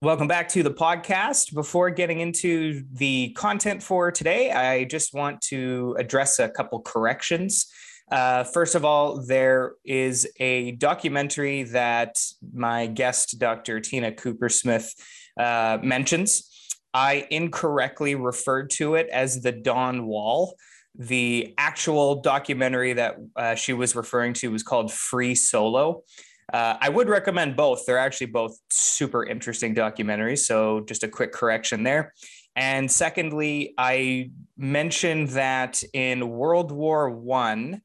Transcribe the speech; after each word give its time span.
Welcome 0.00 0.28
back 0.28 0.48
to 0.50 0.62
the 0.62 0.70
podcast. 0.70 1.52
Before 1.52 1.90
getting 1.90 2.20
into 2.20 2.84
the 2.92 3.30
content 3.30 3.82
for 3.82 4.12
today, 4.12 4.52
I 4.52 4.84
just 4.84 5.12
want 5.12 5.40
to 5.48 5.96
address 5.98 6.38
a 6.38 6.48
couple 6.48 6.80
corrections. 6.82 7.66
Uh, 8.08 8.44
first 8.44 8.76
of 8.76 8.84
all, 8.84 9.26
there 9.26 9.72
is 9.84 10.30
a 10.38 10.70
documentary 10.76 11.64
that 11.64 12.16
my 12.54 12.86
guest, 12.86 13.40
Dr. 13.40 13.80
Tina 13.80 14.12
Koopersmith, 14.12 14.92
uh, 15.36 15.78
mentions. 15.82 16.48
I 16.94 17.26
incorrectly 17.32 18.14
referred 18.14 18.70
to 18.74 18.94
it 18.94 19.08
as 19.08 19.42
the 19.42 19.50
Dawn 19.50 20.06
Wall. 20.06 20.54
The 20.94 21.54
actual 21.58 22.20
documentary 22.20 22.92
that 22.92 23.16
uh, 23.34 23.56
she 23.56 23.72
was 23.72 23.96
referring 23.96 24.34
to 24.34 24.52
was 24.52 24.62
called 24.62 24.92
Free 24.92 25.34
Solo. 25.34 26.04
Uh, 26.52 26.76
I 26.80 26.88
would 26.88 27.08
recommend 27.08 27.56
both. 27.56 27.84
They're 27.84 27.98
actually 27.98 28.28
both 28.28 28.58
super 28.70 29.24
interesting 29.24 29.74
documentaries. 29.74 30.38
So, 30.38 30.80
just 30.80 31.02
a 31.02 31.08
quick 31.08 31.32
correction 31.32 31.82
there. 31.82 32.14
And 32.56 32.90
secondly, 32.90 33.74
I 33.76 34.30
mentioned 34.56 35.28
that 35.30 35.82
in 35.92 36.28
World 36.28 36.72
War 36.72 37.10
One, 37.10 37.82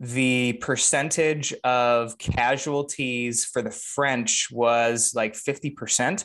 the 0.00 0.54
percentage 0.54 1.52
of 1.64 2.16
casualties 2.18 3.44
for 3.44 3.62
the 3.62 3.70
French 3.70 4.48
was 4.50 5.12
like 5.14 5.34
50%. 5.34 6.24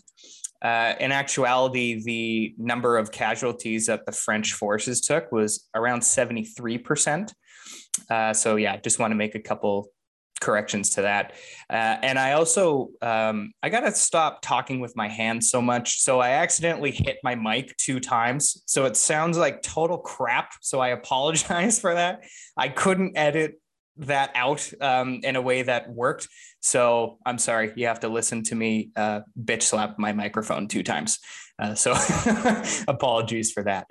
Uh, 0.62 0.94
in 1.00 1.12
actuality, 1.12 2.02
the 2.04 2.54
number 2.58 2.98
of 2.98 3.12
casualties 3.12 3.86
that 3.86 4.06
the 4.06 4.12
French 4.12 4.54
forces 4.54 5.02
took 5.02 5.32
was 5.32 5.70
around 5.74 6.02
73%. 6.02 7.34
Uh, 8.10 8.34
so, 8.34 8.58
yeah, 8.58 8.78
just 8.78 9.00
want 9.00 9.12
to 9.12 9.16
make 9.16 9.36
a 9.36 9.40
couple 9.40 9.90
corrections 10.40 10.92
to 10.92 11.02
that. 11.04 11.34
Uh, 11.70 11.98
and 12.02 12.18
I 12.18 12.34
also 12.34 12.90
um, 13.02 13.52
I 13.62 13.70
got 13.70 13.82
to 13.82 13.92
stop 13.92 14.42
talking 14.42 14.80
with 14.80 14.96
my 14.96 15.08
hands 15.08 15.50
so 15.50 15.62
much. 15.62 16.02
So 16.02 16.20
I 16.20 16.32
accidentally 16.32 16.92
hit 16.92 17.18
my 17.24 17.36
mic 17.36 17.76
two 17.78 18.00
times. 18.00 18.64
So 18.66 18.86
it 18.86 18.98
sounds 18.98 19.38
like 19.38 19.62
total 19.62 19.98
crap. 19.98 20.52
So 20.62 20.80
I 20.80 20.90
apologize 20.90 21.80
for 21.82 21.94
that. 21.94 22.24
I 22.58 22.70
couldn't 22.70 23.18
edit 23.18 23.60
that 24.00 24.32
out 24.36 24.70
um, 24.82 25.20
in 25.24 25.36
a 25.36 25.42
way 25.42 25.62
that 25.64 25.90
worked. 25.90 26.28
So 26.62 27.18
I'm 27.26 27.38
sorry, 27.38 27.72
you 27.76 27.88
have 27.88 28.02
to 28.02 28.10
listen 28.10 28.44
to 28.44 28.56
me 28.56 28.92
uh, 28.96 29.22
bitch 29.42 29.64
slap 29.64 29.98
my 30.00 30.14
microphone 30.14 30.68
two 30.68 30.84
times. 30.84 31.20
Uh, 31.60 31.76
so 31.76 31.94
apologies 32.88 33.52
for 33.52 33.64
that. 33.64 33.88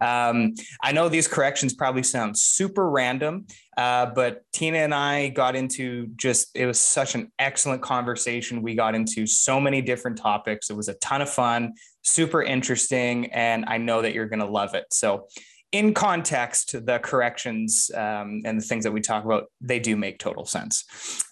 Um, 0.00 0.54
I 0.82 0.92
know 0.92 1.08
these 1.08 1.26
corrections 1.26 1.74
probably 1.74 2.04
sound 2.04 2.38
super 2.38 2.88
random, 2.88 3.46
uh, 3.76 4.06
but 4.06 4.42
Tina 4.52 4.78
and 4.78 4.94
I 4.94 5.28
got 5.28 5.56
into 5.56 6.08
just, 6.14 6.50
it 6.54 6.66
was 6.66 6.78
such 6.78 7.16
an 7.16 7.32
excellent 7.38 7.82
conversation. 7.82 8.62
We 8.62 8.76
got 8.76 8.94
into 8.94 9.26
so 9.26 9.58
many 9.58 9.82
different 9.82 10.18
topics. 10.18 10.70
It 10.70 10.76
was 10.76 10.88
a 10.88 10.94
ton 10.94 11.20
of 11.20 11.28
fun, 11.28 11.74
super 12.02 12.42
interesting, 12.42 13.32
and 13.32 13.64
I 13.66 13.78
know 13.78 14.02
that 14.02 14.14
you're 14.14 14.28
going 14.28 14.38
to 14.38 14.46
love 14.46 14.74
it. 14.74 14.84
So 14.92 15.26
in 15.72 15.92
context, 15.92 16.84
the 16.86 16.98
corrections 16.98 17.90
um, 17.94 18.40
and 18.44 18.58
the 18.58 18.64
things 18.64 18.84
that 18.84 18.92
we 18.92 19.00
talk 19.00 19.24
about, 19.24 19.50
they 19.60 19.78
do 19.78 19.96
make 19.96 20.18
total 20.18 20.46
sense. 20.46 20.84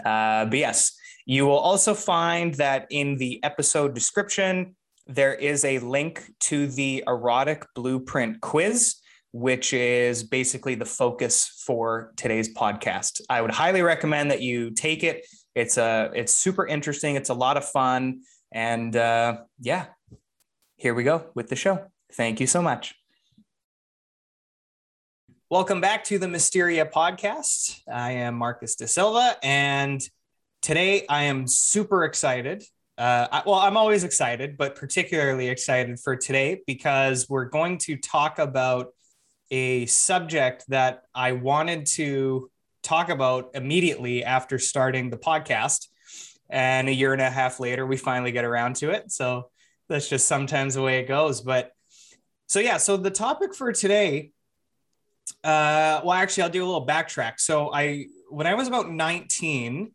Uh, 0.05 0.45
but 0.45 0.59
yes, 0.59 0.97
you 1.25 1.47
will 1.47 1.59
also 1.59 1.95
find 1.95 2.55
that 2.55 2.87
in 2.91 3.17
the 3.17 3.43
episode 3.43 3.95
description, 3.95 4.77
there 5.07 5.35
is 5.35 5.65
a 5.65 5.79
link 5.79 6.31
to 6.41 6.67
the 6.67 7.03
erotic 7.07 7.65
blueprint 7.75 8.41
quiz, 8.41 8.97
which 9.33 9.73
is 9.73 10.23
basically 10.23 10.75
the 10.75 10.85
focus 10.85 11.63
for 11.65 12.13
today's 12.17 12.53
podcast. 12.55 13.21
I 13.31 13.41
would 13.41 13.51
highly 13.51 13.83
recommend 13.83 14.31
that 14.31 14.41
you 14.41 14.71
take 14.71 15.03
it. 15.03 15.27
It's 15.55 15.79
a 15.79 16.11
it's 16.15 16.35
super 16.35 16.67
interesting. 16.67 17.17
It's 17.17 17.31
a 17.31 17.35
lot 17.35 17.57
of 17.57 17.65
fun, 17.65 18.21
and 18.53 18.95
uh, 18.95 19.39
yeah, 19.61 19.87
here 20.77 20.95
we 20.95 21.03
go 21.03 21.27
with 21.35 21.49
the 21.49 21.57
show. 21.57 21.87
Thank 22.13 22.41
you 22.41 22.47
so 22.47 22.61
much. 22.61 22.95
Welcome 25.49 25.81
back 25.81 26.03
to 26.07 26.19
the 26.19 26.27
Mysteria 26.27 26.85
podcast. 26.85 27.81
I 27.87 28.11
am 28.11 28.35
Marcus 28.35 28.75
De 28.75 28.89
Silva, 28.89 29.37
and 29.45 30.03
today 30.61 31.07
I 31.09 31.23
am 31.23 31.47
super 31.47 32.03
excited. 32.03 32.65
Uh, 32.99 33.29
I, 33.31 33.43
well, 33.47 33.61
I'm 33.61 33.77
always 33.77 34.03
excited, 34.03 34.57
but 34.57 34.75
particularly 34.75 35.47
excited 35.49 36.01
for 36.01 36.17
today 36.17 36.63
because 36.67 37.29
we're 37.29 37.45
going 37.45 37.79
to 37.79 37.97
talk 37.97 38.41
about 38.41 38.89
a 39.53 39.87
subject 39.87 40.65
that 40.67 41.03
I 41.15 41.31
wanted 41.31 41.87
to 41.95 42.51
talk 42.83 43.09
about 43.09 43.51
immediately 43.55 44.25
after 44.25 44.59
starting 44.59 45.11
the 45.11 45.17
podcast. 45.17 45.87
And 46.51 46.89
a 46.89 46.93
year 46.93 47.13
and 47.13 47.23
a 47.23 47.31
half 47.31 47.61
later, 47.61 47.87
we 47.87 47.97
finally 47.97 48.33
get 48.33 48.45
around 48.45 48.75
to 48.77 48.91
it. 48.91 49.13
So 49.13 49.51
that's 49.89 50.09
just 50.09 50.27
sometimes 50.27 50.75
the 50.75 50.83
way 50.83 50.99
it 50.99 51.07
goes. 51.07 51.41
But 51.41 51.71
so, 52.49 52.59
yeah, 52.59 52.79
so 52.79 52.97
the 52.97 53.11
topic 53.11 53.55
for 53.55 53.73
today 53.73 54.33
uh, 55.47 56.01
well, 56.03 56.13
actually, 56.13 56.43
I'll 56.43 56.51
do 56.51 56.65
a 56.65 56.67
little 56.67 56.85
backtrack. 56.85 57.39
So 57.39 57.73
I, 57.73 58.07
when 58.31 58.49
I 58.49 58.55
was 58.55 58.67
about 58.67 58.91
19, 58.91 59.93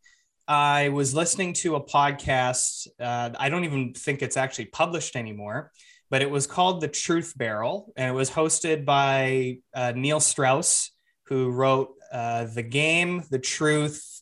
I 0.48 0.88
was 0.90 1.14
listening 1.14 1.52
to 1.56 1.76
a 1.76 1.84
podcast. 1.84 2.88
Uh, 2.98 3.32
I 3.38 3.50
don't 3.50 3.66
even 3.66 3.94
think 3.94 4.22
it's 4.22 4.38
actually 4.38 4.68
published 4.68 5.18
anymore, 5.18 5.74
but 6.10 6.22
it 6.22 6.32
was 6.32 6.48
called 6.48 6.80
The 6.80 6.88
Truth 6.88 7.34
Barrel, 7.36 7.92
and 7.98 8.10
it 8.10 8.14
was 8.14 8.32
hosted 8.32 8.86
by 8.86 9.58
uh, 9.74 9.92
Neil 9.94 10.22
Strauss, 10.22 10.92
who 11.26 11.50
wrote 11.50 11.96
uh, 12.14 12.46
The 12.46 12.64
Game, 12.64 13.22
The 13.30 13.40
Truth, 13.40 14.22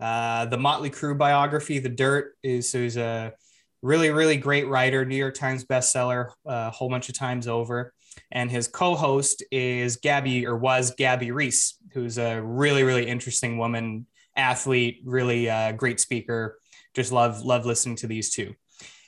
uh, 0.00 0.46
the 0.46 0.58
Motley 0.58 0.90
Crue 0.90 1.16
biography, 1.16 1.78
The 1.78 1.88
Dirt. 1.88 2.34
Is 2.42 2.72
who's 2.72 2.96
a 2.96 3.32
really, 3.80 4.10
really 4.10 4.38
great 4.38 4.66
writer, 4.66 5.04
New 5.04 5.16
York 5.16 5.36
Times 5.36 5.64
bestseller 5.64 6.30
uh, 6.44 6.66
a 6.66 6.70
whole 6.70 6.88
bunch 6.88 7.08
of 7.08 7.14
times 7.14 7.46
over 7.46 7.92
and 8.34 8.50
his 8.50 8.68
co-host 8.68 9.42
is 9.50 9.96
Gabby 9.96 10.46
or 10.46 10.56
was 10.56 10.90
Gabby 10.96 11.30
Reece, 11.30 11.78
who's 11.92 12.18
a 12.18 12.42
really 12.42 12.82
really 12.82 13.06
interesting 13.06 13.56
woman, 13.56 14.06
athlete, 14.36 15.00
really 15.04 15.48
uh, 15.48 15.72
great 15.72 16.00
speaker. 16.00 16.58
Just 16.92 17.12
love 17.12 17.42
love 17.42 17.64
listening 17.64 17.96
to 17.96 18.06
these 18.06 18.30
two. 18.30 18.54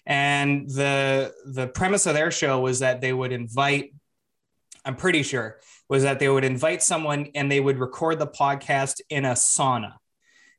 And 0.06 0.70
the 0.70 1.34
the 1.44 1.66
premise 1.66 2.06
of 2.06 2.14
their 2.14 2.30
show 2.30 2.60
was 2.60 2.78
that 2.78 3.00
they 3.00 3.12
would 3.12 3.32
invite. 3.32 3.92
I'm 4.84 4.96
pretty 4.96 5.24
sure 5.24 5.58
was 5.88 6.02
that 6.02 6.18
they 6.18 6.28
would 6.28 6.44
invite 6.44 6.82
someone 6.82 7.28
and 7.34 7.50
they 7.50 7.60
would 7.60 7.78
record 7.78 8.18
the 8.18 8.26
podcast 8.26 9.00
in 9.10 9.24
a 9.24 9.32
sauna. 9.32 9.94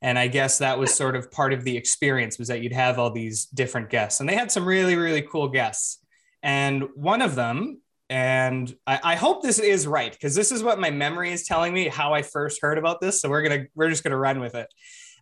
And 0.02 0.18
I 0.18 0.28
guess 0.28 0.60
that 0.60 0.78
was 0.78 0.94
sort 0.94 1.16
of 1.16 1.32
part 1.32 1.54
of 1.54 1.64
the 1.64 1.76
experience 1.76 2.38
was 2.38 2.48
that 2.50 2.62
you'd 2.62 2.74
have 2.74 3.00
all 3.00 3.12
these 3.12 3.46
different 3.46 3.90
guests. 3.90 4.20
And 4.20 4.30
they 4.30 4.36
had 4.36 4.52
some 4.52 4.66
really, 4.66 4.96
really 4.96 5.24
cool 5.24 5.50
guests. 5.50 6.00
And 6.44 6.84
one 6.96 7.22
of 7.22 7.36
them 7.36 7.82
and 8.10 8.74
I, 8.86 9.00
I, 9.04 9.16
hope 9.16 9.42
this 9.42 9.60
is 9.60 9.86
right 9.86 10.12
because 10.12 10.34
this 10.34 10.52
is 10.52 10.64
what 10.64 10.80
my 10.80 10.90
memory 10.90 11.32
is 11.32 11.46
telling 11.46 11.74
me 11.74 11.90
how 11.90 12.14
I 12.14 12.22
first 12.22 12.62
heard 12.62 12.78
about 12.78 13.02
this. 13.02 13.20
So 13.20 13.30
we're 13.30 13.42
gonna 13.42 13.66
we're 13.76 13.90
just 13.90 14.04
gonna 14.04 14.18
run 14.18 14.40
with 14.40 14.56
it. 14.56 14.68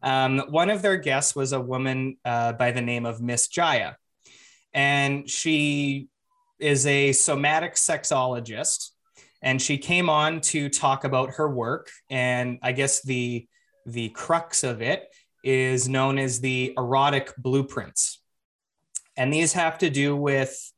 Um, 0.04 0.40
one 0.50 0.70
of 0.70 0.82
their 0.82 0.98
guests 0.98 1.36
was 1.36 1.52
a 1.52 1.60
woman 1.60 2.18
uh, 2.24 2.54
by 2.54 2.72
the 2.72 2.82
name 2.82 3.06
of 3.06 3.22
Miss 3.22 3.48
Jaiya, 3.48 3.96
and 4.74 5.28
she 5.28 6.10
is 6.60 6.86
a 6.86 7.12
somatic 7.12 7.74
sexologist, 7.74 8.92
and 9.42 9.60
she 9.60 9.80
came 9.80 10.10
on 10.10 10.42
to 10.42 10.70
talk 10.70 11.06
about 11.06 11.32
her 11.32 11.50
work. 11.50 11.90
And 12.10 12.60
I 12.62 12.72
guess 12.72 13.02
the 13.02 13.48
the 13.88 14.10
crux 14.10 14.64
of 14.64 14.84
it 14.84 15.08
is 15.44 15.90
known 15.90 16.20
as 16.20 16.40
the 16.40 16.74
erotic 16.78 17.34
blueprints, 17.38 18.22
and 19.18 19.34
these 19.34 19.54
have 19.54 19.80
to 19.80 19.90
do 19.90 20.16
with 20.16 20.72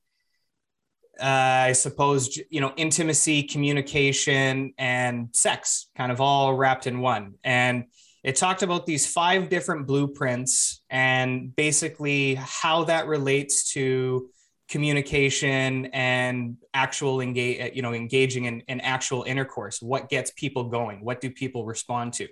uh, 1.20 1.68
I 1.68 1.72
suppose, 1.74 2.40
you 2.50 2.62
know, 2.62 2.74
intimacy, 2.78 3.44
communication, 3.44 4.74
and 4.78 5.30
sex 5.34 5.90
kind 5.96 6.12
of 6.12 6.22
all 6.22 6.54
wrapped 6.56 6.88
in 6.88 7.00
one. 7.00 7.36
And 7.44 7.86
it 8.24 8.36
talked 8.36 8.64
about 8.64 8.86
these 8.86 9.06
five 9.06 9.50
different 9.50 9.88
blueprints 9.88 10.82
and 10.90 11.56
basically 11.56 12.36
how 12.36 12.84
that 12.86 13.08
relates 13.08 13.72
to 13.74 14.30
communication 14.68 15.86
and 15.88 16.58
actual 16.74 17.22
engage, 17.22 17.76
you 17.76 17.82
know, 17.82 17.94
engaging 17.94 18.46
in, 18.46 18.62
in 18.68 18.82
actual 18.82 19.24
intercourse. 19.24 19.82
What 19.82 20.10
gets 20.10 20.32
people 20.32 20.66
going? 20.66 21.04
What 21.04 21.22
do 21.22 21.32
people 21.32 21.66
respond 21.66 22.14
to? 22.14 22.28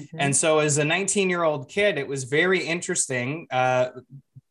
Mm-hmm. 0.00 0.16
And 0.18 0.36
so, 0.36 0.58
as 0.58 0.78
a 0.78 0.84
19 0.84 1.30
year 1.30 1.44
old 1.44 1.68
kid, 1.68 1.98
it 1.98 2.08
was 2.08 2.24
very 2.24 2.64
interesting, 2.64 3.46
uh, 3.50 3.90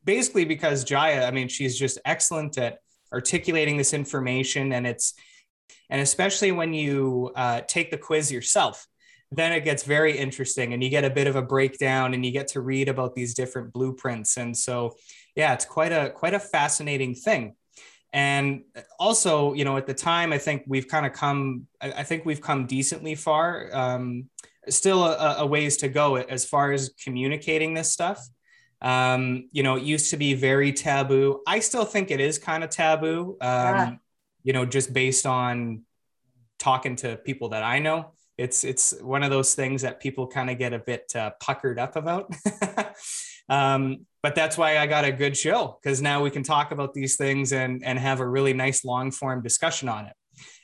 basically 0.03 0.45
because 0.45 0.85
Jaiya, 0.85 1.27
I 1.27 1.31
mean, 1.31 1.47
she's 1.47 1.77
just 1.77 1.99
excellent 2.05 2.57
at 2.57 2.79
articulating 3.15 3.77
this 3.77 3.93
information 3.93 4.73
and 4.73 4.85
it's 4.85 5.13
and 5.89 6.01
especially 6.01 6.51
when 6.51 6.73
you 6.73 7.31
uh, 7.35 7.61
take 7.61 7.89
the 7.89 7.97
quiz 7.97 8.31
yourself 8.31 8.85
then 9.31 9.51
it 9.51 9.63
gets 9.63 9.83
very 9.83 10.17
interesting 10.17 10.73
and 10.73 10.83
you 10.83 10.89
get 10.89 11.03
a 11.03 11.09
bit 11.09 11.27
of 11.27 11.35
a 11.35 11.41
breakdown 11.41 12.13
and 12.13 12.25
you 12.25 12.31
get 12.31 12.47
to 12.49 12.61
read 12.61 12.87
about 12.87 13.15
these 13.15 13.33
different 13.33 13.73
blueprints. 13.73 14.37
And 14.37 14.55
so 14.55 14.95
yeah 15.35 15.53
it's 15.53 15.65
quite 15.65 15.91
a 15.91 16.11
quite 16.11 16.33
a 16.33 16.39
fascinating 16.39 17.15
thing. 17.15 17.55
And 18.13 18.63
also 18.99 19.53
you 19.53 19.65
know 19.65 19.77
at 19.77 19.87
the 19.87 19.93
time 19.93 20.31
i 20.31 20.37
think 20.37 20.63
we've 20.67 20.87
kind 20.87 21.05
of 21.05 21.11
come 21.11 21.67
i 21.81 22.03
think 22.03 22.25
we've 22.25 22.41
come 22.41 22.65
decently 22.65 23.15
far. 23.15 23.69
Um, 23.73 24.29
still 24.69 25.03
a, 25.03 25.35
a, 25.39 25.45
ways 25.45 25.77
to 25.77 25.87
go 25.87 26.15
as 26.15 26.43
far 26.43 26.71
as 26.71 26.89
communicating 27.03 27.75
this 27.75 27.91
stuff 27.91 28.19
Um, 28.85 29.49
you 29.51 29.63
know, 29.63 29.77
it 29.77 29.83
used 29.83 30.11
to 30.11 30.17
be 30.17 30.35
very 30.35 30.71
taboo. 30.71 31.41
I 31.47 31.59
still 31.59 31.85
think 31.85 32.11
it 32.11 32.19
is 32.19 32.37
kind 32.37 32.63
of 32.63 32.69
taboo. 32.69 33.35
Um, 33.41 33.49
yeah. 33.49 33.95
You 34.43 34.53
know, 34.53 34.63
just 34.63 34.93
based 34.93 35.25
on 35.25 35.81
talking 36.59 36.95
to 36.97 37.17
people 37.17 37.49
that 37.49 37.63
I 37.63 37.79
know, 37.79 38.11
it's 38.37 38.63
it's 38.63 38.93
one 39.01 39.23
of 39.23 39.31
those 39.31 39.55
things 39.55 39.81
that 39.81 39.99
people 39.99 40.27
kind 40.27 40.51
of 40.51 40.59
get 40.59 40.71
a 40.71 40.77
bit 40.77 41.11
uh, 41.15 41.31
puckered 41.39 41.79
up 41.79 41.95
about. 41.95 42.31
um, 43.49 44.05
but 44.21 44.35
that's 44.35 44.55
why 44.55 44.77
I 44.77 44.85
got 44.85 45.03
a 45.03 45.11
good 45.11 45.35
show 45.35 45.79
because 45.81 45.99
now 45.99 46.21
we 46.21 46.29
can 46.29 46.43
talk 46.43 46.71
about 46.71 46.93
these 46.93 47.15
things 47.15 47.53
and 47.53 47.83
and 47.83 47.97
have 47.97 48.19
a 48.19 48.27
really 48.27 48.53
nice 48.53 48.85
long 48.85 49.09
form 49.09 49.41
discussion 49.41 49.89
on 49.89 50.05
it. 50.05 50.13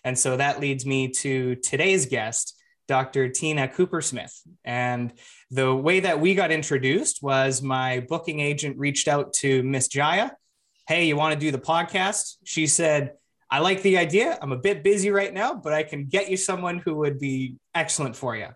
And 0.04 0.18
so 0.18 0.38
that 0.38 0.60
leads 0.60 0.86
me 0.86 1.08
to 1.08 1.56
today's 1.56 2.06
guest, 2.06 2.56
Dr. 2.88 3.30
Tina 3.30 3.68
Koopersmith, 3.68 4.42
And 4.64 5.14
the 5.52 5.76
way 5.76 6.00
that 6.00 6.20
we 6.20 6.34
got 6.34 6.52
introduced 6.52 7.22
was 7.22 7.62
my 7.62 8.06
booking 8.08 8.40
agent 8.40 8.78
reached 8.78 9.08
out 9.08 9.34
to 9.34 9.62
Miss 9.64 9.90
Jaiya. 9.90 10.32
Hey, 10.88 11.06
you 11.06 11.18
want 11.18 11.34
to 11.34 11.40
do 11.40 11.52
the 11.52 11.60
podcast? 11.60 12.38
She 12.46 12.68
said, 12.68 13.12
I 13.50 13.60
like 13.60 13.82
the 13.82 13.98
idea. 13.98 14.40
I'm 14.42 14.54
a 14.54 14.58
bit 14.58 14.82
busy 14.82 15.12
right 15.12 15.34
now, 15.34 15.54
but 15.54 15.74
I 15.74 15.84
can 15.84 16.06
get 16.06 16.30
you 16.30 16.38
someone 16.38 16.80
who 16.80 16.96
would 16.96 17.20
be 17.20 17.58
excellent 17.76 18.16
for 18.16 18.36
you. 18.36 18.48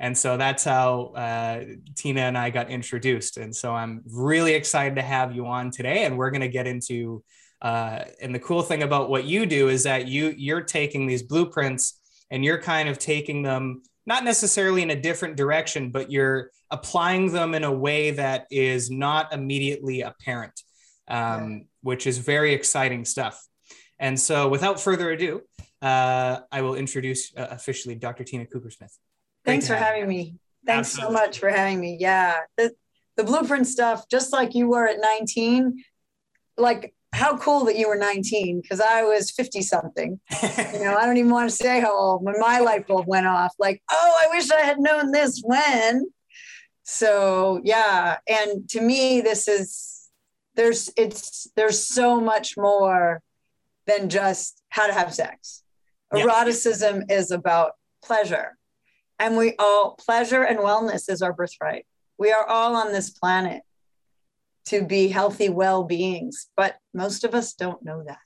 And 0.00 0.16
so 0.16 0.38
that's 0.38 0.64
how 0.64 1.12
uh, 1.14 1.64
Tina 1.94 2.22
and 2.22 2.38
I 2.38 2.48
got 2.48 2.70
introduced. 2.70 3.36
And 3.36 3.54
so 3.54 3.74
I'm 3.74 4.02
really 4.10 4.54
excited 4.54 4.96
to 4.96 5.02
have 5.02 5.34
you 5.34 5.46
on 5.46 5.70
today. 5.70 6.04
And 6.04 6.16
we're 6.16 6.30
going 6.30 6.40
to 6.40 6.48
get 6.48 6.66
into 6.66 7.22
uh, 7.60 8.04
and 8.22 8.34
the 8.34 8.38
cool 8.38 8.62
thing 8.62 8.82
about 8.82 9.10
what 9.10 9.24
you 9.24 9.44
do 9.44 9.68
is 9.68 9.82
that 9.82 10.06
you 10.06 10.32
you're 10.36 10.60
taking 10.60 11.06
these 11.06 11.24
blueprints 11.24 12.00
and 12.30 12.44
you're 12.44 12.60
kind 12.60 12.88
of 12.88 12.98
taking 12.98 13.42
them 13.42 13.82
not 14.08 14.24
necessarily 14.24 14.82
in 14.82 14.88
a 14.88 14.98
different 15.00 15.36
direction, 15.36 15.90
but 15.90 16.10
you're 16.10 16.50
applying 16.70 17.30
them 17.30 17.54
in 17.54 17.62
a 17.62 17.70
way 17.70 18.10
that 18.12 18.46
is 18.50 18.90
not 18.90 19.34
immediately 19.34 20.00
apparent, 20.00 20.62
um, 21.08 21.52
yeah. 21.52 21.58
which 21.82 22.06
is 22.06 22.16
very 22.16 22.54
exciting 22.54 23.04
stuff. 23.04 23.46
And 23.98 24.18
so, 24.18 24.48
without 24.48 24.80
further 24.80 25.10
ado, 25.10 25.42
uh, 25.82 26.38
I 26.50 26.62
will 26.62 26.74
introduce 26.74 27.36
uh, 27.36 27.48
officially 27.50 27.96
Dr. 27.96 28.24
Tina 28.24 28.46
Koopersmith. 28.46 28.96
Thanks 29.44 29.68
for 29.68 29.74
having 29.74 30.08
me. 30.08 30.16
me. 30.16 30.34
Thanks 30.64 30.88
Absolutely. 30.94 31.16
so 31.16 31.26
much 31.26 31.38
for 31.38 31.50
having 31.50 31.78
me. 31.78 31.98
Yeah, 32.00 32.38
the, 32.56 32.74
the 33.16 33.24
blueprint 33.24 33.66
stuff, 33.66 34.08
just 34.08 34.32
like 34.32 34.54
you 34.54 34.68
were 34.68 34.88
at 34.88 35.00
19, 35.00 35.84
like 36.56 36.94
how 37.12 37.36
cool 37.38 37.64
that 37.64 37.76
you 37.76 37.88
were 37.88 37.96
19 37.96 38.60
because 38.60 38.80
I 38.80 39.02
was 39.02 39.30
50 39.30 39.62
something. 39.62 40.20
you 40.42 40.80
know, 40.80 40.96
I 40.96 41.06
don't 41.06 41.16
even 41.16 41.30
want 41.30 41.50
to 41.50 41.56
say 41.56 41.80
how 41.80 41.96
old 41.96 42.24
when 42.24 42.38
my 42.38 42.60
light 42.60 42.86
bulb 42.86 43.06
went 43.06 43.26
off. 43.26 43.54
Like, 43.58 43.82
oh, 43.90 44.14
I 44.22 44.28
wish 44.36 44.50
I 44.50 44.60
had 44.60 44.78
known 44.78 45.12
this 45.12 45.42
when. 45.44 46.06
So 46.84 47.60
yeah, 47.64 48.16
and 48.28 48.68
to 48.70 48.80
me, 48.80 49.20
this 49.20 49.46
is 49.48 50.08
there's 50.54 50.90
it's 50.96 51.46
there's 51.54 51.86
so 51.86 52.20
much 52.20 52.56
more 52.56 53.20
than 53.86 54.08
just 54.08 54.62
how 54.70 54.86
to 54.86 54.92
have 54.92 55.12
sex. 55.12 55.62
Yeah. 56.14 56.22
Eroticism 56.22 57.04
is 57.08 57.30
about 57.30 57.72
pleasure. 58.02 58.56
And 59.18 59.36
we 59.36 59.54
all 59.58 59.96
pleasure 59.96 60.42
and 60.42 60.58
wellness 60.60 61.10
is 61.10 61.22
our 61.22 61.32
birthright. 61.32 61.86
We 62.18 62.32
are 62.32 62.46
all 62.46 62.76
on 62.76 62.92
this 62.92 63.10
planet 63.10 63.62
to 64.68 64.84
be 64.84 65.08
healthy 65.08 65.48
well 65.48 65.84
beings. 65.84 66.48
But 66.56 66.76
most 66.94 67.24
of 67.24 67.34
us 67.34 67.54
don't 67.54 67.82
know 67.84 68.02
that. 68.06 68.18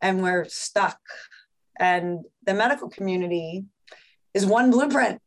And 0.00 0.22
we're 0.22 0.44
stuck. 0.44 0.98
And 1.78 2.24
the 2.44 2.54
medical 2.54 2.88
community 2.88 3.64
is 4.34 4.46
one 4.46 4.70
blueprint. 4.70 5.20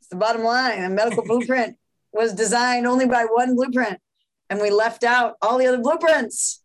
It's 0.00 0.08
the 0.08 0.16
bottom 0.16 0.42
line. 0.42 0.82
A 0.82 0.88
medical 0.88 1.24
blueprint 1.26 1.76
was 2.12 2.32
designed 2.32 2.86
only 2.86 3.06
by 3.06 3.24
one 3.24 3.54
blueprint, 3.54 3.98
and 4.48 4.60
we 4.60 4.70
left 4.70 5.02
out 5.02 5.34
all 5.42 5.58
the 5.58 5.66
other 5.66 5.80
blueprints. 5.80 6.62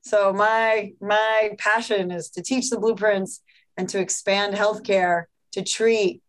So 0.00 0.32
my 0.32 0.92
my 1.00 1.50
passion 1.58 2.10
is 2.10 2.30
to 2.30 2.42
teach 2.42 2.70
the 2.70 2.78
blueprints 2.78 3.42
and 3.76 3.88
to 3.90 4.00
expand 4.00 4.54
healthcare 4.54 5.24
to 5.52 5.62
treat 5.62 6.22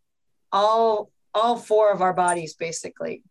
all 0.51 1.11
all 1.33 1.57
four 1.57 1.91
of 1.91 2.01
our 2.01 2.13
bodies 2.13 2.55
basically 2.55 3.23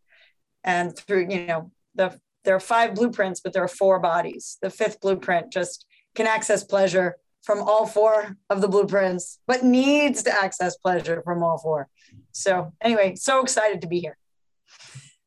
and 0.65 0.97
through 0.97 1.27
you 1.29 1.47
know 1.47 1.71
the 1.95 2.19
there 2.49 2.57
are 2.57 2.61
five 2.61 2.95
blueprints, 2.95 3.41
but 3.41 3.53
there 3.53 3.63
are 3.63 3.69
four 3.69 4.01
bodies. 4.01 4.57
The 4.63 4.71
fifth 4.71 5.03
blueprint 5.03 5.53
just 5.53 5.85
can 6.15 6.27
access 6.27 6.65
pleasure 6.65 7.17
from 7.43 7.61
all 7.61 7.85
four 7.85 8.39
of 8.49 8.63
the 8.63 8.69
blueprints, 8.69 9.39
but 9.47 9.65
needs 9.65 10.23
to 10.23 10.33
access 10.33 10.75
pleasure 10.79 11.21
from 11.27 11.43
all 11.43 11.59
four. 11.59 11.89
So, 12.33 12.73
anyway, 12.81 13.17
so 13.17 13.43
excited 13.43 13.83
to 13.83 13.87
be 13.87 14.01
here. 14.01 14.17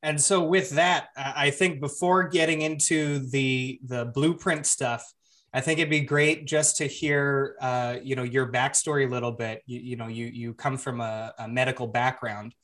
And 0.02 0.20
so, 0.20 0.42
with 0.42 0.72
that, 0.72 1.10
I 1.16 1.52
think 1.52 1.80
before 1.80 2.28
getting 2.28 2.64
into 2.64 3.20
the 3.30 3.80
the 3.86 4.06
blueprint 4.06 4.66
stuff, 4.66 5.06
I 5.54 5.62
think 5.62 5.78
it'd 5.78 5.92
be 5.92 6.02
great 6.02 6.48
just 6.48 6.78
to 6.78 6.88
hear, 6.88 7.56
uh, 7.62 7.98
you 8.02 8.16
know, 8.16 8.24
your 8.24 8.52
backstory 8.52 9.06
a 9.06 9.12
little 9.12 9.32
bit. 9.32 9.62
You, 9.68 9.80
you 9.80 9.96
know, 9.96 10.08
you 10.08 10.26
you 10.26 10.56
come 10.56 10.76
from 10.76 11.02
a, 11.02 11.36
a 11.38 11.48
medical 11.48 11.86
background, 11.86 12.56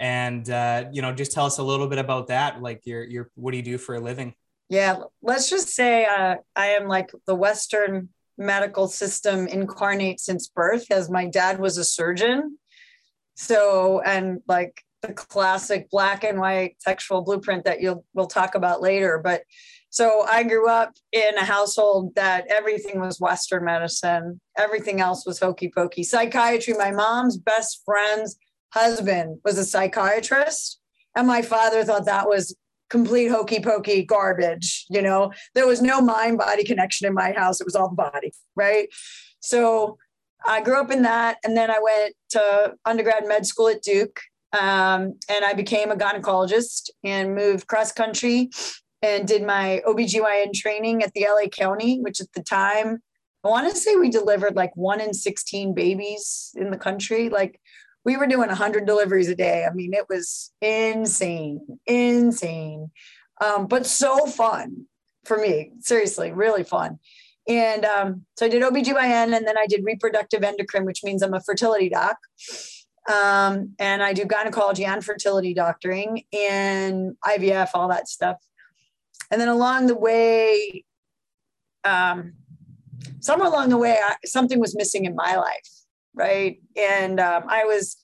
and 0.00 0.50
uh, 0.50 0.86
you 0.90 1.02
know 1.02 1.12
just 1.12 1.30
tell 1.30 1.46
us 1.46 1.58
a 1.58 1.62
little 1.62 1.86
bit 1.86 1.98
about 1.98 2.26
that 2.28 2.60
like 2.60 2.84
your 2.86 3.04
your 3.04 3.30
what 3.36 3.52
do 3.52 3.58
you 3.58 3.62
do 3.62 3.78
for 3.78 3.94
a 3.94 4.00
living? 4.00 4.34
Yeah 4.68 5.02
let's 5.22 5.50
just 5.50 5.68
say 5.68 6.06
uh, 6.06 6.36
i 6.56 6.66
am 6.68 6.88
like 6.88 7.10
the 7.26 7.34
western 7.34 8.08
medical 8.40 8.88
system 8.88 9.46
incarnate 9.46 10.18
since 10.18 10.48
birth 10.48 10.90
as 10.90 11.10
my 11.10 11.26
dad 11.26 11.60
was 11.60 11.76
a 11.76 11.84
surgeon. 11.84 12.58
So 13.34 14.00
and 14.00 14.40
like 14.48 14.82
the 15.02 15.12
classic 15.12 15.88
black 15.90 16.24
and 16.24 16.40
white 16.40 16.76
sexual 16.78 17.22
blueprint 17.22 17.64
that 17.64 17.80
you'll 17.80 18.04
we'll 18.14 18.26
talk 18.26 18.54
about 18.54 18.82
later. 18.82 19.20
But 19.22 19.42
so 19.92 20.24
i 20.28 20.42
grew 20.42 20.68
up 20.68 20.92
in 21.12 21.36
a 21.36 21.44
household 21.44 22.14
that 22.14 22.46
everything 22.48 23.00
was 23.00 23.20
western 23.20 23.64
medicine. 23.64 24.40
Everything 24.58 25.00
else 25.00 25.26
was 25.26 25.38
hokey 25.38 25.70
pokey. 25.74 26.02
Psychiatry 26.02 26.74
my 26.74 26.90
mom's 26.90 27.36
best 27.36 27.82
friends 27.84 28.36
husband 28.72 29.38
was 29.44 29.58
a 29.58 29.64
psychiatrist. 29.64 30.80
And 31.16 31.26
my 31.26 31.42
father 31.42 31.84
thought 31.84 32.04
that 32.06 32.28
was 32.28 32.54
complete 32.88 33.28
hokey 33.28 33.60
pokey 33.60 34.04
garbage. 34.04 34.86
You 34.90 35.02
know, 35.02 35.32
there 35.54 35.66
was 35.66 35.80
no 35.80 36.00
mind 36.00 36.38
body 36.38 36.64
connection 36.64 37.06
in 37.06 37.14
my 37.14 37.32
house. 37.32 37.60
It 37.60 37.66
was 37.66 37.76
all 37.76 37.90
body, 37.90 38.32
right? 38.56 38.88
So 39.40 39.96
I 40.46 40.60
grew 40.60 40.80
up 40.80 40.90
in 40.90 41.02
that. 41.02 41.38
And 41.44 41.56
then 41.56 41.70
I 41.70 41.78
went 41.80 42.14
to 42.30 42.74
undergrad 42.84 43.26
med 43.26 43.46
school 43.46 43.68
at 43.68 43.82
Duke. 43.82 44.20
Um, 44.52 45.14
and 45.28 45.44
I 45.44 45.52
became 45.54 45.92
a 45.92 45.96
gynecologist 45.96 46.90
and 47.04 47.36
moved 47.36 47.68
cross 47.68 47.92
country 47.92 48.50
and 49.00 49.26
did 49.26 49.44
my 49.44 49.80
OBGYN 49.86 50.52
training 50.54 51.02
at 51.02 51.12
the 51.14 51.26
LA 51.28 51.48
County, 51.48 52.00
which 52.00 52.20
at 52.20 52.32
the 52.34 52.42
time, 52.42 52.98
I 53.44 53.48
want 53.48 53.70
to 53.70 53.76
say 53.76 53.96
we 53.96 54.10
delivered 54.10 54.56
like 54.56 54.76
one 54.76 55.00
in 55.00 55.14
16 55.14 55.72
babies 55.72 56.50
in 56.56 56.70
the 56.70 56.76
country. 56.76 57.30
Like 57.30 57.60
we 58.04 58.16
were 58.16 58.26
doing 58.26 58.48
100 58.48 58.86
deliveries 58.86 59.28
a 59.28 59.34
day. 59.34 59.66
I 59.68 59.72
mean, 59.72 59.92
it 59.92 60.06
was 60.08 60.52
insane, 60.60 61.60
insane, 61.86 62.90
um, 63.40 63.66
but 63.66 63.86
so 63.86 64.26
fun 64.26 64.86
for 65.24 65.36
me. 65.36 65.72
Seriously, 65.80 66.32
really 66.32 66.64
fun. 66.64 66.98
And 67.46 67.84
um, 67.84 68.26
so 68.36 68.46
I 68.46 68.48
did 68.48 68.62
OBGYN 68.62 69.36
and 69.36 69.46
then 69.46 69.58
I 69.58 69.66
did 69.66 69.84
reproductive 69.84 70.42
endocrine, 70.42 70.84
which 70.84 71.02
means 71.02 71.22
I'm 71.22 71.34
a 71.34 71.40
fertility 71.40 71.88
doc. 71.88 72.16
Um, 73.10 73.74
and 73.78 74.02
I 74.02 74.12
do 74.12 74.24
gynecology 74.24 74.84
and 74.84 75.04
fertility 75.04 75.54
doctoring 75.54 76.24
and 76.32 77.16
IVF, 77.24 77.70
all 77.74 77.88
that 77.88 78.08
stuff. 78.08 78.36
And 79.30 79.40
then 79.40 79.48
along 79.48 79.86
the 79.86 79.96
way, 79.96 80.84
um, 81.84 82.34
somewhere 83.20 83.48
along 83.48 83.70
the 83.70 83.78
way, 83.78 83.98
I, 84.02 84.16
something 84.24 84.60
was 84.60 84.76
missing 84.76 85.06
in 85.06 85.14
my 85.14 85.36
life 85.36 85.79
right? 86.14 86.60
And 86.76 87.20
um, 87.20 87.44
I 87.48 87.64
was, 87.64 87.96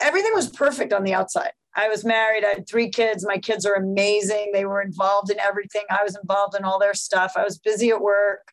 everything 0.00 0.32
was 0.34 0.48
perfect 0.48 0.92
on 0.92 1.04
the 1.04 1.14
outside. 1.14 1.52
I 1.74 1.88
was 1.88 2.04
married. 2.04 2.44
I 2.44 2.48
had 2.48 2.68
three 2.68 2.90
kids. 2.90 3.26
My 3.26 3.38
kids 3.38 3.64
are 3.64 3.74
amazing. 3.74 4.50
They 4.52 4.66
were 4.66 4.82
involved 4.82 5.30
in 5.30 5.40
everything. 5.40 5.84
I 5.90 6.02
was 6.02 6.16
involved 6.16 6.54
in 6.54 6.64
all 6.64 6.78
their 6.78 6.94
stuff. 6.94 7.32
I 7.36 7.44
was 7.44 7.58
busy 7.58 7.90
at 7.90 8.00
work. 8.00 8.52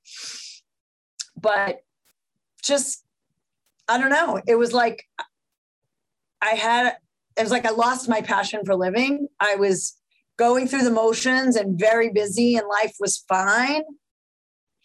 But 1.39 1.81
just, 2.63 3.03
I 3.87 3.97
don't 3.97 4.09
know. 4.09 4.41
It 4.47 4.55
was 4.55 4.73
like 4.73 5.05
I 6.41 6.51
had, 6.51 6.95
it 7.37 7.41
was 7.41 7.51
like 7.51 7.65
I 7.65 7.71
lost 7.71 8.07
my 8.07 8.21
passion 8.21 8.61
for 8.65 8.75
living. 8.75 9.27
I 9.39 9.55
was 9.55 9.97
going 10.37 10.67
through 10.67 10.83
the 10.83 10.91
motions 10.91 11.57
and 11.57 11.77
very 11.77 12.09
busy, 12.09 12.55
and 12.55 12.65
life 12.67 12.95
was 12.99 13.17
fine 13.27 13.83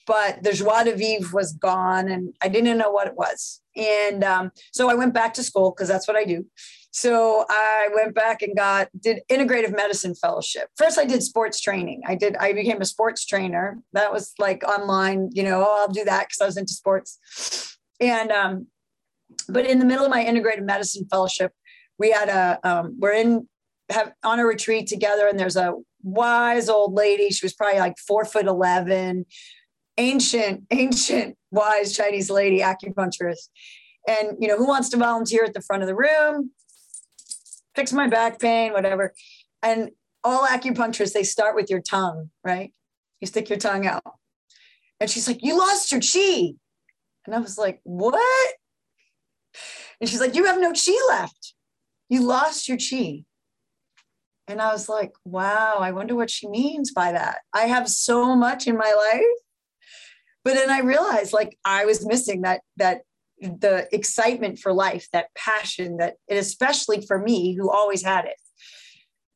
but 0.07 0.43
the 0.43 0.53
joie 0.53 0.85
de 0.85 0.95
vivre 0.95 1.31
was 1.33 1.53
gone 1.53 2.09
and 2.09 2.35
I 2.43 2.49
didn't 2.49 2.79
know 2.79 2.91
what 2.91 3.07
it 3.07 3.17
was. 3.17 3.61
And 3.77 4.23
um, 4.23 4.51
so 4.73 4.89
I 4.89 4.95
went 4.95 5.15
back 5.15 5.35
to 5.35 5.43
school 5.43 5.71
because 5.71 5.89
that's 5.89 6.07
what 6.07 6.17
I 6.17 6.25
do. 6.25 6.47
So 6.95 7.45
I 7.51 7.89
went 7.93 8.15
back 8.15 8.41
and 8.41 8.57
got 8.57 8.89
did 9.01 9.23
integrative 9.29 9.75
medicine 9.75 10.15
fellowship. 10.15 10.69
First, 10.77 10.97
I 10.97 11.05
did 11.05 11.25
sports 11.25 11.61
training. 11.61 12.03
I 12.07 12.15
did. 12.15 12.37
I 12.37 12.53
became 12.53 12.81
a 12.81 12.85
sports 12.85 13.27
trainer. 13.27 13.81
That 13.95 14.13
was 14.13 14.33
like 14.39 14.63
online. 14.63 15.31
You 15.33 15.43
know, 15.43 15.67
oh, 15.67 15.77
I'll 15.81 15.93
do 15.93 16.05
that 16.05 16.29
because 16.29 16.41
I 16.41 16.47
was 16.47 16.57
into 16.57 16.73
sports. 16.73 17.77
And 18.01 18.31
um, 18.31 18.69
but 19.49 19.67
in 19.67 19.81
the 19.81 19.85
middle 19.85 20.05
of 20.05 20.11
my 20.13 20.25
integrative 20.25 20.65
medicine 20.65 21.07
fellowship, 21.11 21.53
we 21.99 22.13
had 22.13 22.29
a 22.29 22.61
um, 22.63 22.97
we're 23.01 23.13
in 23.13 23.49
have 23.91 24.13
on 24.23 24.39
a 24.39 24.47
retreat 24.47 24.87
together, 24.87 25.27
and 25.27 25.37
there's 25.37 25.57
a 25.57 25.75
wise 26.05 26.69
old 26.69 26.95
lady. 26.95 27.31
She 27.31 27.45
was 27.45 27.55
probably 27.55 27.81
like 27.81 27.99
four 27.99 28.25
foot 28.25 28.47
eleven, 28.47 29.27
ancient, 29.99 30.65
ancient, 30.71 31.37
wise 31.51 31.97
Chinese 31.97 32.31
lady 32.31 32.61
acupuncturist. 32.61 33.49
And 34.07 34.37
you 34.41 34.49
know, 34.49 34.57
who 34.57 34.67
wants 34.67 34.89
to 34.91 34.97
volunteer 34.97 35.45
at 35.45 35.55
the 35.55 35.63
front 35.63 35.83
of 35.83 35.87
the 35.87 35.95
room? 35.95 36.51
Fix 37.75 37.93
my 37.93 38.09
back 38.09 38.39
pain, 38.39 38.73
whatever. 38.73 39.15
And 39.63 39.91
all 40.23 40.47
acupuncturists, 40.47 41.13
they 41.13 41.23
start 41.23 41.55
with 41.55 41.71
your 41.71 41.81
tongue, 41.81 42.31
right? 42.43 42.73
You 43.21 43.27
stick 43.27 43.49
your 43.49 43.59
tongue 43.59 43.87
out. 43.87 44.03
And 45.01 45.11
she's 45.11 45.29
like, 45.29 45.43
You 45.43 45.59
lost 45.59 45.93
your 45.93 46.01
chi. 46.01 46.55
And 47.27 47.35
I 47.35 47.39
was 47.39 47.59
like, 47.59 47.81
What? 47.85 48.55
And 50.01 50.09
she's 50.09 50.21
like, 50.21 50.35
You 50.35 50.47
have 50.47 50.61
no 50.61 50.73
chi 50.73 50.97
left. 51.09 51.55
You 52.09 52.23
lost 52.23 52.69
your 52.69 52.79
chi. 52.79 53.25
And 54.47 54.61
I 54.61 54.73
was 54.73 54.89
like, 54.89 55.13
Wow, 55.25 55.77
I 55.81 55.93
wonder 55.93 56.15
what 56.15 56.31
she 56.31 56.49
means 56.49 56.93
by 56.93 57.13
that. 57.13 57.39
I 57.53 57.63
have 57.63 57.89
so 57.89 58.37
much 58.37 58.67
in 58.67 58.77
my 58.77 58.93
life. 58.93 59.44
But 60.45 60.55
then 60.55 60.71
I 60.71 60.81
realized 60.81 61.33
like 61.33 61.59
I 61.65 61.85
was 61.85 62.07
missing 62.07 62.43
that, 62.43 62.61
that 62.77 63.03
the 63.41 63.89
excitement 63.93 64.59
for 64.59 64.73
life, 64.73 65.09
that 65.13 65.35
passion 65.35 65.97
that, 65.97 66.17
especially 66.31 67.01
for 67.01 67.19
me 67.19 67.55
who 67.55 67.71
always 67.71 68.05
had 68.05 68.27
it. 68.27 68.37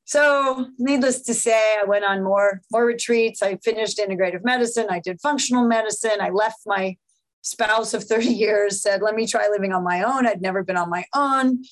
So, 0.05 0.69
needless 0.79 1.21
to 1.25 1.35
say, 1.35 1.77
I 1.79 1.85
went 1.85 2.07
on 2.07 2.25
more 2.25 2.63
more 2.73 2.87
retreats. 2.87 3.43
I 3.43 3.57
finished 3.57 3.99
integrative 3.99 4.43
medicine. 4.43 4.87
I 4.89 5.01
did 5.01 5.21
functional 5.21 5.69
medicine. 5.69 6.19
I 6.23 6.31
left 6.31 6.61
my 6.65 6.97
spouse 7.43 7.93
of 7.93 8.05
30 8.05 8.29
years, 8.29 8.81
said, 8.81 9.03
"Let 9.03 9.15
me 9.15 9.27
try 9.27 9.49
living 9.49 9.75
on 9.75 9.85
my 9.85 10.03
own." 10.03 10.27
I'd 10.27 10.41
never 10.41 10.63
been 10.65 10.79
on 10.79 10.89
my 10.89 11.05
own. 11.15 11.63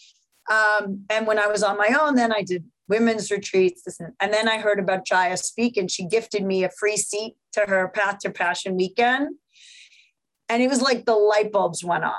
Um, 0.50 1.06
and 1.08 1.26
when 1.26 1.38
I 1.38 1.46
was 1.46 1.62
on 1.62 1.78
my 1.78 1.96
own, 1.98 2.14
then 2.14 2.30
I 2.30 2.42
did 2.42 2.64
women's 2.88 3.30
retreats. 3.30 3.82
And 4.20 4.34
then 4.34 4.48
I 4.48 4.58
heard 4.58 4.78
about 4.78 5.06
Jaiya 5.06 5.38
speak, 5.38 5.78
and 5.78 5.90
she 5.90 6.06
gifted 6.06 6.44
me 6.44 6.62
a 6.62 6.68
free 6.68 6.98
seat 6.98 7.36
to 7.56 7.70
her 7.70 7.88
Path 7.88 8.20
to 8.20 8.30
Passion 8.30 8.76
weekend. 8.76 9.36
And 10.48 10.62
it 10.62 10.68
was 10.68 10.80
like 10.80 11.04
the 11.04 11.14
light 11.14 11.52
bulbs 11.52 11.84
went 11.84 12.04
off. 12.04 12.14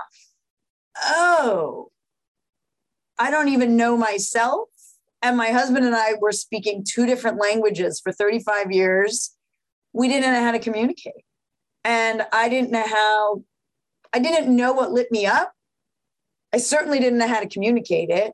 Oh, 1.04 1.90
I 3.18 3.32
don't 3.32 3.50
even 3.50 3.78
know 3.78 3.98
myself 3.98 4.70
and 5.22 5.38
my 5.38 5.50
husband 5.50 5.86
and 5.86 5.96
I 5.96 6.14
were 6.20 6.32
speaking 6.32 6.84
two 6.88 7.06
different 7.06 7.40
languages 7.40 8.00
for 8.04 8.12
35 8.12 8.72
years. 8.72 9.32
We 9.94 10.08
didn't 10.08 10.34
know 10.34 10.44
how 10.44 10.52
to 10.52 10.60
communicate. 10.60 11.24
And 11.84 12.26
I 12.32 12.50
didn't 12.50 12.72
know 12.72 12.86
how, 12.86 13.44
I 14.14 14.20
didn't 14.20 14.54
know 14.56 14.74
what 14.74 14.92
lit 14.92 15.12
me 15.12 15.26
up. 15.26 15.54
I 16.54 16.58
certainly 16.58 17.00
didn't 17.00 17.20
know 17.20 17.28
how 17.28 17.40
to 17.40 17.48
communicate 17.48 18.10
it. 18.10 18.34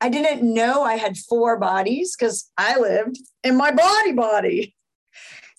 I 0.00 0.08
didn't 0.08 0.42
know 0.42 0.82
I 0.82 0.96
had 0.96 1.18
four 1.18 1.58
bodies 1.58 2.16
because 2.16 2.50
I 2.56 2.78
lived 2.78 3.18
in 3.44 3.56
my 3.56 3.70
body 3.70 4.12
body. 4.12 4.74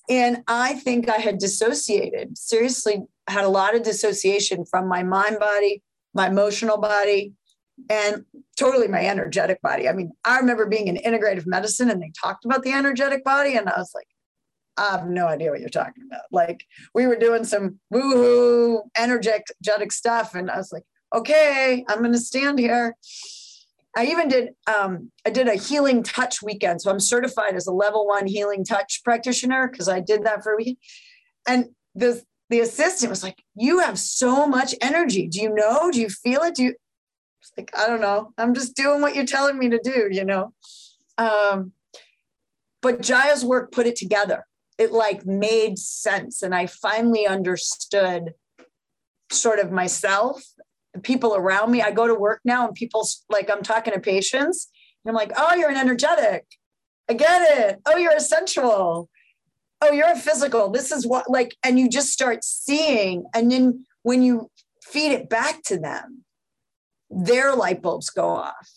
And 0.09 0.43
I 0.47 0.73
think 0.73 1.09
I 1.09 1.17
had 1.17 1.37
dissociated, 1.37 2.37
seriously, 2.37 3.03
had 3.27 3.45
a 3.45 3.49
lot 3.49 3.75
of 3.75 3.83
dissociation 3.83 4.65
from 4.65 4.87
my 4.87 5.03
mind 5.03 5.39
body, 5.39 5.83
my 6.13 6.27
emotional 6.27 6.77
body, 6.77 7.33
and 7.89 8.25
totally 8.57 8.87
my 8.87 9.05
energetic 9.05 9.61
body. 9.61 9.87
I 9.87 9.93
mean, 9.93 10.11
I 10.25 10.37
remember 10.37 10.65
being 10.65 10.87
in 10.87 10.97
integrative 10.97 11.47
medicine 11.47 11.89
and 11.89 12.01
they 12.01 12.11
talked 12.19 12.45
about 12.45 12.63
the 12.63 12.73
energetic 12.73 13.23
body, 13.23 13.55
and 13.55 13.69
I 13.69 13.77
was 13.77 13.91
like, 13.93 14.07
I 14.77 14.91
have 14.91 15.07
no 15.07 15.27
idea 15.27 15.51
what 15.51 15.59
you're 15.59 15.69
talking 15.69 16.03
about. 16.07 16.23
Like, 16.31 16.65
we 16.93 17.05
were 17.07 17.15
doing 17.17 17.43
some 17.43 17.79
woohoo 17.93 18.81
energetic 18.97 19.91
stuff, 19.91 20.35
and 20.35 20.49
I 20.49 20.57
was 20.57 20.71
like, 20.71 20.83
okay, 21.13 21.85
I'm 21.87 21.99
going 21.99 22.13
to 22.13 22.19
stand 22.19 22.57
here. 22.59 22.95
I 23.95 24.05
even 24.05 24.29
did 24.29 24.49
um, 24.67 25.11
I 25.25 25.29
did 25.29 25.47
a 25.47 25.55
healing 25.55 26.03
touch 26.03 26.41
weekend, 26.41 26.81
so 26.81 26.91
I'm 26.91 26.99
certified 26.99 27.55
as 27.55 27.67
a 27.67 27.73
level 27.73 28.07
one 28.07 28.25
healing 28.25 28.63
touch 28.63 29.01
practitioner 29.03 29.69
because 29.69 29.89
I 29.89 29.99
did 29.99 30.23
that 30.23 30.43
for 30.43 30.53
a 30.53 30.57
week. 30.57 30.79
And 31.47 31.65
the 31.95 32.23
the 32.49 32.61
assistant 32.61 33.09
was 33.09 33.23
like, 33.23 33.43
"You 33.55 33.79
have 33.79 33.99
so 33.99 34.47
much 34.47 34.75
energy. 34.81 35.27
Do 35.27 35.41
you 35.41 35.53
know? 35.53 35.91
Do 35.91 35.99
you 35.99 36.09
feel 36.09 36.41
it? 36.41 36.55
Do 36.55 36.63
you?" 36.63 36.75
Like, 37.57 37.71
I 37.77 37.87
don't 37.87 38.01
know. 38.01 38.33
I'm 38.37 38.53
just 38.53 38.75
doing 38.75 39.01
what 39.01 39.15
you're 39.15 39.25
telling 39.25 39.57
me 39.57 39.69
to 39.69 39.79
do, 39.83 40.07
you 40.11 40.23
know? 40.23 40.53
Um, 41.17 41.73
but 42.81 43.01
Jaiya's 43.01 43.43
work 43.43 43.71
put 43.71 43.87
it 43.87 43.95
together. 43.95 44.45
It 44.77 44.91
like 44.91 45.25
made 45.25 45.77
sense. 45.77 46.41
And 46.41 46.55
I 46.55 46.67
finally 46.67 47.27
understood 47.27 48.33
sort 49.31 49.59
of 49.59 49.71
myself, 49.71 50.43
people 51.03 51.35
around 51.35 51.71
me. 51.71 51.81
I 51.81 51.91
go 51.91 52.07
to 52.07 52.15
work 52.15 52.41
now 52.43 52.67
and 52.67 52.75
people 52.75 53.07
like, 53.29 53.49
I'm 53.49 53.63
talking 53.63 53.93
to 53.93 53.99
patients 53.99 54.69
and 55.03 55.09
I'm 55.09 55.15
like, 55.15 55.31
oh, 55.37 55.55
you're 55.55 55.69
an 55.69 55.77
energetic. 55.77 56.45
I 57.09 57.13
get 57.13 57.57
it. 57.57 57.81
Oh, 57.85 57.97
you're 57.97 58.15
a 58.15 58.21
sensual. 58.21 59.09
Oh, 59.81 59.91
you're 59.91 60.11
a 60.11 60.17
physical. 60.17 60.69
This 60.69 60.91
is 60.91 61.07
what, 61.07 61.29
like, 61.29 61.55
and 61.63 61.79
you 61.79 61.89
just 61.89 62.09
start 62.09 62.43
seeing. 62.43 63.23
And 63.33 63.51
then 63.51 63.85
when 64.03 64.21
you 64.21 64.49
feed 64.83 65.11
it 65.11 65.29
back 65.29 65.63
to 65.63 65.77
them, 65.79 66.23
their 67.09 67.55
light 67.55 67.81
bulbs 67.81 68.09
go 68.09 68.27
off. 68.27 68.69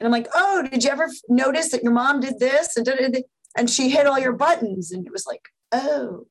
And 0.00 0.06
I'm 0.06 0.12
like, 0.12 0.28
oh, 0.34 0.66
did 0.70 0.82
you 0.82 0.90
ever 0.90 1.08
notice 1.28 1.70
that 1.70 1.82
your 1.82 1.92
mom 1.92 2.20
did 2.20 2.38
this 2.38 2.76
and 2.76 2.88
and 3.56 3.70
she 3.70 3.88
hit 3.88 4.06
all 4.06 4.18
your 4.18 4.32
buttons? 4.32 4.90
And 4.90 5.06
it 5.06 5.12
was 5.12 5.26
like, 5.26 5.42
oh. 5.72 6.26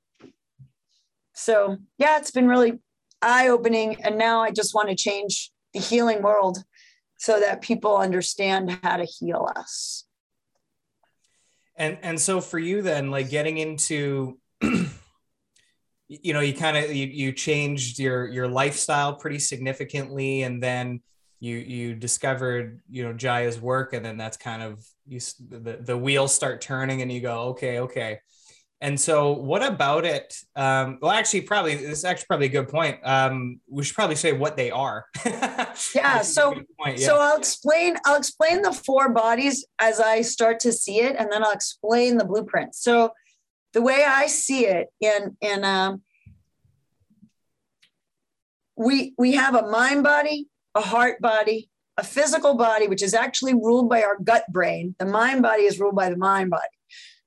So 1.33 1.77
yeah, 1.97 2.17
it's 2.17 2.31
been 2.31 2.47
really 2.47 2.79
eye-opening. 3.23 4.03
And 4.03 4.17
now 4.17 4.41
I 4.41 4.51
just 4.51 4.75
want 4.75 4.89
to 4.89 4.95
change 4.95 5.51
the 5.73 5.79
healing 5.79 6.21
world 6.21 6.63
so 7.17 7.39
that 7.39 7.61
people 7.61 7.97
understand 7.97 8.77
how 8.83 8.97
to 8.97 9.05
heal 9.05 9.49
us. 9.55 10.05
And 11.75 11.97
and 12.03 12.19
so 12.19 12.39
for 12.39 12.59
you 12.59 12.83
then, 12.83 13.09
like 13.09 13.29
getting 13.29 13.57
into 13.57 14.37
you 16.07 16.33
know, 16.33 16.41
you 16.41 16.53
kind 16.53 16.77
of 16.77 16.93
you, 16.93 17.07
you 17.07 17.31
changed 17.31 17.97
your 17.97 18.27
your 18.27 18.47
lifestyle 18.47 19.15
pretty 19.15 19.39
significantly 19.39 20.43
and 20.43 20.61
then 20.61 21.01
you 21.43 21.57
you 21.57 21.93
discovered 21.93 22.79
you 22.89 23.03
know 23.03 23.13
Jaiya's 23.13 23.59
work 23.59 23.91
and 23.91 24.05
then 24.05 24.15
that's 24.15 24.37
kind 24.37 24.63
of 24.63 24.85
you 25.05 25.19
the, 25.49 25.77
the 25.81 25.97
wheels 25.97 26.33
start 26.33 26.61
turning 26.61 27.01
and 27.01 27.11
you 27.11 27.19
go 27.19 27.39
okay 27.49 27.79
okay 27.79 28.19
and 28.83 28.99
so 28.99 29.31
what 29.31 29.63
about 29.63 30.05
it 30.05 30.35
um, 30.55 30.99
well 31.01 31.11
actually 31.11 31.41
probably 31.41 31.73
this 31.75 31.99
is 31.99 32.05
actually 32.05 32.27
probably 32.27 32.45
a 32.45 32.49
good 32.49 32.69
point 32.69 32.99
um, 33.03 33.59
we 33.67 33.83
should 33.83 33.95
probably 33.95 34.15
say 34.15 34.31
what 34.31 34.55
they 34.55 34.69
are 34.69 35.05
yeah 35.95 36.21
so 36.21 36.53
yeah. 36.85 36.95
so 36.95 37.17
I'll 37.19 37.37
explain 37.37 37.95
I'll 38.05 38.17
explain 38.17 38.61
the 38.61 38.71
four 38.71 39.09
bodies 39.09 39.65
as 39.79 39.99
I 39.99 40.21
start 40.21 40.59
to 40.61 40.71
see 40.71 40.99
it 40.99 41.15
and 41.17 41.31
then 41.31 41.43
I'll 41.43 41.51
explain 41.51 42.17
the 42.17 42.25
blueprint 42.25 42.75
so 42.75 43.13
the 43.73 43.81
way 43.81 44.05
I 44.07 44.27
see 44.27 44.67
it 44.67 44.89
in 45.01 45.35
in 45.41 45.63
um, 45.63 46.03
we 48.75 49.15
we 49.17 49.31
have 49.31 49.55
a 49.55 49.67
mind 49.67 50.03
body 50.03 50.47
a 50.75 50.81
heart 50.81 51.21
body, 51.21 51.69
a 51.97 52.03
physical 52.03 52.55
body, 52.55 52.87
which 52.87 53.03
is 53.03 53.13
actually 53.13 53.53
ruled 53.53 53.89
by 53.89 54.03
our 54.03 54.17
gut 54.23 54.45
brain. 54.51 54.95
The 54.99 55.05
mind 55.05 55.41
body 55.41 55.63
is 55.63 55.79
ruled 55.79 55.95
by 55.95 56.09
the 56.09 56.17
mind 56.17 56.49
body, 56.49 56.63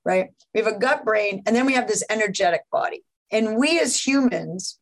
right? 0.07 0.29
We 0.53 0.61
have 0.61 0.73
a 0.73 0.79
gut 0.79 1.03
brain, 1.03 1.43
and 1.45 1.53
then 1.53 1.65
we 1.65 1.73
have 1.73 1.87
this 1.87 2.03
energetic 2.09 2.61
body. 2.71 3.03
And 3.29 3.57
we 3.57 3.77
as 3.77 4.07
humans, 4.07 4.79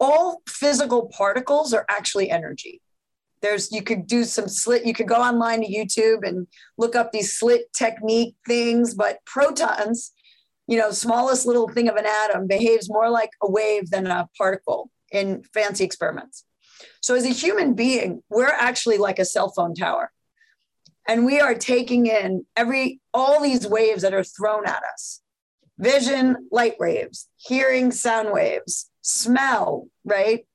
all 0.00 0.42
physical 0.48 1.06
particles 1.16 1.72
are 1.72 1.86
actually 1.88 2.28
energy. 2.28 2.82
There's, 3.40 3.70
you 3.70 3.82
could 3.82 4.08
do 4.08 4.24
some 4.24 4.48
slit, 4.48 4.84
you 4.84 4.94
could 4.94 5.06
go 5.06 5.16
online 5.16 5.60
to 5.60 5.72
YouTube 5.72 6.26
and 6.26 6.48
look 6.76 6.96
up 6.96 7.12
these 7.12 7.38
slit 7.38 7.72
technique 7.72 8.34
things, 8.46 8.94
but 8.94 9.24
protons, 9.26 10.12
you 10.66 10.76
know, 10.76 10.90
smallest 10.90 11.46
little 11.46 11.68
thing 11.68 11.88
of 11.88 11.94
an 11.94 12.06
atom 12.06 12.48
behaves 12.48 12.90
more 12.90 13.10
like 13.10 13.30
a 13.42 13.50
wave 13.50 13.90
than 13.90 14.08
a 14.08 14.28
particle 14.36 14.90
in 15.12 15.44
fancy 15.54 15.84
experiments. 15.84 16.44
So, 17.00 17.14
as 17.14 17.24
a 17.24 17.28
human 17.30 17.74
being, 17.74 18.22
we're 18.28 18.46
actually 18.46 18.98
like 18.98 19.20
a 19.20 19.24
cell 19.24 19.52
phone 19.54 19.74
tower. 19.74 20.10
And 21.08 21.24
we 21.24 21.40
are 21.40 21.54
taking 21.54 22.06
in 22.06 22.46
every 22.56 23.00
all 23.12 23.40
these 23.40 23.66
waves 23.66 24.02
that 24.02 24.14
are 24.14 24.24
thrown 24.24 24.66
at 24.66 24.82
us 24.92 25.20
vision, 25.78 26.48
light 26.52 26.76
waves, 26.78 27.28
hearing, 27.36 27.90
sound 27.90 28.30
waves, 28.32 28.88
smell, 29.00 29.88
right? 30.04 30.46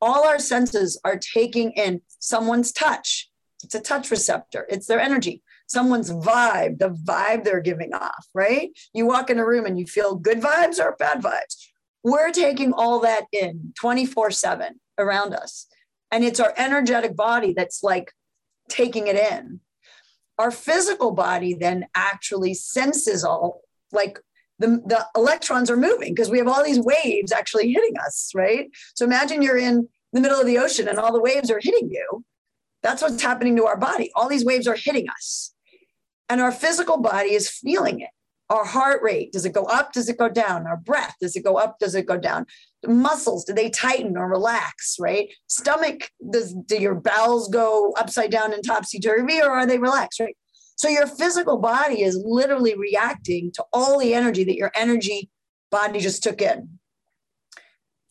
All 0.00 0.26
our 0.26 0.40
senses 0.40 1.00
are 1.04 1.18
taking 1.18 1.70
in 1.72 2.00
someone's 2.18 2.72
touch. 2.72 3.30
It's 3.62 3.76
a 3.76 3.80
touch 3.80 4.10
receptor, 4.10 4.66
it's 4.68 4.86
their 4.86 5.00
energy. 5.00 5.42
Someone's 5.68 6.10
vibe, 6.10 6.78
the 6.78 6.90
vibe 6.90 7.44
they're 7.44 7.60
giving 7.60 7.94
off, 7.94 8.26
right? 8.34 8.70
You 8.92 9.06
walk 9.06 9.30
in 9.30 9.38
a 9.38 9.46
room 9.46 9.64
and 9.64 9.78
you 9.78 9.86
feel 9.86 10.16
good 10.16 10.40
vibes 10.40 10.78
or 10.78 10.96
bad 10.98 11.22
vibes. 11.22 11.68
We're 12.02 12.32
taking 12.32 12.72
all 12.72 13.00
that 13.00 13.24
in 13.32 13.72
24 13.78 14.32
7 14.32 14.80
around 14.98 15.34
us. 15.34 15.66
And 16.10 16.24
it's 16.24 16.40
our 16.40 16.52
energetic 16.56 17.16
body 17.16 17.54
that's 17.56 17.82
like 17.82 18.12
taking 18.68 19.06
it 19.06 19.16
in. 19.16 19.60
Our 20.42 20.50
physical 20.50 21.10
body 21.12 21.52
then 21.54 21.78
actually 21.94 22.54
senses 22.54 23.20
all 23.24 23.60
like 23.92 24.14
the, 24.58 24.68
the 24.92 25.00
electrons 25.20 25.70
are 25.70 25.76
moving 25.76 26.12
because 26.14 26.30
we 26.30 26.38
have 26.38 26.48
all 26.48 26.64
these 26.64 26.80
waves 26.80 27.30
actually 27.32 27.68
hitting 27.72 27.94
us, 28.06 28.16
right? 28.34 28.64
So 28.96 29.04
imagine 29.04 29.42
you're 29.42 29.56
in 29.70 29.88
the 30.12 30.20
middle 30.20 30.40
of 30.40 30.46
the 30.46 30.58
ocean 30.58 30.88
and 30.88 30.98
all 30.98 31.12
the 31.12 31.20
waves 31.30 31.50
are 31.50 31.60
hitting 31.62 31.88
you. 31.90 32.24
That's 32.82 33.02
what's 33.02 33.22
happening 33.22 33.54
to 33.56 33.66
our 33.66 33.76
body. 33.76 34.10
All 34.16 34.28
these 34.28 34.44
waves 34.44 34.66
are 34.66 34.80
hitting 34.86 35.06
us. 35.08 35.54
and 36.28 36.40
our 36.40 36.52
physical 36.52 36.98
body 36.98 37.32
is 37.34 37.48
feeling 37.48 38.00
it. 38.00 38.10
Our 38.52 38.66
heart 38.66 39.02
rate, 39.02 39.32
does 39.32 39.46
it 39.46 39.54
go 39.54 39.64
up? 39.64 39.94
Does 39.94 40.10
it 40.10 40.18
go 40.18 40.28
down? 40.28 40.66
Our 40.66 40.76
breath, 40.76 41.14
does 41.22 41.34
it 41.36 41.42
go 41.42 41.56
up? 41.56 41.78
Does 41.78 41.94
it 41.94 42.04
go 42.04 42.18
down? 42.18 42.44
Muscles, 42.86 43.46
do 43.46 43.54
they 43.54 43.70
tighten 43.70 44.14
or 44.14 44.28
relax, 44.28 44.98
right? 45.00 45.32
Stomach, 45.46 46.10
does 46.30 46.52
do 46.66 46.76
your 46.76 46.94
bowels 46.94 47.48
go 47.48 47.94
upside 47.96 48.30
down 48.30 48.52
and 48.52 48.62
topsy 48.62 49.00
turvy 49.00 49.40
or 49.40 49.48
are 49.48 49.64
they 49.64 49.78
relaxed, 49.78 50.20
right? 50.20 50.36
So 50.76 50.86
your 50.86 51.06
physical 51.06 51.56
body 51.56 52.02
is 52.02 52.22
literally 52.22 52.76
reacting 52.76 53.52
to 53.52 53.64
all 53.72 53.98
the 53.98 54.12
energy 54.12 54.44
that 54.44 54.56
your 54.56 54.70
energy 54.76 55.30
body 55.70 55.98
just 55.98 56.22
took 56.22 56.42
in. 56.42 56.78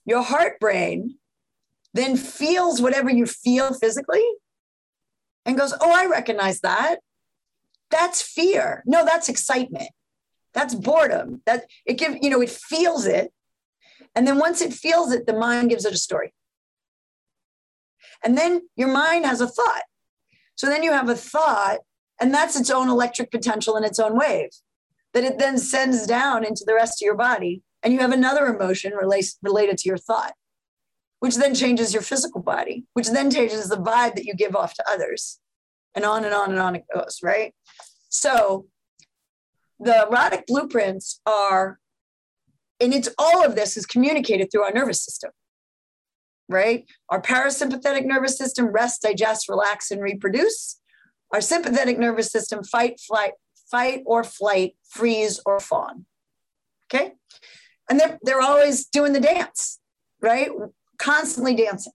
Your 0.06 0.24
heart 0.24 0.60
brain 0.60 1.20
then 1.94 2.18
feels 2.18 2.82
whatever 2.82 3.12
you 3.12 3.28
feel 3.28 3.76
physically 3.76 4.26
and 5.46 5.56
goes, 5.56 5.76
Oh, 5.80 5.92
I 5.92 6.08
recognize 6.08 6.62
that. 6.62 6.98
That's 7.92 8.24
fear. 8.24 8.82
No, 8.88 9.06
that's 9.06 9.30
excitement. 9.30 9.92
That's 10.54 10.76
boredom. 10.76 11.42
That 11.46 11.66
it 11.86 11.98
gives, 11.98 12.18
you 12.22 12.30
know, 12.30 12.42
it 12.42 12.50
feels 12.50 13.06
it. 13.06 13.32
And 14.16 14.28
then 14.28 14.38
once 14.38 14.62
it 14.62 14.74
feels 14.74 15.12
it, 15.12 15.26
the 15.26 15.34
mind 15.34 15.70
gives 15.70 15.86
it 15.86 15.94
a 15.94 15.98
story. 15.98 16.34
And 18.24 18.38
then 18.38 18.62
your 18.76 18.90
mind 18.90 19.26
has 19.26 19.42
a 19.42 19.48
thought. 19.48 19.84
So 20.56 20.68
then 20.68 20.84
you 20.84 20.92
have 20.92 21.10
a 21.10 21.16
thought, 21.16 21.80
and 22.20 22.34
that's 22.34 22.60
its 22.60 22.70
own 22.70 22.90
electric 22.90 23.32
potential 23.32 23.78
in 23.78 23.84
its 23.84 24.00
own 24.00 24.18
wave 24.18 24.50
that 25.14 25.24
it 25.24 25.40
then 25.40 25.58
sends 25.58 26.06
down 26.06 26.46
into 26.46 26.64
the 26.66 26.74
rest 26.74 27.02
of 27.02 27.06
your 27.06 27.16
body. 27.16 27.64
And 27.84 27.94
you 27.94 28.00
have 28.00 28.12
another 28.12 28.46
emotion 28.46 28.94
relate, 28.94 29.34
related 29.42 29.78
to 29.80 29.90
your 29.90 29.98
thought, 29.98 30.34
which 31.20 31.36
then 31.36 31.56
changes 31.56 31.94
your 31.94 32.04
physical 32.04 32.42
body, 32.42 32.86
which 32.94 33.10
then 33.10 33.32
changes 33.32 33.68
the 33.70 33.78
vibe 33.78 34.16
that 34.16 34.26
you 34.26 34.36
give 34.36 34.56
off 34.56 34.76
to 34.76 34.86
others. 34.88 35.40
And 35.96 36.06
on 36.06 36.24
and 36.24 36.34
on 36.34 36.52
and 36.52 36.60
on 36.60 36.76
it 36.76 36.86
goes, 36.94 37.20
right? 37.24 37.54
So 38.10 38.68
the 39.82 40.08
erotic 40.08 40.46
blueprints 40.46 41.20
are, 41.26 41.80
and 42.80 42.94
it's 42.94 43.10
all 43.18 43.44
of 43.44 43.56
this 43.56 43.76
is 43.76 43.86
communicated 43.86 44.50
through 44.52 44.64
our 44.64 44.72
nervous 44.72 45.04
system, 45.04 45.32
right? 46.48 46.86
Our 47.10 47.22
parasympathetic 47.22 48.06
nervous 48.06 48.38
system 48.38 48.68
rest, 48.68 49.02
digest, 49.02 49.50
relax, 49.50 49.92
and 49.92 50.02
reproduce. 50.02 50.80
Our 51.34 51.42
sympathetic 51.42 51.98
nervous 51.98 52.32
system 52.32 52.64
fight, 52.64 53.00
flight, 53.00 53.32
fight 53.70 54.04
or 54.06 54.24
flight, 54.24 54.76
freeze 54.88 55.40
or 55.46 55.60
fawn. 55.60 56.06
Okay. 56.94 57.14
And 57.90 58.00
they're, 58.00 58.20
they're 58.22 58.42
always 58.42 58.86
doing 58.86 59.14
the 59.14 59.20
dance, 59.20 59.80
right? 60.22 60.50
Constantly 61.00 61.56
dancing. 61.56 61.94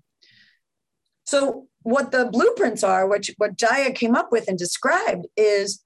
So, 1.24 1.66
what 1.82 2.10
the 2.10 2.28
blueprints 2.32 2.82
are, 2.82 3.06
which 3.06 3.32
what 3.36 3.56
Jaiya 3.56 3.94
came 3.94 4.16
up 4.16 4.32
with 4.32 4.48
and 4.48 4.58
described, 4.58 5.26
is 5.36 5.84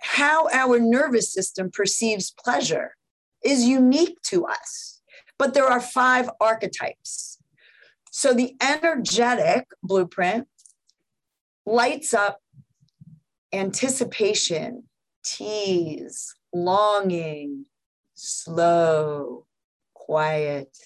how 0.00 0.48
our 0.52 0.78
nervous 0.78 1.32
system 1.32 1.70
perceives 1.70 2.32
pleasure 2.42 2.94
is 3.44 3.64
unique 3.64 4.20
to 4.22 4.46
us. 4.46 5.00
But 5.38 5.54
there 5.54 5.66
are 5.66 5.80
five 5.80 6.30
archetypes. 6.40 7.38
So, 8.10 8.32
the 8.32 8.56
energetic 8.62 9.66
blueprint 9.82 10.48
lights 11.66 12.14
up 12.14 12.40
anticipation, 13.52 14.84
tease, 15.24 16.34
longing, 16.52 17.66
slow, 18.14 19.46
quiet, 19.94 20.76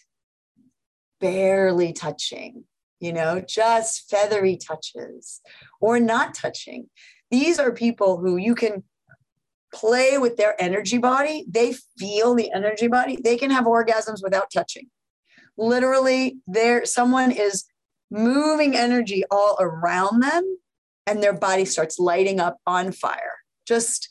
barely 1.21 1.93
touching, 1.93 2.65
you 2.99 3.13
know, 3.13 3.41
just 3.41 4.11
feathery 4.11 4.57
touches 4.57 5.41
or 5.81 6.01
not 6.01 6.35
touching. 6.35 6.89
These 7.31 7.59
are 7.59 7.73
people 7.73 8.19
who 8.19 8.37
you 8.37 8.55
can 8.55 8.83
play 9.73 10.19
with 10.19 10.37
their 10.37 10.61
energy 10.61 10.99
body. 10.99 11.45
They 11.49 11.75
feel 11.99 12.35
the 12.35 12.53
energy 12.53 12.89
body. 12.89 13.19
They 13.23 13.37
can 13.37 13.51
have 13.51 13.65
orgasms 13.65 14.23
without 14.23 14.51
touching. 14.53 14.89
Literally, 15.57 16.39
there 16.47 16.85
someone 16.85 17.31
is 17.31 17.65
moving 18.11 18.77
energy 18.77 19.25
all 19.31 19.57
around 19.61 20.21
them 20.21 20.59
and 21.07 21.23
their 21.23 21.33
body 21.33 21.65
starts 21.65 21.99
lighting 21.99 22.41
up 22.41 22.59
on 22.67 22.93
fire 22.93 23.39
just 23.67 24.09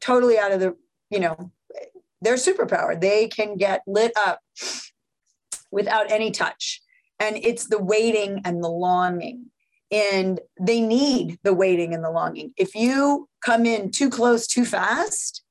totally 0.00 0.38
out 0.38 0.52
of 0.52 0.60
the 0.60 0.76
you 1.08 1.18
know 1.18 1.50
their 2.20 2.34
superpower 2.34 3.00
they 3.00 3.26
can 3.26 3.56
get 3.56 3.80
lit 3.86 4.12
up 4.16 4.40
without 5.70 6.10
any 6.10 6.30
touch 6.30 6.82
and 7.18 7.36
it's 7.36 7.68
the 7.68 7.82
waiting 7.82 8.40
and 8.44 8.62
the 8.62 8.68
longing 8.68 9.46
and 9.90 10.40
they 10.60 10.80
need 10.80 11.38
the 11.42 11.54
waiting 11.54 11.94
and 11.94 12.04
the 12.04 12.10
longing. 12.10 12.52
If 12.56 12.74
you 12.74 13.28
come 13.44 13.66
in 13.66 13.90
too 13.90 14.10
close 14.10 14.46
too 14.46 14.64
fast 14.64 15.42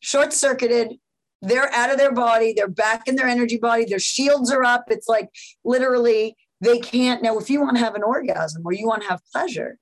short 0.00 0.32
circuited 0.32 0.94
they're 1.42 1.72
out 1.72 1.90
of 1.90 1.98
their 1.98 2.12
body 2.12 2.52
they're 2.56 2.68
back 2.68 3.06
in 3.06 3.16
their 3.16 3.26
energy 3.26 3.58
body 3.58 3.84
their 3.84 3.98
shields 3.98 4.50
are 4.50 4.64
up. 4.64 4.84
It's 4.88 5.08
like 5.08 5.28
literally 5.64 6.36
they 6.60 6.78
can't 6.78 7.22
now 7.22 7.38
if 7.38 7.50
you 7.50 7.60
want 7.60 7.76
to 7.76 7.84
have 7.84 7.94
an 7.94 8.02
orgasm 8.02 8.62
or 8.64 8.72
you 8.72 8.86
want 8.86 9.02
to 9.02 9.08
have 9.08 9.20
pleasure 9.32 9.78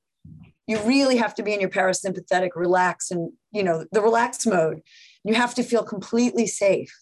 you 0.67 0.81
really 0.81 1.17
have 1.17 1.35
to 1.35 1.43
be 1.43 1.53
in 1.53 1.61
your 1.61 1.71
parasympathetic 1.71 2.51
relax 2.55 3.11
and 3.11 3.33
you 3.53 3.63
know 3.63 3.85
the 3.93 4.01
relax 4.01 4.47
mode. 4.47 4.81
You 5.25 5.35
have 5.35 5.55
to 5.55 5.63
feel 5.63 5.83
completely 5.83 6.47
safe. 6.47 6.95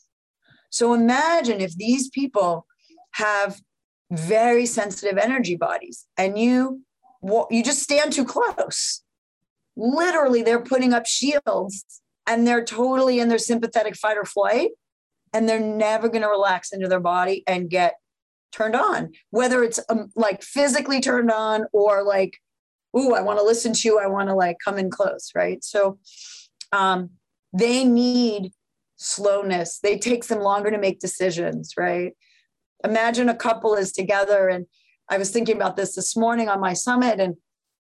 So 0.71 0.95
imagine 0.95 1.61
if 1.61 1.75
these 1.75 2.09
people 2.09 2.67
have 3.13 3.61
very 4.11 4.67
sensitive 4.67 5.19
energy 5.19 5.57
bodies 5.57 6.07
and 6.17 6.39
you 6.39 6.83
you 7.23 7.63
just 7.63 7.83
stand 7.83 8.13
too 8.13 8.25
close 8.25 9.03
literally 9.77 10.43
they're 10.43 10.63
putting 10.63 10.93
up 10.93 11.07
shields 11.07 11.85
and 12.27 12.47
they're 12.47 12.65
totally 12.65 13.21
in 13.21 13.29
their 13.29 13.39
sympathetic 13.39 13.97
fight 13.97 14.17
or 14.17 14.25
flight 14.25 14.71
and 15.33 15.49
they're 15.49 15.61
never 15.61 16.09
going 16.09 16.23
to 16.23 16.29
relax 16.29 16.73
into 16.73 16.89
their 16.89 17.01
body 17.01 17.43
and 17.47 17.71
get 17.71 17.95
turned 18.51 18.77
on 18.77 19.11
whether 19.31 19.65
it's 19.65 19.81
um, 19.89 20.11
like 20.15 20.43
physically 20.43 21.01
turned 21.01 21.31
on 21.31 21.65
or 21.73 22.03
like 22.03 22.39
ooh, 22.97 23.15
I 23.15 23.23
want 23.23 23.39
to 23.39 23.45
listen 23.45 23.73
to 23.73 23.89
you. 23.89 23.99
I 23.99 24.07
want 24.07 24.29
to 24.29 24.35
like 24.35 24.59
come 24.65 24.79
in 24.79 24.91
close, 24.91 25.31
right? 25.35 25.63
So 25.65 25.99
um, 26.73 27.11
they 27.53 27.85
need 27.85 28.53
slowness. 28.97 29.79
They 29.83 29.99
take 29.99 30.27
them 30.27 30.41
longer 30.41 30.71
to 30.71 30.79
make 30.79 31.01
decisions, 31.01 31.73
right? 31.77 32.13
Imagine 32.85 33.29
a 33.29 33.35
couple 33.35 33.75
is 33.75 33.93
together, 33.93 34.49
and 34.49 34.67
I 35.13 35.19
was 35.19 35.31
thinking 35.31 35.57
about 35.57 35.77
this 35.77 35.95
this 35.95 36.17
morning 36.17 36.49
on 36.49 36.59
my 36.59 36.73
summit, 36.73 37.21
and 37.21 37.37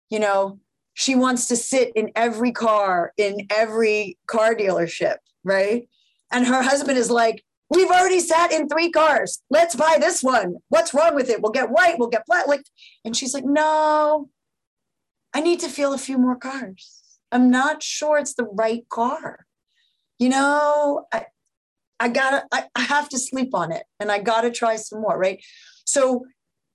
you 0.08 0.18
know, 0.18 0.60
she 0.94 1.14
wants 1.14 1.46
to 1.48 1.56
sit 1.56 1.92
in 1.94 2.10
every 2.16 2.52
car 2.52 3.12
in 3.18 3.46
every 3.50 4.16
car 4.26 4.54
dealership, 4.54 5.16
right? 5.44 5.86
And 6.32 6.46
her 6.46 6.62
husband 6.62 6.96
is 6.96 7.10
like, 7.10 7.44
We've 7.68 7.90
already 7.90 8.20
sat 8.20 8.50
in 8.50 8.66
three 8.66 8.90
cars. 8.90 9.42
Let's 9.50 9.76
buy 9.76 9.98
this 10.00 10.22
one. 10.22 10.56
What's 10.70 10.94
wrong 10.94 11.14
with 11.14 11.28
it? 11.28 11.42
We'll 11.42 11.52
get 11.52 11.68
white. 11.68 11.98
We'll 11.98 12.08
get 12.08 12.24
black. 12.26 12.46
Like, 12.46 12.62
and 13.04 13.14
she's 13.14 13.34
like, 13.34 13.44
no, 13.44 14.30
I 15.34 15.40
need 15.42 15.60
to 15.60 15.68
feel 15.68 15.92
a 15.92 15.98
few 15.98 16.16
more 16.16 16.36
cars. 16.36 17.02
I'm 17.30 17.50
not 17.50 17.82
sure 17.82 18.16
it's 18.16 18.32
the 18.32 18.44
right 18.44 18.88
car. 18.88 19.44
You 20.18 20.30
know, 20.30 21.04
I, 21.12 21.26
I 22.00 22.08
gotta, 22.08 22.46
I, 22.50 22.64
I 22.74 22.80
have 22.80 23.10
to 23.10 23.18
sleep 23.18 23.54
on 23.54 23.70
it 23.70 23.82
and 24.00 24.10
I 24.10 24.18
gotta 24.18 24.50
try 24.50 24.76
some 24.76 25.02
more, 25.02 25.18
right? 25.18 25.44
So 25.84 26.24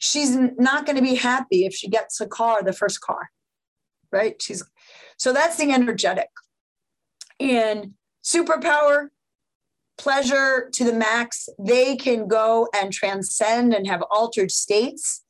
she's 0.04 0.36
not 0.36 0.86
going 0.86 0.98
to 0.98 1.02
be 1.02 1.16
happy 1.16 1.66
if 1.66 1.74
she 1.74 1.88
gets 1.88 2.20
a 2.20 2.28
car, 2.28 2.62
the 2.62 2.74
first 2.74 3.00
car, 3.00 3.30
right? 4.12 4.42
She's 4.42 4.62
so 5.16 5.32
that's 5.32 5.56
the 5.56 5.72
energetic 5.72 6.28
and 7.40 7.94
superpower, 8.22 9.08
pleasure 9.98 10.70
to 10.74 10.84
the 10.84 10.92
max. 10.92 11.48
They 11.58 11.96
can 11.96 12.28
go 12.28 12.68
and 12.76 12.92
transcend 12.92 13.74
and 13.74 13.88
have 13.88 14.04
altered 14.12 14.52
states 14.52 15.24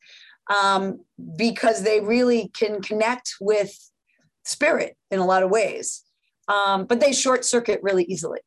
um, 0.53 1.01
because 1.38 1.83
they 1.83 2.01
really 2.01 2.49
can 2.57 2.81
connect 2.81 3.36
with 3.39 3.77
spirit 4.43 4.97
in 5.12 5.19
a 5.19 5.25
lot 5.25 5.43
of 5.43 5.51
ways. 5.51 6.01
Um, 6.47 6.86
but 6.86 6.99
they 6.99 7.13
short 7.13 7.45
circuit 7.45 7.79
really 7.83 8.05
easily 8.05 8.39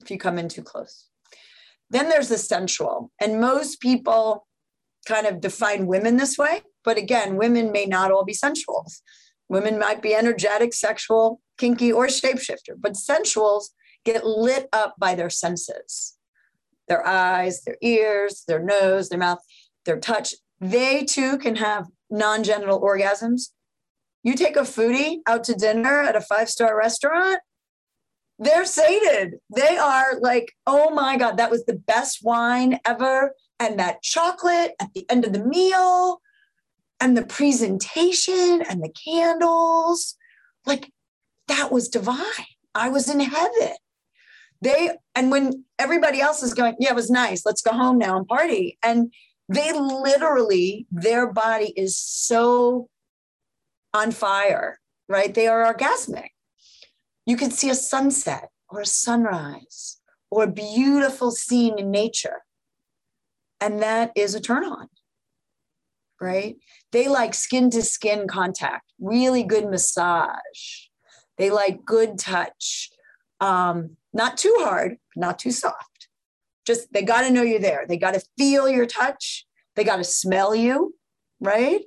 if 0.00 0.12
you 0.12 0.18
come 0.18 0.38
in 0.38 0.48
too 0.48 0.62
close. 0.62 1.06
Then 1.90 2.08
there's 2.08 2.28
the 2.28 2.38
sensual, 2.38 3.10
and 3.20 3.40
most 3.40 3.80
people 3.80 4.45
kind 5.06 5.26
of 5.26 5.40
define 5.40 5.86
women 5.86 6.16
this 6.16 6.36
way. 6.36 6.62
But 6.84 6.98
again, 6.98 7.36
women 7.36 7.72
may 7.72 7.86
not 7.86 8.10
all 8.10 8.24
be 8.24 8.34
sensuals. 8.34 9.00
Women 9.48 9.78
might 9.78 10.02
be 10.02 10.14
energetic, 10.14 10.74
sexual, 10.74 11.40
kinky, 11.58 11.92
or 11.92 12.06
shapeshifter, 12.06 12.74
but 12.78 12.94
sensuals 12.94 13.66
get 14.04 14.26
lit 14.26 14.68
up 14.72 14.94
by 14.98 15.14
their 15.14 15.30
senses 15.30 16.12
their 16.88 17.04
eyes, 17.04 17.62
their 17.62 17.76
ears, 17.80 18.44
their 18.46 18.62
nose, 18.62 19.08
their 19.08 19.18
mouth, 19.18 19.40
their 19.84 19.98
touch 19.98 20.36
they 20.60 21.04
too 21.04 21.38
can 21.38 21.56
have 21.56 21.86
non 22.10 22.42
genital 22.42 22.80
orgasms. 22.80 23.50
You 24.22 24.34
take 24.34 24.56
a 24.56 24.60
foodie 24.60 25.18
out 25.26 25.44
to 25.44 25.54
dinner 25.54 26.00
at 26.00 26.16
a 26.16 26.20
five 26.20 26.48
star 26.48 26.76
restaurant, 26.76 27.40
they're 28.38 28.64
sated. 28.64 29.34
They 29.54 29.76
are 29.76 30.18
like, 30.20 30.52
oh 30.66 30.90
my 30.90 31.16
God, 31.16 31.36
that 31.36 31.50
was 31.50 31.64
the 31.64 31.74
best 31.76 32.20
wine 32.22 32.78
ever. 32.84 33.32
And 33.58 33.78
that 33.78 34.02
chocolate 34.02 34.72
at 34.80 34.92
the 34.94 35.08
end 35.10 35.24
of 35.24 35.32
the 35.32 35.44
meal, 35.44 36.20
and 37.00 37.16
the 37.16 37.26
presentation, 37.26 38.62
and 38.68 38.82
the 38.82 38.92
candles. 39.04 40.16
like 40.64 40.92
that 41.48 41.70
was 41.70 41.88
divine. 41.88 42.22
I 42.74 42.88
was 42.88 43.08
in 43.08 43.20
heaven. 43.20 43.76
They, 44.62 44.90
and 45.14 45.30
when 45.30 45.64
everybody 45.78 46.20
else 46.20 46.42
is 46.42 46.54
going, 46.54 46.74
yeah, 46.80 46.90
it 46.90 46.96
was 46.96 47.10
nice. 47.10 47.44
Let's 47.46 47.62
go 47.62 47.72
home 47.72 47.98
now 47.98 48.16
and 48.16 48.26
party. 48.26 48.78
And 48.82 49.12
they 49.48 49.72
literally, 49.72 50.86
their 50.90 51.32
body 51.32 51.72
is 51.76 51.96
so 51.96 52.88
on 53.94 54.10
fire, 54.10 54.80
right? 55.08 55.32
They 55.32 55.46
are 55.46 55.72
orgasmic. 55.72 56.30
You 57.26 57.36
can 57.36 57.50
see 57.50 57.70
a 57.70 57.74
sunset 57.74 58.48
or 58.68 58.80
a 58.80 58.86
sunrise 58.86 60.00
or 60.30 60.44
a 60.44 60.50
beautiful 60.50 61.30
scene 61.30 61.78
in 61.78 61.90
nature. 61.90 62.42
And 63.60 63.82
that 63.82 64.12
is 64.14 64.34
a 64.34 64.40
turn 64.40 64.64
on, 64.64 64.88
right? 66.20 66.56
They 66.92 67.08
like 67.08 67.34
skin 67.34 67.70
to 67.70 67.82
skin 67.82 68.28
contact, 68.28 68.92
really 69.00 69.42
good 69.42 69.68
massage. 69.68 70.88
They 71.38 71.50
like 71.50 71.84
good 71.84 72.18
touch, 72.18 72.90
um, 73.40 73.96
not 74.12 74.36
too 74.36 74.54
hard, 74.60 74.96
not 75.14 75.38
too 75.38 75.50
soft. 75.50 76.08
Just 76.66 76.92
they 76.92 77.02
got 77.02 77.22
to 77.22 77.30
know 77.30 77.42
you're 77.42 77.60
there. 77.60 77.84
They 77.88 77.96
got 77.96 78.14
to 78.14 78.22
feel 78.36 78.68
your 78.68 78.86
touch. 78.86 79.46
They 79.76 79.84
got 79.84 79.96
to 79.96 80.04
smell 80.04 80.54
you, 80.54 80.94
right? 81.40 81.82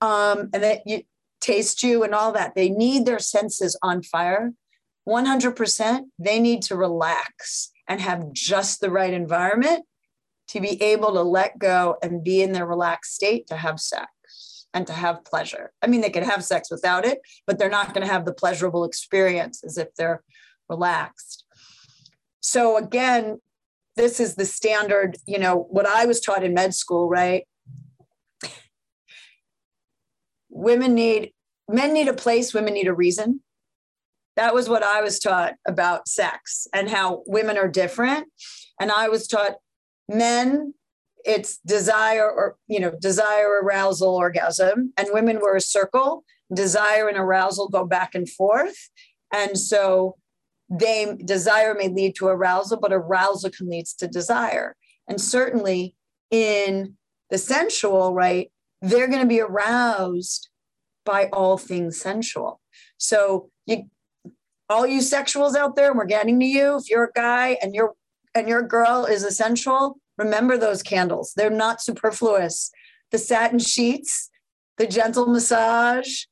Um, 0.00 0.50
and 0.52 0.62
that 0.62 0.82
you 0.86 1.02
taste 1.40 1.82
you 1.82 2.02
and 2.02 2.14
all 2.14 2.32
that. 2.32 2.54
They 2.54 2.70
need 2.70 3.06
their 3.06 3.18
senses 3.18 3.78
on 3.82 4.02
fire. 4.02 4.52
100%, 5.08 6.00
they 6.18 6.38
need 6.38 6.62
to 6.62 6.76
relax 6.76 7.70
and 7.88 8.00
have 8.00 8.32
just 8.32 8.80
the 8.80 8.90
right 8.90 9.12
environment 9.12 9.84
to 10.50 10.60
be 10.60 10.82
able 10.82 11.12
to 11.12 11.22
let 11.22 11.58
go 11.58 11.96
and 12.02 12.24
be 12.24 12.42
in 12.42 12.52
their 12.52 12.66
relaxed 12.66 13.14
state 13.14 13.46
to 13.46 13.56
have 13.56 13.78
sex 13.78 14.66
and 14.74 14.84
to 14.86 14.92
have 14.92 15.24
pleasure. 15.24 15.72
I 15.80 15.86
mean, 15.86 16.00
they 16.00 16.10
can 16.10 16.24
have 16.24 16.44
sex 16.44 16.70
without 16.70 17.04
it, 17.04 17.20
but 17.46 17.58
they're 17.58 17.70
not 17.70 17.94
going 17.94 18.06
to 18.06 18.12
have 18.12 18.24
the 18.24 18.34
pleasurable 18.34 18.84
experience 18.84 19.62
as 19.64 19.78
if 19.78 19.94
they're 19.94 20.22
relaxed. 20.68 21.44
So, 22.40 22.76
again, 22.76 23.40
this 23.96 24.18
is 24.18 24.34
the 24.34 24.44
standard, 24.44 25.18
you 25.26 25.38
know, 25.38 25.56
what 25.70 25.86
I 25.86 26.06
was 26.06 26.20
taught 26.20 26.42
in 26.42 26.54
med 26.54 26.74
school, 26.74 27.08
right? 27.08 27.46
Women 30.48 30.94
need, 30.94 31.32
men 31.68 31.92
need 31.92 32.08
a 32.08 32.12
place, 32.12 32.52
women 32.52 32.74
need 32.74 32.88
a 32.88 32.94
reason. 32.94 33.40
That 34.34 34.54
was 34.54 34.68
what 34.68 34.82
I 34.82 35.00
was 35.00 35.20
taught 35.20 35.54
about 35.66 36.08
sex 36.08 36.66
and 36.72 36.88
how 36.88 37.22
women 37.26 37.56
are 37.56 37.68
different. 37.68 38.28
And 38.80 38.90
I 38.90 39.08
was 39.08 39.28
taught 39.28 39.56
men 40.10 40.74
it's 41.24 41.58
desire 41.58 42.30
or 42.30 42.56
you 42.68 42.80
know 42.80 42.92
desire 43.00 43.60
arousal 43.62 44.14
orgasm. 44.14 44.92
And 44.96 45.08
women 45.12 45.40
were 45.40 45.56
a 45.56 45.60
circle. 45.60 46.24
Desire 46.52 47.08
and 47.08 47.16
arousal 47.18 47.68
go 47.68 47.86
back 47.86 48.14
and 48.14 48.28
forth. 48.28 48.90
And 49.32 49.56
so 49.56 50.16
they 50.68 51.16
desire 51.24 51.74
may 51.74 51.88
lead 51.88 52.16
to 52.16 52.26
arousal 52.26 52.78
but 52.80 52.92
arousal 52.92 53.50
can 53.50 53.68
lead 53.68 53.86
to 53.98 54.08
desire. 54.08 54.76
And 55.08 55.20
certainly 55.20 55.94
in 56.30 56.96
the 57.30 57.38
sensual 57.38 58.14
right 58.14 58.50
they're 58.82 59.08
going 59.08 59.20
to 59.20 59.26
be 59.26 59.40
aroused 59.40 60.48
by 61.04 61.26
all 61.32 61.58
things 61.58 62.00
sensual. 62.00 62.60
So 62.98 63.50
you 63.66 63.84
all 64.68 64.86
you 64.86 65.00
sexuals 65.00 65.54
out 65.54 65.76
there 65.76 65.92
we're 65.94 66.04
getting 66.04 66.40
to 66.40 66.46
you. 66.46 66.76
If 66.76 66.88
you're 66.88 67.04
a 67.04 67.12
guy 67.12 67.58
and 67.62 67.74
you're 67.74 67.94
and 68.34 68.48
your 68.48 68.62
girl 68.62 69.04
is 69.04 69.24
essential, 69.24 69.98
Remember 70.20 70.58
those 70.58 70.82
candles, 70.82 71.32
they're 71.34 71.48
not 71.48 71.80
superfluous. 71.80 72.70
The 73.10 73.16
satin 73.16 73.58
sheets, 73.58 74.28
the 74.76 74.86
gentle 74.86 75.26
massage, 75.26 76.24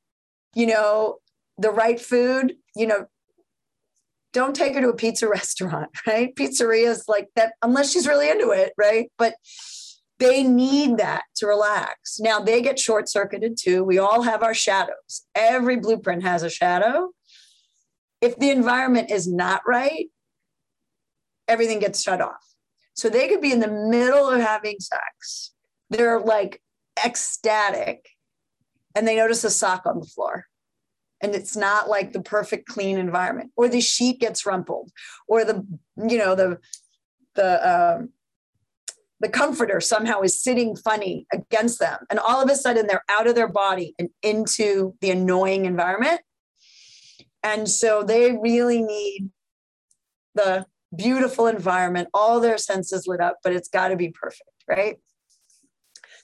you 0.55 0.67
know, 0.67 1.17
the 1.57 1.71
right 1.71 1.99
food, 1.99 2.57
you 2.77 2.87
know, 2.87 3.07
don't 4.35 4.55
take 4.55 4.75
her 4.75 4.83
to 4.83 4.91
a 4.91 4.95
pizza 4.95 5.27
restaurant, 5.31 5.89
right? 6.07 6.35
Pizzerias 6.37 7.05
like 7.09 7.29
that, 7.35 7.55
unless 7.63 7.91
she's 7.91 8.07
really 8.07 8.29
into 8.29 8.51
it, 8.51 8.75
right? 8.77 9.11
But 9.17 9.37
they 10.19 10.43
need 10.43 10.99
that 10.99 11.23
to 11.37 11.47
relax. 11.47 12.21
Now 12.21 12.41
they 12.41 12.61
get 12.61 12.79
short 12.79 13.09
circuited 13.09 13.57
too. 13.59 13.85
We 13.85 13.99
all 13.99 14.21
have 14.21 14.43
our 14.43 14.55
shadows. 14.55 15.25
Every 15.35 15.77
blueprint 15.77 16.25
has 16.25 16.43
a 16.43 16.51
shadow. 16.51 17.13
If 18.21 18.37
the 18.37 18.51
environment 18.51 19.11
is 19.11 19.27
not 19.27 19.63
right, 19.67 20.09
everything 21.49 21.79
gets 21.79 22.03
shut 22.03 22.21
off. 22.21 22.45
So 22.95 23.09
they 23.09 23.29
could 23.29 23.41
be 23.41 23.53
in 23.53 23.61
the 23.61 23.69
middle 23.69 24.29
of 24.29 24.41
having 24.41 24.77
sex. 24.81 25.53
They're 25.91 26.21
like 26.21 26.61
ecstatic 27.05 28.09
and 28.95 29.07
they 29.07 29.17
notice 29.17 29.45
a 29.45 29.51
sock 29.51 29.87
on 29.87 30.01
the 30.01 30.07
floor. 30.07 30.47
And 31.21 31.35
it's 31.35 31.57
not 31.57 31.89
like 31.89 32.13
the 32.13 32.23
perfect 32.23 32.69
clean 32.69 32.97
environment, 32.97 33.51
or 33.57 33.69
the 33.69 33.81
sheet 33.81 34.21
gets 34.21 34.47
rumpled, 34.47 34.93
or 35.27 35.45
the, 35.45 35.67
you 35.97 36.17
know, 36.17 36.37
the, 36.37 36.59
the, 37.35 37.97
um, 37.99 38.11
the 39.21 39.29
comforter 39.29 39.81
somehow 39.81 40.21
is 40.21 40.41
sitting 40.41 40.77
funny 40.77 41.27
against 41.33 41.81
them. 41.81 41.99
And 42.09 42.21
all 42.21 42.41
of 42.41 42.49
a 42.49 42.55
sudden 42.55 42.87
they're 42.87 43.05
out 43.09 43.27
of 43.27 43.35
their 43.35 43.49
body 43.49 43.97
and 43.99 44.11
into 44.23 44.95
the 45.01 45.11
annoying 45.11 45.67
environment. 45.67 46.21
And 47.43 47.69
so 47.69 48.05
they 48.05 48.37
really 48.37 48.83
need 48.83 49.31
the 50.35 50.67
beautiful 50.97 51.47
environment, 51.47 52.09
all 52.15 52.41
their 52.41 52.59
senses 52.59 53.07
lit 53.07 53.21
up, 53.21 53.39
but 53.43 53.53
it's 53.53 53.69
got 53.69 53.89
to 53.89 53.97
be 53.97 54.11
perfect, 54.11 54.51
right? 54.67 54.97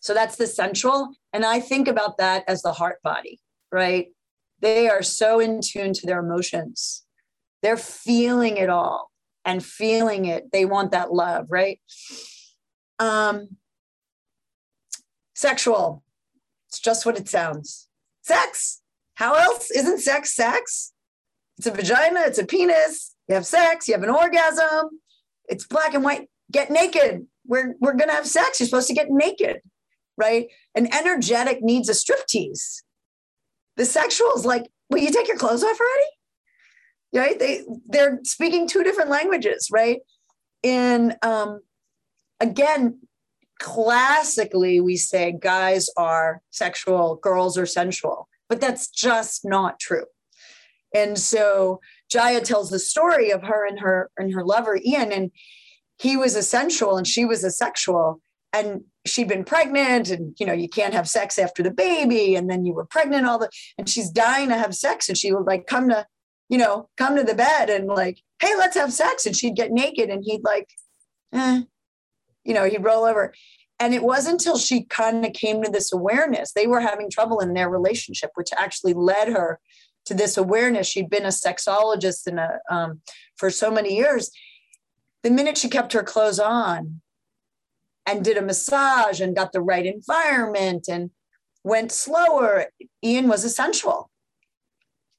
So 0.01 0.15
that's 0.15 0.37
the 0.37 0.47
central. 0.47 1.15
And 1.33 1.45
I 1.45 1.61
think 1.61 1.89
about 1.89 2.19
that 2.19 2.45
as 2.47 2.63
the 2.63 2.73
heart 2.73 2.99
body, 3.03 3.41
right? 3.73 4.09
They 4.61 4.89
are 4.89 5.03
so 5.03 5.41
in 5.41 5.61
tune 5.63 5.93
to 5.95 6.07
their 6.07 6.21
emotions. 6.21 7.05
They're 7.63 7.77
feeling 7.77 8.57
it 8.57 8.69
all 8.69 9.11
and 9.45 9.65
feeling 9.65 10.27
it. 10.27 10.53
They 10.53 10.65
want 10.65 10.93
that 10.93 11.13
love, 11.13 11.47
right? 11.51 11.81
Um, 12.99 13.57
sexual. 15.35 16.03
It's 16.69 16.81
just 16.81 17.07
what 17.07 17.19
it 17.19 17.29
sounds. 17.29 17.89
Sex. 18.23 18.83
How 19.15 19.35
else? 19.35 19.71
Isn't 19.71 20.01
sex 20.01 20.35
sex? 20.35 20.93
It's 21.59 21.67
a 21.67 21.71
vagina, 21.71 22.21
it's 22.27 22.39
a 22.39 22.47
penis, 22.47 23.14
you 23.29 23.35
have 23.35 23.47
sex, 23.47 23.89
you 23.89 23.95
have 23.95 24.03
an 24.03 24.11
orgasm. 24.11 25.01
It's 25.49 25.67
black 25.67 25.95
and 25.95 26.05
white. 26.05 26.29
Get 26.53 26.71
naked. 26.71 27.27
We're, 27.47 27.75
we're 27.81 27.95
going 27.95 28.09
to 28.09 28.15
have 28.15 28.27
sex. 28.27 28.61
You're 28.61 28.67
supposed 28.67 28.89
to 28.89 28.95
get 28.95 29.11
naked, 29.11 29.61
right? 30.17 30.49
An 30.75 30.93
energetic 30.95 31.63
needs 31.63 31.89
a 31.89 31.93
striptease. 31.93 32.83
The 33.77 33.85
sexual 33.85 34.33
is 34.35 34.45
like, 34.45 34.71
will 34.91 35.01
you 35.01 35.11
take 35.11 35.29
your 35.29 35.37
clothes 35.37 35.65
off 35.65 35.79
already? 35.81 36.11
Right? 37.13 37.39
They, 37.39 37.63
they're 37.87 38.21
speaking 38.25 38.67
two 38.67 38.83
different 38.83 39.11
languages, 39.11 39.69
right? 39.73 40.01
In, 40.63 41.15
um, 41.23 41.61
again, 42.41 43.01
classically, 43.59 44.81
we 44.81 44.97
say 44.97 45.33
guys 45.39 45.89
are 45.97 46.43
sexual, 46.51 47.17
girls 47.17 47.57
are 47.57 47.67
sensual, 47.67 48.29
but 48.49 48.61
that's 48.61 48.89
just 48.89 49.45
not 49.45 49.79
true. 49.79 50.07
And 50.95 51.19
so 51.19 51.81
Jaiya 52.15 52.43
tells 52.43 52.71
the 52.71 52.79
story 52.79 53.31
of 53.31 53.43
her 53.43 53.67
and 53.67 53.81
her 53.81 54.11
and 54.17 54.33
her 54.33 54.45
lover 54.45 54.79
Ian, 54.85 55.13
and 55.13 55.31
he 55.99 56.17
was 56.17 56.35
a 56.35 56.43
sensual 56.43 56.97
and 56.97 57.07
she 57.07 57.25
was 57.25 57.45
a 57.45 57.51
sexual, 57.51 58.21
and 58.53 58.83
she'd 59.07 59.29
been 59.29 59.45
pregnant, 59.45 60.11
and 60.11 60.35
you 60.39 60.47
know 60.47 60.53
you 60.53 60.69
can't 60.69 60.95
have 60.95 61.09
sex 61.09 61.39
after 61.39 61.63
the 61.63 61.71
baby, 61.71 62.37
and 62.37 62.49
then 62.49 62.65
you 62.65 62.73
were 62.73 62.87
pregnant 62.87 63.27
all 63.27 63.39
the, 63.39 63.49
and 63.79 63.89
she's 63.89 64.11
dying 64.11 64.49
to 64.49 64.57
have 64.57 64.75
sex, 64.75 65.09
and 65.09 65.19
she 65.19 65.33
would 65.33 65.47
like 65.47 65.67
come 65.67 65.89
to, 65.89 66.07
you 66.49 66.59
know, 66.59 66.89
come 66.97 67.17
to 67.17 67.25
the 67.25 67.35
bed 67.35 67.71
and 67.71 67.87
like, 67.87 68.21
hey, 68.41 68.55
let's 68.57 68.77
have 68.77 68.93
sex, 68.93 69.27
and 69.27 69.37
she'd 69.37 69.57
get 69.57 69.73
naked, 69.73 70.11
and 70.11 70.23
he'd 70.25 70.45
like, 70.45 70.69
eh, 71.33 71.63
you 72.45 72.55
know, 72.55 72.65
he'd 72.65 72.85
roll 72.85 73.05
over. 73.05 73.35
And 73.81 73.93
it 73.93 74.05
wasn't 74.05 74.35
until 74.35 74.57
she 74.57 74.85
kind 74.85 75.27
of 75.27 75.33
came 75.33 75.63
to 75.63 75.71
this 75.71 75.93
awareness, 75.93 76.53
they 76.53 76.67
were 76.67 76.81
having 76.81 77.11
trouble 77.11 77.41
in 77.41 77.55
their 77.55 77.69
relationship, 77.69 78.31
which 78.35 78.51
actually 78.57 78.95
led 78.95 79.29
her 79.29 79.59
to 80.07 80.15
this 80.15 80.37
awareness. 80.37 80.87
She'd 80.87 81.11
been 81.11 81.25
a 81.25 81.29
sexologist 81.29 82.27
in 82.27 82.39
a, 82.39 82.59
um, 82.71 83.01
for 83.37 83.51
so 83.51 83.71
many 83.71 83.97
years. 83.97 84.31
The 85.23 85.31
minute 85.31 85.57
she 85.57 85.69
kept 85.69 85.93
her 85.93 86.03
clothes 86.03 86.39
on 86.39 87.01
and 88.07 88.25
did 88.25 88.37
a 88.37 88.43
massage 88.43 89.21
and 89.21 89.37
got 89.37 89.53
the 89.53 89.63
right 89.63 89.87
environment 89.87 90.89
and 90.89 91.11
went 91.63 91.93
slower, 91.93 92.67
Ian 93.03 93.29
was 93.29 93.45
essential. 93.45 94.11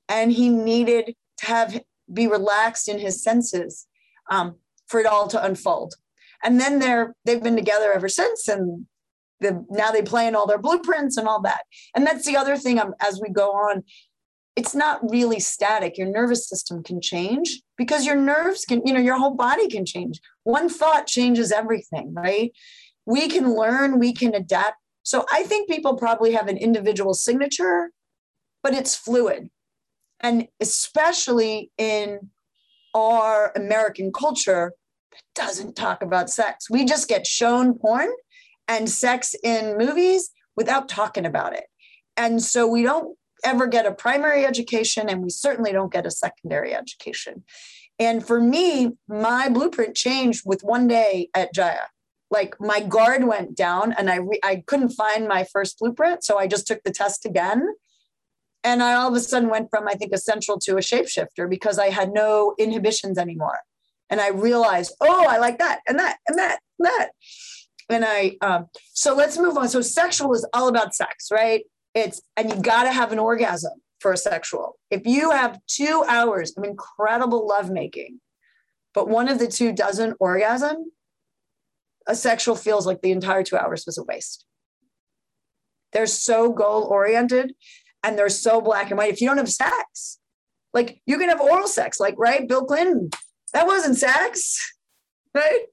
And 0.07 0.31
he 0.31 0.49
needed 0.49 1.15
to 1.39 1.45
have 1.47 1.81
be 2.11 2.27
relaxed 2.27 2.87
in 2.87 2.99
his 2.99 3.23
senses 3.23 3.87
um, 4.29 4.55
for 4.87 4.99
it 4.99 5.05
all 5.05 5.27
to 5.27 5.43
unfold. 5.43 5.95
And 6.43 6.59
then 6.59 6.79
they're 6.79 7.15
they've 7.25 7.41
been 7.41 7.55
together 7.55 7.91
ever 7.91 8.09
since, 8.09 8.47
and 8.47 8.85
the, 9.39 9.65
now 9.69 9.91
they 9.91 10.03
play 10.03 10.27
in 10.27 10.35
all 10.35 10.45
their 10.45 10.59
blueprints 10.59 11.17
and 11.17 11.27
all 11.27 11.41
that. 11.41 11.61
And 11.95 12.05
that's 12.05 12.25
the 12.25 12.37
other 12.37 12.55
thing 12.55 12.79
um, 12.79 12.93
as 13.01 13.19
we 13.19 13.29
go 13.29 13.51
on 13.51 13.83
it's 14.55 14.73
not 14.73 14.99
really 15.09 15.39
static. 15.39 15.97
Your 15.97 16.07
nervous 16.07 16.47
system 16.47 16.81
can 16.81 17.01
change 17.01 17.61
because 17.77 18.05
your 18.05 18.15
nerves 18.15 18.63
can, 18.63 18.81
you 18.85 18.93
know, 18.93 19.01
your 19.01 19.17
whole 19.17 19.35
body 19.35 19.67
can 19.67 19.85
change. 19.85 20.19
One 20.43 20.69
thought 20.69 21.07
changes 21.07 21.51
everything, 21.51 22.13
right? 22.13 22.51
We 23.05 23.27
can 23.27 23.53
learn, 23.53 23.99
we 23.99 24.13
can 24.13 24.33
adapt. 24.33 24.77
So 25.03 25.25
I 25.31 25.43
think 25.43 25.69
people 25.69 25.97
probably 25.97 26.31
have 26.33 26.47
an 26.47 26.57
individual 26.57 27.13
signature, 27.13 27.91
but 28.63 28.73
it's 28.73 28.95
fluid. 28.95 29.49
And 30.21 30.47
especially 30.61 31.71
in 31.77 32.31
our 32.93 33.51
American 33.55 34.13
culture, 34.13 34.71
that 35.11 35.45
doesn't 35.45 35.75
talk 35.75 36.01
about 36.01 36.29
sex. 36.29 36.69
We 36.69 36.85
just 36.85 37.09
get 37.09 37.27
shown 37.27 37.77
porn 37.77 38.09
and 38.67 38.89
sex 38.89 39.35
in 39.43 39.77
movies 39.77 40.31
without 40.55 40.87
talking 40.87 41.25
about 41.25 41.53
it. 41.53 41.65
And 42.15 42.41
so 42.41 42.65
we 42.65 42.81
don't 42.81 43.17
ever 43.43 43.67
get 43.67 43.85
a 43.85 43.91
primary 43.91 44.45
education 44.45 45.09
and 45.09 45.21
we 45.23 45.29
certainly 45.29 45.71
don't 45.71 45.91
get 45.91 46.05
a 46.05 46.11
secondary 46.11 46.73
education. 46.73 47.43
And 47.99 48.25
for 48.25 48.41
me, 48.41 48.91
my 49.07 49.49
blueprint 49.49 49.95
changed 49.95 50.43
with 50.45 50.63
one 50.63 50.87
day 50.87 51.29
at 51.33 51.53
Jaiya. 51.53 51.85
Like 52.31 52.55
my 52.59 52.81
guard 52.81 53.25
went 53.25 53.55
down 53.55 53.93
and 53.93 54.09
I 54.09 54.17
re- 54.17 54.39
I 54.43 54.63
couldn't 54.65 54.89
find 54.89 55.27
my 55.27 55.45
first 55.45 55.79
blueprint, 55.79 56.23
so 56.23 56.37
I 56.37 56.47
just 56.47 56.67
took 56.67 56.83
the 56.83 56.91
test 56.91 57.25
again. 57.25 57.65
And 58.63 58.81
I 58.81 58.95
all 58.95 59.09
of 59.09 59.15
a 59.15 59.19
sudden 59.19 59.49
went 59.49 59.69
from 59.69 59.87
I 59.87 59.93
think 59.93 60.11
essential 60.11 60.57
to 60.59 60.73
a 60.73 60.81
shapeshifter 60.81 61.49
because 61.49 61.77
I 61.77 61.89
had 61.89 62.11
no 62.11 62.55
inhibitions 62.57 63.17
anymore. 63.17 63.59
And 64.09 64.19
I 64.19 64.29
realized, 64.29 64.95
oh, 65.01 65.25
I 65.27 65.37
like 65.37 65.59
that 65.59 65.81
and 65.87 65.99
that 65.99 66.17
and 66.27 66.37
that 66.37 66.59
and 66.79 66.85
that. 66.87 67.09
And 67.89 68.03
I 68.03 68.37
um, 68.41 68.67
so 68.93 69.15
let's 69.15 69.37
move 69.37 69.55
on. 69.55 69.69
So 69.69 69.81
sexual 69.81 70.33
is 70.33 70.45
all 70.53 70.67
about 70.67 70.95
sex, 70.95 71.27
right? 71.31 71.63
It's 71.95 72.21
and 72.37 72.49
you 72.49 72.61
got 72.61 72.83
to 72.83 72.91
have 72.91 73.11
an 73.11 73.19
orgasm 73.19 73.81
for 73.99 74.11
a 74.11 74.17
sexual. 74.17 74.77
If 74.91 75.07
you 75.07 75.31
have 75.31 75.59
two 75.65 76.03
hours 76.07 76.53
of 76.55 76.63
incredible 76.63 77.47
lovemaking, 77.47 78.19
but 78.93 79.09
one 79.09 79.29
of 79.29 79.39
the 79.39 79.47
two 79.47 79.71
doesn't 79.71 80.17
orgasm, 80.19 80.91
a 82.05 82.15
sexual 82.15 82.55
feels 82.55 82.85
like 82.85 83.01
the 83.01 83.11
entire 83.11 83.43
two 83.43 83.57
hours 83.57 83.85
was 83.85 83.97
a 83.97 84.03
waste. 84.03 84.45
They're 85.91 86.05
so 86.05 86.51
goal 86.51 86.83
oriented 86.83 87.55
and 88.03 88.17
they're 88.17 88.29
so 88.29 88.61
black 88.61 88.91
and 88.91 88.97
white. 88.97 89.11
If 89.11 89.21
you 89.21 89.27
don't 89.27 89.37
have 89.37 89.51
sex, 89.51 90.19
like 90.73 91.01
you 91.05 91.17
can 91.17 91.29
have 91.29 91.41
oral 91.41 91.67
sex, 91.67 91.99
like, 91.99 92.15
right? 92.17 92.47
Bill 92.47 92.65
Clinton, 92.65 93.09
that 93.53 93.65
wasn't 93.65 93.97
sex, 93.97 94.73
right? 95.33 95.65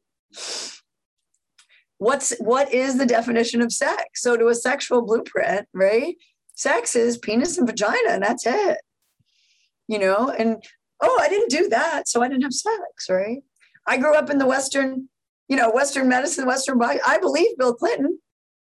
What's 2.02 2.34
what 2.38 2.72
is 2.72 2.98
the 2.98 3.06
definition 3.06 3.62
of 3.62 3.72
sex? 3.72 4.22
So 4.22 4.36
to 4.36 4.48
a 4.48 4.54
sexual 4.54 5.02
blueprint, 5.02 5.68
right? 5.72 6.16
Sex 6.54 6.96
is 6.96 7.16
penis 7.16 7.58
and 7.58 7.66
vagina, 7.66 8.10
and 8.10 8.22
that's 8.22 8.46
it. 8.46 8.78
You 9.86 9.98
know, 9.98 10.28
and 10.30 10.62
oh, 11.00 11.18
I 11.20 11.28
didn't 11.28 11.50
do 11.50 11.68
that, 11.68 12.08
so 12.08 12.22
I 12.22 12.28
didn't 12.28 12.42
have 12.42 12.52
sex, 12.52 13.08
right? 13.08 13.42
I 13.86 13.96
grew 13.96 14.14
up 14.14 14.30
in 14.30 14.38
the 14.38 14.46
Western 14.46 15.08
you 15.52 15.58
know, 15.58 15.70
Western 15.70 16.08
medicine, 16.08 16.46
Western 16.46 16.78
body. 16.78 16.98
I 17.06 17.18
believe 17.18 17.58
Bill 17.58 17.74
Clinton. 17.74 18.18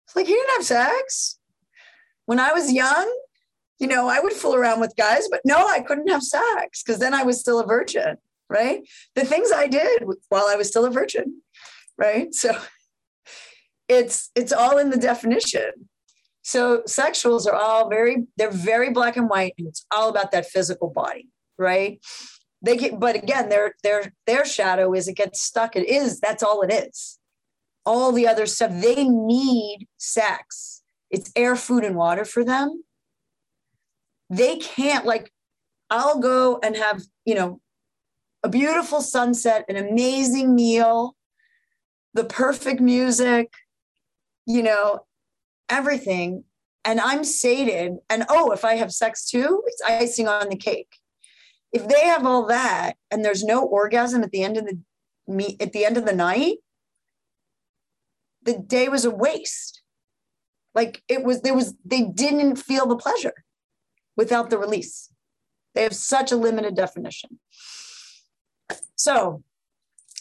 It's 0.06 0.16
like 0.16 0.26
he 0.26 0.32
didn't 0.32 0.56
have 0.56 0.64
sex. 0.64 1.38
When 2.26 2.40
I 2.40 2.52
was 2.52 2.72
young, 2.72 3.16
you 3.78 3.86
know, 3.86 4.08
I 4.08 4.18
would 4.18 4.32
fool 4.32 4.56
around 4.56 4.80
with 4.80 4.96
guys, 4.96 5.28
but 5.30 5.40
no, 5.44 5.68
I 5.68 5.82
couldn't 5.82 6.08
have 6.08 6.24
sex 6.24 6.82
because 6.82 6.98
then 6.98 7.14
I 7.14 7.22
was 7.22 7.38
still 7.38 7.60
a 7.60 7.66
virgin, 7.66 8.16
right? 8.48 8.80
The 9.14 9.24
things 9.24 9.52
I 9.52 9.68
did 9.68 10.02
while 10.30 10.46
I 10.48 10.56
was 10.56 10.66
still 10.66 10.84
a 10.84 10.90
virgin, 10.90 11.42
right? 11.96 12.34
So 12.34 12.58
it's 13.90 14.30
it's 14.34 14.52
all 14.52 14.78
in 14.78 14.90
the 14.90 14.96
definition. 14.96 15.70
So 16.42 16.82
sexuals 16.88 17.46
are 17.46 17.54
all 17.54 17.90
very 17.90 18.26
they're 18.36 18.50
very 18.50 18.90
black 18.90 19.16
and 19.16 19.28
white 19.28 19.54
and 19.58 19.68
it's 19.68 19.84
all 19.94 20.08
about 20.08 20.30
that 20.32 20.46
physical 20.46 20.88
body, 20.88 21.28
right? 21.58 22.00
they 22.62 22.76
get 22.76 22.98
but 23.00 23.16
again 23.16 23.48
their 23.48 23.74
their 23.82 24.12
their 24.26 24.44
shadow 24.44 24.92
is 24.94 25.08
it 25.08 25.16
gets 25.16 25.42
stuck 25.42 25.76
it 25.76 25.88
is 25.88 26.20
that's 26.20 26.42
all 26.42 26.62
it 26.62 26.72
is 26.72 27.18
all 27.86 28.12
the 28.12 28.26
other 28.26 28.46
stuff 28.46 28.70
they 28.80 29.04
need 29.04 29.86
sex 29.96 30.82
it's 31.10 31.32
air 31.34 31.56
food 31.56 31.84
and 31.84 31.96
water 31.96 32.24
for 32.24 32.44
them 32.44 32.82
they 34.28 34.56
can't 34.56 35.06
like 35.06 35.32
i'll 35.90 36.20
go 36.20 36.58
and 36.62 36.76
have 36.76 37.02
you 37.24 37.34
know 37.34 37.60
a 38.42 38.48
beautiful 38.48 39.00
sunset 39.00 39.64
an 39.68 39.76
amazing 39.76 40.54
meal 40.54 41.16
the 42.14 42.24
perfect 42.24 42.80
music 42.80 43.52
you 44.46 44.62
know 44.62 45.06
everything. 45.68 46.44
And 46.84 47.00
i'm 47.00 47.24
sated. 47.24 47.98
And 48.08 48.24
oh 48.28 48.52
if 48.52 48.64
i 48.64 48.74
have 48.74 48.92
sex 48.92 49.28
too 49.28 49.62
it's 49.66 49.82
icing 49.82 50.28
on 50.28 50.48
the 50.48 50.56
cake. 50.56 50.96
If 51.72 51.86
they 51.88 52.00
have 52.06 52.26
all 52.26 52.46
that 52.46 52.96
and 53.10 53.24
there's 53.24 53.44
no 53.44 53.64
orgasm 53.64 54.22
at 54.22 54.30
the 54.30 54.42
end 54.42 54.56
of 54.56 54.64
the 54.66 54.78
me 55.28 55.56
at 55.60 55.72
the 55.72 55.84
end 55.84 55.96
of 55.96 56.04
the 56.04 56.14
night 56.14 56.58
the 58.42 58.58
day 58.58 58.88
was 58.88 59.04
a 59.04 59.10
waste. 59.10 59.82
Like 60.74 61.02
it 61.08 61.24
was 61.24 61.42
there 61.42 61.54
was 61.54 61.74
they 61.84 62.02
didn't 62.02 62.56
feel 62.56 62.86
the 62.86 62.96
pleasure 62.96 63.44
without 64.16 64.50
the 64.50 64.58
release. 64.58 65.10
They 65.74 65.82
have 65.82 65.94
such 65.94 66.32
a 66.32 66.36
limited 66.36 66.74
definition. 66.74 67.38
So 68.96 69.42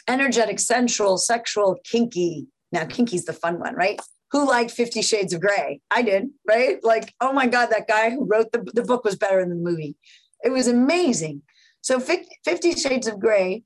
energetic 0.07 0.59
sensual 0.59 1.17
sexual 1.17 1.77
kinky 1.83 2.47
now 2.71 2.85
kinky's 2.85 3.25
the 3.25 3.33
fun 3.33 3.59
one 3.59 3.75
right 3.75 3.99
who 4.31 4.47
liked 4.47 4.71
50 4.71 5.01
shades 5.01 5.33
of 5.33 5.41
gray 5.41 5.81
i 5.89 6.01
did 6.01 6.29
right 6.47 6.83
like 6.83 7.13
oh 7.21 7.33
my 7.33 7.47
god 7.47 7.67
that 7.67 7.87
guy 7.87 8.09
who 8.09 8.25
wrote 8.25 8.51
the, 8.51 8.65
the 8.73 8.83
book 8.83 9.03
was 9.03 9.15
better 9.15 9.39
than 9.39 9.49
the 9.49 9.55
movie 9.69 9.95
it 10.43 10.51
was 10.51 10.67
amazing. 10.67 11.41
So 11.81 11.99
50 11.99 12.75
Shades 12.75 13.07
of 13.07 13.19
Grey 13.19 13.63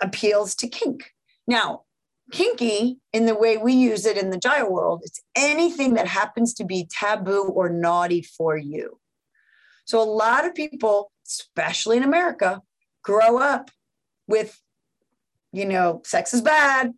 appeals 0.00 0.54
to 0.56 0.68
kink. 0.68 1.10
Now, 1.46 1.82
kinky, 2.32 2.98
in 3.12 3.26
the 3.26 3.34
way 3.34 3.56
we 3.56 3.72
use 3.72 4.06
it 4.06 4.16
in 4.16 4.30
the 4.30 4.38
Jaiya 4.38 4.70
world, 4.70 5.02
it's 5.04 5.20
anything 5.36 5.94
that 5.94 6.06
happens 6.06 6.54
to 6.54 6.64
be 6.64 6.88
taboo 6.90 7.44
or 7.54 7.68
naughty 7.68 8.22
for 8.22 8.56
you. 8.56 8.98
So 9.86 10.00
a 10.00 10.04
lot 10.04 10.46
of 10.46 10.54
people, 10.54 11.12
especially 11.26 11.98
in 11.98 12.02
America, 12.02 12.62
grow 13.02 13.38
up 13.38 13.70
with, 14.26 14.58
you 15.52 15.66
know, 15.66 16.00
sex 16.04 16.32
is 16.32 16.40
bad. 16.40 16.92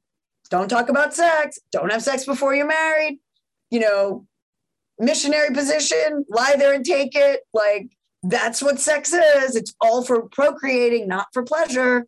Don't 0.48 0.68
talk 0.68 0.88
about 0.88 1.14
sex. 1.14 1.58
Don't 1.72 1.92
have 1.92 2.02
sex 2.02 2.24
before 2.24 2.54
you're 2.54 2.66
married. 2.66 3.18
You 3.70 3.80
know, 3.80 4.26
missionary 4.98 5.52
position, 5.52 6.24
lie 6.28 6.54
there 6.56 6.72
and 6.72 6.84
take 6.84 7.14
it. 7.14 7.40
Like 7.52 7.88
that's 8.22 8.62
what 8.62 8.78
sex 8.78 9.12
is. 9.12 9.56
It's 9.56 9.74
all 9.80 10.02
for 10.02 10.28
procreating, 10.28 11.08
not 11.08 11.28
for 11.32 11.42
pleasure. 11.42 12.06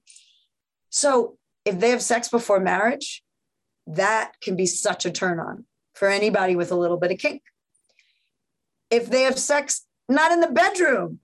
So 0.91 1.37
if 1.65 1.81
they 1.81 1.91
have 1.91 2.03
sex 2.03 2.29
before 2.29 2.61
marriage, 2.61 3.23
that 3.87 4.33
can 4.41 4.57
be 4.57 4.67
such 4.67 5.07
a 5.07 5.11
turn 5.11 5.41
on 5.41 5.65
for 5.95 6.09
anybody 6.09 6.57
with 6.57 6.71
a 6.71 6.77
little 6.77 6.97
bit 6.97 7.11
of 7.11 7.19
kink. 7.19 7.43
If 8.91 9.11
they 9.11 9.23
have 9.23 9.39
sex 9.39 9.87
not 10.09 10.33
in 10.33 10.41
the 10.41 10.49
bedroom 10.49 11.21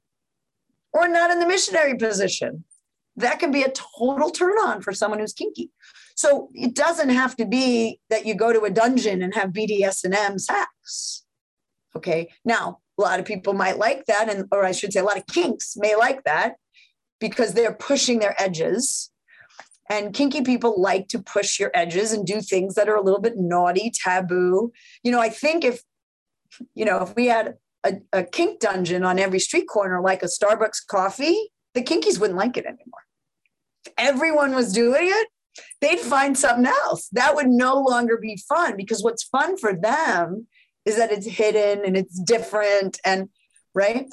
or 0.92 1.08
not 1.08 1.30
in 1.30 1.40
the 1.40 1.46
missionary 1.46 1.96
position, 1.96 2.64
that 3.16 3.38
can 3.38 3.50
be 3.50 3.62
a 3.62 3.72
total 3.72 4.30
turn 4.30 4.58
on 4.58 4.82
for 4.82 4.92
someone 4.92 5.20
who's 5.20 5.32
kinky. 5.32 5.70
So 6.14 6.48
it 6.54 6.74
doesn't 6.74 7.10
have 7.10 7.36
to 7.36 7.46
be 7.46 7.98
that 8.10 8.24
you 8.26 8.34
go 8.34 8.52
to 8.52 8.62
a 8.62 8.70
dungeon 8.70 9.22
and 9.22 9.34
have 9.34 9.50
BDSM 9.50 10.40
sex. 10.40 11.24
Okay. 11.96 12.28
Now, 12.44 12.78
a 12.98 13.02
lot 13.02 13.20
of 13.20 13.26
people 13.26 13.52
might 13.52 13.78
like 13.78 14.06
that 14.06 14.28
and 14.28 14.46
or 14.52 14.64
i 14.64 14.72
should 14.72 14.92
say 14.92 15.00
a 15.00 15.04
lot 15.04 15.18
of 15.18 15.26
kinks 15.26 15.74
may 15.76 15.94
like 15.96 16.24
that 16.24 16.54
because 17.20 17.54
they're 17.54 17.74
pushing 17.74 18.18
their 18.18 18.40
edges 18.40 19.10
and 19.90 20.14
kinky 20.14 20.42
people 20.42 20.80
like 20.80 21.08
to 21.08 21.18
push 21.18 21.60
your 21.60 21.70
edges 21.74 22.12
and 22.12 22.26
do 22.26 22.40
things 22.40 22.74
that 22.74 22.88
are 22.88 22.96
a 22.96 23.02
little 23.02 23.20
bit 23.20 23.36
naughty 23.36 23.92
taboo 24.04 24.72
you 25.02 25.10
know 25.10 25.20
i 25.20 25.28
think 25.28 25.64
if 25.64 25.82
you 26.74 26.84
know 26.84 27.02
if 27.02 27.14
we 27.16 27.26
had 27.26 27.54
a, 27.84 27.94
a 28.12 28.24
kink 28.24 28.60
dungeon 28.60 29.04
on 29.04 29.18
every 29.18 29.40
street 29.40 29.66
corner 29.66 30.00
like 30.00 30.22
a 30.22 30.26
starbucks 30.26 30.86
coffee 30.88 31.50
the 31.74 31.82
kinkies 31.82 32.20
wouldn't 32.20 32.38
like 32.38 32.56
it 32.56 32.64
anymore 32.64 33.04
if 33.86 33.92
everyone 33.98 34.54
was 34.54 34.72
doing 34.72 35.06
it 35.08 35.28
they'd 35.80 36.00
find 36.00 36.36
something 36.36 36.66
else 36.66 37.08
that 37.12 37.34
would 37.34 37.48
no 37.48 37.80
longer 37.80 38.16
be 38.16 38.36
fun 38.48 38.76
because 38.76 39.02
what's 39.02 39.22
fun 39.22 39.56
for 39.56 39.74
them 39.74 40.46
is 40.84 40.96
that 40.96 41.12
it's 41.12 41.26
hidden 41.26 41.84
and 41.84 41.96
it's 41.96 42.18
different 42.20 42.98
and 43.04 43.28
right 43.74 44.06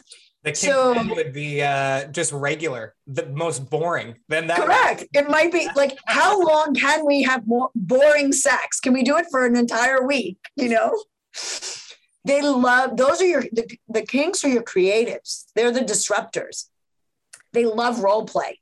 the 0.44 0.56
so, 0.56 1.04
would 1.16 1.34
be 1.34 1.62
uh, 1.62 2.06
just 2.06 2.34
regular, 2.34 2.96
the 3.06 3.28
most 3.28 3.70
boring. 3.70 4.16
Then 4.28 4.48
that 4.48 4.58
correct. 4.58 5.02
Would- 5.14 5.26
it 5.26 5.30
might 5.30 5.52
be 5.52 5.70
like, 5.76 5.98
how 6.08 6.42
long 6.42 6.74
can 6.74 7.06
we 7.06 7.22
have 7.24 7.46
more 7.46 7.70
boring 7.76 8.32
sex? 8.34 8.80
Can 8.80 8.94
we 8.94 9.04
do 9.04 9.18
it 9.18 9.28
for 9.30 9.46
an 9.46 9.56
entire 9.56 10.06
week? 10.06 10.38
You 10.56 10.70
know, 10.70 11.04
they 12.26 12.42
love 12.42 12.98
those 12.98 13.22
are 13.22 13.26
your 13.26 13.44
the, 13.52 13.68
the 13.88 14.02
kinks 14.02 14.44
are 14.44 14.50
your 14.50 14.64
creatives. 14.64 15.46
They're 15.56 15.72
the 15.72 15.82
disruptors. 15.82 16.66
They 17.54 17.66
love 17.66 18.00
role 18.00 18.26
play, 18.26 18.61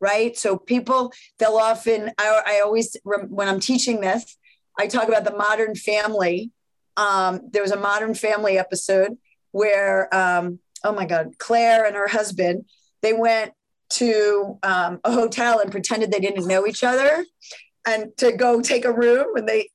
right? 0.00 0.36
So 0.36 0.56
people 0.56 1.12
they'll 1.38 1.56
often 1.56 2.10
I, 2.18 2.42
I 2.46 2.60
always 2.64 2.96
when 3.04 3.48
I'm 3.48 3.60
teaching 3.60 4.00
this, 4.00 4.36
I 4.78 4.86
talk 4.86 5.08
about 5.08 5.24
the 5.24 5.36
modern 5.36 5.74
family 5.74 6.52
um, 6.98 7.42
there 7.52 7.62
was 7.62 7.70
a 7.70 7.76
Modern 7.76 8.14
Family 8.14 8.58
episode 8.58 9.16
where, 9.52 10.12
um, 10.14 10.58
oh 10.82 10.92
my 10.92 11.06
God, 11.06 11.38
Claire 11.38 11.86
and 11.86 11.94
her 11.94 12.08
husband, 12.08 12.64
they 13.02 13.12
went 13.12 13.52
to 13.90 14.58
um, 14.64 15.00
a 15.04 15.12
hotel 15.12 15.60
and 15.60 15.70
pretended 15.70 16.10
they 16.10 16.18
didn't 16.18 16.48
know 16.48 16.66
each 16.66 16.82
other 16.82 17.24
and 17.86 18.14
to 18.18 18.32
go 18.32 18.60
take 18.60 18.84
a 18.84 18.92
room 18.92 19.36
and 19.36 19.48
they 19.48 19.70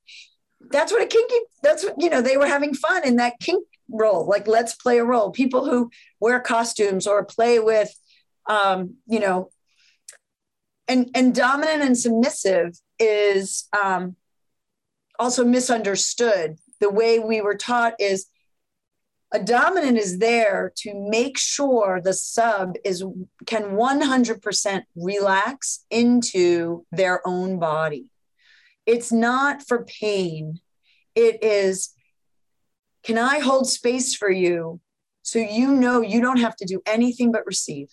that's 0.70 0.92
what 0.92 1.02
a 1.02 1.06
kinky 1.06 1.34
that's 1.62 1.84
what 1.84 1.94
you 1.98 2.08
know 2.08 2.22
they 2.22 2.36
were 2.36 2.46
having 2.46 2.72
fun 2.72 3.04
in 3.04 3.16
that 3.16 3.34
kink 3.40 3.66
role. 3.88 4.26
Like, 4.26 4.46
let's 4.46 4.74
play 4.74 4.98
a 4.98 5.04
role. 5.04 5.30
People 5.30 5.64
who 5.64 5.90
wear 6.20 6.40
costumes 6.40 7.06
or 7.06 7.24
play 7.24 7.58
with, 7.58 7.92
um, 8.48 8.94
you 9.06 9.20
know, 9.20 9.50
and 10.88 11.10
and 11.14 11.34
dominant 11.34 11.82
and 11.82 11.98
submissive 11.98 12.78
is 12.98 13.68
um, 13.78 14.16
also 15.18 15.44
misunderstood. 15.44 16.56
The 16.80 16.90
way 16.90 17.18
we 17.18 17.40
were 17.40 17.56
taught 17.56 17.94
is 17.98 18.26
a 19.32 19.38
dominant 19.38 19.98
is 19.98 20.18
there 20.18 20.72
to 20.76 20.94
make 20.94 21.38
sure 21.38 22.00
the 22.00 22.12
sub 22.12 22.74
is 22.84 23.04
can 23.46 23.76
100% 23.76 24.82
relax 24.94 25.84
into 25.90 26.86
their 26.92 27.26
own 27.26 27.58
body. 27.58 28.06
It's 28.86 29.10
not 29.10 29.66
for 29.66 29.84
pain. 29.84 30.60
It 31.14 31.42
is 31.42 31.94
can 33.04 33.18
i 33.18 33.38
hold 33.38 33.68
space 33.68 34.16
for 34.16 34.30
you 34.30 34.80
so 35.22 35.38
you 35.38 35.72
know 35.72 36.00
you 36.00 36.20
don't 36.20 36.40
have 36.40 36.56
to 36.56 36.64
do 36.64 36.80
anything 36.86 37.30
but 37.30 37.46
receive 37.46 37.88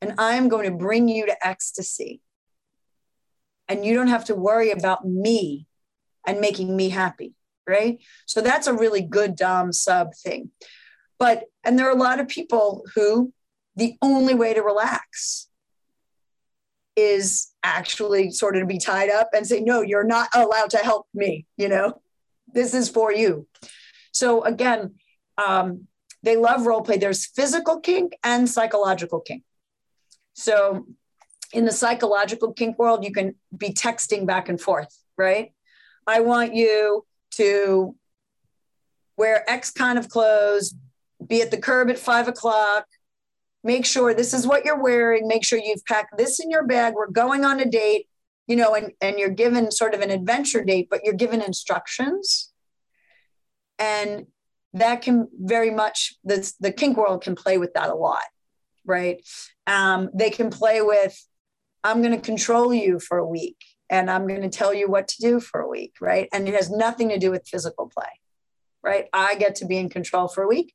and 0.00 0.14
i'm 0.18 0.48
going 0.48 0.64
to 0.70 0.76
bring 0.76 1.08
you 1.08 1.26
to 1.26 1.46
ecstasy 1.46 2.20
and 3.68 3.84
you 3.84 3.94
don't 3.94 4.08
have 4.08 4.24
to 4.24 4.34
worry 4.34 4.70
about 4.70 5.06
me 5.06 5.66
and 6.26 6.40
making 6.40 6.76
me 6.76 6.88
happy 6.88 7.34
right? 7.66 7.98
So 8.26 8.40
that's 8.40 8.66
a 8.66 8.74
really 8.74 9.02
good 9.02 9.36
Dom 9.36 9.72
sub 9.72 10.14
thing. 10.14 10.50
But, 11.18 11.44
and 11.64 11.78
there 11.78 11.88
are 11.88 11.96
a 11.96 12.00
lot 12.00 12.20
of 12.20 12.28
people 12.28 12.84
who 12.94 13.32
the 13.74 13.96
only 14.02 14.34
way 14.34 14.54
to 14.54 14.62
relax 14.62 15.48
is 16.94 17.52
actually 17.62 18.30
sort 18.30 18.56
of 18.56 18.62
to 18.62 18.66
be 18.66 18.78
tied 18.78 19.10
up 19.10 19.30
and 19.34 19.46
say, 19.46 19.60
no, 19.60 19.82
you're 19.82 20.04
not 20.04 20.28
allowed 20.34 20.70
to 20.70 20.78
help 20.78 21.06
me, 21.12 21.46
you 21.56 21.68
know, 21.68 22.00
this 22.52 22.72
is 22.72 22.88
for 22.88 23.12
you. 23.12 23.46
So 24.12 24.44
again, 24.44 24.94
um, 25.36 25.88
they 26.22 26.36
love 26.36 26.66
role 26.66 26.80
play. 26.80 26.96
There's 26.96 27.26
physical 27.26 27.80
kink 27.80 28.14
and 28.24 28.48
psychological 28.48 29.20
kink. 29.20 29.42
So 30.38 30.86
in 31.52 31.64
the 31.64 31.72
psychological 31.72 32.52
kink 32.52 32.78
world, 32.78 33.04
you 33.04 33.12
can 33.12 33.34
be 33.56 33.70
texting 33.70 34.26
back 34.26 34.50
and 34.50 34.60
forth, 34.60 34.94
right? 35.16 35.52
I 36.06 36.20
want 36.20 36.54
you 36.54 37.06
to 37.32 37.96
wear 39.16 39.48
X 39.50 39.70
kind 39.70 39.98
of 39.98 40.10
clothes, 40.10 40.74
be 41.26 41.40
at 41.40 41.50
the 41.50 41.56
curb 41.56 41.88
at 41.88 41.98
five 41.98 42.28
o'clock, 42.28 42.84
make 43.64 43.86
sure 43.86 44.12
this 44.12 44.34
is 44.34 44.46
what 44.46 44.66
you're 44.66 44.82
wearing, 44.82 45.26
make 45.26 45.42
sure 45.42 45.58
you've 45.58 45.84
packed 45.86 46.18
this 46.18 46.38
in 46.38 46.50
your 46.50 46.66
bag. 46.66 46.92
We're 46.94 47.10
going 47.10 47.46
on 47.46 47.58
a 47.58 47.64
date, 47.64 48.06
you 48.46 48.56
know, 48.56 48.74
and, 48.74 48.92
and 49.00 49.18
you're 49.18 49.30
given 49.30 49.70
sort 49.70 49.94
of 49.94 50.02
an 50.02 50.10
adventure 50.10 50.62
date, 50.62 50.88
but 50.90 51.00
you're 51.02 51.14
given 51.14 51.40
instructions. 51.40 52.52
And 53.78 54.26
that 54.74 55.00
can 55.00 55.28
very 55.32 55.70
much, 55.70 56.16
the, 56.24 56.52
the 56.60 56.72
kink 56.72 56.98
world 56.98 57.22
can 57.22 57.34
play 57.34 57.56
with 57.56 57.72
that 57.72 57.88
a 57.88 57.94
lot, 57.94 58.22
right? 58.86 59.26
Um, 59.66 60.10
they 60.14 60.30
can 60.30 60.50
play 60.50 60.80
with, 60.80 61.16
I'm 61.84 62.02
going 62.02 62.14
to 62.14 62.20
control 62.20 62.72
you 62.72 62.98
for 62.98 63.18
a 63.18 63.26
week 63.26 63.58
and 63.90 64.10
I'm 64.10 64.26
going 64.26 64.42
to 64.42 64.48
tell 64.48 64.72
you 64.74 64.88
what 64.88 65.08
to 65.08 65.16
do 65.20 65.40
for 65.40 65.60
a 65.60 65.68
week, 65.68 65.94
right? 66.00 66.28
And 66.32 66.48
it 66.48 66.54
has 66.54 66.70
nothing 66.70 67.10
to 67.10 67.18
do 67.18 67.30
with 67.30 67.46
physical 67.46 67.90
play, 67.94 68.20
right? 68.82 69.06
I 69.12 69.34
get 69.36 69.56
to 69.56 69.66
be 69.66 69.76
in 69.76 69.88
control 69.88 70.28
for 70.28 70.42
a 70.42 70.48
week. 70.48 70.74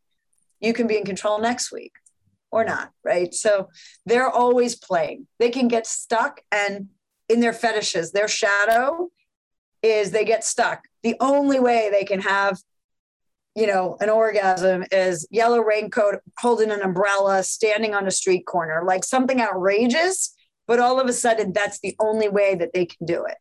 You 0.60 0.74
can 0.74 0.88
be 0.88 0.98
in 0.98 1.06
control 1.06 1.40
next 1.40 1.72
week 1.72 1.94
or 2.52 2.64
not, 2.64 2.92
right? 3.04 3.34
So 3.34 3.70
they're 4.06 4.30
always 4.30 4.76
playing. 4.76 5.28
They 5.40 5.50
can 5.50 5.68
get 5.68 5.88
stuck 5.88 6.42
and 6.52 6.90
in 7.30 7.40
their 7.40 7.54
fetishes, 7.54 8.12
their 8.12 8.28
shadow 8.28 9.10
is 9.82 10.12
they 10.12 10.26
get 10.26 10.44
stuck. 10.44 10.88
The 11.02 11.16
only 11.20 11.60
way 11.60 11.90
they 11.92 12.04
can 12.04 12.22
have 12.22 12.60
you 13.56 13.68
know, 13.68 13.98
an 14.00 14.10
orgasm 14.10 14.86
is 14.92 15.28
yellow 15.30 15.60
raincoat, 15.60 16.20
holding 16.40 16.72
an 16.72 16.82
umbrella, 16.82 17.44
standing 17.44 17.94
on 17.94 18.08
a 18.08 18.12
street 18.12 18.46
corner, 18.46 18.84
like 18.86 19.04
something 19.04 19.42
outrageous 19.42 20.34
but 20.72 20.80
all 20.80 21.02
of 21.02 21.10
a 21.10 21.14
sudden, 21.14 21.52
that's 21.52 21.80
the 21.80 21.98
only 22.00 22.30
way 22.30 22.56
that 22.56 22.72
they 22.74 22.86
can 22.86 23.06
do 23.06 23.26
it. 23.26 23.36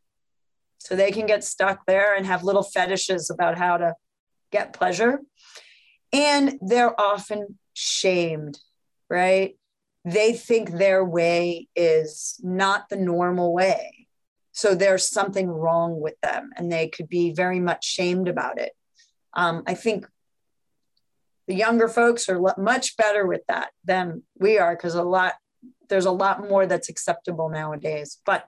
So 0.79 0.97
they 0.97 1.13
can 1.13 1.27
get 1.27 1.45
stuck 1.45 1.87
there 1.87 2.17
and 2.17 2.27
have 2.27 2.43
little 2.43 2.65
fetishes 2.65 3.31
about 3.31 3.57
how 3.57 3.77
to 3.77 3.95
get 4.51 4.73
pleasure. 4.73 5.21
And 6.13 6.59
they're 6.61 7.01
often 7.01 7.57
shamed, 7.73 8.59
right? 9.09 9.57
They 10.05 10.33
think 10.33 10.71
their 10.71 11.05
way 11.05 11.69
is 11.77 12.41
not 12.43 12.89
the 12.89 12.97
normal 12.97 13.53
way. 13.53 14.09
So 14.51 14.75
there's 14.75 15.09
something 15.09 15.47
wrong 15.47 16.01
with 16.01 16.21
them 16.23 16.51
and 16.57 16.73
they 16.73 16.89
could 16.89 17.09
be 17.09 17.33
very 17.33 17.61
much 17.61 17.85
shamed 17.85 18.27
about 18.27 18.59
it. 18.59 18.73
Um, 19.35 19.63
I 19.67 19.75
think 19.75 20.07
the 21.47 21.55
younger 21.55 21.89
folks 21.89 22.29
are 22.29 22.41
much 22.59 22.97
better 22.97 23.27
with 23.27 23.43
that 23.49 23.71
than 23.85 24.23
we 24.39 24.59
are 24.59 24.77
because 24.77 24.95
a 24.95 25.03
lot 25.03 25.35
there's 25.89 26.07
a 26.07 26.13
lot 26.13 26.49
more 26.49 26.67
that's 26.67 26.89
acceptable 26.89 27.49
nowadays, 27.49 28.19
but 28.25 28.47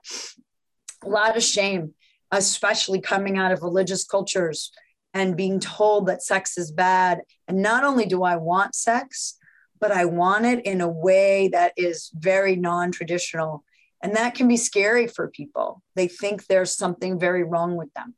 a 1.03 1.09
lot 1.09 1.35
of 1.35 1.43
shame, 1.43 1.93
especially 2.31 3.01
coming 3.01 3.37
out 3.37 3.51
of 3.51 3.61
religious 3.61 4.05
cultures 4.05 4.71
and 5.13 5.37
being 5.37 5.59
told 5.59 6.07
that 6.07 6.23
sex 6.23 6.57
is 6.57 6.71
bad. 6.71 7.21
And 7.47 7.61
not 7.61 7.83
only 7.83 8.05
do 8.05 8.23
I 8.23 8.37
want 8.37 8.73
sex, 8.73 9.37
but 9.79 9.91
I 9.91 10.05
want 10.05 10.45
it 10.45 10.65
in 10.65 10.79
a 10.79 10.87
way 10.87 11.49
that 11.49 11.73
is 11.75 12.09
very 12.13 12.55
non 12.55 12.91
traditional. 12.91 13.63
And 14.01 14.15
that 14.15 14.35
can 14.35 14.47
be 14.47 14.57
scary 14.57 15.07
for 15.07 15.27
people. 15.27 15.81
They 15.95 16.07
think 16.07 16.45
there's 16.45 16.75
something 16.75 17.19
very 17.19 17.43
wrong 17.43 17.75
with 17.75 17.93
them. 17.93 18.15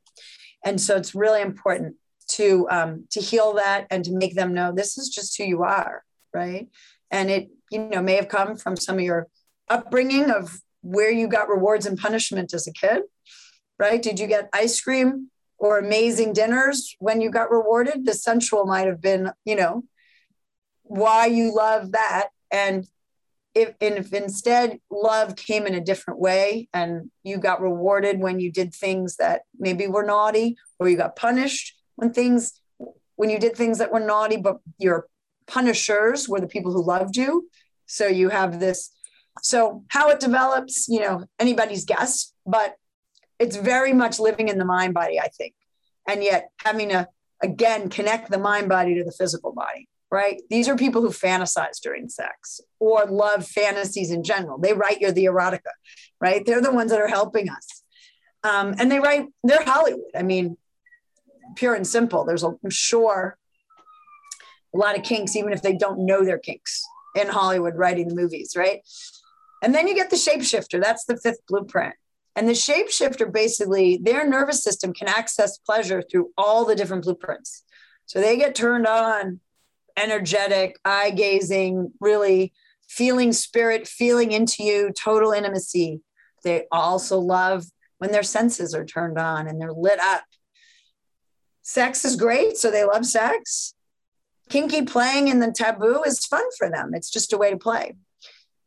And 0.64 0.80
so 0.80 0.96
it's 0.96 1.14
really 1.14 1.42
important 1.42 1.96
to 2.28 2.66
um, 2.70 3.06
to 3.10 3.20
heal 3.20 3.54
that 3.54 3.86
and 3.90 4.04
to 4.04 4.12
make 4.12 4.34
them 4.34 4.54
know 4.54 4.72
this 4.72 4.98
is 4.98 5.08
just 5.08 5.36
who 5.36 5.44
you 5.44 5.62
are, 5.62 6.04
right? 6.32 6.68
And 7.10 7.30
it 7.30 7.48
you 7.70 7.80
know 7.80 8.02
may 8.02 8.14
have 8.16 8.28
come 8.28 8.56
from 8.56 8.76
some 8.76 8.96
of 8.96 9.04
your 9.04 9.28
upbringing 9.68 10.30
of 10.30 10.60
where 10.82 11.10
you 11.10 11.26
got 11.28 11.48
rewards 11.48 11.86
and 11.86 11.98
punishment 11.98 12.54
as 12.54 12.66
a 12.66 12.72
kid 12.72 13.02
right? 13.78 14.02
Did 14.02 14.18
you 14.18 14.26
get 14.26 14.48
ice 14.52 14.80
cream 14.80 15.30
or 15.58 15.78
amazing 15.78 16.32
dinners 16.32 16.94
when 16.98 17.20
you 17.20 17.30
got 17.30 17.50
rewarded? 17.50 18.04
The 18.04 18.14
sensual 18.14 18.66
might 18.66 18.86
have 18.86 19.00
been 19.00 19.30
you 19.44 19.56
know 19.56 19.84
why 20.82 21.26
you 21.26 21.54
love 21.54 21.92
that. 21.92 22.28
And 22.50 22.86
if, 23.54 23.74
and 23.80 23.94
if 23.94 24.12
instead 24.12 24.78
love 24.90 25.34
came 25.34 25.66
in 25.66 25.74
a 25.74 25.80
different 25.80 26.20
way 26.20 26.68
and 26.74 27.10
you 27.24 27.38
got 27.38 27.62
rewarded 27.62 28.20
when 28.20 28.38
you 28.38 28.52
did 28.52 28.74
things 28.74 29.16
that 29.16 29.42
maybe 29.58 29.86
were 29.86 30.04
naughty 30.04 30.56
or 30.78 30.88
you 30.88 30.96
got 30.96 31.16
punished 31.16 31.74
when 31.96 32.12
things 32.12 32.60
when 33.16 33.30
you 33.30 33.38
did 33.38 33.56
things 33.56 33.78
that 33.78 33.92
were 33.92 34.00
naughty 34.00 34.36
but 34.36 34.58
your 34.78 35.06
punishers 35.46 36.28
were 36.28 36.40
the 36.40 36.46
people 36.46 36.72
who 36.72 36.82
loved 36.82 37.16
you 37.16 37.48
so 37.86 38.06
you 38.06 38.28
have 38.28 38.60
this. 38.60 38.90
So 39.42 39.84
how 39.88 40.10
it 40.10 40.20
develops, 40.20 40.88
you 40.88 41.00
know, 41.00 41.24
anybody's 41.38 41.84
guess, 41.84 42.32
but 42.44 42.74
it's 43.38 43.56
very 43.56 43.92
much 43.92 44.18
living 44.18 44.48
in 44.48 44.58
the 44.58 44.64
mind 44.64 44.94
body, 44.94 45.20
I 45.20 45.28
think. 45.28 45.54
And 46.08 46.22
yet 46.22 46.50
having 46.64 46.90
to 46.90 47.08
again 47.42 47.90
connect 47.90 48.30
the 48.30 48.38
mind 48.38 48.68
body 48.68 48.94
to 48.94 49.04
the 49.04 49.12
physical 49.12 49.52
body, 49.52 49.88
right? 50.10 50.40
These 50.48 50.68
are 50.68 50.76
people 50.76 51.02
who 51.02 51.10
fantasize 51.10 51.80
during 51.82 52.08
sex 52.08 52.60
or 52.80 53.04
love 53.06 53.46
fantasies 53.46 54.10
in 54.10 54.22
general. 54.22 54.58
They 54.58 54.72
write 54.72 55.00
you 55.00 55.12
the 55.12 55.26
erotica, 55.26 55.72
right? 56.20 56.44
They're 56.44 56.62
the 56.62 56.72
ones 56.72 56.90
that 56.90 57.00
are 57.00 57.08
helping 57.08 57.50
us. 57.50 57.82
Um, 58.42 58.74
and 58.78 58.90
they 58.90 59.00
write, 59.00 59.26
they're 59.44 59.64
Hollywood. 59.64 60.12
I 60.16 60.22
mean, 60.22 60.56
pure 61.54 61.74
and 61.74 61.86
simple. 61.86 62.24
There's, 62.24 62.42
a, 62.42 62.48
I'm 62.48 62.70
sure, 62.70 63.38
a 64.74 64.78
lot 64.78 64.96
of 64.96 65.04
kinks, 65.04 65.36
even 65.36 65.52
if 65.52 65.62
they 65.62 65.74
don't 65.74 66.04
know 66.04 66.24
their 66.24 66.38
kinks 66.38 66.84
in 67.14 67.28
Hollywood 67.28 67.76
writing 67.76 68.08
the 68.08 68.14
movies, 68.14 68.54
right? 68.56 68.80
And 69.62 69.74
then 69.74 69.88
you 69.88 69.94
get 69.94 70.10
the 70.10 70.16
shapeshifter. 70.16 70.82
That's 70.82 71.04
the 71.04 71.16
fifth 71.16 71.46
blueprint. 71.48 71.94
And 72.34 72.46
the 72.46 72.52
shapeshifter 72.52 73.32
basically, 73.32 73.98
their 74.02 74.28
nervous 74.28 74.62
system 74.62 74.92
can 74.92 75.08
access 75.08 75.56
pleasure 75.58 76.02
through 76.02 76.30
all 76.36 76.66
the 76.66 76.76
different 76.76 77.04
blueprints. 77.04 77.64
So 78.04 78.20
they 78.20 78.36
get 78.36 78.54
turned 78.54 78.86
on, 78.86 79.40
energetic, 79.96 80.78
eye 80.84 81.10
gazing, 81.10 81.92
really 82.00 82.52
feeling 82.88 83.32
spirit, 83.32 83.88
feeling 83.88 84.32
into 84.32 84.62
you, 84.62 84.92
total 84.92 85.32
intimacy. 85.32 86.00
They 86.44 86.66
also 86.70 87.18
love 87.18 87.64
when 87.98 88.12
their 88.12 88.22
senses 88.22 88.74
are 88.74 88.84
turned 88.84 89.18
on 89.18 89.48
and 89.48 89.60
they're 89.60 89.72
lit 89.72 89.98
up. 89.98 90.24
Sex 91.68 92.04
is 92.04 92.14
great. 92.14 92.56
So 92.56 92.70
they 92.70 92.84
love 92.84 93.04
sex 93.04 93.74
kinky 94.48 94.82
playing 94.82 95.28
in 95.28 95.40
the 95.40 95.50
taboo 95.50 96.02
is 96.04 96.24
fun 96.24 96.44
for 96.56 96.70
them. 96.70 96.92
It's 96.94 97.10
just 97.10 97.32
a 97.32 97.38
way 97.38 97.50
to 97.50 97.56
play. 97.56 97.94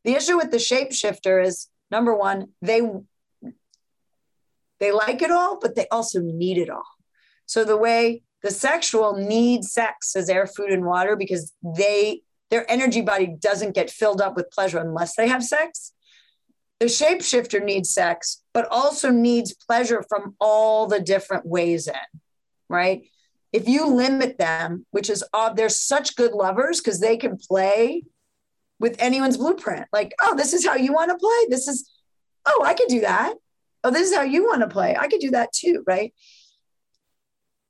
The 0.04 0.14
issue 0.14 0.38
with 0.38 0.52
the 0.52 0.58
shapeshifter 0.58 1.43
is 1.43 1.68
number 1.91 2.14
one, 2.14 2.50
they 2.62 2.82
they 4.80 4.91
like 4.91 5.22
it 5.22 5.32
all, 5.32 5.60
but 5.60 5.76
they 5.76 5.88
also 5.91 6.22
need 6.22 6.58
it 6.58 6.70
all. 6.70 6.88
So 7.45 7.66
the 7.66 7.78
way 7.78 8.24
the 8.43 8.52
sexual 8.52 9.14
needs 9.14 9.74
sex 9.74 10.16
as 10.16 10.30
air, 10.30 10.47
food, 10.47 10.72
and 10.72 10.86
water 10.86 11.16
because 11.16 11.54
they 11.64 12.22
their 12.50 12.70
energy 12.70 13.02
body 13.02 13.28
doesn't 13.28 13.76
get 13.76 13.89
filled 13.89 14.22
up 14.22 14.36
with 14.36 14.52
pleasure 14.52 14.80
unless 14.80 15.16
they 15.16 15.28
have 15.28 15.43
sex. 15.43 15.93
The 16.80 16.88
shapeshifter 16.88 17.64
needs 17.64 17.89
sex, 17.93 18.41
but 18.54 18.68
also 18.72 19.12
needs 19.12 19.54
pleasure 19.54 20.04
from 20.08 20.36
all 20.39 20.88
the 20.88 21.02
different 21.02 21.45
ways 21.45 21.88
in, 21.88 22.20
right? 22.70 23.03
if 23.51 23.67
you 23.67 23.88
limit 23.88 24.38
them, 24.38 24.86
which 24.91 25.09
is 25.09 25.24
odd, 25.34 25.55
they're 25.55 25.70
such 25.70 26.15
good 26.15 26.34
lovers 26.34 26.80
because 26.80 26.99
they 26.99 27.17
can 27.17 27.38
play 27.38 28.03
with 28.80 28.95
anyone's 28.99 29.38
blueprint. 29.38 29.88
Like, 29.91 30.13
oh, 30.22 30.36
this 30.36 30.53
is 30.53 30.65
how 30.65 30.76
you 30.76 30.93
want 30.93 31.09
to 31.11 31.17
play. 31.17 31.47
This 31.49 31.67
is, 31.67 31.89
oh, 32.45 32.63
I 32.65 32.74
could 32.74 32.88
do 32.88 33.01
that. 33.01 33.34
Oh, 33.84 33.91
this 33.91 34.09
is 34.09 34.15
how 34.15 34.24
you 34.24 34.45
want 34.45 34.61
to 34.61 34.67
play. 34.67 34.95
I 34.95 35.07
could 35.07 35.20
do 35.20 35.32
that 35.32 35.51
too, 35.51 35.84
right? 35.88 36.13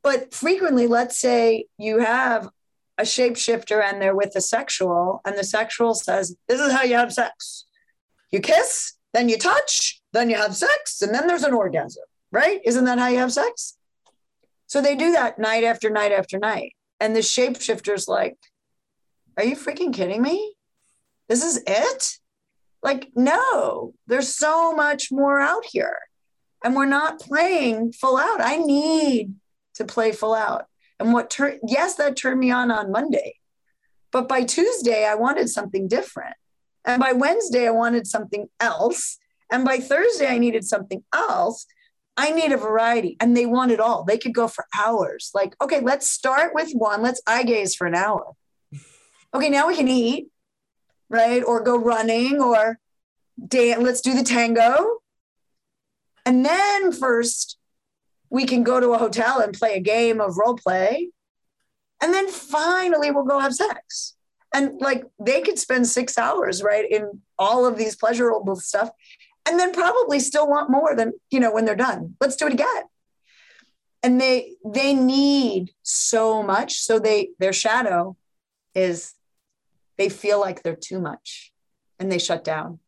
But 0.04 0.34
frequently, 0.34 0.88
let's 0.88 1.18
say 1.18 1.66
you 1.78 2.00
have 2.00 2.50
a 2.98 3.04
shapeshifter 3.04 3.82
and 3.82 4.02
they're 4.02 4.16
with 4.16 4.36
a 4.36 4.42
sexual, 4.42 5.22
and 5.24 5.38
the 5.38 5.44
sexual 5.44 5.94
says, 5.94 6.36
This 6.48 6.60
is 6.60 6.72
how 6.72 6.84
you 6.84 6.96
have 6.96 7.14
sex. 7.14 7.66
You 8.32 8.42
kiss, 8.42 8.94
then 9.14 9.30
you 9.30 9.38
touch, 9.38 10.02
then 10.12 10.30
you 10.30 10.36
have 10.36 10.56
sex, 10.56 11.02
and 11.02 11.14
then 11.14 11.28
there's 11.28 11.44
an 11.44 11.54
orgasm, 11.54 12.04
right? 12.32 12.60
Isn't 12.66 12.86
that 12.86 13.00
how 13.00 13.08
you 13.08 13.20
have 13.20 13.32
sex? 13.32 13.78
So 14.70 14.82
they 14.82 14.96
do 14.96 15.12
that 15.14 15.40
night 15.40 15.64
after 15.64 15.90
night 15.90 16.12
after 16.12 16.38
night. 16.38 16.76
And 17.00 17.16
the 17.16 17.22
shapeshifter's 17.22 18.08
like, 18.08 18.38
Are 19.36 19.44
you 19.44 19.56
freaking 19.56 19.94
kidding 19.94 20.22
me? 20.22 20.56
This 21.28 21.44
is 21.44 21.62
it? 21.66 22.20
Like, 22.82 23.10
no, 23.16 23.94
there's 24.08 24.34
so 24.34 24.74
much 24.74 25.12
more 25.12 25.40
out 25.40 25.66
here. 25.66 25.98
And 26.64 26.76
we're 26.76 26.86
not 26.86 27.20
playing 27.20 27.94
full 27.94 28.18
out. 28.18 28.42
I 28.42 28.58
need 28.58 29.34
to 29.76 29.86
play 29.86 30.12
full 30.12 30.34
out. 30.34 30.66
And 31.00 31.14
what 31.14 31.30
turned, 31.30 31.60
yes, 31.68 31.96
that 31.96 32.16
turned 32.16 32.40
me 32.40 32.52
on 32.52 32.72
on 32.72 32.92
Monday. 32.92 33.36
But 34.12 34.30
by 34.30 34.44
Tuesday, 34.44 35.06
I 35.06 35.16
wanted 35.16 35.50
something 35.50 35.88
different. 35.88 36.36
And 36.86 37.02
by 37.02 37.14
Wednesday, 37.14 37.68
I 37.68 37.72
wanted 37.72 38.08
something 38.08 38.48
else. 38.60 39.18
And 39.52 39.66
by 39.66 39.78
Thursday, 39.78 40.28
I 40.28 40.38
needed 40.38 40.64
something 40.64 41.04
else. 41.14 41.66
I 42.20 42.32
need 42.32 42.52
a 42.52 42.58
variety. 42.58 43.16
And 43.22 43.36
they 43.36 43.46
want 43.46 43.72
it 43.72 43.80
all. 43.80 44.04
They 44.04 44.18
could 44.18 44.34
go 44.34 44.50
for 44.50 44.66
hours. 44.78 45.32
Like, 45.34 45.56
okay, 45.62 45.80
let's 45.80 46.12
start 46.12 46.54
with 46.54 46.74
one. 46.74 47.02
Let's 47.02 47.22
eye 47.26 47.44
gaze 47.44 47.76
for 47.76 47.88
an 47.88 47.96
hour. 47.96 48.34
Okay, 49.34 49.50
now 49.50 49.70
we 49.70 49.76
can 49.78 49.88
eat, 49.88 50.28
right? 51.10 51.42
Or 51.42 51.64
go 51.64 51.78
running 51.78 52.42
or 52.42 52.78
dance. 53.48 53.82
Let's 53.82 54.02
do 54.02 54.14
the 54.14 54.24
tango. 54.24 54.98
And 56.26 56.46
then 56.46 56.92
first, 56.92 57.58
we 58.30 58.46
can 58.46 58.64
go 58.64 58.82
to 58.82 58.90
a 58.90 58.98
hotel 58.98 59.40
and 59.40 59.54
play 59.54 59.76
a 59.76 59.80
game 59.80 60.20
of 60.20 60.38
role 60.38 60.56
play. 60.56 61.12
And 62.02 62.14
then 62.14 62.28
finally, 62.28 63.12
we'll 63.12 63.24
go 63.24 63.40
have 63.40 63.56
sex. 63.56 64.16
And 64.54 64.82
like 64.82 65.06
they 65.20 65.40
could 65.40 65.58
spend 65.58 65.88
six 65.88 66.18
hours, 66.18 66.62
right, 66.62 66.86
in 66.90 67.22
all 67.38 67.66
of 67.66 67.78
these 67.78 67.96
pleasurable 67.96 68.58
stuff, 68.58 68.90
and 69.50 69.60
then 69.60 69.74
probably 69.74 70.20
still 70.20 70.48
want 70.48 70.70
more 70.70 70.96
than, 70.96 71.14
you 71.32 71.40
know, 71.40 71.52
when 71.52 71.66
they're 71.66 71.76
done. 71.76 72.16
Let's 72.22 72.36
do 72.36 72.46
it 72.46 72.54
again. 72.54 72.84
And 74.04 74.22
they 74.22 74.56
they 74.64 74.94
need 74.94 75.72
so 75.82 76.44
much. 76.44 76.80
So 76.80 77.00
they 77.00 77.32
their 77.40 77.52
shadow 77.52 78.16
is 78.76 79.16
they 79.98 80.08
feel 80.08 80.40
like 80.40 80.62
they're 80.62 80.76
too 80.76 81.00
much 81.00 81.52
and 81.98 82.12
they 82.12 82.20
shut 82.20 82.44
down 82.44 82.80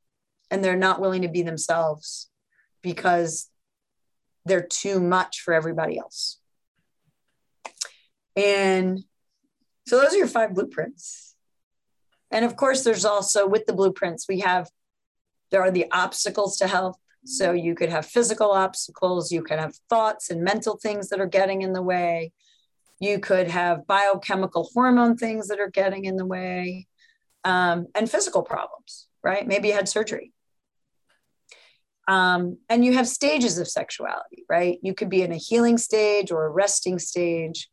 and 0.50 0.64
they're 0.64 0.78
not 0.78 1.02
willing 1.02 1.24
to 1.24 1.28
be 1.28 1.42
themselves 1.42 2.30
because 2.82 3.50
they're 4.46 4.66
too 4.66 5.00
much 5.00 5.42
for 5.42 5.54
everybody 5.54 5.98
else. 5.98 6.40
And 8.36 9.04
so 9.88 10.00
those 10.00 10.14
are 10.14 10.18
your 10.18 10.28
five 10.28 10.54
blueprints. 10.54 11.36
And 12.30 12.46
of 12.46 12.56
course, 12.56 12.84
there's 12.84 13.04
also 13.04 13.48
with 13.48 13.66
the 13.66 13.74
blueprints, 13.74 14.28
we 14.30 14.40
have 14.40 14.70
there 15.52 15.62
are 15.62 15.72
the 15.72 15.86
obstacles 15.92 16.58
to 16.58 16.68
health. 16.68 16.98
So 17.24 17.52
you 17.52 17.76
could 17.76 17.90
have 17.90 18.06
physical 18.06 18.52
obstacles, 18.52 19.32
you 19.32 19.44
could 19.44 19.60
have 19.60 19.76
thoughts 19.90 20.32
and 20.32 20.42
mental 20.42 20.78
things 20.78 21.10
that 21.10 21.20
are 21.20 21.28
getting 21.28 21.62
in 21.62 21.74
the 21.74 21.82
way. 21.82 22.32
You 23.00 23.20
could 23.20 23.48
have 23.48 23.86
biochemical 23.86 24.70
hormone 24.74 25.18
things 25.18 25.48
that 25.50 25.60
are 25.60 25.70
getting 25.70 26.06
in 26.06 26.16
the 26.16 26.26
way, 26.26 26.88
um, 27.44 27.88
and 27.94 28.10
physical 28.10 28.42
problems, 28.42 29.08
right? 29.24 29.46
Maybe 29.46 29.68
you 29.68 29.74
had 29.76 29.90
surgery. 29.90 30.34
Um, 32.08 32.58
and 32.70 32.84
you 32.84 32.94
have 32.94 33.08
stages 33.08 33.58
of 33.60 33.68
sexuality, 33.68 34.44
right? 34.50 34.80
You 34.82 34.94
could 34.94 35.10
be 35.10 35.22
in 35.22 35.32
a 35.32 35.38
healing 35.38 35.78
stage 35.78 36.32
or 36.32 36.46
a 36.46 36.50
resting 36.50 36.98
stage. 37.00 37.70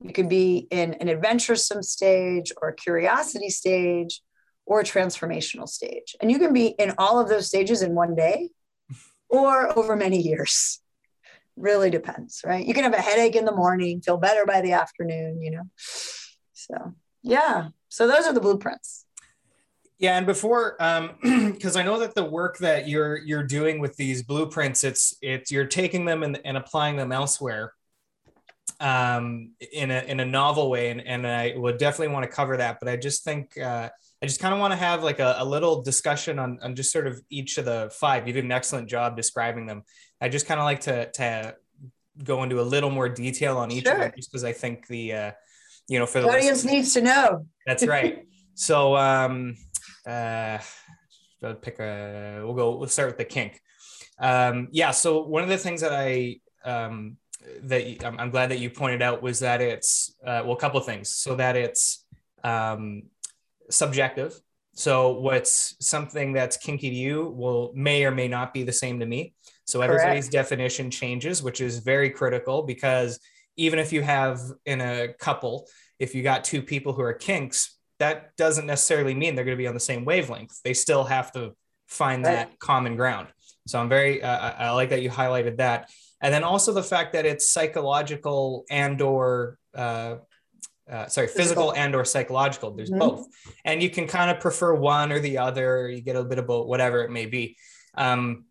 You 0.00 0.12
could 0.12 0.28
be 0.28 0.66
in 0.70 0.94
an 0.94 1.08
adventuresome 1.08 1.82
stage 1.82 2.52
or 2.60 2.68
a 2.68 2.74
curiosity 2.74 3.50
stage 3.50 4.22
or 4.66 4.80
a 4.80 4.84
transformational 4.84 5.68
stage. 5.68 6.16
And 6.20 6.30
you 6.30 6.38
can 6.38 6.52
be 6.52 6.68
in 6.68 6.94
all 6.98 7.20
of 7.20 7.28
those 7.28 7.46
stages 7.46 7.82
in 7.82 7.94
one 7.94 8.14
day 8.14 8.50
or 9.28 9.76
over 9.76 9.96
many 9.96 10.20
years. 10.20 10.80
Really 11.56 11.90
depends, 11.90 12.42
right? 12.44 12.64
You 12.64 12.74
can 12.74 12.84
have 12.84 12.94
a 12.94 13.00
headache 13.00 13.36
in 13.36 13.44
the 13.44 13.54
morning, 13.54 14.00
feel 14.00 14.16
better 14.16 14.46
by 14.46 14.60
the 14.60 14.72
afternoon, 14.72 15.42
you 15.42 15.50
know? 15.50 15.64
So, 16.52 16.94
yeah. 17.22 17.68
So, 17.88 18.06
those 18.06 18.24
are 18.26 18.32
the 18.32 18.40
blueprints. 18.40 19.04
Yeah, 19.98 20.16
and 20.16 20.26
before, 20.26 20.74
because 20.78 21.76
um, 21.76 21.80
I 21.80 21.84
know 21.84 22.00
that 22.00 22.16
the 22.16 22.24
work 22.24 22.58
that 22.58 22.88
you're 22.88 23.18
you're 23.18 23.44
doing 23.44 23.78
with 23.78 23.96
these 23.96 24.24
blueprints, 24.24 24.82
it's 24.82 25.14
it's 25.22 25.52
you're 25.52 25.66
taking 25.66 26.06
them 26.06 26.24
and, 26.24 26.40
and 26.44 26.56
applying 26.56 26.96
them 26.96 27.12
elsewhere, 27.12 27.72
um, 28.80 29.52
in 29.72 29.92
a 29.92 30.00
in 30.00 30.18
a 30.18 30.24
novel 30.24 30.70
way, 30.70 30.90
and 30.90 31.00
and 31.06 31.24
I 31.24 31.54
would 31.56 31.78
definitely 31.78 32.12
want 32.12 32.24
to 32.24 32.34
cover 32.34 32.56
that. 32.56 32.78
But 32.80 32.88
I 32.88 32.96
just 32.96 33.22
think 33.22 33.56
uh, 33.56 33.90
I 34.22 34.26
just 34.26 34.40
kind 34.40 34.54
of 34.54 34.60
want 34.60 34.72
to 34.72 34.76
have 34.76 35.02
like 35.02 35.18
a, 35.18 35.36
a, 35.38 35.44
little 35.44 35.82
discussion 35.82 36.38
on 36.38 36.58
on 36.62 36.76
just 36.76 36.92
sort 36.92 37.08
of 37.08 37.20
each 37.28 37.58
of 37.58 37.64
the 37.64 37.90
five. 37.92 38.26
You 38.26 38.32
did 38.32 38.44
an 38.44 38.52
excellent 38.52 38.88
job 38.88 39.16
describing 39.16 39.66
them. 39.66 39.82
I 40.20 40.28
just 40.28 40.46
kind 40.46 40.60
of 40.60 40.64
like 40.64 40.80
to 40.82 41.10
to 41.12 41.56
go 42.22 42.42
into 42.42 42.60
a 42.60 42.62
little 42.62 42.90
more 42.90 43.08
detail 43.08 43.58
on 43.58 43.72
each 43.72 43.84
sure. 43.84 43.94
of 43.94 44.00
them, 44.00 44.12
just 44.14 44.30
because 44.30 44.44
I 44.44 44.52
think 44.52 44.86
the 44.86 45.12
uh, 45.12 45.30
you 45.88 45.98
know 45.98 46.06
for 46.06 46.20
the 46.20 46.28
audience 46.28 46.64
needs 46.64 46.94
to 46.94 47.00
know. 47.00 47.46
That's 47.66 47.84
right. 47.86 48.24
so 48.54 48.96
um 48.96 49.56
uh, 50.06 50.58
pick 51.60 51.78
a. 51.78 52.42
We'll 52.44 52.54
go. 52.54 52.76
We'll 52.76 52.88
start 52.88 53.08
with 53.08 53.18
the 53.18 53.24
kink. 53.24 53.60
Um, 54.18 54.68
yeah. 54.70 54.90
So 54.90 55.22
one 55.22 55.42
of 55.42 55.48
the 55.48 55.58
things 55.58 55.80
that 55.80 55.92
I 55.92 56.40
um, 56.64 57.16
that 57.64 58.04
I'm, 58.04 58.18
I'm 58.18 58.30
glad 58.30 58.50
that 58.50 58.58
you 58.58 58.70
pointed 58.70 59.02
out 59.02 59.22
was 59.22 59.40
that 59.40 59.60
it's 59.60 60.14
uh, 60.24 60.42
well, 60.44 60.52
a 60.52 60.60
couple 60.60 60.78
of 60.78 60.86
things. 60.86 61.08
So 61.10 61.34
that 61.36 61.56
it's 61.56 62.04
um, 62.44 63.04
subjective. 63.70 64.40
So 64.74 65.12
what's 65.12 65.76
something 65.86 66.32
that's 66.32 66.56
kinky 66.56 66.90
to 66.90 66.96
you 66.96 67.28
will 67.36 67.72
may 67.74 68.04
or 68.04 68.10
may 68.10 68.28
not 68.28 68.54
be 68.54 68.62
the 68.62 68.72
same 68.72 69.00
to 69.00 69.06
me. 69.06 69.34
So 69.66 69.82
everybody's 69.82 70.24
Correct. 70.24 70.32
definition 70.32 70.90
changes, 70.90 71.42
which 71.42 71.60
is 71.60 71.78
very 71.78 72.10
critical 72.10 72.62
because 72.62 73.20
even 73.56 73.78
if 73.78 73.92
you 73.92 74.02
have 74.02 74.40
in 74.64 74.80
a 74.80 75.12
couple, 75.18 75.68
if 75.98 76.14
you 76.14 76.22
got 76.22 76.44
two 76.44 76.62
people 76.62 76.92
who 76.92 77.02
are 77.02 77.12
kinks, 77.12 77.78
that 77.98 78.34
doesn't 78.36 78.66
necessarily 78.66 79.14
mean 79.14 79.34
they're 79.34 79.44
going 79.44 79.56
to 79.56 79.62
be 79.62 79.68
on 79.68 79.74
the 79.74 79.80
same 79.80 80.04
wavelength. 80.04 80.60
They 80.64 80.74
still 80.74 81.04
have 81.04 81.32
to 81.32 81.54
find 81.86 82.24
right. 82.24 82.32
that 82.32 82.58
common 82.58 82.96
ground. 82.96 83.28
So 83.66 83.78
I'm 83.78 83.88
very, 83.88 84.22
uh, 84.22 84.52
I 84.58 84.70
like 84.70 84.90
that 84.90 85.02
you 85.02 85.10
highlighted 85.10 85.58
that. 85.58 85.90
And 86.20 86.32
then 86.32 86.42
also 86.42 86.72
the 86.72 86.82
fact 86.82 87.12
that 87.12 87.26
it's 87.26 87.48
psychological 87.48 88.64
and 88.70 89.00
or, 89.00 89.58
uh, 89.74 90.16
uh, 90.92 91.06
sorry, 91.06 91.26
physical. 91.26 91.70
physical, 91.70 91.74
and 91.74 91.94
or 91.94 92.04
psychological. 92.04 92.70
There's 92.72 92.90
mm-hmm. 92.90 92.98
both, 92.98 93.26
and 93.64 93.82
you 93.82 93.88
can 93.88 94.06
kind 94.06 94.30
of 94.30 94.40
prefer 94.40 94.74
one 94.74 95.10
or 95.10 95.20
the 95.20 95.38
other. 95.38 95.88
You 95.88 96.02
get 96.02 96.16
a 96.16 96.24
bit 96.24 96.38
of 96.38 96.46
both, 96.46 96.66
whatever 96.66 97.02
it 97.02 97.10
may 97.10 97.26
be. 97.26 97.56
Um, 97.94 98.44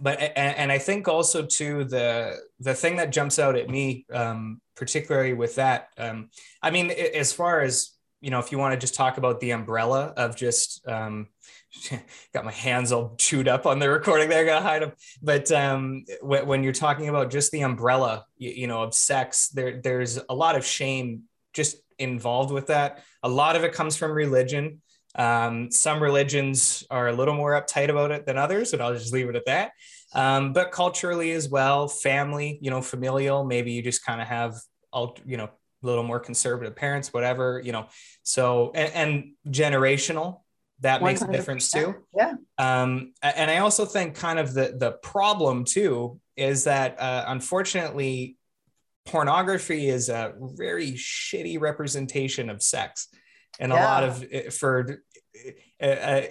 but 0.00 0.18
and, 0.20 0.56
and, 0.56 0.72
I 0.72 0.78
think 0.78 1.08
also 1.08 1.44
too 1.44 1.84
the 1.84 2.36
the 2.58 2.74
thing 2.74 2.96
that 2.96 3.12
jumps 3.12 3.38
out 3.38 3.56
at 3.56 3.68
me, 3.68 4.06
um, 4.12 4.60
particularly 4.74 5.34
with 5.34 5.56
that, 5.56 5.88
um, 5.98 6.30
I 6.62 6.70
mean, 6.70 6.90
as 6.90 7.32
far 7.32 7.60
as 7.60 7.92
you 8.20 8.30
know, 8.30 8.38
if 8.38 8.52
you 8.52 8.58
want 8.58 8.74
to 8.74 8.78
just 8.78 8.94
talk 8.94 9.16
about 9.16 9.40
the 9.40 9.52
umbrella 9.52 10.12
of 10.16 10.36
just 10.36 10.86
um, 10.86 11.28
got 12.34 12.44
my 12.44 12.52
hands 12.52 12.92
all 12.92 13.14
chewed 13.16 13.48
up 13.48 13.66
on 13.66 13.78
the 13.78 13.88
recording 13.88 14.28
there, 14.28 14.42
I 14.42 14.46
gotta 14.46 14.64
hide 14.64 14.82
them. 14.82 14.92
But 15.22 15.50
um, 15.52 16.04
when, 16.20 16.46
when 16.46 16.64
you're 16.64 16.72
talking 16.72 17.08
about 17.08 17.30
just 17.30 17.50
the 17.52 17.62
umbrella, 17.62 18.26
you, 18.36 18.50
you, 18.50 18.66
know, 18.66 18.82
of 18.82 18.94
sex, 18.94 19.48
there 19.48 19.80
there's 19.80 20.18
a 20.28 20.34
lot 20.34 20.56
of 20.56 20.64
shame 20.66 21.24
just 21.52 21.76
involved 21.98 22.52
with 22.52 22.68
that. 22.68 23.02
A 23.22 23.28
lot 23.28 23.56
of 23.56 23.64
it 23.64 23.72
comes 23.72 23.96
from 23.96 24.12
religion. 24.12 24.82
Um, 25.14 25.70
some 25.70 26.02
religions 26.02 26.84
are 26.90 27.08
a 27.08 27.12
little 27.12 27.34
more 27.34 27.60
uptight 27.60 27.88
about 27.88 28.12
it 28.12 28.26
than 28.26 28.38
others, 28.38 28.72
and 28.72 28.82
I'll 28.82 28.94
just 28.94 29.12
leave 29.12 29.28
it 29.28 29.36
at 29.36 29.46
that. 29.46 29.72
Um, 30.14 30.52
but 30.52 30.72
culturally 30.72 31.32
as 31.32 31.48
well, 31.48 31.88
family, 31.88 32.58
you 32.62 32.70
know, 32.70 32.82
familial, 32.82 33.44
maybe 33.44 33.72
you 33.72 33.82
just 33.82 34.04
kind 34.04 34.20
of 34.20 34.28
have 34.28 34.54
all, 34.92 35.16
you 35.24 35.36
know, 35.36 35.50
a 35.82 35.86
little 35.86 36.02
more 36.02 36.20
conservative 36.20 36.76
parents, 36.76 37.12
whatever, 37.12 37.60
you 37.64 37.72
know. 37.72 37.88
So 38.22 38.72
and, 38.74 38.92
and 38.94 39.54
generational, 39.54 40.40
that 40.80 41.02
makes 41.02 41.22
a 41.22 41.30
difference 41.30 41.70
too. 41.70 41.94
Yeah. 42.16 42.34
Um, 42.58 43.12
and 43.22 43.50
I 43.50 43.58
also 43.58 43.84
think 43.84 44.14
kind 44.14 44.38
of 44.38 44.54
the 44.54 44.74
the 44.76 44.92
problem 44.92 45.64
too 45.64 46.20
is 46.36 46.64
that 46.64 47.00
uh, 47.00 47.24
unfortunately, 47.28 48.36
pornography 49.10 49.88
is 49.88 50.08
a 50.08 50.34
very 50.38 50.92
shitty 50.92 51.60
representation 51.60 52.50
of 52.50 52.62
sex, 52.62 53.08
and 53.58 53.72
yeah. 53.72 53.78
a 53.78 53.84
lot 53.84 54.04
of 54.04 54.24
eh, 54.30 54.50
for 54.50 55.02
uh, 55.82 55.86
uh, 55.86 56.22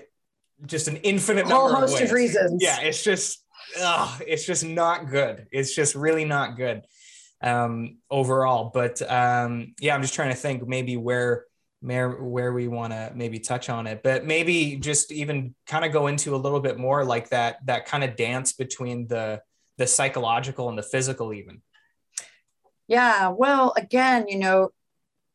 just 0.65 0.87
an 0.87 0.97
infinite 0.97 1.47
whole 1.47 1.73
host 1.73 1.99
of, 1.99 2.07
of, 2.07 2.11
reasons. 2.11 2.61
Yeah, 2.61 2.79
it's 2.81 3.03
just, 3.03 3.43
uh, 3.81 4.17
it's 4.25 4.45
just 4.45 4.65
not 4.65 5.09
good. 5.09 5.47
It's 5.51 5.75
just 5.75 5.95
really 5.95 6.25
not 6.25 6.57
good. 6.57 6.83
um, 7.41 7.97
overall. 8.09 8.71
But 8.73 9.01
um, 9.09 9.73
yeah, 9.79 9.95
I'm 9.95 10.01
just 10.01 10.13
trying 10.13 10.29
to 10.29 10.35
think 10.35 10.67
maybe 10.67 10.97
where 10.97 11.45
where 11.81 12.09
where 12.09 12.51
we 12.51 12.67
want 12.67 12.91
to 12.91 13.11
maybe 13.15 13.39
touch 13.39 13.69
on 13.69 13.87
it, 13.87 14.01
but 14.03 14.25
maybe 14.25 14.75
just 14.75 15.11
even 15.11 15.55
kind 15.65 15.85
of 15.85 15.93
go 15.93 16.07
into 16.07 16.35
a 16.35 16.37
little 16.37 16.59
bit 16.59 16.77
more 16.77 17.05
like 17.05 17.29
that 17.29 17.65
that 17.65 17.85
kind 17.85 18.03
of 18.03 18.15
dance 18.15 18.53
between 18.53 19.07
the 19.07 19.41
the 19.77 19.87
psychological 19.87 20.69
and 20.69 20.77
the 20.77 20.83
physical 20.83 21.33
even. 21.33 21.61
Yeah, 22.89 23.27
well, 23.29 23.71
again, 23.77 24.25
you 24.27 24.39
know, 24.39 24.71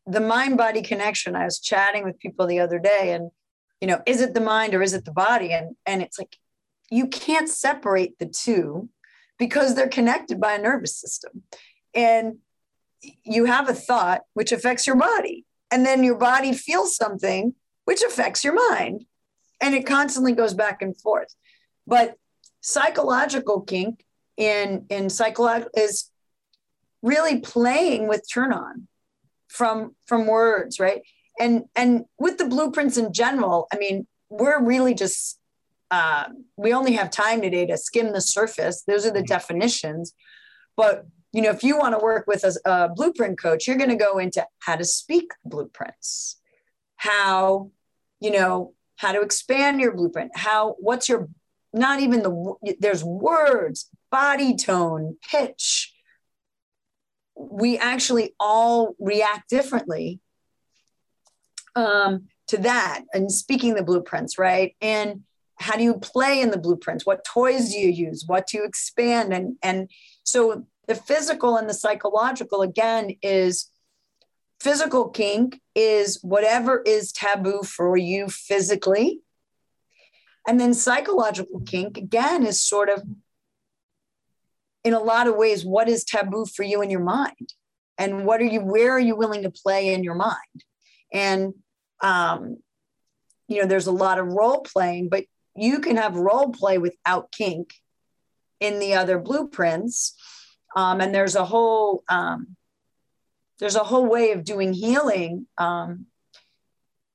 the 0.07 0.21
mind 0.21 0.59
body 0.59 0.83
connection. 0.83 1.37
I 1.37 1.45
was 1.45 1.61
chatting 1.61 2.03
with 2.03 2.19
people 2.19 2.49
the 2.49 2.59
other 2.59 2.81
day, 2.81 3.13
and 3.13 3.31
you 3.81 3.87
know, 3.87 4.03
is 4.07 4.21
it 4.21 4.35
the 4.35 4.41
mind 4.41 4.75
or 4.75 4.83
is 4.83 4.93
it 4.93 5.05
the 5.05 5.13
body? 5.13 5.53
And 5.53 5.77
and 5.87 6.03
it's 6.03 6.19
like 6.19 6.37
you 6.91 7.07
can't 7.07 7.49
separate 7.49 8.19
the 8.19 8.27
two 8.27 8.89
because 9.39 9.75
they're 9.75 9.89
connected 9.89 10.41
by 10.41 10.55
a 10.55 10.61
nervous 10.61 10.99
system. 10.99 11.45
And 11.95 12.39
you 13.25 13.45
have 13.45 13.69
a 13.69 13.75
thought 13.75 14.23
which 14.35 14.51
affects 14.51 14.85
your 14.85 14.97
body, 14.97 15.47
and 15.71 15.87
then 15.87 16.03
your 16.03 16.19
body 16.19 16.53
feels 16.53 16.97
something 16.97 17.55
which 17.85 18.03
affects 18.03 18.43
your 18.43 18.55
mind. 18.71 19.05
And 19.63 19.77
it 19.77 19.87
constantly 19.87 20.33
goes 20.33 20.55
back 20.55 20.83
and 20.83 21.01
forth. 21.01 21.33
But 21.87 22.17
psychological 22.61 23.61
kink 23.61 24.05
in 24.37 24.87
in 24.91 25.09
psychological 25.09 25.71
is 25.77 26.11
really 27.05 27.41
playing 27.41 28.09
with 28.09 28.27
turn 28.33 28.53
on 28.53 28.89
from 29.49 29.95
from 30.07 30.27
words 30.27 30.81
right? 30.81 31.03
And 31.39 31.65
and 31.77 32.05
with 32.19 32.39
the 32.39 32.47
blueprints 32.47 32.97
in 32.97 33.13
general 33.13 33.67
i 33.73 33.77
mean 33.77 34.07
we're 34.31 34.63
really 34.63 34.95
just 34.95 35.39
uh, 35.91 36.25
we 36.57 36.73
only 36.73 36.93
have 36.95 37.11
time 37.11 37.41
today 37.41 37.67
to 37.67 37.77
skim 37.77 38.13
the 38.13 38.21
surface. 38.21 38.83
Those 38.83 39.07
are 39.07 39.13
the 39.13 39.21
mm-hmm. 39.21 39.27
definitions. 39.27 40.13
But 40.77 41.07
you 41.33 41.43
know 41.43 41.51
if 41.51 41.63
you 41.63 41.77
want 41.77 41.97
to 41.97 42.03
work 42.03 42.27
with 42.27 42.45
a, 42.45 42.55
a 42.65 42.89
blueprint 42.89 43.41
coach 43.41 43.67
you're 43.67 43.77
going 43.77 43.91
to 43.91 43.97
go 43.97 44.19
into 44.19 44.47
how 44.61 44.77
to 44.77 44.85
speak 44.85 45.33
blueprints. 45.45 46.41
How 46.97 47.71
you 48.21 48.31
know 48.31 48.75
how 48.97 49.13
to 49.13 49.21
expand 49.21 49.81
your 49.81 49.95
blueprint. 49.95 50.33
How 50.35 50.77
what's 50.79 51.09
your 51.09 51.29
not 51.73 52.01
even 52.01 52.23
the 52.23 52.77
there's 52.81 53.05
words 53.05 53.89
body 54.11 54.57
tone 54.57 55.17
pitch 55.31 55.94
we 57.37 57.79
actually 57.79 58.35
all 58.39 58.95
react 58.99 59.49
differently 59.49 60.21
um, 61.75 62.29
to 62.49 62.59
that 62.59 63.03
and 63.13 63.31
speaking 63.31 63.75
the 63.75 63.83
blueprints, 63.83 64.39
right? 64.39 64.77
And 64.81 65.23
how 65.57 65.77
do 65.77 65.85
you 65.85 65.95
play 65.95 66.41
in 66.41 66.51
the 66.51 66.59
blueprints? 66.59 67.07
What 67.07 67.25
toys 67.25 67.71
do 67.71 67.79
you 67.79 67.91
use? 67.91 68.25
What 68.27 68.47
do 68.49 68.59
you 68.59 68.65
expand? 68.65 69.33
And 69.33 69.57
and 69.63 69.91
so 70.25 70.67
the 70.87 70.95
physical 70.95 71.57
and 71.57 71.69
the 71.69 71.75
psychological 71.75 72.63
again 72.63 73.17
is 73.23 73.71
physical 74.61 75.09
kink 75.09 75.61
is 75.75 76.19
whatever 76.23 76.83
is 76.83 77.13
taboo 77.13 77.63
for 77.63 77.97
you 77.97 78.29
physically. 78.29 79.21
And 80.47 80.61
then 80.61 80.75
psychological 80.75 81.61
kink 81.61 81.97
again 81.97 82.45
is 82.45 82.61
sort 82.61 82.89
of 82.89 83.03
in 84.85 84.95
a 84.95 85.01
lot 85.01 85.27
of 85.27 85.37
ways 85.37 85.65
what 85.65 85.89
is 85.89 86.05
taboo 86.05 86.47
for 86.47 86.63
you 86.63 86.83
in 86.83 86.91
your 86.91 87.01
mind? 87.01 87.55
And 87.97 88.27
what 88.27 88.41
are 88.41 88.45
you 88.45 88.61
where 88.61 88.93
are 88.93 89.01
you 89.01 89.17
willing 89.17 89.43
to 89.43 89.51
play 89.51 89.95
in 89.95 90.05
your 90.05 90.15
mind? 90.15 90.65
And 91.13 91.55
um, 92.03 92.59
you 93.49 93.61
know 93.61 93.67
there's 93.67 93.87
a 93.87 93.93
lot 93.93 94.19
of 94.19 94.27
role 94.27 94.61
playing 94.61 95.09
but 95.09 95.25
you 95.57 95.79
can 95.79 95.97
have 95.97 96.17
role 96.17 96.51
play 96.51 96.79
without 96.79 97.31
kink 97.31 97.75
in 98.61 98.79
the 98.79 98.95
other 98.95 99.19
blueprints. 99.19 100.15
Um, 100.77 101.01
and 101.01 101.15
there's 101.15 101.37
a 101.37 101.45
whole 101.45 102.03
um, 102.09 102.57
there's 103.61 103.77
a 103.77 103.85
whole 103.85 104.07
way 104.07 104.33
of 104.33 104.45
doing 104.45 104.73
healing. 104.73 105.47
Um, 105.59 106.07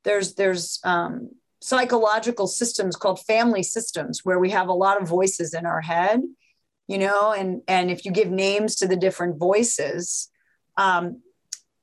there's 0.06 0.36
there's 0.36 0.80
um, 0.84 1.32
psychological 1.62 2.48
systems 2.48 2.96
called 2.96 3.20
family 3.26 3.64
systems 3.64 4.24
where 4.24 4.40
we 4.40 4.52
have 4.52 4.70
a 4.70 4.74
lot 4.74 5.02
of 5.02 5.08
voices 5.08 5.54
in 5.54 5.66
our 5.66 5.82
head 5.82 6.22
you 6.90 6.98
know 6.98 7.32
and 7.32 7.62
and 7.68 7.90
if 7.90 8.04
you 8.04 8.12
give 8.12 8.30
names 8.30 8.76
to 8.76 8.88
the 8.88 8.98
different 8.98 9.38
voices 9.38 10.30
um, 10.78 11.22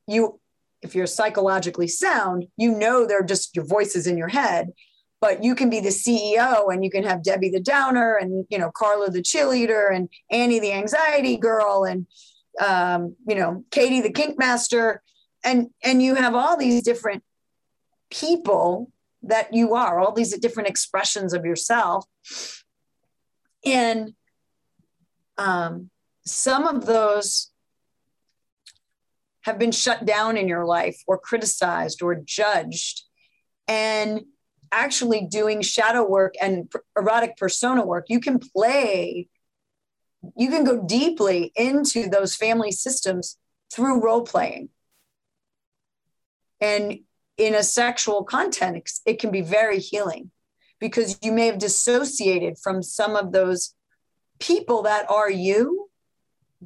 you 0.07 0.39
if 0.83 0.95
you're 0.95 1.07
psychologically 1.07 1.89
sound 1.89 2.47
you 2.57 2.71
know 2.71 3.07
they're 3.07 3.23
just 3.23 3.57
your 3.57 3.65
voices 3.65 4.07
in 4.07 4.19
your 4.19 4.29
head 4.29 4.73
but 5.21 5.43
you 5.43 5.55
can 5.55 5.71
be 5.71 5.81
the 5.81 5.89
ceo 5.89 6.73
and 6.73 6.85
you 6.85 6.91
can 6.91 7.05
have 7.05 7.23
debbie 7.23 7.51
the 7.51 7.61
downer 7.61 8.17
and 8.17 8.45
you 8.51 8.59
know 8.59 8.71
carla 8.71 9.11
the 9.11 9.23
cheerleader 9.23 9.95
and 9.95 10.09
annie 10.31 10.61
the 10.61 10.73
anxiety 10.73 11.37
girl 11.39 11.85
and 11.85 12.07
um, 12.61 13.15
you 13.27 13.35
know 13.35 13.65
katie 13.71 14.01
the 14.01 14.13
kink 14.13 14.39
master. 14.39 15.03
And 15.45 15.69
and 15.85 16.03
you 16.03 16.17
have 16.17 16.35
all 16.35 16.57
these 16.57 16.83
different 16.83 17.23
people 18.11 18.91
that 19.23 19.55
you 19.55 19.75
are 19.75 20.01
all 20.01 20.13
these 20.13 20.37
different 20.39 20.69
expressions 20.69 21.33
of 21.33 21.45
yourself. 21.45 22.05
And 23.65 24.15
um, 25.39 25.91
some 26.25 26.67
of 26.67 26.87
those 26.87 27.51
have 29.43 29.59
been 29.59 29.73
shut 29.73 30.05
down 30.05 30.37
in 30.37 30.49
your 30.49 30.65
life 30.65 31.01
or 31.07 31.19
criticized 31.19 32.03
or 32.03 32.17
judged. 32.17 33.03
And 33.69 34.23
actually 34.73 35.27
doing 35.27 35.63
shadow 35.63 36.07
work 36.07 36.35
and 36.43 36.71
erotic 36.97 37.37
persona 37.37 37.85
work, 37.85 38.07
you 38.09 38.21
can 38.21 38.39
play, 38.39 39.29
you 40.37 40.51
can 40.51 40.65
go 40.65 40.85
deeply 40.85 41.53
into 41.55 42.09
those 42.09 42.35
family 42.35 42.73
systems 42.73 43.39
through 43.73 44.03
role 44.03 44.23
playing. 44.23 44.69
And 46.61 47.01
in 47.37 47.55
a 47.55 47.63
sexual 47.63 48.25
context, 48.25 49.03
it 49.07 49.19
can 49.19 49.31
be 49.31 49.43
very 49.43 49.79
healing 49.79 50.31
because 50.81 51.19
you 51.23 51.33
may 51.33 51.47
have 51.47 51.59
dissociated 51.59 52.59
from 52.59 52.83
some 52.83 53.15
of 53.15 53.33
those 53.33 53.75
people 54.39 54.83
that 54.83 55.11
are 55.11 55.31
you, 55.31 55.89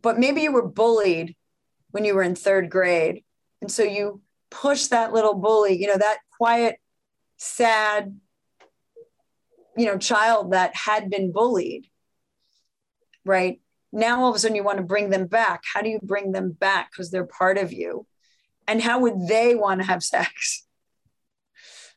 but 0.00 0.18
maybe 0.18 0.42
you 0.42 0.52
were 0.52 0.66
bullied 0.66 1.36
when 1.90 2.04
you 2.04 2.14
were 2.14 2.22
in 2.22 2.34
third 2.34 2.70
grade. 2.70 3.24
And 3.60 3.70
so 3.70 3.82
you 3.82 4.22
push 4.50 4.86
that 4.86 5.12
little 5.12 5.34
bully, 5.34 5.80
you 5.80 5.86
know, 5.86 5.96
that 5.96 6.18
quiet, 6.36 6.76
sad, 7.36 8.18
you 9.76 9.86
know, 9.86 9.98
child 9.98 10.52
that 10.52 10.74
had 10.74 11.10
been 11.10 11.32
bullied, 11.32 11.86
right? 13.24 13.60
Now 13.92 14.22
all 14.22 14.30
of 14.30 14.36
a 14.36 14.38
sudden 14.38 14.56
you 14.56 14.64
want 14.64 14.78
to 14.78 14.84
bring 14.84 15.10
them 15.10 15.26
back. 15.26 15.62
How 15.72 15.82
do 15.82 15.88
you 15.88 15.98
bring 16.02 16.32
them 16.32 16.52
back? 16.52 16.90
Because 16.90 17.10
they're 17.10 17.26
part 17.26 17.58
of 17.58 17.72
you. 17.72 18.06
And 18.66 18.80
how 18.80 19.00
would 19.00 19.26
they 19.26 19.54
want 19.54 19.80
to 19.80 19.86
have 19.86 20.02
sex? 20.02 20.66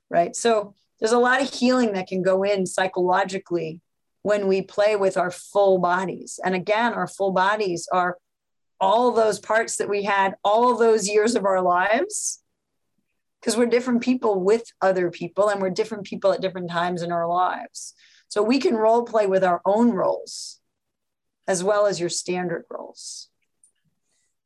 Right. 0.09 0.35
So 0.35 0.75
there's 0.99 1.13
a 1.13 1.17
lot 1.17 1.41
of 1.41 1.51
healing 1.51 1.93
that 1.93 2.05
can 2.05 2.21
go 2.21 2.43
in 2.43 2.67
psychologically 2.67 3.81
when 4.23 4.47
we 4.47 4.61
play 4.61 4.95
with 4.95 5.17
our 5.17 5.29
full 5.29 5.77
bodies. 5.77 6.39
And 6.43 6.55
again, 6.55 6.93
our 6.93 7.07
full 7.07 7.31
bodies 7.31 7.87
are 7.91 8.17
all 8.79 9.11
those 9.11 9.39
parts 9.39 9.77
that 9.77 9.89
we 9.89 10.03
had 10.03 10.35
all 10.43 10.75
those 10.77 11.07
years 11.07 11.35
of 11.35 11.45
our 11.45 11.61
lives 11.61 12.41
because 13.39 13.57
we're 13.57 13.65
different 13.65 14.01
people 14.01 14.41
with 14.41 14.65
other 14.81 15.11
people 15.11 15.49
and 15.49 15.61
we're 15.61 15.69
different 15.69 16.05
people 16.05 16.31
at 16.31 16.41
different 16.41 16.71
times 16.71 17.01
in 17.01 17.11
our 17.11 17.27
lives. 17.27 17.93
So 18.29 18.41
we 18.41 18.59
can 18.59 18.75
role 18.75 19.03
play 19.03 19.27
with 19.27 19.43
our 19.43 19.61
own 19.65 19.91
roles 19.91 20.59
as 21.47 21.63
well 21.63 21.85
as 21.85 21.99
your 21.99 22.09
standard 22.09 22.63
roles. 22.69 23.29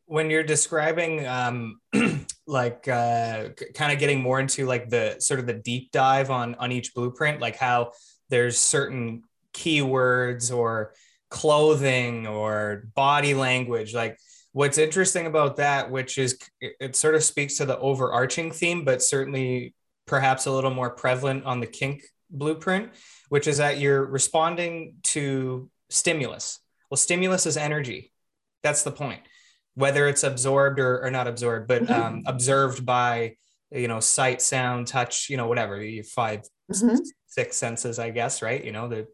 When 0.05 0.29
you're 0.29 0.43
describing 0.43 1.27
um, 1.27 1.79
like 2.47 2.87
uh, 2.87 3.49
kind 3.75 3.91
of 3.91 3.99
getting 3.99 4.21
more 4.21 4.39
into 4.39 4.65
like 4.65 4.89
the 4.89 5.17
sort 5.19 5.39
of 5.39 5.45
the 5.45 5.53
deep 5.53 5.91
dive 5.91 6.31
on 6.31 6.55
on 6.55 6.71
each 6.71 6.95
blueprint, 6.95 7.39
like 7.39 7.57
how 7.57 7.91
there's 8.29 8.57
certain 8.57 9.23
keywords 9.57 10.55
or 10.55 10.93
clothing 11.29 12.27
or 12.27 12.83
body 12.95 13.33
language. 13.33 13.93
Like 13.93 14.17
what's 14.57 14.77
interesting 14.77 15.27
about 15.27 15.57
that 15.57 15.91
which 15.91 16.17
is 16.17 16.39
it 16.59 16.95
sort 16.95 17.15
of 17.15 17.23
speaks 17.23 17.57
to 17.57 17.65
the 17.65 17.77
overarching 17.77 18.51
theme 18.51 18.83
but 18.83 19.03
certainly 19.03 19.75
perhaps 20.07 20.45
a 20.45 20.51
little 20.51 20.71
more 20.71 20.89
prevalent 20.89 21.43
on 21.45 21.59
the 21.59 21.67
kink 21.67 22.01
blueprint 22.29 22.89
which 23.29 23.45
is 23.47 23.57
that 23.57 23.79
you're 23.79 24.05
responding 24.05 24.95
to 25.03 25.69
stimulus. 25.89 26.59
Well 26.89 26.97
stimulus 26.97 27.45
is 27.45 27.57
energy. 27.57 28.13
That's 28.63 28.83
the 28.83 28.91
point. 28.91 29.21
Whether 29.75 30.07
it's 30.07 30.23
absorbed 30.23 30.79
or, 30.79 31.03
or 31.03 31.11
not 31.11 31.27
absorbed 31.27 31.67
but 31.67 31.83
mm-hmm. 31.83 32.01
um, 32.01 32.23
observed 32.25 32.85
by 32.85 33.35
you 33.69 33.87
know 33.87 33.99
sight 33.99 34.41
sound 34.41 34.87
touch 34.87 35.29
you 35.29 35.35
know 35.35 35.47
whatever 35.47 35.83
your 35.83 36.05
5 36.05 36.41
mm-hmm. 36.71 36.95
six 37.27 37.57
senses 37.57 37.99
i 37.99 38.09
guess 38.11 38.41
right? 38.41 38.63
You 38.63 38.71
know 38.71 38.87
the 38.87 39.07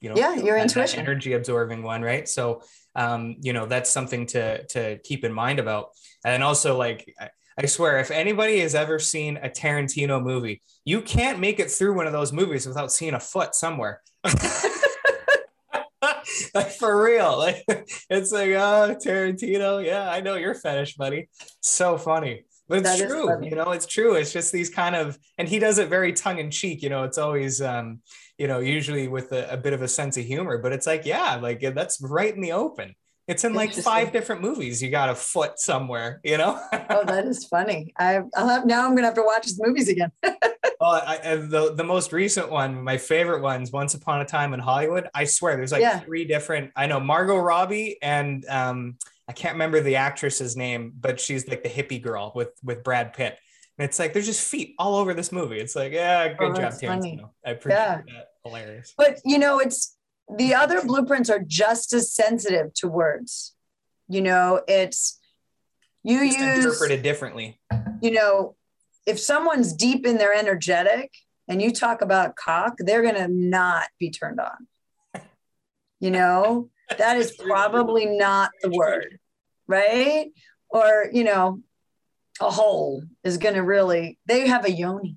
you 0.00 0.08
know 0.08 0.16
yeah 0.16 0.34
your 0.34 0.56
intuition 0.56 1.00
energy 1.00 1.32
absorbing 1.32 1.82
one 1.82 2.02
right 2.02 2.28
so 2.28 2.62
um 2.94 3.36
you 3.40 3.52
know 3.52 3.66
that's 3.66 3.90
something 3.90 4.26
to 4.26 4.64
to 4.66 4.98
keep 4.98 5.24
in 5.24 5.32
mind 5.32 5.58
about 5.58 5.88
and 6.24 6.42
also 6.42 6.76
like 6.76 7.14
I 7.58 7.64
swear, 7.64 7.98
if 8.00 8.10
anybody 8.10 8.60
has 8.60 8.74
ever 8.74 8.98
seen 8.98 9.38
a 9.38 9.48
Tarantino 9.48 10.22
movie, 10.22 10.60
you 10.84 11.00
can't 11.00 11.40
make 11.40 11.58
it 11.58 11.70
through 11.70 11.94
one 11.94 12.06
of 12.06 12.12
those 12.12 12.30
movies 12.30 12.66
without 12.66 12.92
seeing 12.92 13.14
a 13.14 13.20
foot 13.20 13.54
somewhere. 13.54 14.02
like 16.54 16.70
for 16.78 17.02
real. 17.02 17.38
Like 17.38 17.64
it's 18.10 18.30
like, 18.30 18.50
oh, 18.50 18.96
Tarantino. 19.02 19.82
Yeah, 19.82 20.10
I 20.10 20.20
know 20.20 20.34
your 20.34 20.54
fetish, 20.54 20.96
buddy. 20.96 21.28
So 21.60 21.96
funny. 21.96 22.44
But 22.68 22.80
it's 22.80 22.98
that 22.98 23.08
true, 23.08 23.44
you 23.44 23.54
know, 23.54 23.70
it's 23.70 23.86
true. 23.86 24.14
It's 24.14 24.32
just 24.32 24.52
these 24.52 24.68
kind 24.68 24.96
of, 24.96 25.18
and 25.38 25.48
he 25.48 25.58
does 25.60 25.78
it 25.78 25.88
very 25.88 26.12
tongue 26.12 26.38
in 26.38 26.50
cheek, 26.50 26.82
you 26.82 26.88
know, 26.88 27.04
it's 27.04 27.16
always, 27.16 27.62
um, 27.62 28.00
you 28.38 28.46
know, 28.46 28.58
usually 28.58 29.08
with 29.08 29.32
a, 29.32 29.50
a 29.52 29.56
bit 29.56 29.72
of 29.72 29.82
a 29.82 29.88
sense 29.88 30.16
of 30.16 30.24
humor, 30.24 30.58
but 30.58 30.72
it's 30.72 30.86
like, 30.86 31.04
yeah, 31.06 31.36
like 31.36 31.60
that's 31.74 32.00
right 32.02 32.34
in 32.34 32.40
the 32.40 32.52
open. 32.52 32.94
It's 33.28 33.42
in 33.42 33.54
like 33.54 33.72
five 33.72 34.12
different 34.12 34.40
movies. 34.40 34.80
You 34.80 34.88
got 34.88 35.08
a 35.08 35.14
foot 35.14 35.58
somewhere, 35.58 36.20
you 36.22 36.38
know? 36.38 36.60
oh, 36.90 37.04
that 37.04 37.26
is 37.26 37.44
funny. 37.46 37.92
I, 37.98 38.20
I'll 38.36 38.48
have, 38.48 38.66
now 38.66 38.84
I'm 38.84 38.90
going 38.90 39.02
to 39.02 39.06
have 39.06 39.14
to 39.14 39.22
watch 39.22 39.44
his 39.44 39.60
movies 39.60 39.88
again. 39.88 40.12
well, 40.22 41.02
I, 41.04 41.34
the, 41.34 41.74
the 41.74 41.82
most 41.82 42.12
recent 42.12 42.52
one, 42.52 42.84
my 42.84 42.98
favorite 42.98 43.42
ones, 43.42 43.72
Once 43.72 43.94
Upon 43.94 44.20
a 44.20 44.24
Time 44.24 44.54
in 44.54 44.60
Hollywood. 44.60 45.08
I 45.12 45.24
swear 45.24 45.56
there's 45.56 45.72
like 45.72 45.80
yeah. 45.80 45.98
three 45.98 46.24
different, 46.24 46.70
I 46.76 46.86
know 46.86 47.00
Margot 47.00 47.36
Robbie 47.36 47.98
and, 48.00 48.46
um, 48.48 48.96
I 49.28 49.32
can't 49.32 49.54
remember 49.54 49.80
the 49.80 49.96
actress's 49.96 50.56
name, 50.56 50.92
but 50.98 51.18
she's 51.18 51.48
like 51.48 51.64
the 51.64 51.68
hippie 51.68 52.00
girl 52.00 52.32
with 52.34 52.50
with 52.62 52.84
Brad 52.84 53.12
Pitt. 53.12 53.36
And 53.78 53.86
it's 53.86 53.98
like 53.98 54.12
there's 54.12 54.26
just 54.26 54.48
feet 54.48 54.74
all 54.78 54.96
over 54.96 55.12
this 55.12 55.32
movie. 55.32 55.58
It's 55.58 55.76
like, 55.76 55.92
yeah, 55.92 56.28
oh, 56.32 56.34
good 56.38 56.58
oh, 56.58 56.62
job, 56.62 56.72
Tarantino. 56.72 57.30
I 57.44 57.50
appreciate 57.50 57.78
yeah. 57.78 58.02
that. 58.06 58.28
Hilarious. 58.44 58.94
But 58.96 59.20
you 59.24 59.38
know, 59.38 59.58
it's 59.58 59.96
the 60.34 60.54
other 60.54 60.82
blueprints 60.82 61.30
are 61.30 61.40
just 61.40 61.92
as 61.92 62.12
sensitive 62.12 62.72
to 62.74 62.88
words. 62.88 63.54
You 64.08 64.22
know, 64.22 64.62
it's 64.66 65.18
you 66.02 66.24
just 66.24 66.38
use 66.38 66.64
interpreted 66.64 67.02
differently. 67.02 67.60
You 68.00 68.12
know, 68.12 68.56
if 69.06 69.20
someone's 69.20 69.72
deep 69.72 70.06
in 70.06 70.18
their 70.18 70.32
energetic 70.32 71.12
and 71.48 71.60
you 71.60 71.72
talk 71.72 72.00
about 72.00 72.36
cock, 72.36 72.74
they're 72.78 73.02
gonna 73.02 73.28
not 73.28 73.88
be 73.98 74.10
turned 74.10 74.40
on. 74.40 74.66
You 75.98 76.10
know, 76.10 76.68
that 76.98 77.16
is 77.16 77.32
probably 77.32 78.04
not 78.04 78.50
the 78.60 78.68
word, 78.68 79.18
right? 79.66 80.26
Or, 80.68 81.08
you 81.10 81.24
know, 81.24 81.62
a 82.40 82.50
hole 82.50 83.02
is 83.24 83.38
going 83.38 83.54
to 83.54 83.62
really, 83.62 84.18
they 84.26 84.48
have 84.48 84.64
a 84.64 84.70
yoni. 84.70 85.16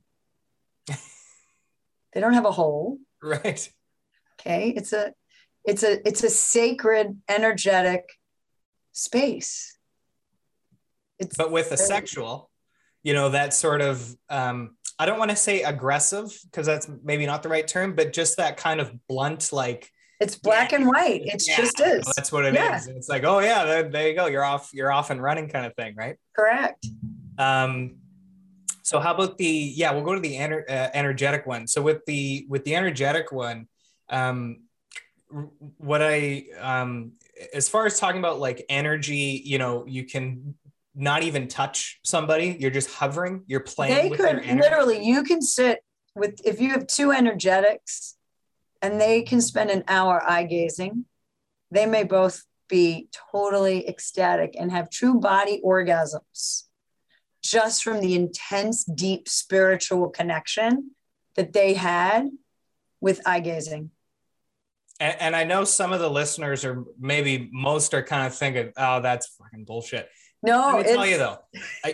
they 0.87 2.21
don't 2.21 2.33
have 2.33 2.45
a 2.45 2.51
hole. 2.51 2.97
Right. 3.21 3.69
Okay. 4.39 4.73
It's 4.75 4.93
a, 4.93 5.13
it's 5.65 5.83
a, 5.83 6.07
it's 6.07 6.23
a 6.23 6.29
sacred, 6.29 7.21
energetic 7.27 8.09
space. 8.91 9.77
It's 11.19 11.35
but 11.35 11.51
with 11.51 11.71
a 11.71 11.77
sexual, 11.77 12.49
you 13.03 13.13
know, 13.13 13.29
that 13.29 13.53
sort 13.53 13.81
of, 13.81 14.15
um, 14.29 14.77
I 14.97 15.05
don't 15.05 15.19
want 15.19 15.31
to 15.31 15.37
say 15.37 15.63
aggressive 15.63 16.37
because 16.45 16.65
that's 16.65 16.89
maybe 17.03 17.25
not 17.25 17.43
the 17.43 17.49
right 17.49 17.67
term, 17.67 17.95
but 17.95 18.13
just 18.13 18.37
that 18.37 18.57
kind 18.57 18.79
of 18.79 18.93
blunt, 19.07 19.51
like, 19.51 19.91
it's 20.19 20.35
black 20.35 20.71
yeah. 20.71 20.79
and 20.79 20.87
white. 20.87 21.21
It's 21.25 21.47
yeah. 21.47 21.57
just 21.57 21.79
is. 21.79 22.05
Well, 22.05 22.13
that's 22.15 22.31
what 22.31 22.45
it 22.45 22.53
yeah. 22.53 22.75
is. 22.75 22.87
It's 22.87 23.09
like, 23.09 23.23
oh 23.23 23.39
yeah, 23.39 23.65
there, 23.65 23.83
there, 23.83 24.09
you 24.09 24.15
go. 24.15 24.27
You're 24.27 24.43
off. 24.43 24.69
You're 24.73 24.91
off 24.91 25.09
and 25.09 25.21
running, 25.21 25.47
kind 25.47 25.65
of 25.65 25.73
thing, 25.75 25.95
right? 25.95 26.17
Correct. 26.35 26.85
Um, 27.37 27.97
so 28.83 28.99
how 28.99 29.13
about 29.13 29.37
the? 29.37 29.45
Yeah, 29.45 29.91
we'll 29.93 30.03
go 30.03 30.13
to 30.13 30.19
the 30.19 30.35
ener- 30.35 30.69
uh, 30.69 30.89
energetic 30.93 31.45
one. 31.45 31.67
So 31.67 31.81
with 31.81 32.05
the 32.05 32.45
with 32.49 32.65
the 32.65 32.75
energetic 32.75 33.31
one, 33.31 33.67
um, 34.09 34.63
what 35.77 36.01
I 36.01 36.45
um, 36.59 37.13
as 37.53 37.69
far 37.69 37.85
as 37.85 37.99
talking 37.99 38.19
about 38.19 38.39
like 38.39 38.65
energy, 38.67 39.41
you 39.45 39.57
know, 39.57 39.85
you 39.87 40.03
can 40.03 40.55
not 40.95 41.23
even 41.23 41.47
touch 41.47 41.99
somebody. 42.03 42.57
You're 42.59 42.71
just 42.71 42.91
hovering. 42.91 43.43
You're 43.47 43.61
playing. 43.61 44.09
They 44.09 44.17
could 44.17 44.45
literally. 44.45 45.05
You 45.05 45.23
can 45.23 45.41
sit 45.41 45.79
with 46.13 46.41
if 46.43 46.59
you 46.59 46.71
have 46.71 46.87
two 46.87 47.13
energetics 47.13 48.17
and 48.81 48.99
they 48.99 49.21
can 49.21 49.41
spend 49.41 49.69
an 49.69 49.83
hour 49.87 50.21
eye 50.27 50.43
gazing. 50.43 51.05
They 51.71 51.85
may 51.85 52.03
both 52.03 52.43
be 52.67 53.09
totally 53.31 53.87
ecstatic 53.87 54.55
and 54.57 54.71
have 54.71 54.89
true 54.89 55.19
body 55.19 55.61
orgasms 55.65 56.63
just 57.43 57.83
from 57.83 58.01
the 58.01 58.15
intense, 58.15 58.83
deep 58.83 59.27
spiritual 59.27 60.09
connection 60.09 60.91
that 61.35 61.53
they 61.53 61.73
had 61.73 62.29
with 63.01 63.21
eye 63.25 63.39
gazing. 63.39 63.91
And, 64.99 65.15
and, 65.21 65.35
I 65.35 65.45
know 65.45 65.63
some 65.63 65.93
of 65.93 66.01
the 66.01 66.09
listeners, 66.09 66.65
or 66.65 66.83
maybe 66.99 67.49
most, 67.53 67.93
are 67.93 68.03
kind 68.03 68.27
of 68.27 68.35
thinking, 68.35 68.73
"Oh, 68.75 69.01
that's 69.01 69.27
fucking 69.27 69.63
bullshit." 69.63 70.09
No, 70.43 70.73
let 70.75 70.85
me 70.85 70.93
tell 70.93 71.05
you 71.05 71.17
though, 71.17 71.37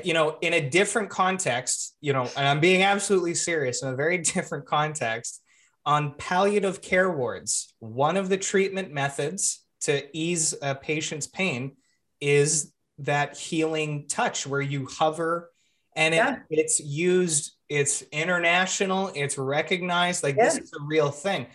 you 0.03 0.13
know, 0.13 0.37
in 0.41 0.53
a 0.53 0.69
different 0.69 1.09
context, 1.09 1.95
you 1.99 2.13
know, 2.13 2.29
and 2.35 2.47
I'm 2.47 2.59
being 2.59 2.83
absolutely 2.83 3.33
serious 3.35 3.81
in 3.81 3.89
a 3.89 3.95
very 3.95 4.17
different 4.33 4.65
context 4.65 5.41
on 5.85 6.15
palliative 6.17 6.81
care 6.81 7.11
wards, 7.11 7.73
one 7.79 8.17
of 8.17 8.29
the 8.29 8.37
treatment 8.37 8.91
methods 8.91 9.63
to 9.81 10.05
ease 10.17 10.55
a 10.61 10.73
patient's 10.73 11.27
pain 11.27 11.73
is 12.19 12.73
that 12.99 13.37
healing 13.37 14.07
touch 14.07 14.47
where 14.47 14.61
you 14.61 14.87
hover 14.87 15.51
and 15.95 16.13
it, 16.13 16.17
yeah. 16.17 16.39
it's 16.49 16.79
used 16.79 17.53
it's 17.67 18.03
international 18.11 19.11
it's 19.15 19.37
recognized 19.37 20.23
like 20.23 20.35
yeah. 20.35 20.45
this 20.45 20.57
is 20.57 20.71
a 20.79 20.83
real 20.83 21.11
thing 21.11 21.47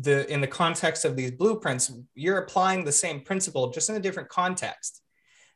the 0.00 0.30
in 0.32 0.40
the 0.40 0.46
context 0.46 1.04
of 1.04 1.16
these 1.16 1.30
blueprints 1.30 1.92
you're 2.14 2.38
applying 2.38 2.84
the 2.84 2.92
same 2.92 3.20
principle 3.20 3.70
just 3.70 3.88
in 3.88 3.96
a 3.96 4.00
different 4.00 4.28
context 4.28 5.02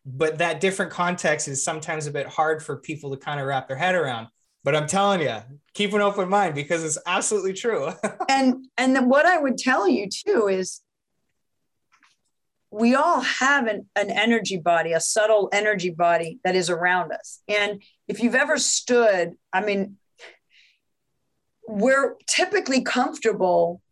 but 0.04 0.38
that 0.38 0.60
different 0.60 0.90
context 0.90 1.46
is 1.46 1.62
sometimes 1.62 2.06
a 2.06 2.10
bit 2.10 2.26
hard 2.26 2.62
for 2.62 2.78
people 2.78 3.10
to 3.10 3.16
kind 3.16 3.38
of 3.38 3.46
wrap 3.46 3.68
their 3.68 3.76
head 3.76 3.94
around 3.94 4.28
but 4.64 4.76
I'm 4.76 4.86
telling 4.86 5.20
you, 5.20 5.38
keep 5.74 5.92
an 5.92 6.00
open 6.00 6.28
mind 6.28 6.54
because 6.54 6.84
it's 6.84 6.98
absolutely 7.06 7.52
true. 7.52 7.92
and 8.28 8.66
and 8.76 9.10
what 9.10 9.26
I 9.26 9.38
would 9.38 9.58
tell 9.58 9.88
you 9.88 10.08
too 10.08 10.48
is 10.48 10.80
we 12.70 12.94
all 12.94 13.20
have 13.20 13.66
an, 13.66 13.86
an 13.96 14.10
energy 14.10 14.56
body, 14.56 14.92
a 14.92 15.00
subtle 15.00 15.50
energy 15.52 15.90
body 15.90 16.38
that 16.42 16.56
is 16.56 16.70
around 16.70 17.12
us. 17.12 17.42
And 17.46 17.82
if 18.08 18.22
you've 18.22 18.34
ever 18.34 18.56
stood, 18.56 19.34
I 19.52 19.60
mean, 19.60 19.98
we're 21.68 22.16
typically 22.26 22.80
comfortable. 22.82 23.82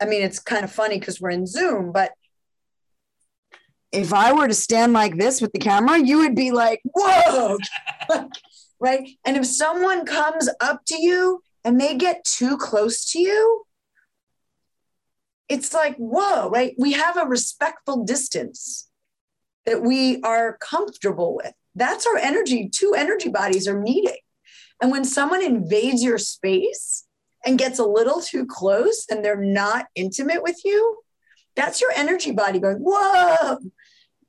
I 0.00 0.06
mean, 0.06 0.22
it's 0.22 0.38
kind 0.38 0.64
of 0.64 0.72
funny 0.72 0.98
because 0.98 1.20
we're 1.20 1.30
in 1.30 1.46
Zoom, 1.46 1.92
but 1.92 2.12
if 3.92 4.12
I 4.12 4.32
were 4.32 4.48
to 4.48 4.54
stand 4.54 4.92
like 4.92 5.16
this 5.16 5.40
with 5.40 5.52
the 5.52 5.58
camera, 5.58 5.98
you 5.98 6.18
would 6.18 6.34
be 6.34 6.52
like, 6.52 6.80
whoa, 6.84 7.58
right? 8.80 9.08
And 9.24 9.36
if 9.36 9.46
someone 9.46 10.06
comes 10.06 10.48
up 10.60 10.82
to 10.86 11.00
you 11.00 11.42
and 11.64 11.80
they 11.80 11.96
get 11.96 12.24
too 12.24 12.56
close 12.56 13.10
to 13.12 13.20
you, 13.20 13.64
it's 15.48 15.72
like, 15.72 15.96
whoa, 15.96 16.50
right? 16.50 16.74
We 16.78 16.92
have 16.92 17.16
a 17.16 17.26
respectful 17.26 18.04
distance 18.04 18.88
that 19.66 19.82
we 19.82 20.20
are 20.22 20.58
comfortable 20.60 21.36
with. 21.36 21.52
That's 21.74 22.06
our 22.06 22.16
energy. 22.16 22.68
Two 22.72 22.94
energy 22.96 23.28
bodies 23.28 23.66
are 23.66 23.80
meeting. 23.80 24.18
And 24.80 24.90
when 24.90 25.04
someone 25.04 25.42
invades 25.42 26.02
your 26.02 26.18
space 26.18 27.04
and 27.44 27.58
gets 27.58 27.78
a 27.78 27.84
little 27.84 28.20
too 28.20 28.46
close 28.46 29.06
and 29.10 29.24
they're 29.24 29.42
not 29.42 29.86
intimate 29.94 30.42
with 30.42 30.60
you, 30.64 30.98
that's 31.56 31.80
your 31.80 31.90
energy 31.96 32.30
body 32.30 32.60
going, 32.60 32.78
whoa, 32.78 33.58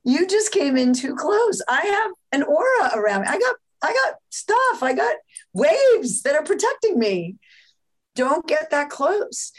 you 0.04 0.28
just 0.28 0.52
came 0.52 0.78
in 0.78 0.93
too 0.93 1.16
close. 1.16 1.62
I 1.68 1.82
have 1.82 2.12
an 2.32 2.43
aura 2.43 2.91
around 2.95 3.22
me. 3.22 3.28
I 3.28 3.38
got 3.38 3.56
I 3.82 3.94
got 3.94 4.16
stuff. 4.30 4.84
I 4.84 4.94
got 4.94 5.16
waves 5.54 6.22
that 6.24 6.36
are 6.36 6.44
protecting 6.44 7.00
me. 7.00 7.36
Don't 8.16 8.48
get 8.48 8.72
that 8.72 8.90
close. 8.90 9.52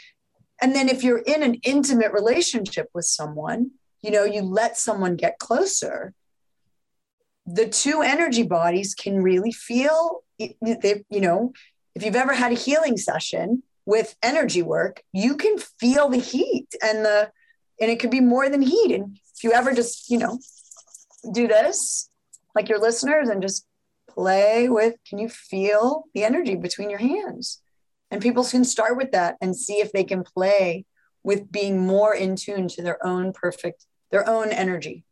And 0.61 0.75
then 0.75 0.89
if 0.89 1.03
you're 1.03 1.19
in 1.19 1.41
an 1.41 1.55
intimate 1.63 2.11
relationship 2.11 2.89
with 2.93 3.05
someone, 3.05 3.71
you 4.01 4.11
know, 4.11 4.23
you 4.23 4.41
let 4.41 4.77
someone 4.77 5.15
get 5.15 5.39
closer, 5.39 6.13
the 7.45 7.67
two 7.67 8.01
energy 8.01 8.43
bodies 8.43 8.93
can 8.93 9.21
really 9.23 9.51
feel, 9.51 10.23
they, 10.37 11.03
you 11.09 11.21
know, 11.21 11.53
if 11.95 12.03
you've 12.03 12.15
ever 12.15 12.33
had 12.33 12.51
a 12.51 12.55
healing 12.55 12.97
session 12.97 13.63
with 13.85 14.15
energy 14.21 14.61
work, 14.61 15.01
you 15.11 15.35
can 15.35 15.57
feel 15.57 16.09
the 16.09 16.17
heat 16.17 16.67
and 16.83 17.03
the, 17.03 17.31
and 17.79 17.89
it 17.89 17.99
could 17.99 18.11
be 18.11 18.21
more 18.21 18.47
than 18.47 18.61
heat. 18.61 18.91
And 18.91 19.17
if 19.35 19.43
you 19.43 19.53
ever 19.53 19.73
just, 19.73 20.09
you 20.09 20.19
know, 20.19 20.37
do 21.33 21.47
this, 21.47 22.09
like 22.55 22.69
your 22.69 22.79
listeners, 22.79 23.29
and 23.29 23.41
just 23.41 23.65
play 24.13 24.69
with 24.69 24.95
can 25.07 25.17
you 25.17 25.29
feel 25.29 26.05
the 26.13 26.23
energy 26.23 26.55
between 26.55 26.89
your 26.89 26.99
hands? 26.99 27.61
And 28.09 28.21
people 28.21 28.43
can 28.43 28.65
start 28.65 28.97
with 28.97 29.11
that 29.11 29.37
and 29.41 29.55
see 29.55 29.79
if 29.79 29.91
they 29.91 30.03
can 30.03 30.23
play 30.23 30.85
with 31.23 31.51
being 31.51 31.79
more 31.79 32.13
in 32.13 32.35
tune 32.35 32.67
to 32.69 32.81
their 32.81 33.05
own 33.05 33.31
perfect 33.33 33.85
their 34.11 34.27
own 34.27 34.51
energy 34.51 35.05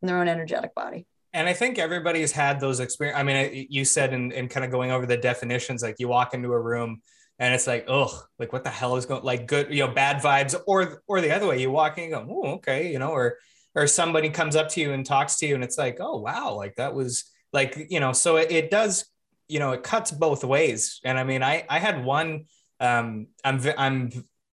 and 0.00 0.08
their 0.08 0.18
own 0.18 0.28
energetic 0.28 0.74
body. 0.74 1.06
And 1.32 1.48
i 1.48 1.52
think 1.52 1.78
everybody's 1.78 2.30
had 2.30 2.60
those 2.60 2.78
experience 2.78 3.18
i 3.18 3.24
mean 3.24 3.66
you 3.68 3.84
said 3.84 4.12
in, 4.12 4.30
in 4.30 4.48
kind 4.48 4.64
of 4.64 4.70
going 4.70 4.92
over 4.92 5.04
the 5.04 5.16
definitions 5.16 5.82
like 5.82 5.96
you 5.98 6.06
walk 6.06 6.32
into 6.32 6.52
a 6.52 6.60
room 6.60 7.02
and 7.40 7.52
it's 7.52 7.66
like 7.66 7.86
oh 7.88 8.22
like 8.38 8.52
what 8.52 8.62
the 8.62 8.70
hell 8.70 8.94
is 8.94 9.04
going 9.04 9.24
like 9.24 9.48
good 9.48 9.74
you 9.74 9.84
know 9.84 9.92
bad 9.92 10.22
vibes 10.22 10.54
or 10.68 11.02
or 11.08 11.20
the 11.20 11.34
other 11.34 11.48
way 11.48 11.60
you 11.60 11.72
walk 11.72 11.98
in 11.98 12.10
go 12.10 12.24
oh 12.30 12.52
okay 12.52 12.92
you 12.92 13.00
know 13.00 13.10
or 13.10 13.38
or 13.74 13.88
somebody 13.88 14.30
comes 14.30 14.54
up 14.54 14.68
to 14.68 14.80
you 14.80 14.92
and 14.92 15.04
talks 15.04 15.36
to 15.38 15.46
you 15.46 15.56
and 15.56 15.64
it's 15.64 15.76
like 15.76 15.98
oh 15.98 16.18
wow 16.18 16.54
like 16.54 16.76
that 16.76 16.94
was 16.94 17.24
like 17.54 17.86
you 17.88 18.00
know 18.00 18.12
so 18.12 18.36
it, 18.36 18.50
it 18.50 18.70
does 18.70 19.06
you 19.48 19.58
know 19.58 19.72
it 19.72 19.82
cuts 19.82 20.10
both 20.10 20.44
ways. 20.44 21.00
And 21.04 21.18
i 21.18 21.24
mean 21.24 21.42
i 21.42 21.64
i 21.70 21.78
had 21.78 22.04
one 22.04 22.44
um 22.80 23.28
i'm 23.44 23.60
i'm 23.78 24.10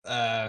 uh 0.05 0.49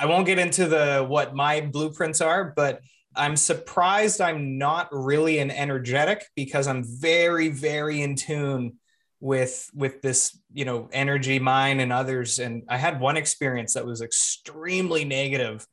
I 0.00 0.06
won't 0.06 0.24
get 0.24 0.38
into 0.38 0.66
the 0.66 1.04
what 1.06 1.34
my 1.34 1.60
blueprints 1.60 2.22
are, 2.22 2.54
but 2.56 2.80
I'm 3.14 3.36
surprised 3.36 4.22
I'm 4.22 4.56
not 4.56 4.88
really 4.92 5.40
an 5.40 5.50
energetic 5.50 6.24
because 6.34 6.66
I'm 6.66 6.82
very, 6.84 7.48
very 7.48 8.00
in 8.00 8.16
tune 8.16 8.78
with 9.22 9.68
with 9.74 10.00
this 10.00 10.38
you 10.54 10.64
know 10.64 10.88
energy 10.92 11.38
mine 11.38 11.80
and 11.80 11.92
others. 11.92 12.38
And 12.38 12.62
i 12.70 12.78
had 12.78 12.98
one 12.98 13.18
experience 13.18 13.74
that 13.74 13.84
was 13.84 14.00
extremely 14.00 15.04
negative. 15.04 15.66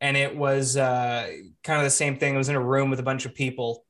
And 0.00 0.16
it 0.16 0.34
was 0.34 0.76
uh, 0.76 1.30
kind 1.62 1.78
of 1.78 1.84
the 1.84 1.90
same 1.90 2.16
thing. 2.16 2.34
I 2.34 2.38
was 2.38 2.48
in 2.48 2.56
a 2.56 2.64
room 2.64 2.90
with 2.90 2.98
a 2.98 3.04
bunch 3.04 3.26
of 3.26 3.34
people 3.34 3.84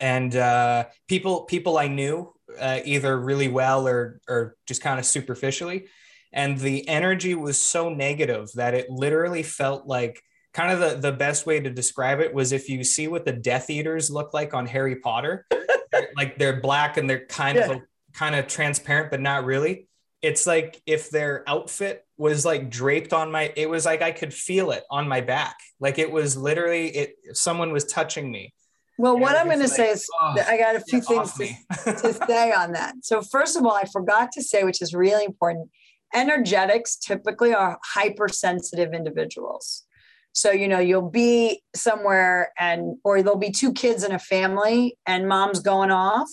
and 0.00 0.34
uh, 0.36 0.84
people 1.08 1.42
people 1.42 1.78
i 1.78 1.88
knew 1.88 2.32
uh, 2.58 2.80
either 2.84 3.18
really 3.18 3.48
well 3.48 3.86
or 3.86 4.20
or 4.28 4.56
just 4.66 4.82
kind 4.82 4.98
of 4.98 5.06
superficially 5.06 5.86
and 6.32 6.58
the 6.58 6.86
energy 6.88 7.34
was 7.34 7.58
so 7.58 7.88
negative 7.88 8.48
that 8.54 8.74
it 8.74 8.90
literally 8.90 9.42
felt 9.42 9.86
like 9.86 10.20
kind 10.52 10.72
of 10.72 10.78
the, 10.80 11.10
the 11.10 11.16
best 11.16 11.46
way 11.46 11.60
to 11.60 11.70
describe 11.70 12.20
it 12.20 12.34
was 12.34 12.52
if 12.52 12.68
you 12.68 12.82
see 12.84 13.08
what 13.08 13.24
the 13.24 13.32
death 13.32 13.70
eaters 13.70 14.10
look 14.10 14.34
like 14.34 14.54
on 14.54 14.66
harry 14.66 14.96
potter 14.96 15.46
like 16.16 16.38
they're 16.38 16.60
black 16.60 16.96
and 16.96 17.08
they're 17.08 17.26
kind 17.26 17.56
yeah. 17.56 17.70
of 17.70 17.80
kind 18.18 18.34
of 18.34 18.46
transparent, 18.46 19.10
but 19.10 19.20
not 19.20 19.44
really. 19.44 19.86
It's 20.20 20.46
like 20.46 20.82
if 20.84 21.10
their 21.10 21.48
outfit 21.48 22.04
was 22.16 22.44
like 22.44 22.70
draped 22.70 23.12
on 23.12 23.30
my, 23.30 23.52
it 23.54 23.70
was 23.70 23.86
like 23.86 24.02
I 24.02 24.10
could 24.10 24.34
feel 24.34 24.72
it 24.72 24.82
on 24.90 25.08
my 25.08 25.20
back. 25.20 25.56
Like 25.78 25.98
it 25.98 26.10
was 26.10 26.36
literally, 26.36 26.88
it, 26.88 27.14
someone 27.34 27.72
was 27.72 27.84
touching 27.84 28.30
me. 28.30 28.52
Well, 28.98 29.18
what 29.18 29.36
I'm 29.36 29.46
going 29.46 29.60
like, 29.60 29.68
to 29.68 29.74
say 29.74 29.90
is 29.90 30.08
oh, 30.20 30.36
I 30.46 30.58
got 30.58 30.76
a 30.76 30.80
few 30.80 31.00
things 31.00 31.32
to, 31.34 31.46
to 31.84 32.12
say 32.26 32.52
on 32.52 32.72
that. 32.72 32.96
So, 33.02 33.22
first 33.22 33.56
of 33.56 33.64
all, 33.64 33.72
I 33.74 33.84
forgot 33.84 34.32
to 34.32 34.42
say, 34.42 34.64
which 34.64 34.82
is 34.82 34.92
really 34.92 35.24
important 35.24 35.70
energetics 36.14 36.96
typically 36.96 37.54
are 37.54 37.78
hypersensitive 37.84 38.92
individuals. 38.92 39.84
So, 40.32 40.50
you 40.50 40.68
know, 40.68 40.78
you'll 40.78 41.10
be 41.10 41.62
somewhere 41.74 42.52
and, 42.58 42.96
or 43.04 43.22
there'll 43.22 43.38
be 43.38 43.50
two 43.50 43.72
kids 43.72 44.04
in 44.04 44.12
a 44.12 44.18
family 44.18 44.96
and 45.06 45.28
mom's 45.28 45.60
going 45.60 45.90
off 45.90 46.28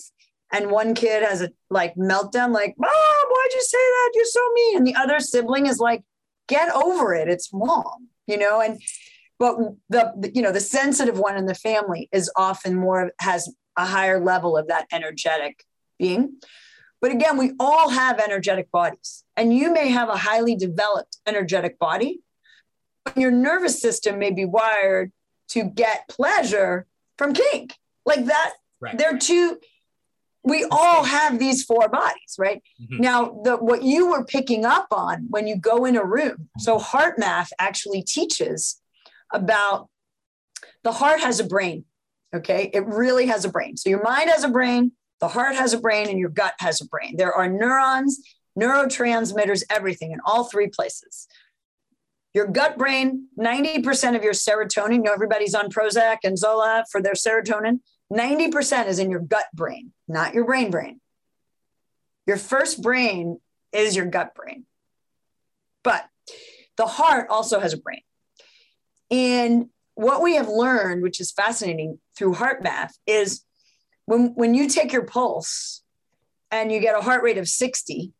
and 0.52 0.70
one 0.70 0.94
kid 0.94 1.22
has 1.22 1.42
a 1.42 1.50
like 1.70 1.94
meltdown, 1.96 2.52
like, 2.52 2.74
Mom, 2.78 2.90
why'd 2.90 3.52
you 3.52 3.62
say 3.62 3.78
that? 3.78 4.12
You're 4.14 4.24
so 4.26 4.52
mean. 4.54 4.76
And 4.78 4.86
the 4.86 4.94
other 4.94 5.20
sibling 5.20 5.66
is 5.66 5.78
like, 5.78 6.02
get 6.48 6.74
over 6.74 7.14
it. 7.14 7.28
It's 7.28 7.52
mom, 7.52 8.08
you 8.26 8.38
know, 8.38 8.60
and 8.60 8.80
but 9.38 9.56
the 9.88 10.30
you 10.34 10.42
know, 10.42 10.52
the 10.52 10.60
sensitive 10.60 11.18
one 11.18 11.36
in 11.36 11.46
the 11.46 11.54
family 11.54 12.08
is 12.12 12.30
often 12.36 12.74
more 12.74 13.12
has 13.20 13.52
a 13.76 13.84
higher 13.84 14.22
level 14.22 14.56
of 14.56 14.68
that 14.68 14.86
energetic 14.92 15.64
being. 15.98 16.36
But 17.00 17.12
again, 17.12 17.36
we 17.36 17.52
all 17.60 17.90
have 17.90 18.18
energetic 18.18 18.70
bodies, 18.70 19.24
and 19.36 19.54
you 19.54 19.72
may 19.72 19.88
have 19.88 20.08
a 20.08 20.16
highly 20.16 20.56
developed 20.56 21.18
energetic 21.26 21.78
body, 21.78 22.20
but 23.04 23.16
your 23.16 23.30
nervous 23.30 23.80
system 23.80 24.18
may 24.18 24.30
be 24.30 24.44
wired 24.44 25.12
to 25.48 25.64
get 25.64 26.08
pleasure 26.08 26.86
from 27.18 27.34
kink. 27.34 27.74
Like 28.06 28.24
that, 28.26 28.52
right. 28.80 28.96
they're 28.96 29.18
two 29.18 29.58
we 30.46 30.64
all 30.70 31.02
have 31.02 31.38
these 31.38 31.64
four 31.64 31.88
bodies 31.88 32.36
right 32.38 32.62
mm-hmm. 32.80 33.02
now 33.02 33.40
the 33.44 33.56
what 33.56 33.82
you 33.82 34.08
were 34.10 34.24
picking 34.24 34.64
up 34.64 34.86
on 34.92 35.26
when 35.28 35.46
you 35.46 35.56
go 35.56 35.84
in 35.84 35.96
a 35.96 36.04
room 36.04 36.48
so 36.58 36.78
HeartMath 36.78 37.50
actually 37.58 38.02
teaches 38.02 38.80
about 39.32 39.88
the 40.84 40.92
heart 40.92 41.20
has 41.20 41.40
a 41.40 41.44
brain 41.44 41.84
okay 42.34 42.70
it 42.72 42.84
really 42.86 43.26
has 43.26 43.44
a 43.44 43.48
brain 43.48 43.76
so 43.76 43.88
your 43.88 44.02
mind 44.02 44.30
has 44.30 44.44
a 44.44 44.48
brain 44.48 44.92
the 45.20 45.28
heart 45.28 45.54
has 45.54 45.72
a 45.72 45.78
brain 45.78 46.08
and 46.08 46.18
your 46.18 46.28
gut 46.28 46.54
has 46.58 46.80
a 46.80 46.86
brain 46.86 47.16
there 47.16 47.32
are 47.32 47.48
neurons 47.48 48.20
neurotransmitters 48.58 49.62
everything 49.70 50.12
in 50.12 50.20
all 50.24 50.44
three 50.44 50.68
places 50.68 51.26
your 52.34 52.46
gut 52.46 52.76
brain 52.76 53.28
90% 53.38 54.16
of 54.16 54.22
your 54.22 54.32
serotonin 54.32 54.94
you 54.96 55.02
know 55.02 55.12
everybody's 55.12 55.54
on 55.54 55.70
prozac 55.70 56.18
and 56.24 56.36
zoloft 56.36 56.84
for 56.90 57.00
their 57.02 57.14
serotonin 57.14 57.80
90% 58.12 58.86
is 58.86 58.98
in 58.98 59.10
your 59.10 59.20
gut 59.20 59.46
brain, 59.52 59.92
not 60.06 60.34
your 60.34 60.44
brain 60.44 60.70
brain. 60.70 61.00
Your 62.26 62.36
first 62.36 62.82
brain 62.82 63.40
is 63.72 63.96
your 63.96 64.06
gut 64.06 64.34
brain. 64.34 64.64
But 65.82 66.06
the 66.76 66.86
heart 66.86 67.28
also 67.30 67.60
has 67.60 67.72
a 67.72 67.78
brain. 67.78 68.00
And 69.10 69.66
what 69.94 70.22
we 70.22 70.36
have 70.36 70.48
learned, 70.48 71.02
which 71.02 71.20
is 71.20 71.32
fascinating 71.32 71.98
through 72.16 72.34
HeartMath, 72.34 72.92
is 73.06 73.42
when, 74.04 74.34
when 74.34 74.54
you 74.54 74.68
take 74.68 74.92
your 74.92 75.04
pulse 75.04 75.82
and 76.50 76.70
you 76.70 76.80
get 76.80 76.98
a 76.98 77.02
heart 77.02 77.22
rate 77.22 77.38
of 77.38 77.48
60, 77.48 78.12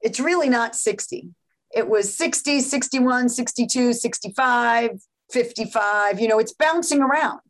it's 0.00 0.20
really 0.20 0.48
not 0.48 0.76
60. 0.76 1.30
It 1.74 1.88
was 1.88 2.14
60, 2.16 2.60
61, 2.60 3.28
62, 3.28 3.92
65, 3.92 4.90
55. 5.30 6.20
You 6.20 6.28
know, 6.28 6.38
it's 6.38 6.52
bouncing 6.52 7.02
around 7.02 7.40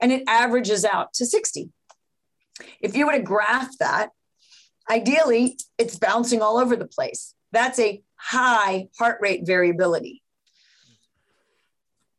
and 0.00 0.12
it 0.12 0.24
averages 0.26 0.84
out 0.84 1.14
to 1.14 1.26
60. 1.26 1.70
If 2.80 2.96
you 2.96 3.06
were 3.06 3.12
to 3.12 3.22
graph 3.22 3.70
that, 3.78 4.10
ideally 4.90 5.58
it's 5.78 5.96
bouncing 5.96 6.42
all 6.42 6.58
over 6.58 6.76
the 6.76 6.86
place. 6.86 7.34
That's 7.52 7.78
a 7.78 8.02
high 8.16 8.88
heart 8.98 9.18
rate 9.20 9.46
variability. 9.46 10.21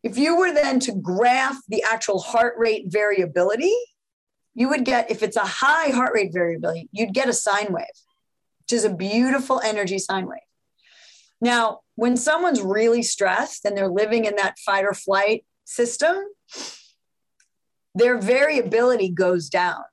If 0.04 0.18
you 0.18 0.38
were 0.38 0.54
then 0.54 0.80
to 0.82 0.93
graph 0.93 1.58
the 1.70 1.84
actual 1.84 2.20
heart 2.20 2.56
rate 2.58 2.86
variability, 2.88 3.74
you 4.54 4.70
would 4.70 4.86
get, 4.86 5.10
if 5.10 5.24
it's 5.24 5.38
a 5.38 5.45
high 5.45 5.89
heart 5.89 6.14
rate 6.14 6.34
variability, 6.34 6.89
you'd 6.91 7.14
get 7.14 7.30
a 7.30 7.34
sine 7.34 7.72
wave, 7.72 7.86
which 8.62 8.74
is 8.74 8.84
a 8.84 8.93
beautiful 8.93 9.62
energy 9.62 9.97
sine 9.97 10.28
wave. 10.28 10.39
Now, 11.41 11.80
when 11.95 12.18
someone's 12.18 12.62
really 12.62 13.04
stressed 13.04 13.66
and 13.66 13.76
they're 13.78 13.88
living 13.88 14.26
in 14.26 14.36
that 14.36 14.60
fight 14.60 14.86
or 14.86 14.93
flight 14.93 15.45
system, 15.64 16.18
their 17.95 18.18
variability 18.18 19.10
goes 19.10 19.49
down. 19.49 19.84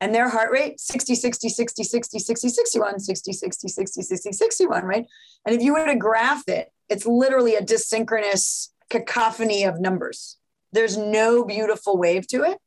And 0.00 0.14
their 0.14 0.30
heart 0.30 0.50
rate 0.50 0.80
60, 0.80 1.14
60, 1.14 1.48
60, 1.50 1.84
60, 1.84 2.18
60, 2.18 2.48
61, 2.48 3.00
60, 3.00 3.32
60, 3.32 3.68
60, 3.68 4.02
60, 4.02 4.32
61, 4.32 4.84
right? 4.84 5.06
And 5.44 5.54
if 5.54 5.62
you 5.62 5.74
were 5.74 5.86
to 5.86 5.96
graph 5.96 6.48
it, 6.48 6.72
it's 6.88 7.06
literally 7.06 7.54
a 7.54 7.62
dysynchronous 7.62 8.68
cacophony 8.90 9.64
of 9.64 9.80
numbers. 9.80 10.36
There's 10.72 10.96
no 10.96 11.44
beautiful 11.44 11.96
wave 11.96 12.26
to 12.28 12.42
it. 12.42 12.58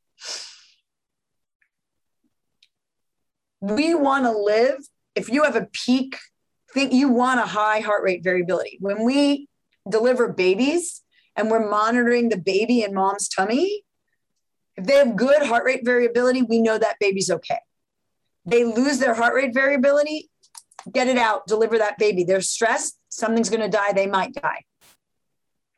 We 3.62 3.94
want 3.94 4.26
to 4.26 4.32
live, 4.32 4.78
if 5.16 5.30
you 5.30 5.44
have 5.44 5.56
a 5.56 5.68
peak, 5.72 6.18
think 6.74 6.92
you 6.92 7.10
want 7.10 7.40
a 7.40 7.46
high 7.46 7.80
heart 7.80 8.04
rate 8.04 8.24
variability. 8.24 8.78
When 8.82 9.06
we 9.06 9.48
deliver 9.90 10.34
babies 10.34 11.02
and 11.36 11.50
we're 11.50 11.70
monitoring 11.70 12.30
the 12.30 12.38
baby 12.38 12.82
in 12.82 12.94
mom's 12.94 13.30
tummy, 13.30 13.84
if 14.76 14.86
they 14.86 14.96
have 14.96 15.16
good 15.16 15.44
heart 15.44 15.66
rate 15.66 15.86
variability, 15.86 16.42
we 16.42 16.60
know 16.62 16.78
that 16.78 16.98
baby's 17.00 17.30
okay. 17.30 17.60
They 18.46 18.64
lose 18.66 19.00
their 19.00 19.14
heart 19.14 19.36
rate 19.36 19.54
variability, 19.54 20.30
get 20.92 21.08
it 21.08 21.18
out, 21.18 21.48
deliver 21.48 21.78
that 21.78 21.98
baby. 21.98 22.24
They're 22.24 22.42
stressed, 22.42 22.98
something's 23.10 23.50
going 23.50 23.62
to 23.62 23.70
die, 23.70 23.94
they 23.94 24.08
might 24.08 24.34
die. 24.34 24.64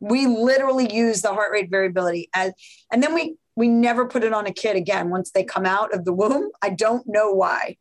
We 0.07 0.27
literally 0.27 0.93
use 0.93 1.21
the 1.21 1.33
heart 1.33 1.51
rate 1.51 1.71
variability 1.71 2.29
as, 2.33 2.53
and 2.91 3.01
then 3.01 3.13
we 3.13 3.35
we 3.55 3.67
never 3.67 4.05
put 4.05 4.23
it 4.23 4.33
on 4.33 4.45
a 4.45 4.53
kid 4.53 4.75
again 4.75 5.09
once 5.09 5.31
they 5.31 5.43
come 5.43 5.65
out 5.65 5.93
of 5.93 6.05
the 6.05 6.13
womb. 6.13 6.51
I 6.61 6.69
don't 6.69 7.07
know 7.07 7.31
why, 7.31 7.77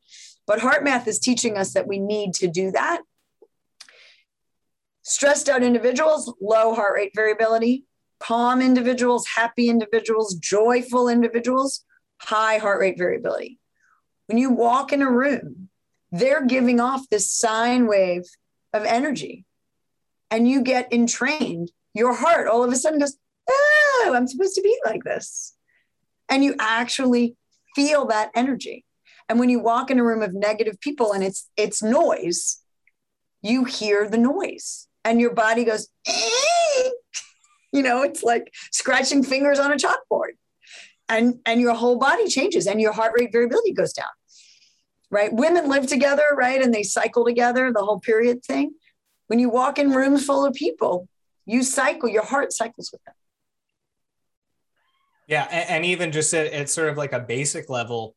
but 0.47 0.61
HeartMath 0.61 1.07
is 1.07 1.18
teaching 1.18 1.59
us 1.59 1.75
that 1.75 1.89
we 1.89 1.99
need 1.99 2.35
to 2.35 2.49
do 2.49 2.70
that. 2.70 3.03
Stressed 5.03 5.49
out 5.49 5.62
individuals, 5.62 6.33
low 6.41 6.75
heart 6.75 6.95
rate 6.95 7.12
variability 7.14 7.85
calm 8.25 8.62
individuals, 8.62 9.27
happy 9.27 9.68
individuals, 9.68 10.35
joyful 10.35 11.09
individuals, 11.09 11.85
high 12.18 12.57
heart 12.57 12.81
rate 12.81 12.97
variability. 12.97 13.59
When 14.27 14.39
you 14.39 14.51
walk 14.51 14.93
in 14.93 15.03
a 15.03 15.11
room, 15.11 15.68
they're 16.11 16.47
giving 16.47 16.81
off 16.81 17.09
this 17.11 17.31
sine 17.31 17.87
wave 17.87 18.22
of 18.72 18.85
energy 18.85 19.45
and 20.31 20.49
you 20.49 20.62
get 20.62 20.93
entrained. 20.93 21.70
Your 21.95 22.14
heart 22.14 22.49
all 22.49 22.64
of 22.64 22.72
a 22.72 22.76
sudden 22.76 22.99
goes, 22.99 23.16
Oh, 23.49 24.12
I'm 24.14 24.26
supposed 24.26 24.55
to 24.55 24.62
be 24.62 24.76
like 24.84 25.05
this. 25.05 25.55
And 26.28 26.42
you 26.42 26.55
actually 26.59 27.36
feel 27.74 28.07
that 28.07 28.30
energy. 28.34 28.84
And 29.28 29.38
when 29.38 29.51
you 29.51 29.61
walk 29.61 29.90
in 29.90 29.99
a 29.99 30.05
room 30.05 30.22
of 30.22 30.34
negative 30.34 30.80
people 30.80 31.12
and 31.12 31.22
it's 31.22 31.49
it's 31.57 31.82
noise, 31.82 32.61
you 33.42 33.64
hear 33.64 34.09
the 34.09 34.18
noise 34.18 34.88
and 35.05 35.20
your 35.20 35.34
body 35.34 35.64
goes, 35.64 35.88
you 37.74 37.82
know 37.82 38.03
it's 38.03 38.22
like 38.22 38.55
scratching 38.70 39.22
fingers 39.22 39.59
on 39.59 39.72
a 39.72 39.76
chalkboard 39.76 40.34
and 41.09 41.40
and 41.45 41.61
your 41.61 41.74
whole 41.74 41.99
body 41.99 42.28
changes 42.28 42.66
and 42.66 42.80
your 42.80 42.92
heart 42.92 43.12
rate 43.18 43.32
variability 43.32 43.72
goes 43.72 43.92
down 43.92 44.09
right 45.11 45.32
women 45.32 45.68
live 45.68 45.86
together 45.86 46.22
right 46.36 46.62
and 46.62 46.72
they 46.72 46.84
cycle 46.84 47.24
together 47.24 47.72
the 47.72 47.84
whole 47.84 48.01
period 48.01 48.42
thing 48.45 48.72
when 49.26 49.38
you 49.38 49.51
walk 49.51 49.78
in 49.78 49.90
rooms 49.90 50.24
full 50.24 50.47
of 50.47 50.55
people 50.55 51.09
you 51.47 51.62
cycle 51.62 52.09
your 52.09 52.24
heart 52.24 52.53
cycles 52.53 52.90
with 52.92 53.03
them 53.05 53.14
yeah 55.28 55.47
and, 55.51 55.70
and 55.70 55.84
even 55.84 56.12
just 56.12 56.32
at, 56.34 56.53
at, 56.53 56.68
sort 56.68 56.88
of 56.88 56.97
like 56.97 57.12
a 57.12 57.20
basic 57.20 57.68
level 57.68 58.14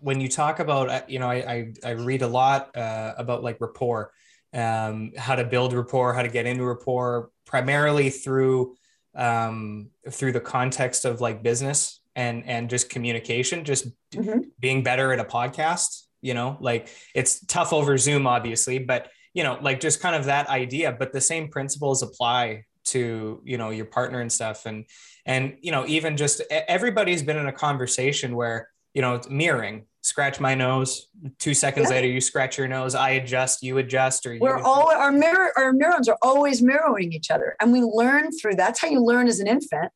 when 0.00 0.20
you 0.20 0.28
talk 0.28 0.58
about 0.60 0.88
uh, 0.88 1.02
you 1.08 1.18
know 1.18 1.28
i 1.28 1.36
i, 1.36 1.72
I 1.84 1.90
read 1.90 2.22
a 2.22 2.28
lot 2.28 2.76
uh, 2.76 3.14
about 3.16 3.42
like 3.42 3.60
rapport 3.60 4.12
um, 4.52 5.12
how 5.16 5.34
to 5.34 5.44
build 5.44 5.72
rapport, 5.72 6.14
how 6.14 6.22
to 6.22 6.28
get 6.28 6.46
into 6.46 6.64
rapport, 6.64 7.30
primarily 7.44 8.10
through 8.10 8.76
um, 9.14 9.90
through 10.10 10.32
the 10.32 10.40
context 10.40 11.04
of 11.04 11.20
like 11.20 11.42
business 11.42 12.00
and 12.16 12.44
and 12.46 12.70
just 12.70 12.88
communication, 12.88 13.64
just 13.64 13.88
mm-hmm. 14.12 14.40
being 14.58 14.82
better 14.82 15.12
at 15.12 15.20
a 15.20 15.24
podcast. 15.24 16.04
You 16.20 16.34
know, 16.34 16.56
like 16.60 16.88
it's 17.14 17.44
tough 17.46 17.72
over 17.72 17.96
Zoom, 17.98 18.26
obviously, 18.26 18.78
but 18.78 19.08
you 19.38 19.44
know, 19.44 19.56
like 19.62 19.78
just 19.78 20.00
kind 20.00 20.16
of 20.16 20.24
that 20.24 20.48
idea. 20.48 20.90
But 20.90 21.12
the 21.12 21.20
same 21.20 21.46
principles 21.46 22.02
apply 22.02 22.64
to 22.86 23.40
you 23.44 23.56
know 23.56 23.70
your 23.70 23.84
partner 23.84 24.20
and 24.20 24.32
stuff, 24.32 24.66
and 24.66 24.84
and 25.24 25.56
you 25.60 25.70
know 25.70 25.86
even 25.86 26.16
just 26.16 26.42
everybody's 26.50 27.22
been 27.22 27.36
in 27.36 27.46
a 27.46 27.52
conversation 27.52 28.34
where 28.34 28.68
you 28.94 29.00
know 29.00 29.14
it's 29.14 29.30
mirroring 29.30 29.86
scratch 30.02 30.40
my 30.40 30.54
nose. 30.54 31.08
Two 31.38 31.54
seconds 31.54 31.88
yeah. 31.88 31.96
later, 31.96 32.08
you 32.08 32.20
scratch 32.20 32.58
your 32.58 32.66
nose. 32.66 32.94
I 32.94 33.10
adjust, 33.10 33.62
you 33.62 33.78
adjust, 33.78 34.26
or 34.26 34.36
we're 34.40 34.58
all 34.58 34.90
our 34.90 35.12
mirror 35.12 35.52
our 35.56 35.72
neurons 35.72 36.08
are 36.08 36.18
always 36.20 36.60
mirroring 36.60 37.12
each 37.12 37.30
other, 37.30 37.54
and 37.60 37.72
we 37.72 37.82
learn 37.82 38.32
through. 38.32 38.56
That's 38.56 38.80
how 38.80 38.88
you 38.88 39.04
learn 39.04 39.28
as 39.28 39.38
an 39.38 39.46
infant. 39.46 39.92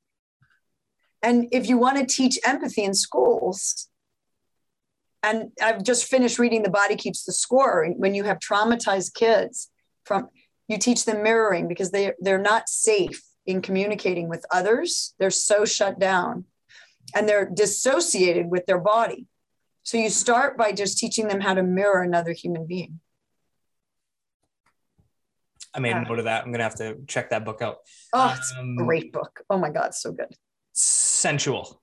And 1.21 1.49
if 1.51 1.69
you 1.69 1.79
want 1.79 1.99
to 1.99 2.07
teach 2.07 2.39
empathy 2.45 2.85
in 2.85 2.95
schools, 2.95 3.89
and 5.23 5.53
I've 5.63 5.83
just 5.83 6.07
finished 6.07 6.39
reading 6.39 6.63
The 6.63 6.71
Body 6.71 6.97
Keeps 6.97 7.25
the 7.25 7.33
Score. 7.33 7.87
When 7.97 8.15
you 8.15 8.25
have 8.25 8.39
traumatized 8.39 9.15
kids, 9.15 9.71
from 10.05 10.29
you 10.69 10.79
teach 10.79 11.05
them 11.05 11.23
mirroring 11.23 11.69
because 11.69 11.91
they 11.91 12.13
they're 12.21 12.39
not 12.39 12.69
safe 12.69 13.23
in 13.47 13.63
communicating 13.63 14.29
with 14.29 14.45
others. 14.51 15.15
They're 15.19 15.31
so 15.31 15.65
shut 15.65 15.99
down, 15.99 16.45
and 17.15 17.29
they're 17.29 17.49
dissociated 17.49 18.51
with 18.51 18.67
their 18.67 18.79
body. 18.79 19.27
So 19.85 19.99
you 19.99 20.11
start 20.11 20.57
by 20.57 20.73
just 20.73 20.99
teaching 20.99 21.29
them 21.29 21.41
how 21.41 21.55
to 21.55 21.63
mirror 21.63 22.03
another 22.03 22.33
human 22.33 22.67
being. 22.67 23.01
I 25.75 25.81
made 25.81 25.97
a 25.97 26.03
note 26.03 26.19
of 26.19 26.27
that. 26.27 26.45
I'm 26.45 26.53
gonna 26.53 26.65
have 26.65 26.77
to 26.77 26.99
check 27.07 27.31
that 27.31 27.45
book 27.45 27.63
out. 27.63 27.79
Oh, 28.13 28.35
it's 28.37 28.53
um, 28.59 28.77
a 28.79 28.85
great 28.85 29.13
book. 29.13 29.41
Oh 29.49 29.59
my 29.59 29.71
God, 29.71 29.95
so 29.95 30.13
good. 30.13 30.35
Sensual. 30.73 31.83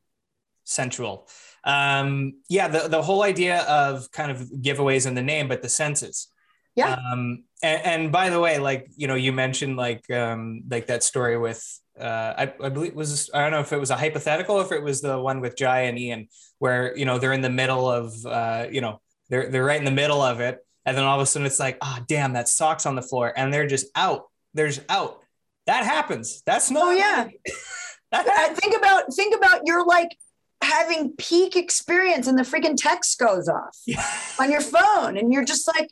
Sensual. 0.63 1.27
Um, 1.63 2.41
yeah, 2.49 2.67
the, 2.67 2.87
the 2.87 3.01
whole 3.01 3.23
idea 3.23 3.61
of 3.63 4.11
kind 4.11 4.31
of 4.31 4.49
giveaways 4.61 5.07
in 5.07 5.15
the 5.15 5.21
name, 5.21 5.47
but 5.47 5.61
the 5.61 5.69
senses. 5.69 6.27
Yeah. 6.75 6.93
Um, 6.93 7.43
and, 7.61 7.85
and 7.85 8.11
by 8.11 8.29
the 8.29 8.39
way, 8.39 8.59
like, 8.59 8.89
you 8.95 9.07
know, 9.07 9.15
you 9.15 9.33
mentioned 9.33 9.75
like 9.75 10.09
um 10.11 10.61
like 10.69 10.87
that 10.87 11.03
story 11.03 11.37
with 11.37 11.61
uh, 11.99 12.33
I, 12.37 12.53
I 12.63 12.69
believe 12.69 12.95
was 12.95 13.29
I 13.33 13.41
don't 13.41 13.51
know 13.51 13.59
if 13.59 13.73
it 13.73 13.79
was 13.79 13.89
a 13.89 13.97
hypothetical 13.97 14.55
or 14.55 14.63
if 14.63 14.71
it 14.71 14.81
was 14.81 15.01
the 15.01 15.19
one 15.19 15.41
with 15.41 15.57
Jai 15.57 15.81
and 15.81 15.99
Ian 15.99 16.29
where 16.59 16.95
you 16.97 17.05
know 17.05 17.17
they're 17.17 17.33
in 17.33 17.41
the 17.41 17.49
middle 17.49 17.89
of 17.89 18.25
uh, 18.25 18.67
you 18.71 18.79
know 18.79 19.01
they're 19.29 19.49
they're 19.49 19.65
right 19.65 19.79
in 19.79 19.85
the 19.85 19.91
middle 19.91 20.21
of 20.21 20.39
it 20.39 20.59
and 20.85 20.95
then 20.95 21.03
all 21.03 21.19
of 21.19 21.21
a 21.21 21.25
sudden 21.25 21.45
it's 21.45 21.59
like 21.59 21.77
ah 21.81 21.97
oh, 21.99 22.05
damn 22.07 22.33
that 22.33 22.47
socks 22.47 22.85
on 22.85 22.95
the 22.95 23.01
floor 23.01 23.33
and 23.35 23.53
they're 23.53 23.67
just 23.67 23.87
out 23.95 24.29
there's 24.53 24.81
out. 24.89 25.19
That 25.67 25.85
happens. 25.85 26.41
That's 26.45 26.71
not 26.71 26.83
oh 26.83 26.91
yeah 26.91 27.27
that 28.11 28.55
think 28.57 28.75
about 28.75 29.13
think 29.13 29.35
about 29.35 29.61
you're 29.65 29.85
like 29.85 30.17
having 30.61 31.11
peak 31.17 31.55
experience 31.55 32.27
and 32.27 32.37
the 32.37 32.43
freaking 32.43 32.75
text 32.75 33.17
goes 33.17 33.47
off 33.47 33.77
yeah. 33.85 34.05
on 34.39 34.51
your 34.51 34.61
phone 34.61 35.17
and 35.17 35.31
you're 35.31 35.45
just 35.45 35.67
like 35.67 35.89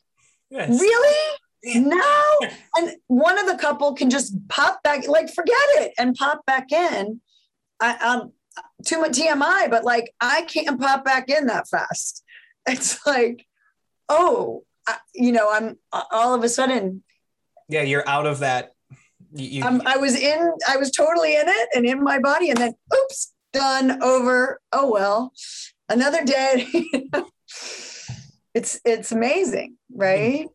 yes. 0.50 0.70
really 0.70 1.38
no. 1.76 2.40
And 2.78 2.92
one 3.08 3.40
of 3.40 3.48
the 3.48 3.58
couple 3.58 3.94
can 3.94 4.10
just 4.10 4.36
pop 4.48 4.82
back, 4.84 5.08
like 5.08 5.34
forget 5.34 5.56
it 5.78 5.94
and 5.98 6.16
pop 6.16 6.46
back 6.46 6.72
in. 6.72 7.22
I, 7.80 7.96
um, 7.98 8.32
too 8.86 9.00
much 9.00 9.12
TMI, 9.12 9.70
but 9.70 9.84
like 9.84 10.14
I 10.22 10.44
can't 10.44 10.80
pop 10.80 11.04
back 11.04 11.30
in 11.30 11.48
that 11.48 11.68
fast. 11.68 12.24
It's 12.70 13.08
like, 13.08 13.46
oh, 14.10 14.66
I, 14.86 14.98
you 15.16 15.32
know, 15.32 15.50
I'm 15.50 15.78
all 16.12 16.34
of 16.34 16.44
a 16.44 16.50
sudden. 16.50 17.02
Yeah, 17.70 17.84
you're 17.84 18.06
out 18.06 18.26
of 18.26 18.40
that. 18.40 18.74
You, 19.34 19.64
you, 19.64 19.82
I 19.86 19.96
was 19.96 20.18
in, 20.18 20.52
I 20.68 20.76
was 20.76 20.92
totally 20.92 21.38
in 21.38 21.48
it 21.48 21.70
and 21.74 21.86
in 21.86 22.04
my 22.04 22.20
body, 22.20 22.50
and 22.50 22.58
then 22.60 22.74
oops, 22.94 23.32
done 23.54 24.02
over. 24.04 24.60
Oh 24.72 24.92
well, 24.92 25.34
another 25.90 26.24
day. 26.24 26.68
it's 28.54 28.80
it's 28.86 29.12
amazing, 29.12 29.78
right? 29.94 30.48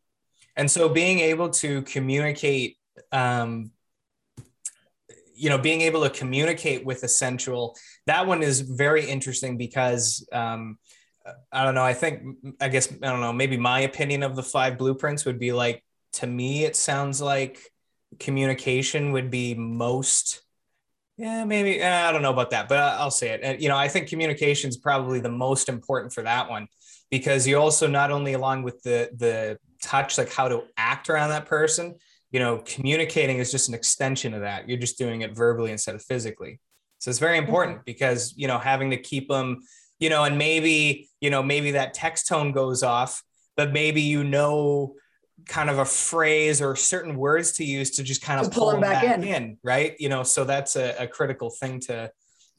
and 0.56 0.70
so 0.70 0.88
being 0.88 1.20
able 1.20 1.50
to 1.50 1.82
communicate 1.82 2.76
um, 3.10 3.70
you 5.34 5.48
know 5.48 5.58
being 5.58 5.80
able 5.80 6.02
to 6.02 6.10
communicate 6.10 6.84
with 6.84 7.02
a 7.02 7.08
sensual 7.08 7.76
that 8.06 8.26
one 8.26 8.42
is 8.42 8.60
very 8.60 9.04
interesting 9.06 9.56
because 9.56 10.26
um, 10.32 10.78
i 11.50 11.64
don't 11.64 11.74
know 11.74 11.84
i 11.84 11.94
think 11.94 12.22
i 12.60 12.68
guess 12.68 12.92
i 12.92 13.08
don't 13.08 13.20
know 13.20 13.32
maybe 13.32 13.56
my 13.56 13.80
opinion 13.80 14.22
of 14.22 14.36
the 14.36 14.42
five 14.42 14.78
blueprints 14.78 15.24
would 15.24 15.38
be 15.38 15.52
like 15.52 15.82
to 16.12 16.26
me 16.26 16.64
it 16.64 16.76
sounds 16.76 17.20
like 17.20 17.58
communication 18.20 19.12
would 19.12 19.30
be 19.30 19.54
most 19.54 20.42
yeah 21.22 21.44
maybe 21.44 21.80
eh, 21.80 22.08
i 22.08 22.12
don't 22.12 22.22
know 22.22 22.32
about 22.32 22.50
that 22.50 22.68
but 22.68 22.78
i'll 22.78 23.10
say 23.10 23.30
it. 23.30 23.60
You 23.60 23.68
know 23.68 23.76
i 23.76 23.88
think 23.88 24.08
communication 24.08 24.68
is 24.68 24.76
probably 24.76 25.20
the 25.20 25.30
most 25.30 25.68
important 25.68 26.12
for 26.12 26.22
that 26.22 26.50
one 26.50 26.66
because 27.10 27.46
you 27.46 27.56
also 27.56 27.86
not 27.86 28.10
only 28.10 28.32
along 28.32 28.62
with 28.62 28.82
the 28.82 29.10
the 29.16 29.58
touch 29.82 30.18
like 30.18 30.32
how 30.32 30.48
to 30.48 30.62
act 30.76 31.08
around 31.08 31.30
that 31.30 31.46
person 31.46 31.94
you 32.32 32.40
know 32.40 32.58
communicating 32.64 33.38
is 33.38 33.52
just 33.52 33.68
an 33.68 33.74
extension 33.74 34.34
of 34.34 34.40
that. 34.40 34.68
You're 34.68 34.78
just 34.78 34.98
doing 34.98 35.20
it 35.20 35.36
verbally 35.36 35.70
instead 35.70 35.94
of 35.94 36.02
physically. 36.02 36.58
So 36.98 37.10
it's 37.10 37.18
very 37.18 37.38
important 37.38 37.78
mm-hmm. 37.78 37.84
because 37.86 38.34
you 38.36 38.48
know 38.48 38.58
having 38.58 38.90
to 38.90 38.96
keep 38.96 39.28
them 39.28 39.60
you 40.00 40.08
know 40.08 40.24
and 40.24 40.38
maybe 40.38 41.10
you 41.20 41.30
know 41.30 41.42
maybe 41.42 41.72
that 41.72 41.94
text 41.94 42.26
tone 42.26 42.52
goes 42.52 42.82
off 42.82 43.22
but 43.56 43.72
maybe 43.72 44.00
you 44.00 44.24
know 44.24 44.94
kind 45.46 45.70
of 45.70 45.78
a 45.78 45.84
phrase 45.84 46.60
or 46.60 46.76
certain 46.76 47.16
words 47.16 47.52
to 47.52 47.64
use 47.64 47.90
to 47.92 48.02
just 48.02 48.22
kind 48.22 48.40
of 48.40 48.52
pull, 48.52 48.64
pull 48.64 48.72
them 48.72 48.80
back, 48.80 49.02
back 49.02 49.18
in. 49.18 49.24
in. 49.24 49.58
right 49.62 49.96
you 49.98 50.08
know 50.08 50.22
so 50.22 50.44
that's 50.44 50.76
a, 50.76 50.94
a 50.98 51.06
critical 51.06 51.50
thing 51.50 51.80
to 51.80 52.10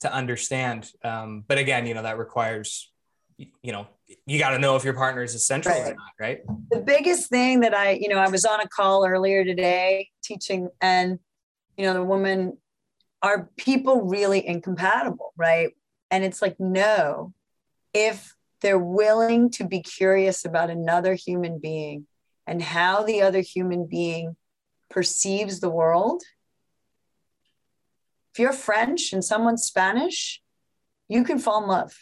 to 0.01 0.13
understand 0.13 0.89
um, 1.03 1.43
but 1.47 1.57
again 1.57 1.86
you 1.86 1.93
know 1.93 2.03
that 2.03 2.17
requires 2.17 2.91
you 3.38 3.71
know 3.71 3.88
you 4.25 4.38
got 4.38 4.51
to 4.51 4.59
know 4.59 4.75
if 4.75 4.84
your 4.84 4.93
partner 4.93 5.23
is 5.23 5.34
a 5.34 5.39
sensual 5.39 5.73
right. 5.73 5.91
or 5.91 5.95
not 5.95 6.11
right 6.19 6.41
the 6.71 6.79
biggest 6.79 7.29
thing 7.29 7.61
that 7.61 7.73
i 7.73 7.91
you 7.91 8.07
know 8.07 8.17
i 8.17 8.27
was 8.27 8.45
on 8.45 8.59
a 8.59 8.67
call 8.67 9.05
earlier 9.05 9.43
today 9.43 10.09
teaching 10.23 10.69
and 10.81 11.19
you 11.77 11.86
know 11.86 11.93
the 11.93 12.03
woman 12.03 12.57
are 13.21 13.49
people 13.57 14.01
really 14.03 14.45
incompatible 14.45 15.34
right 15.38 15.71
and 16.11 16.23
it's 16.23 16.41
like 16.41 16.55
no 16.59 17.34
if 17.93 18.36
they're 18.61 18.79
willing 18.79 19.49
to 19.51 19.65
be 19.65 19.81
curious 19.81 20.45
about 20.45 20.69
another 20.69 21.13
human 21.13 21.59
being 21.59 22.07
and 22.45 22.61
how 22.61 23.03
the 23.03 23.21
other 23.21 23.41
human 23.41 23.85
being 23.85 24.35
perceives 24.89 25.59
the 25.59 25.69
world 25.69 26.21
if 28.31 28.39
you're 28.39 28.53
french 28.53 29.13
and 29.13 29.23
someone's 29.23 29.63
spanish 29.63 30.41
you 31.07 31.23
can 31.23 31.39
fall 31.39 31.61
in 31.63 31.69
love 31.69 31.93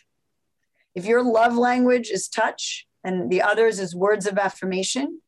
if 0.94 1.06
your 1.06 1.24
love 1.24 1.56
language 1.56 2.10
is 2.10 2.28
touch 2.28 2.88
and 3.04 3.30
the 3.30 3.42
others 3.42 3.80
is 3.80 3.96
words 3.96 4.28
of 4.28 4.38
affirmation, 4.38 5.22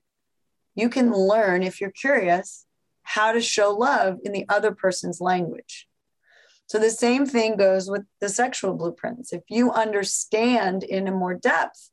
you 0.76 0.89
can 0.89 1.14
learn, 1.14 1.64
if 1.64 1.80
you're 1.80 1.91
curious, 1.91 2.66
how 3.03 3.32
to 3.32 3.41
show 3.41 3.72
love 3.72 4.18
in 4.24 4.32
the 4.32 4.45
other 4.49 4.74
person's 4.74 5.22
language. 5.22 5.88
So 6.68 6.80
the 6.80 6.89
same 6.89 7.26
thing 7.26 7.57
goes 7.57 7.89
with 7.89 8.03
the 8.20 8.30
sexual 8.30 8.74
blueprints. 8.74 9.34
If 9.34 9.43
you 9.49 9.72
understand 9.72 10.84
in 10.84 11.07
a 11.07 11.11
more 11.11 11.34
depth 11.34 11.91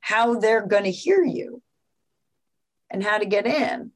how 0.00 0.38
they're 0.38 0.66
going 0.66 0.84
to 0.84 0.90
hear 0.90 1.22
you 1.22 1.62
and 2.90 3.02
how 3.02 3.18
to 3.18 3.26
get 3.26 3.46
in, 3.46 3.92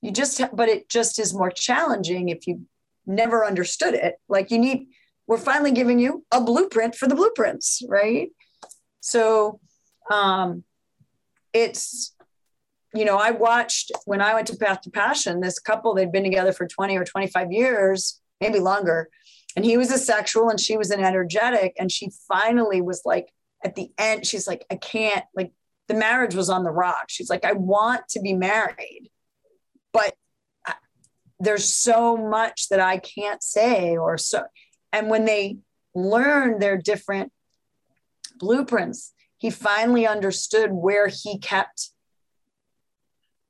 you 0.00 0.10
just, 0.10 0.40
but 0.52 0.68
it 0.68 0.88
just 0.88 1.18
is 1.18 1.32
more 1.32 1.50
challenging 1.50 2.28
if 2.28 2.46
you 2.46 2.66
never 3.06 3.44
understood 3.44 3.94
it. 3.94 4.16
Like 4.28 4.50
you 4.50 4.58
need, 4.58 4.88
we're 5.26 5.38
finally 5.38 5.72
giving 5.72 5.98
you 5.98 6.24
a 6.30 6.40
blueprint 6.40 6.94
for 6.94 7.08
the 7.08 7.14
blueprints, 7.14 7.82
right? 7.88 8.30
So 9.00 9.60
um, 10.10 10.64
it's, 11.52 12.14
you 12.94 13.04
know, 13.04 13.16
I 13.16 13.32
watched 13.32 13.90
when 14.04 14.20
I 14.20 14.34
went 14.34 14.46
to 14.48 14.56
Path 14.56 14.82
to 14.82 14.90
Passion, 14.90 15.40
this 15.40 15.58
couple, 15.58 15.94
they'd 15.94 16.12
been 16.12 16.24
together 16.24 16.52
for 16.52 16.66
20 16.66 16.96
or 16.96 17.04
25 17.04 17.50
years, 17.50 18.20
maybe 18.40 18.60
longer. 18.60 19.08
And 19.56 19.64
he 19.64 19.76
was 19.76 19.90
a 19.90 19.98
sexual 19.98 20.48
and 20.48 20.60
she 20.60 20.76
was 20.76 20.90
an 20.90 21.02
energetic. 21.02 21.74
And 21.78 21.90
she 21.90 22.10
finally 22.28 22.80
was 22.80 23.02
like, 23.04 23.32
at 23.64 23.74
the 23.74 23.90
end, 23.98 24.26
she's 24.26 24.46
like, 24.46 24.64
I 24.70 24.76
can't, 24.76 25.24
like, 25.34 25.52
the 25.88 25.94
marriage 25.94 26.34
was 26.34 26.48
on 26.48 26.64
the 26.64 26.70
rock. 26.70 27.06
She's 27.08 27.30
like, 27.30 27.44
I 27.44 27.52
want 27.52 28.08
to 28.10 28.20
be 28.20 28.32
married, 28.34 29.10
but 29.92 30.14
there's 31.40 31.64
so 31.64 32.16
much 32.16 32.68
that 32.68 32.80
I 32.80 32.98
can't 32.98 33.42
say 33.42 33.96
or 33.96 34.16
so 34.16 34.44
and 34.94 35.10
when 35.10 35.24
they 35.24 35.58
learned 35.92 36.62
their 36.62 36.78
different 36.78 37.32
blueprints, 38.38 39.12
he 39.38 39.50
finally 39.50 40.06
understood 40.06 40.70
where 40.70 41.08
he 41.08 41.36
kept 41.36 41.90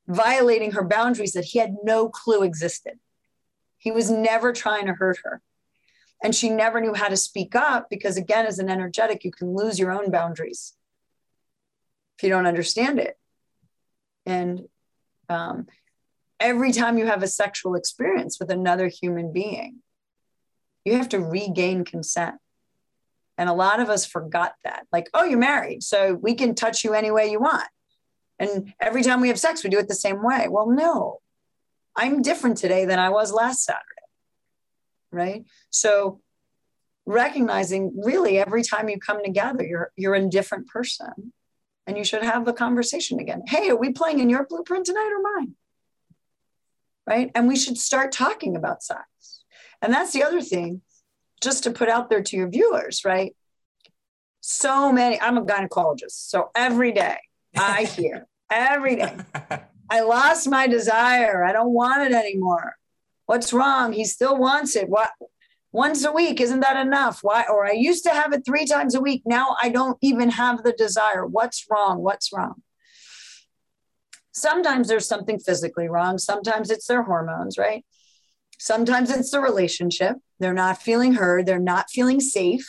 violating 0.09 0.73
her 0.73 0.83
boundaries 0.83 1.33
that 1.33 1.45
he 1.45 1.59
had 1.59 1.77
no 1.85 2.09
clue 2.09 2.43
existed. 2.43 2.99
He 3.77 3.91
was 3.91 4.11
never 4.11 4.55
trying 4.55 4.87
to 4.87 4.95
hurt 4.95 5.19
her. 5.23 5.43
And 6.23 6.35
she 6.35 6.49
never 6.49 6.81
knew 6.81 6.95
how 6.95 7.09
to 7.09 7.17
speak 7.17 7.55
up 7.55 7.89
because, 7.91 8.17
again, 8.17 8.47
as 8.47 8.59
an 8.59 8.71
energetic, 8.71 9.23
you 9.23 9.31
can 9.31 9.55
lose 9.55 9.79
your 9.79 9.93
own 9.93 10.11
boundaries 10.11 10.73
if 12.17 12.23
you 12.23 12.29
don't 12.29 12.47
understand 12.47 12.99
it. 12.99 13.19
And 14.27 14.69
Um, 15.29 15.69
every 16.39 16.73
time 16.73 16.99
you 16.99 17.07
have 17.07 17.23
a 17.23 17.35
sexual 17.43 17.75
experience 17.77 18.39
with 18.39 18.51
another 18.51 18.89
human 18.89 19.33
being, 19.33 19.83
you 20.85 20.97
have 20.99 21.09
to 21.09 21.19
regain 21.19 21.83
consent. 21.83 22.37
And 23.39 23.49
a 23.49 23.55
lot 23.55 23.81
of 23.81 23.89
us 23.89 24.05
forgot 24.05 24.53
that. 24.65 24.87
Like, 24.93 25.09
oh, 25.15 25.25
you're 25.25 25.39
married, 25.39 25.83
so 25.83 26.15
we 26.27 26.35
can 26.35 26.55
touch 26.55 26.85
you 26.85 26.93
any 26.93 27.11
way 27.11 27.31
you 27.31 27.41
want. 27.41 27.69
And 28.39 28.75
every 28.79 29.03
time 29.03 29.23
we 29.23 29.29
have 29.29 29.41
sex, 29.41 29.65
we 29.65 29.71
do 29.71 29.79
it 29.79 29.89
the 29.89 29.95
same 29.95 30.23
way. 30.23 30.47
Well, 30.49 30.69
no, 30.69 31.21
I'm 31.97 32.21
different 32.21 32.59
today 32.59 32.85
than 32.85 32.99
I 32.99 33.09
was 33.09 33.33
last 33.33 33.65
Saturday. 33.65 34.09
Right. 35.11 35.45
So 35.71 36.21
recognizing 37.07 37.83
really 38.05 38.39
every 38.39 38.63
time 38.63 38.91
you 38.91 38.99
come 38.99 39.23
together, 39.25 39.65
you're 39.65 39.91
you're 39.97 40.15
a 40.15 40.29
different 40.29 40.67
person. 40.69 41.33
And 41.87 41.99
you 41.99 42.05
should 42.05 42.23
have 42.23 42.45
the 42.45 42.53
conversation 42.53 43.21
again. 43.21 43.43
Hey, 43.47 43.69
are 43.71 43.77
we 43.77 43.93
playing 43.93 44.21
in 44.21 44.31
your 44.31 44.47
blueprint 44.47 44.87
tonight 44.87 45.11
or 45.13 45.23
mine? 45.37 45.55
Right. 47.07 47.31
And 47.35 47.47
we 47.47 47.57
should 47.57 47.77
start 47.77 48.13
talking 48.13 48.57
about 48.57 48.83
sex. 48.83 49.43
And 49.83 49.93
that's 49.93 50.13
the 50.13 50.23
other 50.23 50.41
thing, 50.41 50.81
just 51.43 51.65
to 51.65 51.71
put 51.71 51.91
out 51.91 52.09
there 52.09 52.23
to 52.23 52.37
your 52.37 52.49
viewers, 52.49 53.05
right? 53.05 53.37
So 54.41 54.91
many, 54.91 55.21
I'm 55.21 55.37
a 55.37 55.45
gynecologist. 55.45 56.29
So 56.29 56.51
every 56.55 56.93
day 56.93 57.19
I 57.57 57.85
hear, 57.97 58.27
every 58.51 58.97
day, 58.97 59.17
I 59.91 60.01
lost 60.01 60.49
my 60.49 60.67
desire. 60.67 61.45
I 61.45 61.53
don't 61.53 61.73
want 61.73 62.11
it 62.11 62.15
anymore. 62.15 62.77
What's 63.27 63.53
wrong? 63.53 63.93
He 63.93 64.05
still 64.05 64.37
wants 64.37 64.77
it. 64.77 64.89
What? 64.89 65.11
Once 65.75 66.05
a 66.05 66.13
week, 66.13 66.41
isn't 66.41 66.61
that 66.61 66.77
enough? 66.77 67.19
Why? 67.23 67.45
Or 67.51 67.67
I 67.67 67.73
used 67.73 68.05
to 68.05 68.11
have 68.11 68.33
it 68.33 68.45
three 68.47 68.65
times 68.65 68.95
a 68.95 69.01
week. 69.01 69.23
Now 69.27 69.57
I 69.61 69.71
don't 69.71 69.99
even 70.03 70.31
have 70.31 70.63
the 70.63 70.73
desire. 70.73 71.27
What's 71.27 71.67
wrong? 71.69 72.01
What's 72.01 72.33
wrong? 72.33 72.63
Sometimes 74.31 74.87
there's 74.87 75.09
something 75.09 75.41
physically 75.41 75.89
wrong. 75.89 76.19
Sometimes 76.19 76.71
it's 76.71 76.87
their 76.87 77.03
hormones, 77.03 77.59
right? 77.59 77.85
Sometimes 78.57 79.11
it's 79.11 79.33
the 79.33 79.41
relationship. 79.41 80.19
They're 80.39 80.55
not 80.55 80.81
feeling 80.81 81.15
heard. 81.15 81.45
They're 81.45 81.59
not 81.59 81.91
feeling 81.91 82.21
safe. 82.21 82.69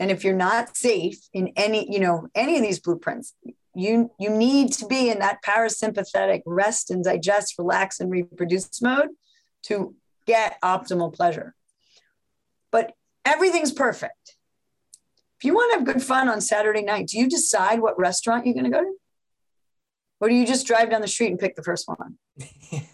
And 0.00 0.10
if 0.10 0.24
you're 0.24 0.34
not 0.34 0.78
safe 0.78 1.18
in 1.34 1.52
any, 1.56 1.92
you 1.92 2.00
know, 2.00 2.28
any 2.34 2.56
of 2.56 2.62
these 2.62 2.80
blueprints, 2.80 3.34
you 3.74 4.10
you 4.18 4.30
need 4.30 4.72
to 4.72 4.86
be 4.86 5.10
in 5.10 5.18
that 5.18 5.42
parasympathetic 5.46 6.40
rest 6.46 6.90
and 6.90 7.04
digest, 7.04 7.56
relax 7.58 8.00
and 8.00 8.10
reproduce 8.10 8.80
mode 8.80 9.10
to 9.64 9.94
get 10.24 10.58
optimal 10.62 11.12
pleasure. 11.12 11.54
Everything's 13.28 13.72
perfect. 13.72 14.36
If 15.38 15.44
you 15.44 15.54
want 15.54 15.72
to 15.72 15.78
have 15.78 15.86
good 15.86 16.02
fun 16.02 16.28
on 16.28 16.40
Saturday 16.40 16.82
night, 16.82 17.08
do 17.08 17.18
you 17.18 17.28
decide 17.28 17.80
what 17.80 17.98
restaurant 17.98 18.46
you're 18.46 18.54
going 18.54 18.64
to 18.64 18.70
go 18.70 18.82
to? 18.82 18.92
Or 20.20 20.28
do 20.28 20.34
you 20.34 20.46
just 20.46 20.66
drive 20.66 20.90
down 20.90 21.00
the 21.00 21.08
street 21.08 21.30
and 21.30 21.38
pick 21.38 21.54
the 21.54 21.62
first 21.62 21.86
one? 21.86 22.18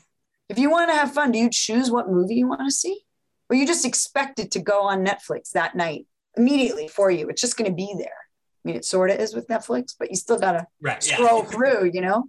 If 0.48 0.58
you 0.58 0.70
want 0.70 0.90
to 0.90 0.96
have 0.96 1.12
fun, 1.12 1.32
do 1.32 1.38
you 1.38 1.48
choose 1.50 1.90
what 1.90 2.10
movie 2.10 2.34
you 2.34 2.46
want 2.46 2.60
to 2.64 2.70
see? 2.70 3.00
Or 3.48 3.56
you 3.56 3.66
just 3.66 3.86
expect 3.86 4.38
it 4.38 4.50
to 4.52 4.58
go 4.60 4.82
on 4.82 5.04
Netflix 5.04 5.50
that 5.52 5.74
night 5.74 6.06
immediately 6.36 6.86
for 6.88 7.10
you? 7.10 7.28
It's 7.28 7.40
just 7.40 7.56
going 7.56 7.70
to 7.70 7.74
be 7.74 7.94
there. 7.96 8.06
I 8.06 8.68
mean, 8.68 8.76
it 8.76 8.84
sort 8.84 9.10
of 9.10 9.18
is 9.18 9.34
with 9.34 9.48
Netflix, 9.48 9.94
but 9.98 10.10
you 10.10 10.16
still 10.16 10.38
got 10.38 10.52
to 10.52 10.66
right, 10.82 11.02
scroll 11.02 11.44
yeah. 11.44 11.50
through, 11.50 11.90
you 11.92 12.00
know? 12.00 12.24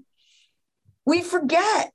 We 1.05 1.21
forget 1.21 1.91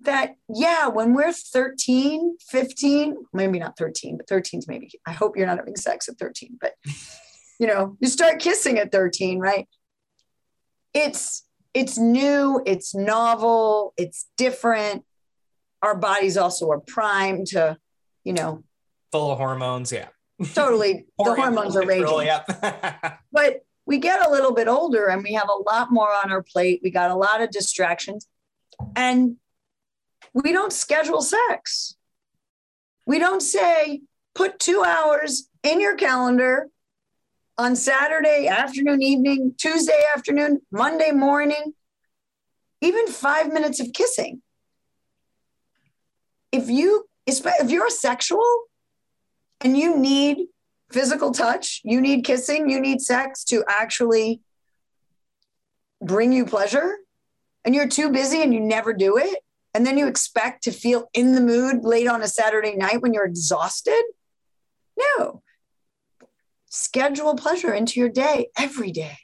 that, 0.00 0.36
yeah, 0.48 0.88
when 0.88 1.14
we're 1.14 1.32
13, 1.32 2.36
15, 2.40 3.16
maybe 3.32 3.58
not 3.58 3.76
13, 3.78 4.16
but 4.16 4.26
13's 4.26 4.68
maybe, 4.68 4.90
I 5.06 5.12
hope 5.12 5.36
you're 5.36 5.46
not 5.46 5.58
having 5.58 5.76
sex 5.76 6.08
at 6.08 6.18
13, 6.18 6.58
but 6.60 6.74
you 7.58 7.66
know, 7.66 7.96
you 8.00 8.08
start 8.08 8.38
kissing 8.38 8.78
at 8.78 8.92
13, 8.92 9.38
right? 9.38 9.68
It's, 10.92 11.44
it's 11.74 11.98
new, 11.98 12.62
it's 12.66 12.94
novel, 12.94 13.94
it's 13.96 14.26
different 14.36 15.04
our 15.82 15.96
bodies 15.96 16.36
also 16.36 16.70
are 16.70 16.80
primed 16.80 17.48
to, 17.48 17.76
you 18.24 18.32
know, 18.32 18.64
full 19.12 19.30
of 19.30 19.38
hormones. 19.38 19.92
Yeah. 19.92 20.08
Totally. 20.52 21.06
the 21.18 21.34
hormones 21.34 21.76
are 21.76 21.86
raging. 21.86 22.26
yeah. 22.26 23.16
but 23.32 23.64
we 23.86 23.98
get 23.98 24.26
a 24.26 24.30
little 24.30 24.52
bit 24.52 24.68
older 24.68 25.06
and 25.06 25.22
we 25.22 25.34
have 25.34 25.48
a 25.48 25.62
lot 25.70 25.92
more 25.92 26.10
on 26.12 26.32
our 26.32 26.42
plate. 26.42 26.80
We 26.82 26.90
got 26.90 27.10
a 27.10 27.14
lot 27.14 27.40
of 27.40 27.50
distractions 27.50 28.26
and 28.96 29.36
we 30.32 30.52
don't 30.52 30.72
schedule 30.72 31.22
sex. 31.22 31.96
We 33.06 33.18
don't 33.18 33.40
say, 33.40 34.02
put 34.34 34.58
two 34.58 34.82
hours 34.84 35.48
in 35.62 35.80
your 35.80 35.96
calendar 35.96 36.68
on 37.56 37.76
Saturday 37.76 38.48
afternoon, 38.48 39.02
evening, 39.02 39.54
Tuesday 39.56 40.02
afternoon, 40.14 40.60
Monday 40.70 41.12
morning, 41.12 41.74
even 42.80 43.06
five 43.06 43.52
minutes 43.52 43.80
of 43.80 43.92
kissing 43.92 44.42
if 46.56 46.70
you 46.70 47.08
if 47.26 47.70
you're 47.70 47.86
a 47.86 47.90
sexual 47.90 48.44
and 49.60 49.76
you 49.76 49.98
need 49.98 50.46
physical 50.90 51.32
touch, 51.32 51.80
you 51.84 52.00
need 52.00 52.24
kissing, 52.24 52.70
you 52.70 52.80
need 52.80 53.00
sex 53.00 53.42
to 53.44 53.64
actually 53.68 54.40
bring 56.00 56.32
you 56.32 56.44
pleasure, 56.46 56.98
and 57.64 57.74
you're 57.74 57.88
too 57.88 58.10
busy 58.10 58.42
and 58.42 58.54
you 58.54 58.60
never 58.60 58.92
do 58.92 59.18
it, 59.18 59.38
and 59.76 59.84
then 59.84 59.98
you 59.98 60.06
expect 60.06 60.64
to 60.64 60.72
feel 60.72 61.10
in 61.12 61.34
the 61.34 61.40
mood 61.42 61.84
late 61.84 62.08
on 62.08 62.22
a 62.22 62.28
Saturday 62.28 62.74
night 62.74 63.02
when 63.02 63.12
you're 63.12 63.26
exhausted? 63.26 64.02
No. 64.98 65.42
Schedule 66.70 67.36
pleasure 67.36 67.74
into 67.74 68.00
your 68.00 68.08
day 68.08 68.48
every 68.58 68.90
day. 68.90 69.18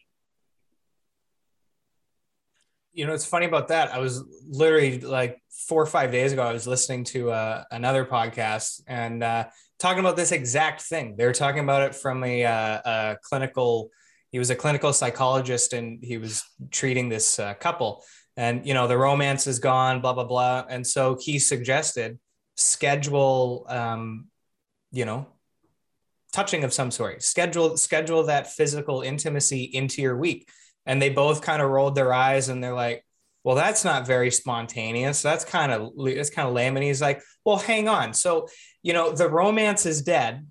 You 2.92 3.07
know, 3.07 3.14
it's 3.14 3.24
funny 3.24 3.46
about 3.46 3.68
that. 3.68 3.94
I 3.94 3.98
was 3.98 4.22
literally 4.46 5.00
like 5.00 5.40
four 5.48 5.82
or 5.82 5.86
five 5.86 6.12
days 6.12 6.34
ago, 6.34 6.42
I 6.42 6.53
was 6.53 6.66
listening 6.66 7.05
to 7.05 7.30
uh, 7.30 7.64
another 7.70 8.05
podcast 8.05 8.82
and 8.86 9.24
uh, 9.24 9.46
talking 9.78 10.00
about 10.00 10.16
this 10.16 10.32
exact 10.32 10.82
thing. 10.82 11.16
They 11.16 11.24
were 11.24 11.32
talking 11.32 11.61
about 11.61 11.80
it 11.80 11.94
from 11.94 12.22
a, 12.24 12.44
uh, 12.44 12.80
a, 12.84 13.16
clinical. 13.22 13.90
He 14.30 14.38
was 14.38 14.50
a 14.50 14.55
clinical 14.55 14.92
psychologist 14.92 15.72
and 15.72 16.05
he 16.05 16.18
was 16.18 16.44
treating 16.70 17.09
this 17.09 17.38
uh, 17.38 17.55
couple. 17.55 18.05
And 18.37 18.66
you 18.66 18.74
know 18.74 18.87
the 18.87 18.97
romance 18.97 19.47
is 19.47 19.59
gone, 19.59 20.01
blah 20.01 20.14
blah 20.14 20.24
blah. 20.24 20.64
And 20.68 20.87
so 20.87 21.18
he 21.20 21.39
suggested 21.39 22.18
schedule, 22.57 23.66
um, 23.68 24.28
you 24.91 25.05
know, 25.05 25.26
touching 26.33 26.64
of 26.64 26.72
some 26.72 26.91
sort. 26.91 27.22
Schedule 27.22 27.76
schedule 27.76 28.24
that 28.24 28.53
physical 28.53 29.03
intimacy 29.03 29.64
into 29.64 30.03
your 30.03 30.16
week. 30.16 30.49
And 30.87 31.01
they 31.01 31.11
both 31.11 31.43
kind 31.43 31.62
of 31.62 31.70
rolled 31.70 31.95
their 31.95 32.12
eyes 32.12 32.49
and 32.49 32.62
they're 32.62 32.74
like, 32.74 33.05
well, 33.45 33.57
that's 33.57 33.85
not 33.85 34.07
very 34.07 34.30
spontaneous. 34.30 35.22
That's 35.22 35.45
kind 35.45 35.72
of 35.72 35.93
it's 35.99 36.30
kind 36.30 36.49
of 36.49 36.55
lame. 36.55 36.76
And 36.76 36.85
he's 36.85 37.03
like, 37.03 37.22
well, 37.45 37.59
hang 37.59 37.89
on. 37.89 38.14
So, 38.14 38.49
you 38.83 38.93
know, 38.93 39.12
the 39.12 39.28
romance 39.28 39.85
is 39.85 40.03
dead, 40.03 40.47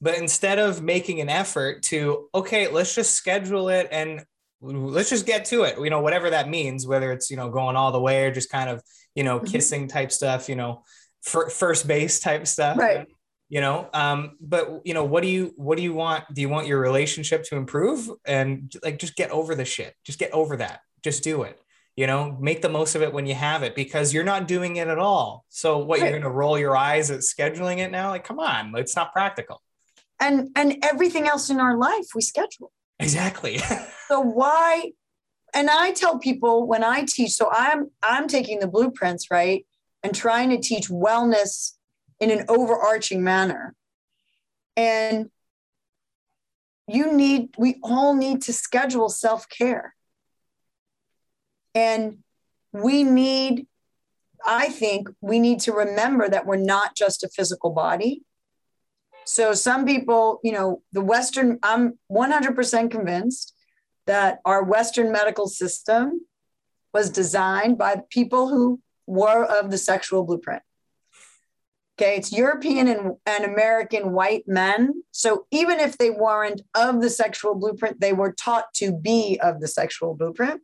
but 0.00 0.18
instead 0.18 0.58
of 0.58 0.82
making 0.82 1.20
an 1.20 1.28
effort 1.28 1.82
to, 1.84 2.28
okay, 2.34 2.68
let's 2.68 2.94
just 2.94 3.14
schedule 3.14 3.68
it 3.68 3.88
and 3.90 4.24
let's 4.64 5.10
just 5.10 5.26
get 5.26 5.44
to 5.46 5.62
it, 5.62 5.78
you 5.78 5.90
know, 5.90 6.00
whatever 6.00 6.30
that 6.30 6.48
means, 6.48 6.86
whether 6.86 7.12
it's, 7.12 7.30
you 7.30 7.36
know, 7.36 7.50
going 7.50 7.76
all 7.76 7.92
the 7.92 8.00
way 8.00 8.26
or 8.26 8.30
just 8.30 8.50
kind 8.50 8.70
of, 8.70 8.82
you 9.14 9.22
know, 9.22 9.38
mm-hmm. 9.38 9.46
kissing 9.46 9.88
type 9.88 10.10
stuff, 10.10 10.48
you 10.48 10.56
know, 10.56 10.82
for 11.22 11.50
first 11.50 11.86
base 11.86 12.20
type 12.20 12.46
stuff. 12.46 12.78
Right. 12.78 13.06
You 13.48 13.60
know, 13.60 13.88
um, 13.92 14.36
but 14.40 14.80
you 14.84 14.94
know, 14.94 15.04
what 15.04 15.22
do 15.22 15.28
you 15.28 15.52
what 15.56 15.76
do 15.76 15.84
you 15.84 15.92
want? 15.92 16.24
Do 16.32 16.40
you 16.40 16.48
want 16.48 16.66
your 16.66 16.80
relationship 16.80 17.44
to 17.44 17.56
improve? 17.56 18.10
And 18.24 18.74
like 18.82 18.98
just 18.98 19.16
get 19.16 19.30
over 19.30 19.54
the 19.54 19.64
shit. 19.64 19.94
Just 20.02 20.18
get 20.18 20.32
over 20.32 20.56
that. 20.56 20.80
Just 21.02 21.22
do 21.22 21.42
it 21.42 21.60
you 21.96 22.06
know 22.06 22.36
make 22.40 22.62
the 22.62 22.68
most 22.68 22.94
of 22.94 23.02
it 23.02 23.12
when 23.12 23.26
you 23.26 23.34
have 23.34 23.62
it 23.62 23.74
because 23.74 24.12
you're 24.12 24.24
not 24.24 24.48
doing 24.48 24.76
it 24.76 24.88
at 24.88 24.98
all 24.98 25.44
so 25.48 25.78
what 25.78 26.00
right. 26.00 26.10
you're 26.10 26.18
going 26.18 26.22
to 26.22 26.30
roll 26.30 26.58
your 26.58 26.76
eyes 26.76 27.10
at 27.10 27.20
scheduling 27.20 27.78
it 27.78 27.90
now 27.90 28.10
like 28.10 28.24
come 28.24 28.38
on 28.38 28.72
it's 28.76 28.96
not 28.96 29.12
practical 29.12 29.62
and 30.20 30.50
and 30.56 30.76
everything 30.82 31.26
else 31.26 31.50
in 31.50 31.60
our 31.60 31.76
life 31.76 32.06
we 32.14 32.20
schedule 32.20 32.72
exactly. 32.98 33.60
So 34.08 34.20
why 34.20 34.92
and 35.54 35.70
i 35.70 35.90
tell 35.92 36.18
people 36.18 36.66
when 36.66 36.84
i 36.84 37.04
teach 37.04 37.30
so 37.30 37.48
i'm 37.50 37.90
i'm 38.02 38.28
taking 38.28 38.60
the 38.60 38.68
blueprints 38.68 39.30
right 39.30 39.64
and 40.04 40.14
trying 40.14 40.50
to 40.50 40.58
teach 40.58 40.88
wellness 40.88 41.72
in 42.20 42.30
an 42.30 42.44
overarching 42.48 43.24
manner. 43.24 43.74
And 44.76 45.30
you 46.86 47.12
need 47.12 47.54
we 47.56 47.78
all 47.82 48.14
need 48.14 48.42
to 48.42 48.52
schedule 48.52 49.08
self-care. 49.08 49.94
And 51.74 52.18
we 52.72 53.02
need, 53.02 53.66
I 54.46 54.68
think, 54.68 55.08
we 55.20 55.40
need 55.40 55.60
to 55.60 55.72
remember 55.72 56.28
that 56.28 56.46
we're 56.46 56.56
not 56.56 56.94
just 56.94 57.24
a 57.24 57.28
physical 57.28 57.70
body. 57.70 58.22
So 59.26 59.54
some 59.54 59.84
people, 59.84 60.40
you 60.42 60.52
know, 60.52 60.82
the 60.92 61.00
Western, 61.00 61.58
I'm 61.62 61.98
100% 62.10 62.90
convinced 62.90 63.54
that 64.06 64.40
our 64.44 64.62
Western 64.62 65.10
medical 65.12 65.48
system 65.48 66.20
was 66.92 67.10
designed 67.10 67.78
by 67.78 68.02
people 68.10 68.48
who 68.48 68.80
were 69.06 69.44
of 69.44 69.70
the 69.70 69.78
sexual 69.78 70.24
blueprint. 70.24 70.62
Okay, 71.96 72.16
it's 72.16 72.32
European 72.32 72.88
and, 72.88 73.12
and, 73.24 73.44
American 73.44 74.12
white 74.12 74.48
men. 74.48 75.04
So 75.12 75.46
even 75.52 75.78
if 75.78 75.96
they 75.96 76.10
weren't 76.10 76.62
of 76.74 77.00
the 77.00 77.08
sexual 77.08 77.54
blueprint, 77.54 78.00
they 78.00 78.12
were 78.12 78.32
taught 78.32 78.72
to 78.76 78.92
be 78.92 79.38
of 79.40 79.60
the 79.60 79.68
sexual 79.68 80.14
blueprint 80.14 80.60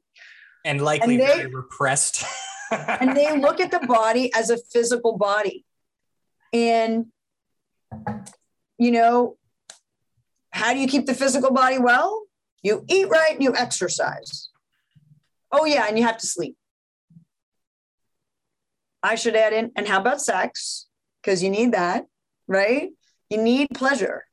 and 0.65 0.83
likely 0.83 1.15
and 1.15 1.23
they, 1.23 1.37
very 1.37 1.55
repressed. 1.55 2.25
and 2.73 3.17
they 3.17 3.39
look 3.39 3.61
at 3.61 3.71
the 3.71 3.81
body 3.81 4.33
as 4.35 4.51
a 4.51 4.59
physical 4.73 5.17
body. 5.17 5.65
And, 6.53 7.07
you 8.81 8.91
know, 8.91 9.37
how 10.51 10.73
do 10.73 10.81
you 10.81 10.89
keep 10.89 11.05
the 11.05 11.15
physical 11.15 11.53
body 11.53 11.79
well? 11.79 12.23
You 12.63 12.83
eat 12.89 13.09
right 13.11 13.35
and 13.35 13.43
you 13.43 13.55
exercise. 13.55 14.49
Oh, 15.53 15.67
yeah, 15.67 15.85
and 15.87 15.99
you 15.99 16.05
have 16.05 16.17
to 16.17 16.27
sleep. 16.27 16.57
I 19.03 19.17
should 19.17 19.37
add 19.37 19.53
in, 19.53 19.71
and 19.77 19.87
how 19.87 20.01
about 20.01 20.23
sex? 20.23 20.87
Because 21.23 21.43
you 21.43 21.51
need 21.51 21.73
that, 21.73 22.07
right? 22.49 22.89
You 23.29 23.43
need 23.43 23.69
pleasure. 23.75 24.25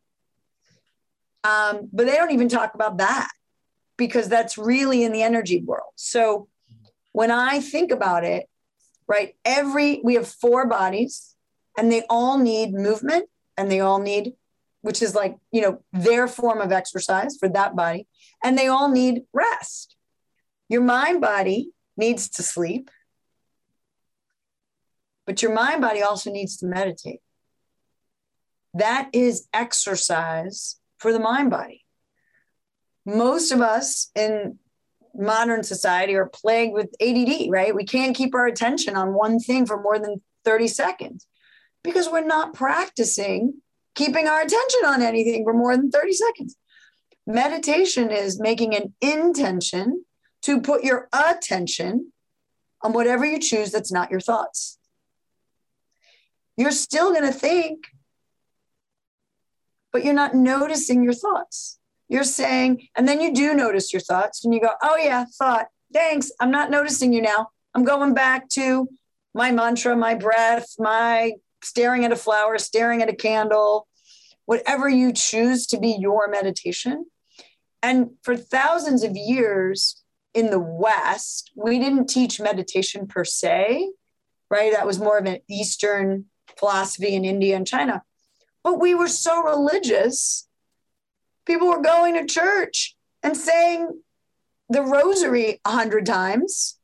Um, 1.44 1.90
but 1.92 2.06
they 2.06 2.16
don't 2.16 2.32
even 2.32 2.50
talk 2.50 2.74
about 2.74 2.98
that 3.00 3.30
because 3.98 4.30
that's 4.30 4.58
really 4.58 5.04
in 5.04 5.12
the 5.12 5.24
energy 5.24 5.62
world. 5.62 5.92
So 5.96 6.48
when 7.12 7.32
I 7.32 7.60
think 7.60 7.92
about 7.92 8.24
it, 8.24 8.48
right, 9.08 9.36
every, 9.44 10.00
we 10.04 10.14
have 10.14 10.28
four 10.28 10.68
bodies 10.68 11.36
and 11.78 11.92
they 11.92 12.04
all 12.10 12.38
need 12.38 12.74
movement 12.74 13.30
and 13.58 13.72
they 13.72 13.80
all 13.80 14.00
need, 14.00 14.34
which 14.82 15.02
is 15.02 15.16
like, 15.16 15.36
you 15.52 15.62
know, 15.62 15.84
their 15.92 16.28
form 16.28 16.62
of 16.62 16.72
exercise 16.72 17.36
for 17.38 17.50
that 17.50 17.76
body. 17.76 18.08
And 18.44 18.58
they 18.58 18.68
all 18.68 18.90
need 18.90 19.24
rest. 19.34 19.96
Your 20.70 20.82
mind 20.82 21.22
body 21.22 21.72
needs 21.96 22.30
to 22.30 22.44
sleep, 22.44 22.92
but 25.26 25.42
your 25.42 25.54
mind 25.54 25.82
body 25.82 26.02
also 26.02 26.32
needs 26.32 26.58
to 26.58 26.68
meditate. 26.68 27.22
That 28.74 29.10
is 29.14 29.48
exercise 29.54 30.80
for 31.00 31.12
the 31.12 31.20
mind 31.20 31.50
body. 31.50 31.84
Most 33.06 33.52
of 33.52 33.62
us 33.62 34.12
in 34.16 34.60
modern 35.16 35.64
society 35.64 36.16
are 36.16 36.30
plagued 36.30 36.74
with 36.74 36.94
ADD, 37.02 37.50
right? 37.50 37.74
We 37.74 37.86
can't 37.86 38.16
keep 38.16 38.36
our 38.36 38.46
attention 38.46 38.96
on 38.96 39.14
one 39.14 39.40
thing 39.40 39.66
for 39.66 39.82
more 39.82 39.98
than 39.98 40.22
30 40.46 40.68
seconds 40.68 41.26
because 41.88 42.10
we're 42.10 42.26
not 42.26 42.54
practicing 42.54 43.62
keeping 43.98 44.28
our 44.28 44.42
attention 44.42 44.82
on 44.86 45.02
anything 45.02 45.44
for 45.44 45.54
more 45.54 45.76
than 45.76 45.90
30 45.90 46.14
seconds. 46.14 46.56
Meditation 47.26 48.12
is 48.12 48.40
making 48.40 48.76
an 48.76 48.94
intention 49.02 50.06
to 50.44 50.62
put 50.62 50.84
your 50.84 51.10
attention 51.12 52.14
on 52.84 52.94
whatever 52.94 53.26
you 53.26 53.40
choose 53.40 53.72
that's 53.72 53.92
not 53.92 54.12
your 54.12 54.20
thoughts. 54.20 54.78
You're 56.56 56.72
still 56.72 57.12
going 57.12 57.26
to 57.26 57.38
think, 57.38 57.86
but 59.92 60.06
you're 60.06 60.14
not 60.14 60.36
noticing 60.36 61.04
your 61.04 61.14
thoughts. 61.14 61.80
You're 62.08 62.24
saying, 62.24 62.88
and 62.96 63.08
then 63.08 63.20
you 63.20 63.34
do 63.34 63.56
notice 63.56 63.92
your 63.92 64.00
thoughts 64.00 64.46
and 64.46 64.54
you 64.54 64.62
go, 64.62 64.72
oh, 64.82 64.98
yeah, 64.98 65.26
thought, 65.40 65.68
thanks. 65.92 66.32
I'm 66.40 66.52
not 66.52 66.70
noticing 66.70 67.14
you 67.14 67.22
now. 67.22 67.48
I'm 67.74 67.84
going 67.84 68.14
back 68.14 68.48
to 68.50 68.88
my 69.34 69.52
mantra, 69.52 69.96
my 69.96 70.14
breath, 70.14 70.68
my 70.78 71.34
staring 71.68 72.06
at 72.06 72.12
a 72.12 72.16
flower, 72.16 72.58
staring 72.58 73.02
at 73.02 73.10
a 73.10 73.16
candle, 73.16 73.88
whatever 74.46 74.88
you 74.90 75.12
choose 75.12 75.68
to 75.68 75.80
be 75.80 75.98
your 76.00 76.28
meditation. 76.30 77.06
And 77.84 78.12
for 78.24 78.36
thousands 78.36 79.04
of 79.04 79.16
years 79.16 80.02
in 80.34 80.50
the 80.50 80.60
West, 80.60 81.52
we 81.56 81.80
didn't 81.80 82.08
teach 82.08 82.40
meditation 82.40 83.08
per 83.08 83.26
se, 83.26 83.90
right? 84.50 84.72
That 84.74 84.88
was 84.88 85.00
more 85.00 85.18
of 85.18 85.26
an 85.26 85.40
Eastern 85.50 86.26
philosophy 86.58 87.14
in 87.14 87.26
India 87.26 87.56
and 87.56 87.68
China. 87.68 88.04
But 88.64 88.80
we 88.80 88.96
were 88.96 89.08
so 89.08 89.44
religious, 89.44 90.48
people 91.46 91.68
were 91.68 91.82
going 91.82 92.16
to 92.16 92.26
church 92.26 92.96
and 93.24 93.36
saying 93.36 94.02
the 94.70 94.82
rosary 94.82 95.60
a 95.66 95.72
hundred 95.72 96.06
times 96.06 96.77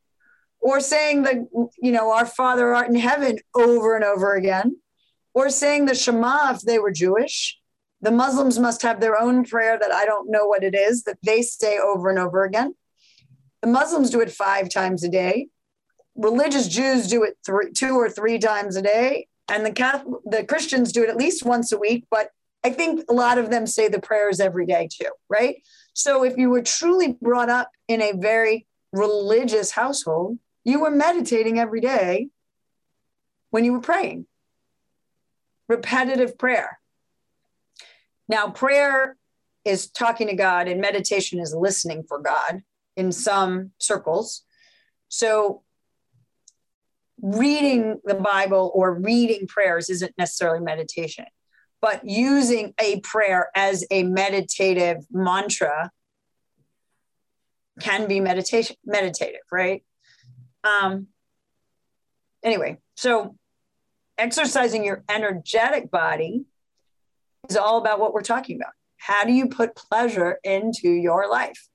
or 0.63 0.79
saying 0.79 1.23
the 1.23 1.47
you 1.81 1.91
know 1.91 2.11
our 2.11 2.25
father 2.25 2.73
art 2.73 2.87
in 2.87 2.95
heaven 2.95 3.37
over 3.53 3.95
and 3.95 4.03
over 4.03 4.33
again 4.33 4.77
or 5.33 5.49
saying 5.49 5.85
the 5.85 5.95
shema 5.95 6.51
if 6.53 6.61
they 6.61 6.79
were 6.79 6.91
jewish 6.91 7.59
the 8.01 8.11
muslims 8.11 8.57
must 8.57 8.81
have 8.81 8.99
their 8.99 9.19
own 9.19 9.43
prayer 9.43 9.77
that 9.77 9.91
i 9.91 10.05
don't 10.05 10.31
know 10.31 10.45
what 10.45 10.63
it 10.63 10.73
is 10.73 11.03
that 11.03 11.17
they 11.23 11.41
say 11.41 11.77
over 11.77 12.09
and 12.09 12.19
over 12.19 12.43
again. 12.43 12.73
The 13.61 13.69
muslims 13.69 14.09
do 14.09 14.19
it 14.19 14.31
five 14.31 14.69
times 14.69 15.03
a 15.03 15.09
day. 15.09 15.47
Religious 16.15 16.67
jews 16.67 17.07
do 17.07 17.23
it 17.23 17.37
three, 17.45 17.71
two 17.71 17.95
or 17.95 18.09
three 18.09 18.37
times 18.37 18.75
a 18.75 18.81
day. 18.81 19.27
And 19.47 19.65
the 19.65 19.71
Catholic, 19.71 20.21
the 20.25 20.43
christians 20.43 20.91
do 20.91 21.03
it 21.03 21.09
at 21.09 21.17
least 21.17 21.45
once 21.45 21.71
a 21.71 21.77
week. 21.77 22.05
But 22.11 22.29
i 22.65 22.69
think 22.69 23.05
a 23.09 23.13
lot 23.13 23.37
of 23.37 23.49
them 23.49 23.65
say 23.67 23.87
the 23.87 23.99
prayers 23.99 24.39
every 24.39 24.65
day 24.65 24.87
too 24.91 25.11
right? 25.29 25.55
So 25.93 26.23
if 26.23 26.37
you 26.37 26.49
were 26.49 26.61
truly 26.61 27.17
brought 27.21 27.49
up 27.49 27.69
in 27.87 28.01
a 28.01 28.13
very 28.13 28.65
religious 28.91 29.71
household 29.71 30.37
you 30.63 30.79
were 30.79 30.91
meditating 30.91 31.59
every 31.59 31.81
day 31.81 32.29
when 33.49 33.65
you 33.65 33.73
were 33.73 33.81
praying. 33.81 34.25
Repetitive 35.67 36.37
prayer. 36.37 36.79
Now, 38.27 38.49
prayer 38.49 39.17
is 39.65 39.89
talking 39.89 40.27
to 40.27 40.35
God, 40.35 40.67
and 40.67 40.81
meditation 40.81 41.39
is 41.39 41.53
listening 41.53 42.03
for 42.07 42.19
God 42.19 42.63
in 42.95 43.11
some 43.11 43.71
circles. 43.79 44.43
So, 45.09 45.63
reading 47.21 47.99
the 48.03 48.15
Bible 48.15 48.71
or 48.73 48.93
reading 48.93 49.47
prayers 49.47 49.89
isn't 49.89 50.13
necessarily 50.17 50.59
meditation, 50.59 51.25
but 51.81 52.05
using 52.05 52.73
a 52.79 52.99
prayer 53.01 53.49
as 53.55 53.85
a 53.91 54.03
meditative 54.03 54.97
mantra 55.11 55.91
can 57.79 58.07
be 58.07 58.19
meditation 58.19 58.75
meditative, 58.85 59.41
right? 59.51 59.83
Um, 60.63 61.07
anyway, 62.43 62.77
so 62.95 63.35
exercising 64.17 64.83
your 64.83 65.03
energetic 65.09 65.91
body 65.91 66.45
is 67.49 67.57
all 67.57 67.77
about 67.77 67.99
what 67.99 68.13
we're 68.13 68.21
talking 68.21 68.55
about. 68.55 68.73
How 68.97 69.25
do 69.25 69.33
you 69.33 69.47
put 69.49 69.75
pleasure 69.75 70.39
into 70.43 70.89
your 70.89 71.29
life? 71.29 71.67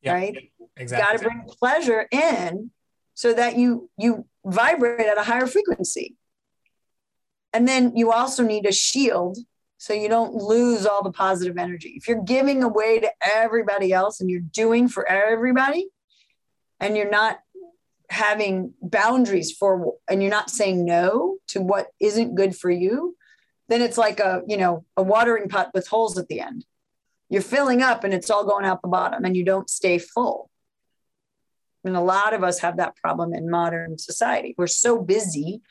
Yeah, 0.00 0.14
right? 0.14 0.50
Exactly. 0.76 1.04
Got 1.04 1.18
to 1.18 1.24
bring 1.24 1.44
pleasure 1.46 2.06
in 2.10 2.70
so 3.14 3.32
that 3.32 3.56
you 3.56 3.90
you 3.96 4.26
vibrate 4.44 5.06
at 5.06 5.18
a 5.18 5.22
higher 5.22 5.46
frequency. 5.46 6.16
And 7.52 7.68
then 7.68 7.96
you 7.96 8.12
also 8.12 8.42
need 8.42 8.66
a 8.66 8.72
shield 8.72 9.38
so 9.78 9.92
you 9.92 10.08
don't 10.08 10.34
lose 10.34 10.86
all 10.86 11.02
the 11.02 11.12
positive 11.12 11.58
energy. 11.58 11.94
If 11.96 12.08
you're 12.08 12.22
giving 12.22 12.62
away 12.62 13.00
to 13.00 13.10
everybody 13.34 13.92
else 13.92 14.20
and 14.20 14.28
you're 14.28 14.40
doing 14.40 14.88
for 14.88 15.08
everybody, 15.08 15.88
and 16.84 16.96
you're 16.96 17.10
not 17.10 17.40
having 18.10 18.74
boundaries 18.82 19.50
for 19.50 19.94
and 20.08 20.22
you're 20.22 20.30
not 20.30 20.50
saying 20.50 20.84
no 20.84 21.38
to 21.48 21.60
what 21.60 21.88
isn't 21.98 22.34
good 22.34 22.54
for 22.54 22.70
you 22.70 23.16
then 23.68 23.80
it's 23.80 23.98
like 23.98 24.20
a 24.20 24.42
you 24.46 24.56
know 24.56 24.84
a 24.96 25.02
watering 25.02 25.48
pot 25.48 25.70
with 25.72 25.88
holes 25.88 26.18
at 26.18 26.28
the 26.28 26.40
end. 26.40 26.64
You're 27.30 27.42
filling 27.42 27.82
up 27.82 28.04
and 28.04 28.12
it's 28.12 28.30
all 28.30 28.44
going 28.44 28.66
out 28.66 28.82
the 28.82 28.88
bottom 28.88 29.24
and 29.24 29.36
you 29.36 29.44
don't 29.44 29.70
stay 29.70 29.98
full. 29.98 30.50
And 31.82 31.96
a 31.96 32.00
lot 32.00 32.34
of 32.34 32.44
us 32.44 32.60
have 32.60 32.76
that 32.76 32.96
problem 32.96 33.34
in 33.34 33.50
modern 33.50 33.98
society. 33.98 34.54
We're 34.56 34.66
so 34.66 35.00
busy 35.00 35.62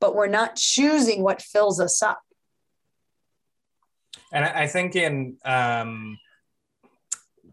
but 0.00 0.16
we're 0.16 0.26
not 0.26 0.56
choosing 0.56 1.22
what 1.22 1.40
fills 1.40 1.78
us 1.78 2.02
up. 2.02 2.20
And 4.32 4.44
i 4.44 4.66
think 4.66 4.96
in 4.96 5.36
um, 5.44 6.18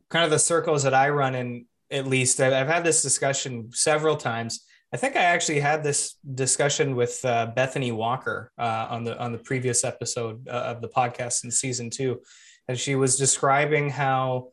kind 0.10 0.26
of 0.26 0.32
the 0.32 0.40
circles 0.40 0.84
that 0.84 0.96
i 0.96 1.10
run 1.10 1.36
in 1.36 1.66
at 1.92 2.08
least. 2.08 2.40
I've 2.40 2.68
had 2.68 2.84
this 2.84 3.02
discussion 3.02 3.70
several 3.72 4.16
times. 4.16 4.66
I 4.94 4.98
think 4.98 5.16
I 5.16 5.22
actually 5.22 5.60
had 5.60 5.84
this 5.84 6.16
discussion 6.34 6.96
with 6.96 7.24
uh, 7.24 7.48
Bethany 7.56 7.92
Walker 7.92 8.52
uh, 8.58 8.88
on 8.90 9.04
the 9.04 9.20
on 9.20 9.32
the 9.32 9.38
previous 9.38 9.84
episode 9.84 10.48
uh, 10.48 10.52
of 10.52 10.82
the 10.82 10.90
podcast 10.90 11.44
in 11.44 11.52
season 11.52 11.90
two, 11.90 12.22
and 12.68 12.78
she 12.78 12.96
was 12.96 13.16
describing 13.16 13.90
how 13.90 14.50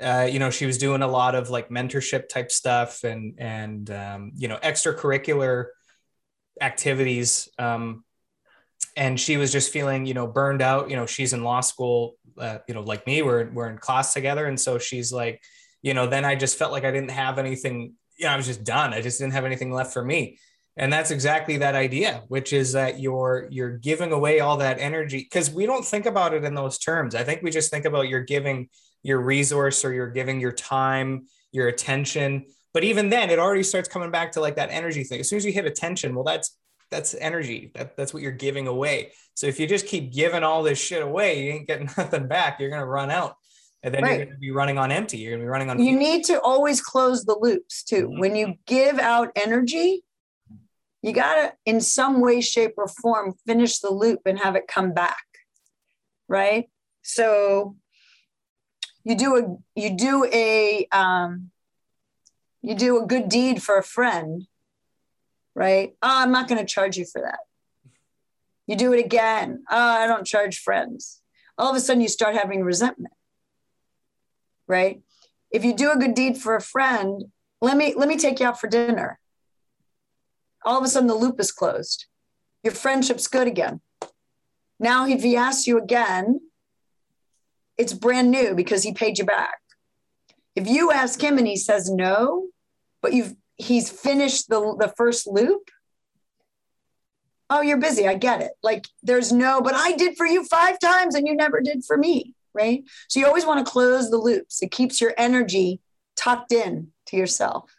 uh, 0.00 0.28
you 0.30 0.38
know 0.38 0.50
she 0.50 0.66
was 0.66 0.76
doing 0.76 1.02
a 1.02 1.08
lot 1.08 1.34
of 1.34 1.48
like 1.48 1.70
mentorship 1.70 2.28
type 2.28 2.52
stuff 2.52 3.02
and 3.04 3.34
and 3.38 3.90
um, 3.90 4.32
you 4.36 4.48
know 4.48 4.58
extracurricular 4.62 5.66
activities 6.60 7.48
um, 7.58 8.04
and 8.96 9.18
she 9.18 9.36
was 9.36 9.52
just 9.52 9.72
feeling 9.72 10.04
you 10.04 10.14
know 10.14 10.26
burned 10.26 10.60
out. 10.60 10.90
You 10.90 10.96
know 10.96 11.06
she's 11.06 11.32
in 11.32 11.42
law 11.42 11.60
school 11.60 12.16
uh, 12.38 12.58
you 12.68 12.74
know 12.74 12.82
like 12.82 13.06
me 13.06 13.22
we're, 13.22 13.50
we're 13.50 13.68
in 13.68 13.78
class 13.78 14.12
together. 14.12 14.46
And 14.46 14.58
so 14.58 14.78
she's 14.78 15.12
like 15.12 15.42
you 15.82 15.94
know, 15.94 16.06
then 16.06 16.24
I 16.24 16.34
just 16.34 16.58
felt 16.58 16.72
like 16.72 16.84
I 16.84 16.90
didn't 16.90 17.10
have 17.10 17.38
anything, 17.38 17.94
you 18.18 18.26
know, 18.26 18.32
I 18.32 18.36
was 18.36 18.46
just 18.46 18.64
done. 18.64 18.92
I 18.92 19.00
just 19.00 19.18
didn't 19.18 19.32
have 19.34 19.44
anything 19.44 19.72
left 19.72 19.92
for 19.92 20.04
me. 20.04 20.38
And 20.76 20.92
that's 20.92 21.10
exactly 21.10 21.56
that 21.58 21.74
idea, 21.74 22.22
which 22.28 22.52
is 22.52 22.72
that 22.72 23.00
you're 23.00 23.48
you're 23.50 23.76
giving 23.78 24.12
away 24.12 24.38
all 24.38 24.58
that 24.58 24.78
energy 24.78 25.18
because 25.18 25.50
we 25.50 25.66
don't 25.66 25.84
think 25.84 26.06
about 26.06 26.34
it 26.34 26.44
in 26.44 26.54
those 26.54 26.78
terms. 26.78 27.16
I 27.16 27.24
think 27.24 27.42
we 27.42 27.50
just 27.50 27.70
think 27.70 27.84
about 27.84 28.08
you're 28.08 28.22
giving 28.22 28.68
your 29.02 29.20
resource 29.20 29.84
or 29.84 29.92
you're 29.92 30.10
giving 30.10 30.38
your 30.38 30.52
time, 30.52 31.26
your 31.50 31.66
attention. 31.66 32.46
But 32.72 32.84
even 32.84 33.08
then, 33.08 33.30
it 33.30 33.40
already 33.40 33.64
starts 33.64 33.88
coming 33.88 34.12
back 34.12 34.32
to 34.32 34.40
like 34.40 34.54
that 34.56 34.70
energy 34.70 35.02
thing. 35.02 35.18
As 35.18 35.28
soon 35.28 35.38
as 35.38 35.44
you 35.44 35.52
hit 35.52 35.64
attention, 35.66 36.14
well, 36.14 36.24
that's 36.24 36.56
that's 36.90 37.14
energy. 37.14 37.72
That, 37.74 37.96
that's 37.96 38.14
what 38.14 38.22
you're 38.22 38.32
giving 38.32 38.66
away. 38.68 39.12
So 39.34 39.46
if 39.46 39.58
you 39.58 39.66
just 39.66 39.86
keep 39.86 40.12
giving 40.12 40.44
all 40.44 40.62
this 40.62 40.78
shit 40.78 41.02
away, 41.02 41.44
you 41.44 41.52
ain't 41.52 41.66
getting 41.66 41.90
nothing 41.98 42.28
back. 42.28 42.60
You're 42.60 42.70
gonna 42.70 42.86
run 42.86 43.10
out. 43.10 43.36
And 43.82 43.94
then 43.94 44.02
Right. 44.02 44.16
you're 44.16 44.24
going 44.26 44.36
to 44.36 44.40
be 44.40 44.50
running 44.50 44.78
on 44.78 44.90
empty. 44.90 45.18
You're 45.18 45.32
going 45.32 45.40
to 45.40 45.44
be 45.44 45.50
running 45.50 45.70
on. 45.70 45.78
you 45.80 45.96
need 45.96 46.24
to 46.24 46.40
always 46.40 46.80
close 46.80 47.24
the 47.24 47.36
loops 47.38 47.82
too. 47.84 48.08
Mhm. 48.08 48.18
When 48.20 48.34
you 48.36 48.54
give 48.66 48.98
out 48.98 49.30
energy, 49.36 50.04
you 51.02 51.12
got 51.12 51.34
to, 51.36 51.54
in 51.64 51.80
some 51.80 52.20
way, 52.20 52.40
shape, 52.40 52.74
or 52.76 52.88
form, 52.88 53.34
finish 53.46 53.78
the 53.78 53.90
loop 53.90 54.22
and 54.26 54.38
have 54.40 54.56
it 54.56 54.66
come 54.66 54.92
back. 54.92 55.22
Right. 56.26 56.68
So 57.02 57.76
you 59.04 59.14
do 59.14 59.36
a 59.36 59.80
you 59.80 59.96
do 59.96 60.24
a 60.30 60.86
um, 60.92 61.50
you 62.60 62.74
do 62.74 63.02
a 63.02 63.06
good 63.06 63.28
deed 63.28 63.62
for 63.62 63.78
a 63.78 63.82
friend, 63.82 64.46
right? 65.54 65.96
Oh, 66.02 66.20
I'm 66.22 66.32
not 66.32 66.48
going 66.48 66.58
to 66.60 66.66
charge 66.66 66.96
you 66.96 67.06
for 67.06 67.22
that. 67.22 67.38
You 68.66 68.76
do 68.76 68.92
it 68.92 69.02
again. 69.02 69.64
Oh, 69.70 69.76
I 69.78 70.06
don't 70.08 70.26
charge 70.26 70.58
friends. 70.58 71.22
All 71.56 71.70
of 71.70 71.76
a 71.76 71.80
sudden, 71.80 72.02
you 72.02 72.08
start 72.08 72.34
having 72.36 72.62
resentment, 72.62 73.14
right? 74.68 75.02
if 75.50 75.64
you 75.64 75.74
do 75.74 75.92
a 75.92 75.96
good 75.96 76.14
deed 76.14 76.36
for 76.38 76.56
a 76.56 76.60
friend, 76.60 77.24
let 77.60 77.76
me 77.76 77.94
let 77.96 78.08
me 78.08 78.16
take 78.16 78.40
you 78.40 78.46
out 78.46 78.60
for 78.60 78.68
dinner. 78.68 79.18
All 80.64 80.78
of 80.78 80.84
a 80.84 80.88
sudden 80.88 81.08
the 81.08 81.14
loop 81.14 81.40
is 81.40 81.52
closed. 81.52 82.06
Your 82.62 82.72
friendship's 82.72 83.28
good 83.28 83.46
again. 83.46 83.80
Now 84.78 85.06
if 85.06 85.22
he 85.22 85.36
asks 85.36 85.66
you 85.66 85.78
again, 85.78 86.40
it's 87.76 87.92
brand 87.92 88.30
new 88.30 88.54
because 88.54 88.82
he 88.82 88.92
paid 88.92 89.18
you 89.18 89.24
back. 89.24 89.58
If 90.54 90.68
you 90.68 90.90
ask 90.90 91.20
him 91.22 91.38
and 91.38 91.46
he 91.46 91.56
says 91.56 91.90
no, 91.90 92.48
but 93.00 93.12
you've 93.12 93.34
he's 93.56 93.90
finished 93.90 94.48
the 94.48 94.76
the 94.78 94.92
first 94.96 95.26
loop, 95.26 95.70
oh, 97.48 97.62
you're 97.62 97.78
busy. 97.78 98.06
I 98.06 98.14
get 98.14 98.42
it. 98.42 98.52
Like 98.62 98.86
there's 99.02 99.32
no, 99.32 99.62
but 99.62 99.74
I 99.74 99.92
did 99.92 100.16
for 100.16 100.26
you 100.26 100.44
five 100.44 100.78
times 100.78 101.14
and 101.14 101.26
you 101.26 101.34
never 101.34 101.60
did 101.60 101.84
for 101.84 101.96
me, 101.96 102.34
right? 102.54 102.84
So 103.08 103.20
you 103.20 103.26
always 103.26 103.46
want 103.46 103.64
to 103.64 103.70
close 103.70 104.10
the 104.10 104.16
loops. 104.16 104.62
It 104.62 104.70
keeps 104.70 105.00
your 105.00 105.14
energy 105.16 105.80
tucked 106.16 106.52
in 106.52 106.88
to 107.06 107.16
yourself. 107.16 107.74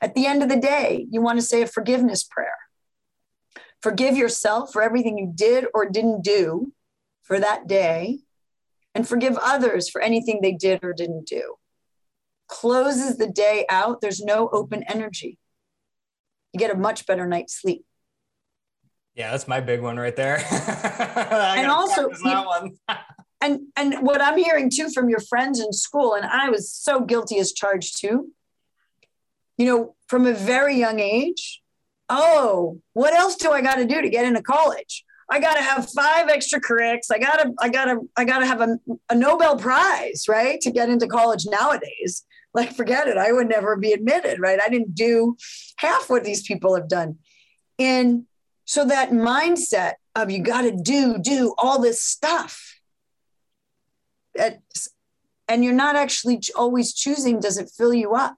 At 0.00 0.14
the 0.14 0.26
end 0.26 0.42
of 0.42 0.48
the 0.48 0.60
day, 0.60 1.06
you 1.10 1.20
want 1.20 1.38
to 1.38 1.44
say 1.44 1.62
a 1.62 1.66
forgiveness 1.66 2.22
prayer. 2.22 2.56
Forgive 3.82 4.16
yourself 4.16 4.72
for 4.72 4.82
everything 4.82 5.18
you 5.18 5.32
did 5.34 5.66
or 5.74 5.88
didn't 5.88 6.22
do 6.22 6.72
for 7.22 7.40
that 7.40 7.66
day, 7.66 8.20
and 8.94 9.06
forgive 9.06 9.36
others 9.42 9.88
for 9.88 10.00
anything 10.00 10.40
they 10.40 10.52
did 10.52 10.80
or 10.82 10.92
didn't 10.92 11.26
do. 11.26 11.56
Closes 12.48 13.16
the 13.16 13.28
day 13.28 13.66
out. 13.68 14.00
There's 14.00 14.22
no 14.22 14.48
open 14.50 14.84
energy. 14.84 15.38
You 16.52 16.58
get 16.58 16.74
a 16.74 16.78
much 16.78 17.06
better 17.06 17.26
night's 17.26 17.60
sleep. 17.60 17.84
Yeah, 19.14 19.30
that's 19.30 19.48
my 19.48 19.60
big 19.60 19.80
one 19.80 19.96
right 19.96 20.14
there. 20.14 20.42
And 21.16 21.66
also, 21.68 22.10
you-. 22.10 22.78
and 23.40 23.60
and 23.76 24.06
what 24.06 24.20
i'm 24.20 24.38
hearing 24.38 24.70
too 24.70 24.88
from 24.90 25.08
your 25.08 25.20
friends 25.20 25.60
in 25.60 25.72
school 25.72 26.14
and 26.14 26.24
i 26.24 26.48
was 26.48 26.72
so 26.72 27.00
guilty 27.00 27.38
as 27.38 27.52
charged 27.52 28.00
too. 28.00 28.32
You 29.58 29.66
know 29.66 29.96
from 30.08 30.26
a 30.26 30.34
very 30.34 30.76
young 30.76 31.00
age 31.00 31.62
oh 32.08 32.80
what 32.92 33.14
else 33.14 33.36
do 33.36 33.50
i 33.50 33.60
got 33.60 33.76
to 33.76 33.84
do 33.84 34.00
to 34.02 34.08
get 34.08 34.24
into 34.24 34.42
college? 34.42 35.04
I 35.30 35.40
got 35.40 35.54
to 35.54 35.62
have 35.62 35.90
five 35.90 36.28
extra 36.28 36.60
currics. 36.60 37.10
I 37.10 37.18
got 37.18 37.36
to 37.36 37.52
i 37.60 37.68
got 37.68 37.86
to 37.86 38.00
i 38.16 38.24
got 38.24 38.40
to 38.40 38.46
have 38.46 38.60
a, 38.60 38.78
a 39.10 39.14
nobel 39.14 39.56
prize 39.56 40.26
right 40.28 40.60
to 40.60 40.70
get 40.70 40.88
into 40.88 41.06
college 41.06 41.46
nowadays. 41.46 42.24
Like 42.54 42.74
forget 42.74 43.08
it. 43.08 43.16
I 43.16 43.32
would 43.32 43.48
never 43.48 43.76
be 43.76 43.92
admitted 43.92 44.38
right? 44.40 44.60
I 44.62 44.68
didn't 44.68 44.94
do 44.94 45.36
half 45.78 46.08
what 46.08 46.24
these 46.24 46.42
people 46.42 46.74
have 46.74 46.88
done. 46.88 47.18
And 47.78 48.24
so 48.64 48.84
that 48.84 49.10
mindset 49.10 49.94
of 50.14 50.30
you 50.30 50.42
got 50.42 50.62
to 50.62 50.72
do 50.72 51.18
do 51.18 51.54
all 51.58 51.80
this 51.80 52.02
stuff 52.02 52.75
at, 54.38 54.60
and 55.48 55.64
you're 55.64 55.72
not 55.72 55.96
actually 55.96 56.40
always 56.54 56.92
choosing 56.92 57.40
does 57.40 57.58
it 57.58 57.70
fill 57.76 57.94
you 57.94 58.14
up? 58.14 58.36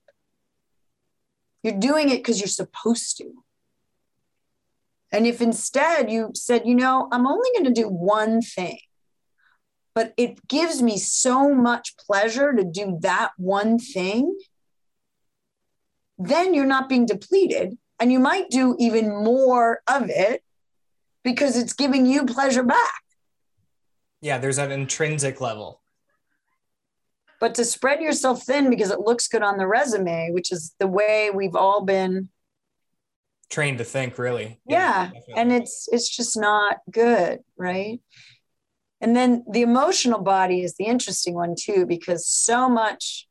You're 1.62 1.78
doing 1.78 2.08
it 2.10 2.18
because 2.18 2.40
you're 2.40 2.48
supposed 2.48 3.16
to. 3.18 3.32
And 5.10 5.26
if 5.26 5.40
instead 5.40 6.10
you 6.10 6.32
said 6.34 6.66
you 6.66 6.74
know 6.74 7.08
i'm 7.10 7.26
only 7.26 7.48
going 7.54 7.64
to 7.64 7.82
do 7.82 7.88
one 7.88 8.42
thing 8.42 8.78
but 9.94 10.12
it 10.18 10.46
gives 10.46 10.82
me 10.82 10.98
so 10.98 11.54
much 11.54 11.96
pleasure 11.96 12.52
to 12.52 12.62
do 12.62 12.98
that 13.00 13.30
one 13.38 13.78
thing 13.78 14.36
then 16.18 16.52
you're 16.52 16.66
not 16.66 16.88
being 16.88 17.06
depleted 17.06 17.78
and 18.00 18.12
you 18.12 18.18
might 18.18 18.50
do 18.50 18.76
even 18.78 19.08
more 19.08 19.80
of 19.88 20.10
it 20.10 20.42
because 21.24 21.56
it's 21.56 21.72
giving 21.72 22.06
you 22.06 22.24
pleasure 22.26 22.62
back. 22.62 23.02
Yeah, 24.20 24.38
there's 24.38 24.58
an 24.58 24.72
intrinsic 24.72 25.40
level. 25.40 25.80
But 27.40 27.54
to 27.54 27.64
spread 27.64 28.00
yourself 28.00 28.42
thin 28.42 28.70
because 28.70 28.90
it 28.90 29.00
looks 29.00 29.28
good 29.28 29.42
on 29.42 29.58
the 29.58 29.66
resume, 29.66 30.30
which 30.32 30.52
is 30.52 30.74
the 30.78 30.86
way 30.86 31.30
we've 31.32 31.54
all 31.54 31.84
been. 31.84 32.28
Trained 33.50 33.78
to 33.78 33.84
think, 33.84 34.18
really. 34.18 34.60
Yeah, 34.66 35.06
definitely. 35.06 35.34
and 35.36 35.52
it's 35.52 35.88
it's 35.90 36.08
just 36.08 36.38
not 36.38 36.78
good, 36.90 37.40
right? 37.56 38.00
And 39.00 39.14
then 39.14 39.44
the 39.50 39.62
emotional 39.62 40.20
body 40.20 40.62
is 40.62 40.74
the 40.76 40.86
interesting 40.86 41.34
one 41.34 41.54
too, 41.58 41.86
because 41.86 42.26
so 42.26 42.68
much 42.68 43.28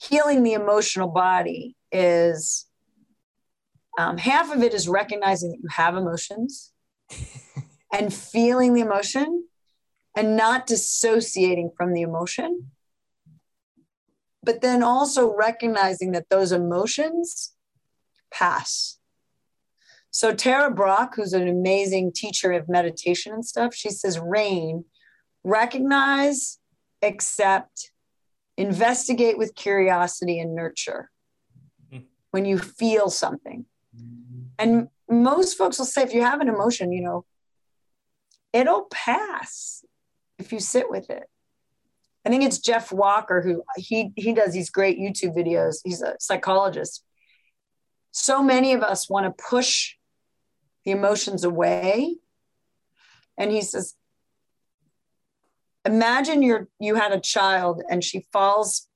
healing 0.00 0.42
the 0.42 0.52
emotional 0.52 1.08
body 1.08 1.76
is 1.90 2.66
um, 3.98 4.16
half 4.16 4.54
of 4.54 4.62
it 4.62 4.72
is 4.72 4.88
recognizing 4.88 5.50
that 5.50 5.58
you 5.58 5.68
have 5.70 5.96
emotions 5.96 6.72
and 7.92 8.12
feeling 8.12 8.74
the 8.74 8.80
emotion 8.80 9.44
and 10.16 10.36
not 10.36 10.66
dissociating 10.66 11.70
from 11.76 11.92
the 11.92 12.02
emotion 12.02 12.70
but 14.42 14.60
then 14.60 14.82
also 14.82 15.34
recognizing 15.34 16.12
that 16.12 16.28
those 16.30 16.52
emotions 16.52 17.52
pass. 18.32 18.98
So 20.10 20.34
Tara 20.34 20.70
Brach, 20.70 21.14
who's 21.14 21.32
an 21.32 21.46
amazing 21.46 22.12
teacher 22.12 22.52
of 22.52 22.68
meditation 22.68 23.32
and 23.32 23.44
stuff, 23.44 23.74
she 23.74 23.90
says, 23.90 24.18
rain, 24.18 24.84
recognize, 25.44 26.58
accept, 27.02 27.92
investigate 28.56 29.38
with 29.38 29.54
curiosity 29.54 30.40
and 30.40 30.54
nurture 30.54 31.10
Hmm. 31.90 31.98
when 32.30 32.44
you 32.44 32.58
feel 32.58 33.08
something. 33.10 33.66
And 34.58 34.88
most 35.08 35.56
folks 35.56 35.78
will 35.78 35.86
say, 35.86 36.02
if 36.02 36.12
you 36.12 36.22
have 36.22 36.40
an 36.40 36.48
emotion, 36.48 36.92
you 36.92 37.02
know, 37.02 37.24
it'll 38.52 38.86
pass 38.90 39.84
if 40.38 40.52
you 40.52 40.60
sit 40.60 40.90
with 40.90 41.08
it. 41.10 41.28
I 42.24 42.28
think 42.28 42.44
it's 42.44 42.58
Jeff 42.58 42.92
Walker 42.92 43.40
who 43.40 43.62
he 43.76 44.12
he 44.16 44.32
does 44.32 44.52
these 44.52 44.70
great 44.70 44.98
YouTube 44.98 45.34
videos. 45.36 45.78
He's 45.84 46.02
a 46.02 46.16
psychologist. 46.20 47.04
So 48.12 48.42
many 48.42 48.72
of 48.72 48.82
us 48.82 49.08
want 49.08 49.24
to 49.24 49.44
push 49.44 49.94
the 50.84 50.90
emotions 50.90 51.44
away. 51.44 52.16
And 53.38 53.50
he 53.50 53.62
says, 53.62 53.94
imagine 55.84 56.42
you're 56.42 56.68
you 56.78 56.94
had 56.94 57.12
a 57.12 57.20
child 57.20 57.82
and 57.88 58.04
she 58.04 58.26
falls, 58.32 58.88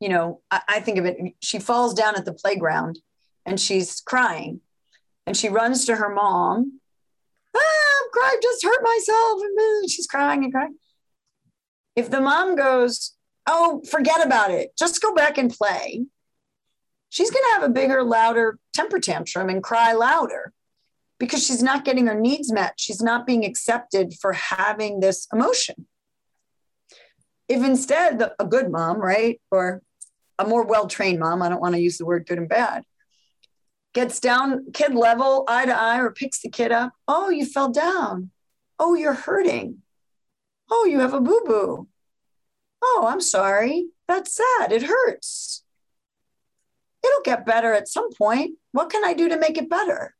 you 0.00 0.08
know, 0.08 0.40
I, 0.50 0.62
I 0.68 0.80
think 0.80 0.98
of 0.98 1.04
it, 1.04 1.18
she 1.40 1.58
falls 1.58 1.94
down 1.94 2.16
at 2.16 2.24
the 2.24 2.32
playground 2.32 2.98
and 3.44 3.60
she's 3.60 4.00
crying. 4.00 4.60
And 5.26 5.36
she 5.36 5.48
runs 5.48 5.84
to 5.86 5.96
her 5.96 6.08
mom. 6.08 6.80
Ah, 7.54 7.58
I'm 7.58 8.10
crying, 8.12 8.38
just 8.42 8.64
hurt 8.64 8.82
myself. 8.82 9.42
And 9.42 9.90
she's 9.90 10.06
crying 10.06 10.44
and 10.44 10.52
crying. 10.52 10.76
If 11.96 12.10
the 12.10 12.20
mom 12.20 12.54
goes, 12.54 13.16
Oh, 13.48 13.82
forget 13.88 14.24
about 14.24 14.50
it, 14.50 14.76
just 14.76 15.00
go 15.00 15.14
back 15.14 15.38
and 15.38 15.52
play, 15.52 16.04
she's 17.10 17.30
going 17.30 17.44
to 17.44 17.60
have 17.60 17.62
a 17.62 17.72
bigger, 17.72 18.02
louder 18.02 18.58
temper 18.74 18.98
tantrum 18.98 19.48
and 19.48 19.62
cry 19.62 19.92
louder 19.92 20.52
because 21.18 21.46
she's 21.46 21.62
not 21.62 21.84
getting 21.84 22.06
her 22.06 22.18
needs 22.18 22.52
met. 22.52 22.74
She's 22.76 23.00
not 23.00 23.26
being 23.26 23.44
accepted 23.44 24.14
for 24.20 24.32
having 24.32 25.00
this 25.00 25.26
emotion. 25.32 25.86
If 27.48 27.64
instead, 27.64 28.20
a 28.38 28.44
good 28.44 28.70
mom, 28.70 28.98
right, 28.98 29.40
or 29.50 29.80
a 30.38 30.46
more 30.46 30.66
well 30.66 30.88
trained 30.88 31.20
mom, 31.20 31.42
I 31.42 31.48
don't 31.48 31.60
want 31.60 31.74
to 31.74 31.80
use 31.80 31.96
the 31.98 32.04
word 32.04 32.26
good 32.26 32.38
and 32.38 32.48
bad, 32.48 32.84
gets 33.94 34.18
down 34.18 34.72
kid 34.72 34.94
level, 34.94 35.44
eye 35.46 35.66
to 35.66 35.74
eye, 35.74 36.00
or 36.00 36.10
picks 36.10 36.42
the 36.42 36.50
kid 36.50 36.72
up. 36.72 36.92
Oh, 37.06 37.30
you 37.30 37.46
fell 37.46 37.70
down. 37.70 38.30
Oh, 38.78 38.94
you're 38.94 39.14
hurting. 39.14 39.78
Oh, 40.70 40.84
you 40.84 41.00
have 41.00 41.14
a 41.14 41.20
boo 41.20 41.42
boo. 41.44 41.88
Oh, 42.82 43.06
I'm 43.08 43.20
sorry. 43.20 43.88
That's 44.08 44.34
sad. 44.34 44.72
It 44.72 44.82
hurts. 44.82 45.64
It'll 47.04 47.22
get 47.22 47.46
better 47.46 47.72
at 47.72 47.88
some 47.88 48.12
point. 48.12 48.58
What 48.72 48.90
can 48.90 49.04
I 49.04 49.14
do 49.14 49.28
to 49.28 49.38
make 49.38 49.56
it 49.58 49.70
better? 49.70 50.14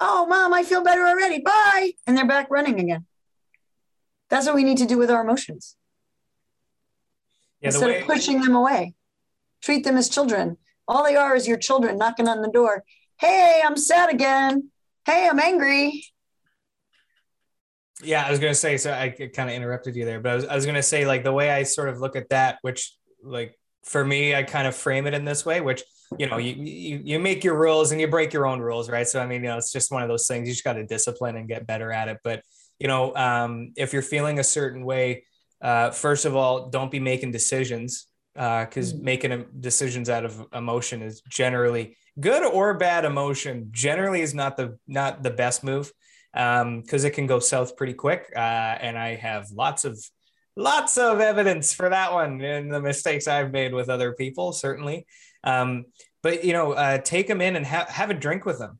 Oh, 0.00 0.26
mom, 0.26 0.54
I 0.54 0.62
feel 0.62 0.82
better 0.82 1.06
already. 1.06 1.40
Bye. 1.40 1.92
And 2.06 2.16
they're 2.16 2.26
back 2.26 2.50
running 2.50 2.80
again. 2.80 3.06
That's 4.30 4.46
what 4.46 4.54
we 4.54 4.64
need 4.64 4.78
to 4.78 4.86
do 4.86 4.96
with 4.96 5.10
our 5.10 5.20
emotions. 5.20 5.76
Yeah, 7.60 7.68
Instead 7.68 7.88
way, 7.88 8.00
of 8.00 8.06
pushing 8.06 8.40
them 8.40 8.54
away, 8.54 8.94
treat 9.60 9.84
them 9.84 9.98
as 9.98 10.08
children. 10.08 10.56
All 10.88 11.04
they 11.04 11.16
are 11.16 11.36
is 11.36 11.46
your 11.46 11.58
children 11.58 11.98
knocking 11.98 12.28
on 12.28 12.40
the 12.40 12.50
door. 12.50 12.84
Hey, 13.18 13.60
I'm 13.62 13.76
sad 13.76 14.08
again. 14.08 14.70
Hey, 15.04 15.28
I'm 15.28 15.38
angry. 15.38 16.04
Yeah, 18.02 18.24
I 18.24 18.30
was 18.30 18.38
gonna 18.38 18.54
say. 18.54 18.76
So 18.76 18.92
I 18.92 19.10
kind 19.10 19.50
of 19.50 19.56
interrupted 19.56 19.96
you 19.96 20.04
there, 20.04 20.20
but 20.20 20.32
I 20.32 20.34
was, 20.34 20.44
I 20.46 20.54
was 20.54 20.66
gonna 20.66 20.82
say 20.82 21.06
like 21.06 21.24
the 21.24 21.32
way 21.32 21.50
I 21.50 21.62
sort 21.64 21.88
of 21.88 21.98
look 21.98 22.16
at 22.16 22.28
that, 22.30 22.58
which 22.62 22.94
like 23.22 23.58
for 23.84 24.04
me, 24.04 24.34
I 24.34 24.42
kind 24.42 24.66
of 24.66 24.74
frame 24.74 25.06
it 25.06 25.14
in 25.14 25.24
this 25.24 25.44
way, 25.44 25.60
which 25.60 25.82
you 26.18 26.26
know, 26.26 26.38
you 26.38 26.54
you 26.54 27.00
you 27.04 27.18
make 27.18 27.44
your 27.44 27.56
rules 27.56 27.92
and 27.92 28.00
you 28.00 28.08
break 28.08 28.32
your 28.32 28.46
own 28.46 28.60
rules, 28.60 28.90
right? 28.90 29.06
So 29.06 29.20
I 29.20 29.26
mean, 29.26 29.42
you 29.42 29.48
know, 29.48 29.58
it's 29.58 29.72
just 29.72 29.92
one 29.92 30.02
of 30.02 30.08
those 30.08 30.26
things. 30.26 30.48
You 30.48 30.54
just 30.54 30.64
got 30.64 30.74
to 30.74 30.84
discipline 30.84 31.36
and 31.36 31.46
get 31.48 31.66
better 31.66 31.92
at 31.92 32.08
it. 32.08 32.18
But 32.24 32.42
you 32.78 32.88
know, 32.88 33.14
um, 33.14 33.72
if 33.76 33.92
you're 33.92 34.02
feeling 34.02 34.38
a 34.38 34.44
certain 34.44 34.84
way, 34.84 35.24
uh, 35.60 35.90
first 35.90 36.24
of 36.24 36.34
all, 36.34 36.68
don't 36.68 36.90
be 36.90 37.00
making 37.00 37.30
decisions 37.32 38.06
because 38.34 38.92
uh, 38.92 38.96
mm-hmm. 38.96 39.04
making 39.04 39.46
decisions 39.60 40.08
out 40.08 40.24
of 40.24 40.46
emotion 40.52 41.02
is 41.02 41.20
generally 41.28 41.96
good 42.18 42.42
or 42.44 42.74
bad 42.74 43.04
emotion 43.04 43.68
generally 43.70 44.20
is 44.20 44.34
not 44.34 44.56
the 44.56 44.78
not 44.86 45.22
the 45.22 45.30
best 45.30 45.62
move 45.62 45.92
because 46.32 47.04
um, 47.04 47.06
it 47.06 47.12
can 47.12 47.26
go 47.26 47.38
south 47.38 47.76
pretty 47.76 47.94
quick 47.94 48.32
uh, 48.36 48.38
and 48.38 48.98
i 48.98 49.14
have 49.14 49.50
lots 49.50 49.84
of 49.84 49.98
lots 50.56 50.98
of 50.98 51.20
evidence 51.20 51.72
for 51.72 51.88
that 51.88 52.12
one 52.12 52.40
and 52.40 52.72
the 52.72 52.80
mistakes 52.80 53.26
i've 53.26 53.52
made 53.52 53.72
with 53.72 53.88
other 53.88 54.12
people 54.12 54.52
certainly. 54.52 55.06
Um, 55.42 55.86
but 56.22 56.44
you 56.44 56.52
know 56.52 56.72
uh, 56.72 56.98
take 56.98 57.26
them 57.26 57.40
in 57.40 57.56
and 57.56 57.64
ha- 57.64 57.86
have 57.88 58.10
a 58.10 58.14
drink 58.14 58.44
with 58.44 58.58
them 58.58 58.78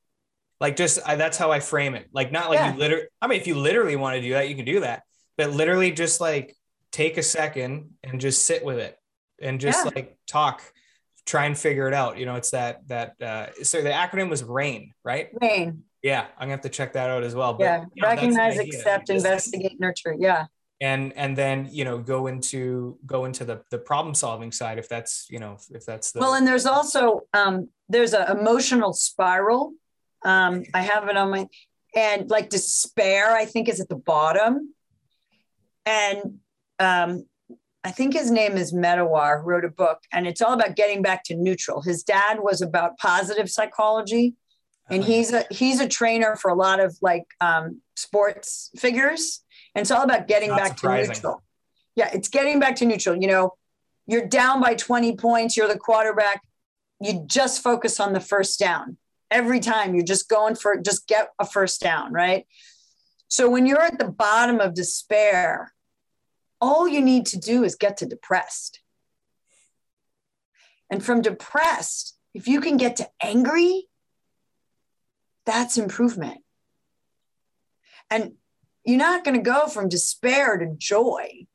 like 0.61 0.77
just 0.77 1.01
I, 1.07 1.17
that's 1.17 1.39
how 1.39 1.51
i 1.51 1.61
frame 1.61 1.95
it. 1.95 2.09
Like 2.13 2.31
not 2.33 2.51
like 2.51 2.59
yeah. 2.59 2.73
you 2.73 2.79
literally 2.79 3.07
i 3.23 3.27
mean 3.27 3.41
if 3.41 3.47
you 3.47 3.55
literally 3.55 3.97
want 3.97 4.17
to 4.17 4.21
do 4.21 4.33
that 4.33 4.49
you 4.49 4.57
can 4.57 4.65
do 4.65 4.81
that. 4.81 5.03
But 5.37 5.51
literally 5.51 5.91
just 5.91 6.21
like 6.21 6.55
take 6.93 7.17
a 7.17 7.23
second 7.23 7.93
and 8.05 8.21
just 8.21 8.45
sit 8.45 8.63
with 8.65 8.79
it 8.79 8.97
and 9.41 9.59
just 9.59 9.85
yeah. 9.85 9.93
like 9.95 10.19
talk 10.27 10.63
try 11.25 11.47
and 11.47 11.57
figure 11.57 11.89
it 11.89 11.95
out. 11.95 12.19
You 12.19 12.27
know 12.27 12.35
it's 12.35 12.51
that 12.51 12.87
that 12.89 13.21
uh 13.23 13.47
so 13.63 13.81
the 13.81 13.91
acronym 13.91 14.29
was 14.29 14.45
rain 14.45 14.93
right? 15.03 15.31
Rain 15.41 15.85
yeah 16.03 16.27
i'm 16.37 16.43
gonna 16.43 16.53
have 16.53 16.61
to 16.61 16.69
check 16.69 16.93
that 16.93 17.11
out 17.11 17.23
as 17.23 17.35
well 17.35 17.55
but, 17.55 17.65
yeah 17.65 17.85
you 17.95 18.03
know, 18.03 18.09
recognize 18.09 18.59
accept 18.59 19.11
investigate 19.11 19.79
nurture 19.81 20.15
yeah. 20.19 20.47
And 20.83 21.13
and 21.13 21.37
then 21.37 21.69
you 21.71 21.85
know 21.85 21.99
go 21.99 22.27
into 22.27 22.97
go 23.05 23.27
into 23.27 23.45
the 23.45 23.61
the 23.69 23.77
problem 23.77 24.15
solving 24.15 24.51
side 24.51 24.79
if 24.79 24.89
that's 24.89 25.27
you 25.29 25.39
know 25.39 25.59
if 25.71 25.85
that's 25.85 26.11
the 26.13 26.21
well 26.21 26.33
and 26.33 26.47
there's 26.47 26.65
also 26.65 27.21
um 27.35 27.69
there's 27.91 28.15
an 28.15 28.39
emotional 28.39 28.95
spiral 28.95 29.75
um 30.25 30.65
i 30.73 30.81
have 30.81 31.07
it 31.09 31.19
on 31.19 31.33
my 31.33 31.47
and 31.95 32.31
like 32.31 32.49
despair 32.49 33.31
i 33.33 33.45
think 33.45 33.69
is 33.69 33.79
at 33.79 33.91
the 33.91 33.95
bottom. 33.95 34.75
And 35.85 36.39
um 36.79 37.27
I 37.83 37.91
think 37.91 38.13
his 38.13 38.31
name 38.31 38.59
is 38.59 38.75
Moawad, 38.75 39.43
wrote 39.45 39.65
a 39.65 39.71
book, 39.71 40.01
and 40.13 40.27
it's 40.27 40.43
all 40.43 40.53
about 40.53 40.77
getting 40.77 41.01
back 41.01 41.25
to 41.25 41.35
neutral. 41.35 41.81
His 41.81 42.03
dad 42.03 42.41
was 42.41 42.61
about 42.61 42.99
positive 42.99 43.51
psychology, 43.51 44.35
and 44.91 45.05
he's 45.05 45.33
a 45.33 45.45
he's 45.51 45.81
a 45.81 45.89
trainer 45.89 46.37
for 46.37 46.51
a 46.51 46.55
lot 46.55 46.81
of 46.81 46.97
like 47.01 47.25
um, 47.41 47.81
sports 47.97 48.71
figures, 48.77 49.43
and 49.75 49.83
it's 49.83 49.91
all 49.91 50.03
about 50.03 50.27
getting 50.27 50.51
back 50.51 50.79
surprising. 50.79 51.15
to 51.15 51.15
neutral. 51.15 51.43
Yeah, 51.97 52.11
it's 52.13 52.29
getting 52.29 52.59
back 52.61 52.77
to 52.77 52.87
neutral. 52.87 53.17
You 53.17 53.29
know, 53.29 53.55
you're 54.07 54.27
down 54.27 54.61
by 54.61 54.75
20 54.75 55.17
points, 55.17 55.57
you're 55.57 55.69
the 55.69 55.79
quarterback. 55.79 56.43
You 57.01 57.25
just 57.27 57.63
focus 57.63 58.01
on 58.01 58.13
the 58.13 58.21
first 58.21 58.59
down 58.59 58.97
every 59.31 59.61
time. 59.61 59.95
You're 59.95 60.05
just 60.05 60.29
going 60.29 60.55
for 60.55 60.77
just 60.77 61.07
get 61.07 61.29
a 61.39 61.47
first 61.47 61.81
down, 61.81 62.13
right? 62.13 62.47
So 63.29 63.49
when 63.49 63.67
you're 63.67 63.81
at 63.81 63.99
the 63.99 64.11
bottom 64.11 64.61
of 64.61 64.75
despair, 64.75 65.73
all 66.61 66.89
you 66.89 67.01
need 67.01 67.27
to 67.27 67.39
do 67.39 67.65
is 67.65 67.75
get 67.77 67.97
to 67.99 68.07
depressed. 68.07 68.81
And 70.91 71.05
from 71.05 71.23
depressed, 71.23 72.19
if 72.35 72.49
you 72.49 72.61
can 72.61 72.77
get 72.77 72.97
to 72.97 73.09
angry, 73.23 73.89
that's 75.47 75.79
improvement. 75.79 76.39
And 78.11 78.33
you're 78.85 78.99
not 78.99 79.25
going 79.25 79.37
to 79.37 79.43
go 79.43 79.67
from 79.69 79.89
despair 79.89 80.57
to 80.59 80.75
joy. 80.77 81.47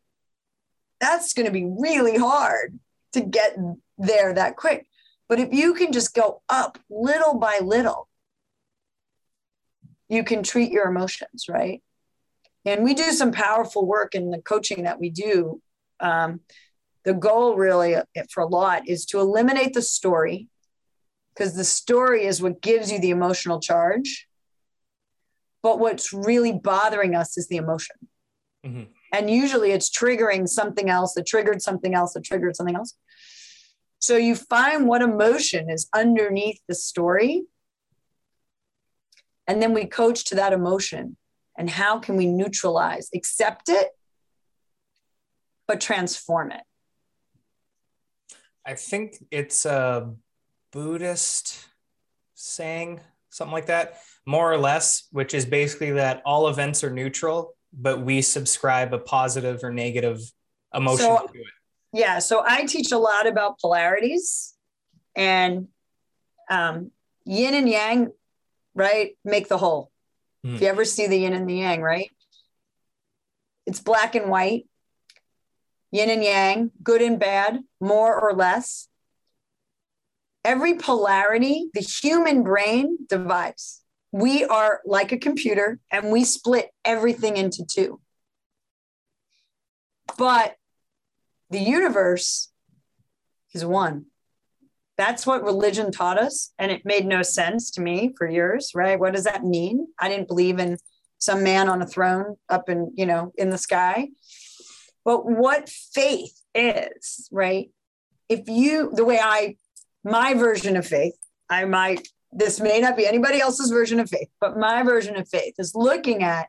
That's 1.00 1.34
going 1.34 1.46
to 1.46 1.52
be 1.52 1.66
really 1.66 2.18
hard 2.18 2.80
to 3.14 3.22
get 3.22 3.58
there 3.98 4.34
that 4.34 4.56
quick. 4.56 4.88
But 5.28 5.40
if 5.40 5.52
you 5.52 5.74
can 5.74 5.92
just 5.92 6.14
go 6.14 6.42
up 6.50 6.78
little 6.90 7.40
by 7.40 7.60
little, 7.62 8.08
you 10.08 10.24
can 10.24 10.44
treat 10.44 10.72
your 10.72 10.88
emotions, 10.88 11.46
right? 11.50 11.82
And 12.64 12.84
we 12.84 12.94
do 12.94 13.12
some 13.12 13.32
powerful 13.32 13.86
work 13.86 14.16
in 14.16 14.30
the 14.30 14.42
coaching 14.42 14.84
that 14.84 15.00
we 15.00 15.10
do. 15.10 15.62
Um, 16.00 16.42
the 17.04 17.14
goal, 17.14 17.56
really, 17.56 17.96
for 18.32 18.42
a 18.42 18.48
lot, 18.48 18.88
is 18.88 19.06
to 19.08 19.20
eliminate 19.20 19.74
the 19.74 19.82
story 19.82 20.48
because 21.36 21.56
the 21.56 21.64
story 21.64 22.26
is 22.26 22.42
what 22.42 22.62
gives 22.62 22.92
you 22.92 23.00
the 23.00 23.10
emotional 23.10 23.60
charge. 23.60 24.28
But 25.62 25.80
what's 25.80 26.14
really 26.14 26.54
bothering 26.54 27.16
us 27.16 27.38
is 27.38 27.48
the 27.48 27.58
emotion. 27.58 27.96
Mm-hmm. 28.66 28.84
And 29.14 29.30
usually 29.30 29.72
it's 29.72 29.90
triggering 29.90 30.48
something 30.48 30.90
else 30.90 31.14
that 31.14 31.26
triggered 31.26 31.62
something 31.62 31.94
else 31.94 32.14
that 32.14 32.24
triggered 32.24 32.56
something 32.56 32.76
else. 32.76 32.96
So 34.00 34.18
you 34.18 34.36
find 34.36 34.88
what 34.88 35.02
emotion 35.02 35.70
is 35.70 35.88
underneath 35.94 36.60
the 36.68 36.76
story. 36.76 37.46
And 39.48 39.62
then 39.62 39.74
we 39.74 39.86
coach 39.86 40.26
to 40.26 40.36
that 40.36 40.54
emotion 40.54 41.18
and 41.58 41.70
how 41.70 42.00
can 42.00 42.16
we 42.16 42.28
neutralize, 42.28 43.10
accept 43.16 43.70
it, 43.70 43.90
but 45.68 45.82
transform 45.82 46.52
it? 46.52 46.62
I 48.66 48.74
think 48.74 49.24
it's 49.32 49.66
a 49.66 50.14
Buddhist 50.76 51.66
saying, 52.34 53.00
something 53.30 53.54
like 53.54 53.68
that, 53.68 53.96
more 54.26 54.52
or 54.52 54.58
less, 54.58 55.08
which 55.12 55.34
is 55.34 55.46
basically 55.46 55.92
that 55.92 56.22
all 56.26 56.50
events 56.50 56.84
are 56.84 56.92
neutral, 56.92 57.56
but 57.72 58.02
we 58.02 58.22
subscribe 58.22 58.94
a 58.94 58.98
positive 58.98 59.64
or 59.64 59.72
negative 59.72 60.20
emotion 60.74 61.06
so, 61.06 61.28
to 61.32 61.40
it. 61.40 61.46
Yeah. 61.94 62.20
So 62.20 62.44
I 62.46 62.66
teach 62.66 62.92
a 62.92 62.98
lot 62.98 63.26
about 63.26 63.58
polarities 63.58 64.54
and 65.16 65.70
um, 66.52 66.92
yin 67.24 67.54
and 67.54 67.70
yang, 67.70 68.12
right? 68.74 69.18
Make 69.24 69.48
the 69.48 69.58
whole. 69.58 69.92
Mm. 70.46 70.56
If 70.56 70.62
you 70.62 70.68
ever 70.68 70.84
see 70.84 71.08
the 71.08 71.18
yin 71.18 71.32
and 71.32 71.50
the 71.50 71.56
yang, 71.56 71.82
right? 71.82 72.12
It's 73.66 73.80
black 73.80 74.16
and 74.16 74.30
white, 74.30 74.68
yin 75.92 76.10
and 76.10 76.22
yang, 76.22 76.72
good 76.84 77.02
and 77.02 77.18
bad, 77.18 77.62
more 77.80 78.20
or 78.20 78.34
less. 78.34 78.90
Every 80.46 80.76
polarity, 80.76 81.70
the 81.74 81.82
human 81.82 82.44
brain 82.44 83.00
divides. 83.10 83.82
We 84.12 84.46
are 84.46 84.80
like 84.86 85.12
a 85.12 85.18
computer 85.18 85.80
and 85.92 86.12
we 86.12 86.24
split 86.24 86.70
everything 86.86 87.36
into 87.36 87.66
two. 87.66 88.00
But 90.20 90.56
the 91.50 91.60
universe 91.60 92.52
is 93.56 93.66
one. 93.66 94.06
That's 94.98 95.26
what 95.26 95.44
religion 95.44 95.92
taught 95.92 96.20
us. 96.20 96.54
And 96.60 96.72
it 96.72 96.86
made 96.86 97.08
no 97.08 97.24
sense 97.24 97.72
to 97.72 97.82
me 97.82 98.14
for 98.16 98.30
years, 98.30 98.72
right? 98.76 99.00
What 99.00 99.14
does 99.14 99.24
that 99.24 99.44
mean? 99.44 99.88
I 100.00 100.10
didn't 100.10 100.28
believe 100.28 100.60
in 100.60 100.78
some 101.18 101.44
man 101.44 101.70
on 101.70 101.82
a 101.82 101.88
throne 101.88 102.36
up 102.50 102.70
in, 102.70 102.94
you 102.96 103.08
know, 103.08 103.34
in 103.36 103.50
the 103.50 103.58
sky. 103.58 104.10
But 105.04 105.26
what 105.26 105.70
faith 105.70 106.40
is, 106.54 107.28
right? 107.32 107.72
If 108.30 108.48
you, 108.48 108.92
the 108.94 109.06
way 109.06 109.20
I, 109.20 109.58
my 110.06 110.36
version 110.36 110.78
of 110.78 110.86
faith, 110.86 111.16
I 111.50 111.66
might, 111.66 112.08
this 112.32 112.62
may 112.62 112.80
not 112.80 112.96
be 112.96 113.08
anybody 113.08 113.42
else's 113.42 113.72
version 113.72 114.00
of 114.00 114.10
faith, 114.10 114.30
but 114.40 114.58
my 114.58 114.84
version 114.84 115.18
of 115.18 115.28
faith 115.28 115.56
is 115.58 115.74
looking 115.74 116.24
at 116.24 116.48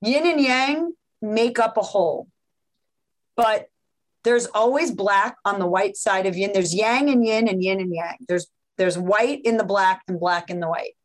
yin 0.00 0.26
and 0.26 0.40
yang 0.40 0.92
make 1.20 1.58
up 1.58 1.76
a 1.76 1.82
whole. 1.82 2.28
But 3.36 3.66
there's 4.22 4.46
always 4.46 4.92
black 4.92 5.36
on 5.44 5.58
the 5.58 5.66
white 5.66 5.96
side 5.96 6.26
of 6.26 6.36
yin. 6.36 6.52
There's 6.52 6.74
yang 6.74 7.10
and 7.10 7.26
yin 7.26 7.48
and 7.48 7.62
yin 7.62 7.80
and 7.80 7.92
yang. 7.92 8.16
There's 8.28 8.46
there's 8.78 8.98
white 8.98 9.40
in 9.44 9.56
the 9.56 9.64
black 9.64 10.02
and 10.06 10.20
black 10.20 10.50
in 10.50 10.60
the 10.60 10.68
white. 10.68 10.96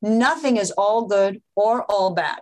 Nothing 0.00 0.56
is 0.56 0.70
all 0.70 1.06
good 1.06 1.42
or 1.54 1.82
all 1.90 2.14
bad. 2.14 2.40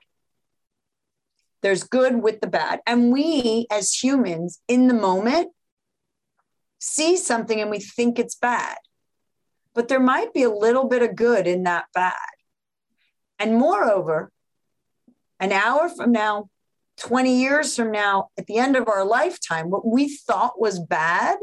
There's 1.62 1.85
good 1.85 2.23
with 2.23 2.40
the 2.40 2.47
bad. 2.47 2.81
And 2.86 3.12
we 3.12 3.66
as 3.70 3.93
humans 3.93 4.60
in 4.69 4.89
the 4.89 4.94
moment 4.94 5.52
see 6.82 7.16
something 7.16 7.60
and 7.60 7.70
we 7.70 7.78
think 7.78 8.18
it's 8.18 8.34
bad. 8.34 8.76
But 9.72 9.86
there 9.86 10.00
might 10.00 10.34
be 10.34 10.42
a 10.42 10.50
little 10.50 10.84
bit 10.88 11.02
of 11.02 11.14
good 11.14 11.46
in 11.46 11.62
that 11.62 11.86
bad. 11.94 12.16
And 13.38 13.56
moreover, 13.56 14.32
an 15.38 15.52
hour 15.52 15.88
from 15.88 16.10
now, 16.10 16.48
20 16.98 17.40
years 17.40 17.74
from 17.76 17.92
now, 17.92 18.30
at 18.36 18.46
the 18.46 18.59
end 18.59 18.76
of 18.76 18.88
our 18.88 19.04
lifetime, 19.04 19.70
what 19.70 19.86
we 19.86 20.09
thought 20.09 20.60
was 20.60 20.80
bad 20.80 21.38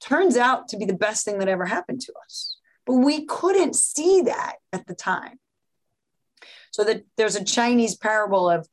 turns 0.00 0.36
out 0.36 0.68
to 0.68 0.76
be 0.76 0.84
the 0.84 0.92
best 0.92 1.24
thing 1.24 1.38
that 1.38 1.48
ever 1.48 1.64
happened 1.64 2.00
to 2.02 2.12
us. 2.24 2.56
But 2.86 2.94
we 2.94 3.26
couldn't 3.26 3.76
see 3.76 4.22
that 4.22 4.56
at 4.72 4.86
the 4.86 4.94
time. 4.94 5.38
So 6.72 6.84
that 6.84 7.04
there's 7.16 7.36
a 7.36 7.44
Chinese 7.44 7.96
parable 7.96 8.50
of 8.50 8.68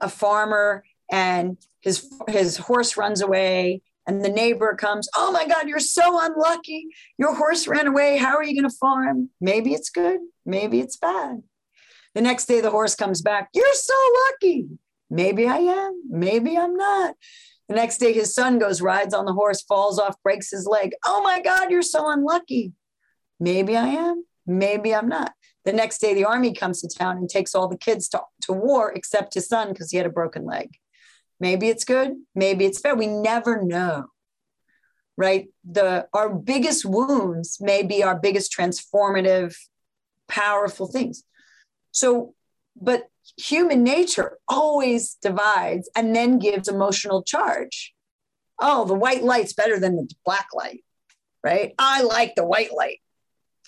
a 0.00 0.08
farmer 0.08 0.84
and 1.10 1.56
his 1.80 2.10
his 2.28 2.56
horse 2.56 2.96
runs 2.96 3.20
away 3.20 3.82
and 4.06 4.24
the 4.24 4.28
neighbor 4.28 4.74
comes, 4.74 5.08
"Oh 5.16 5.32
my 5.32 5.46
god, 5.46 5.68
you're 5.68 5.80
so 5.80 6.18
unlucky. 6.20 6.88
Your 7.18 7.34
horse 7.34 7.66
ran 7.66 7.86
away. 7.86 8.16
How 8.16 8.36
are 8.36 8.44
you 8.44 8.54
going 8.54 8.70
to 8.70 8.76
farm?" 8.76 9.30
Maybe 9.40 9.74
it's 9.74 9.90
good, 9.90 10.20
maybe 10.44 10.80
it's 10.80 10.96
bad. 10.96 11.42
The 12.14 12.22
next 12.22 12.46
day, 12.46 12.60
the 12.60 12.70
horse 12.70 12.94
comes 12.94 13.20
back. 13.20 13.50
You're 13.52 13.74
so 13.74 13.94
lucky. 14.24 14.68
Maybe 15.10 15.46
I 15.46 15.58
am. 15.58 16.02
Maybe 16.08 16.56
I'm 16.56 16.74
not. 16.74 17.14
The 17.68 17.74
next 17.74 17.98
day, 17.98 18.12
his 18.12 18.34
son 18.34 18.58
goes, 18.58 18.80
rides 18.80 19.12
on 19.12 19.24
the 19.24 19.32
horse, 19.32 19.60
falls 19.62 19.98
off, 19.98 20.22
breaks 20.22 20.50
his 20.50 20.66
leg. 20.66 20.92
Oh 21.04 21.22
my 21.22 21.40
God, 21.42 21.70
you're 21.70 21.82
so 21.82 22.08
unlucky. 22.08 22.72
Maybe 23.40 23.76
I 23.76 23.88
am. 23.88 24.24
Maybe 24.46 24.94
I'm 24.94 25.08
not. 25.08 25.34
The 25.64 25.72
next 25.72 25.98
day, 25.98 26.14
the 26.14 26.24
army 26.24 26.54
comes 26.54 26.80
to 26.80 26.88
town 26.88 27.16
and 27.16 27.28
takes 27.28 27.54
all 27.54 27.66
the 27.68 27.76
kids 27.76 28.08
to, 28.10 28.22
to 28.42 28.52
war 28.52 28.92
except 28.92 29.34
his 29.34 29.48
son 29.48 29.70
because 29.70 29.90
he 29.90 29.96
had 29.96 30.06
a 30.06 30.10
broken 30.10 30.44
leg. 30.44 30.70
Maybe 31.38 31.68
it's 31.68 31.84
good. 31.84 32.14
Maybe 32.34 32.64
it's 32.64 32.80
bad. 32.80 32.98
We 32.98 33.06
never 33.06 33.62
know. 33.62 34.06
Right. 35.16 35.48
The 35.64 36.08
our 36.12 36.28
biggest 36.28 36.84
wounds 36.84 37.58
may 37.60 37.82
be 37.82 38.02
our 38.02 38.18
biggest 38.18 38.54
transformative, 38.56 39.56
powerful 40.28 40.86
things. 40.86 41.22
So, 41.92 42.34
but 42.80 43.08
human 43.38 43.82
nature 43.82 44.38
always 44.48 45.14
divides 45.22 45.88
and 45.96 46.14
then 46.14 46.38
gives 46.38 46.68
emotional 46.68 47.22
charge. 47.22 47.94
Oh, 48.58 48.84
the 48.84 48.94
white 48.94 49.22
light's 49.22 49.52
better 49.52 49.78
than 49.78 49.96
the 49.96 50.08
black 50.24 50.48
light, 50.54 50.84
right? 51.42 51.74
I 51.78 52.02
like 52.02 52.34
the 52.34 52.44
white 52.44 52.74
light. 52.74 53.00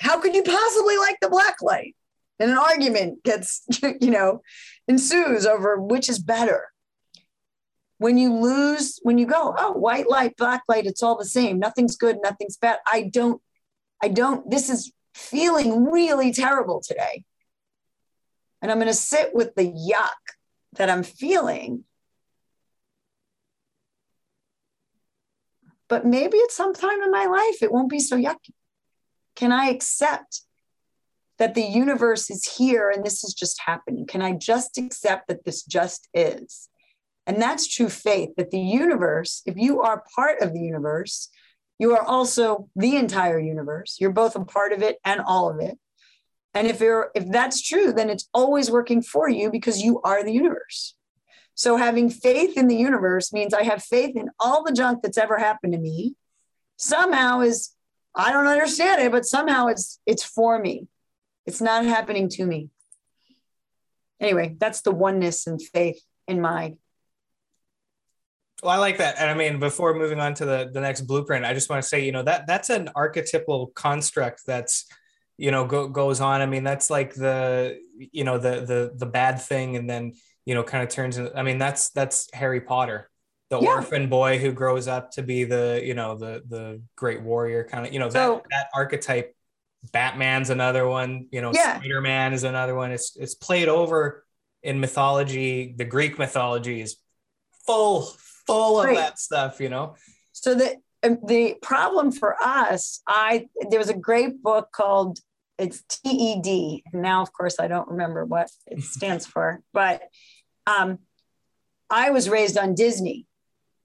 How 0.01 0.21
could 0.21 0.35
you 0.35 0.43
possibly 0.43 0.97
like 0.97 1.19
the 1.21 1.29
black 1.29 1.57
light? 1.63 1.95
And 2.39 2.51
an 2.51 2.59
argument 2.59 3.25
gets, 3.25 3.63
you 3.83 4.11
know, 4.11 4.43
ensues 4.87 5.45
over 5.45 5.81
which 5.81 6.09
is 6.09 6.19
better. 6.19 6.69
When 7.99 8.17
you 8.17 8.33
lose, 8.35 8.99
when 9.03 9.19
you 9.19 9.27
go, 9.27 9.55
oh, 9.59 9.73
white 9.73 10.09
light, 10.09 10.37
black 10.37 10.63
light, 10.69 10.87
it's 10.87 11.03
all 11.03 11.19
the 11.19 11.25
same. 11.25 11.59
Nothing's 11.59 11.97
good, 11.97 12.19
nothing's 12.23 12.57
bad. 12.57 12.79
I 12.87 13.11
don't, 13.13 13.43
I 14.03 14.09
don't, 14.09 14.49
this 14.49 14.71
is 14.71 14.93
feeling 15.15 15.85
really 15.91 16.33
terrible 16.33 16.81
today 16.81 17.25
and 18.61 18.71
I'm 18.71 18.79
going 18.79 18.89
to 18.89 18.95
sit 18.95 19.35
with 19.35 19.55
the 19.55 19.65
yuck 19.65 20.35
that 20.77 20.91
I'm 20.91 21.03
feeling. 21.03 21.85
But 25.89 26.05
maybe 26.05 26.39
at 26.43 26.51
some 26.51 26.75
time 26.75 27.03
in 27.03 27.11
my 27.11 27.27
life, 27.27 27.63
it 27.63 27.73
won't 27.73 27.89
be 27.89 28.01
so 28.01 28.17
yucky. 28.17 28.53
Can 29.37 29.53
I 29.53 29.69
accept 29.69 30.43
that 31.39 31.55
the 31.55 31.63
universe 31.63 32.31
is 32.31 32.57
here 32.57 32.91
and 32.91 33.05
this 33.05 33.23
is 33.25 33.33
just 33.33 33.61
happening? 33.65 34.07
Can 34.07 34.21
I 34.21 34.33
just 34.33 34.77
accept 34.77 35.29
that 35.29 35.45
this 35.45 35.63
just 35.63 36.09
is? 36.13 36.68
And 37.29 37.41
that's 37.43 37.69
true 37.69 37.91
faith 37.91 38.31
that 38.39 38.51
the 38.51 38.59
universe, 38.59 39.43
if 39.45 39.57
you 39.59 39.83
are 39.83 40.03
part 40.17 40.41
of 40.41 40.55
the 40.55 40.61
universe, 40.61 41.29
you 41.79 41.95
are 41.95 42.03
also 42.03 42.71
the 42.75 42.97
entire 42.97 43.39
universe. 43.39 43.99
You're 44.01 44.13
both 44.13 44.35
a 44.35 44.45
part 44.45 44.73
of 44.73 44.83
it 44.83 44.97
and 45.05 45.21
all 45.21 45.51
of 45.51 45.61
it. 45.61 45.79
And 46.55 46.67
if 46.67 46.81
you're 46.81 47.11
if 47.15 47.31
that's 47.31 47.63
true, 47.63 47.93
then 47.93 48.09
it's 48.09 48.29
always 48.33 48.71
working 48.71 49.03
for 49.03 49.29
you 49.29 49.51
because 49.51 49.83
you 49.83 50.01
are 50.03 50.25
the 50.25 50.33
universe. 50.33 50.95
So 51.55 51.77
having 51.77 52.09
faith 52.09 52.57
in 52.57 52.67
the 52.67 52.77
universe 52.77 53.31
means 53.31 53.53
I 53.53 53.63
have 53.65 53.85
faith 53.85 54.17
in 54.17 54.31
all 54.41 54.65
the 54.65 54.73
junk 54.73 55.03
that's 55.03 55.19
ever 55.19 55.39
happened 55.39 55.75
to 55.75 55.79
me. 55.79 56.17
Somehow 56.79 57.43
is 57.43 57.75
I 58.15 58.33
don't 58.33 58.47
understand 58.47 59.03
it, 59.03 59.13
but 59.13 59.27
somehow 59.27 59.67
it's 59.67 60.01
it's 60.07 60.25
for 60.25 60.59
me. 60.59 60.89
It's 61.45 61.61
not 61.61 61.85
happening 61.85 62.31
to 62.31 62.47
me. 62.47 62.71
Anyway, 64.19 64.57
that's 64.59 64.81
the 64.81 64.93
oneness 64.93 65.47
and 65.47 65.61
faith 65.61 66.01
in 66.27 66.41
my 66.41 66.75
well, 68.63 68.73
I 68.73 68.79
like 68.79 68.99
that. 68.99 69.17
And 69.19 69.31
I 69.31 69.35
mean, 69.35 69.61
before 69.61 69.95
moving 69.95 70.21
on 70.21 70.35
to 70.35 70.45
the, 70.45 70.71
the 70.73 70.81
next 70.81 71.03
blueprint, 71.03 71.45
I 71.45 71.55
just 71.55 71.71
want 71.71 71.83
to 71.83 71.89
say, 71.89 72.05
you 72.05 72.13
know, 72.13 72.23
that 72.23 72.47
that's 72.47 72.71
an 72.71 72.91
archetypal 72.95 73.69
construct 73.75 74.43
that's 74.47 74.87
you 75.39 75.53
know 75.53 75.65
go, 75.65 75.89
goes 75.89 76.21
on 76.21 76.43
i 76.43 76.47
mean 76.47 76.65
that's 76.65 76.91
like 76.91 77.15
the 77.15 77.79
you 77.97 78.25
know 78.25 78.37
the 78.37 78.61
the 78.61 78.93
the 78.97 79.07
bad 79.07 79.41
thing 79.41 79.77
and 79.77 79.89
then 79.89 80.13
you 80.45 80.55
know 80.55 80.63
kind 80.63 80.83
of 80.83 80.91
turns 80.91 81.17
into 81.17 81.35
i 81.39 81.43
mean 81.43 81.57
that's 81.57 81.91
that's 81.91 82.29
harry 82.35 82.61
potter 82.61 83.09
the 83.49 83.59
yeah. 83.59 83.69
orphan 83.69 84.09
boy 84.09 84.39
who 84.39 84.53
grows 84.53 84.89
up 84.89 85.13
to 85.13 85.23
be 85.23 85.45
the 85.45 85.81
you 85.83 85.95
know 85.95 86.17
the 86.17 86.43
the 86.49 86.83
great 86.97 87.23
warrior 87.23 87.65
kind 87.65 87.87
of 87.87 87.93
you 87.93 87.99
know 87.99 88.11
so, 88.11 88.35
that 88.35 88.45
that 88.51 88.69
archetype 88.75 89.35
batman's 89.93 90.51
another 90.51 90.87
one 90.87 91.29
you 91.31 91.41
know 91.41 91.53
yeah. 91.55 91.79
spider-man 91.79 92.35
is 92.35 92.43
another 92.43 92.75
one 92.75 92.91
it's 92.91 93.17
it's 93.17 93.37
played 93.37 93.69
over 93.69 94.25
in 94.65 94.81
mythology 94.81 95.73
the 95.79 95.85
greek 95.85 96.19
mythology 96.19 96.81
is 96.81 96.97
full 97.65 98.13
full 98.49 98.81
of 98.81 98.87
right. 98.87 98.97
that 98.97 99.19
stuff 99.19 99.61
you 99.61 99.69
know 99.69 99.95
so 100.33 100.55
the 100.55 100.77
the 101.25 101.55
problem 101.63 102.11
for 102.11 102.37
us 102.43 103.01
i 103.07 103.49
there 103.71 103.79
was 103.79 103.89
a 103.89 103.95
great 103.95 104.43
book 104.43 104.69
called 104.73 105.21
it's 105.59 105.83
TED. 105.89 106.47
And 106.93 107.03
now, 107.03 107.21
of 107.21 107.33
course, 107.33 107.57
I 107.59 107.67
don't 107.69 107.89
remember 107.89 108.25
what 108.25 108.49
it 108.67 108.83
stands 108.85 109.27
for, 109.27 109.61
but 109.73 110.03
um, 110.67 111.01
I 111.91 112.11
was 112.11 112.29
raised 112.29 112.57
on 112.57 112.75
Disney. 112.75 113.27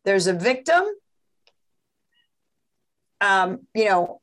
There's 0.06 0.28
a 0.28 0.34
victim, 0.34 0.84
um, 3.22 3.62
you 3.74 3.86
know, 3.86 4.22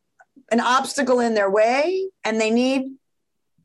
an 0.53 0.61
obstacle 0.61 1.21
in 1.21 1.35
their 1.35 1.51
way, 1.51 2.09
and 2.25 2.41
they 2.41 2.51
need 2.51 2.93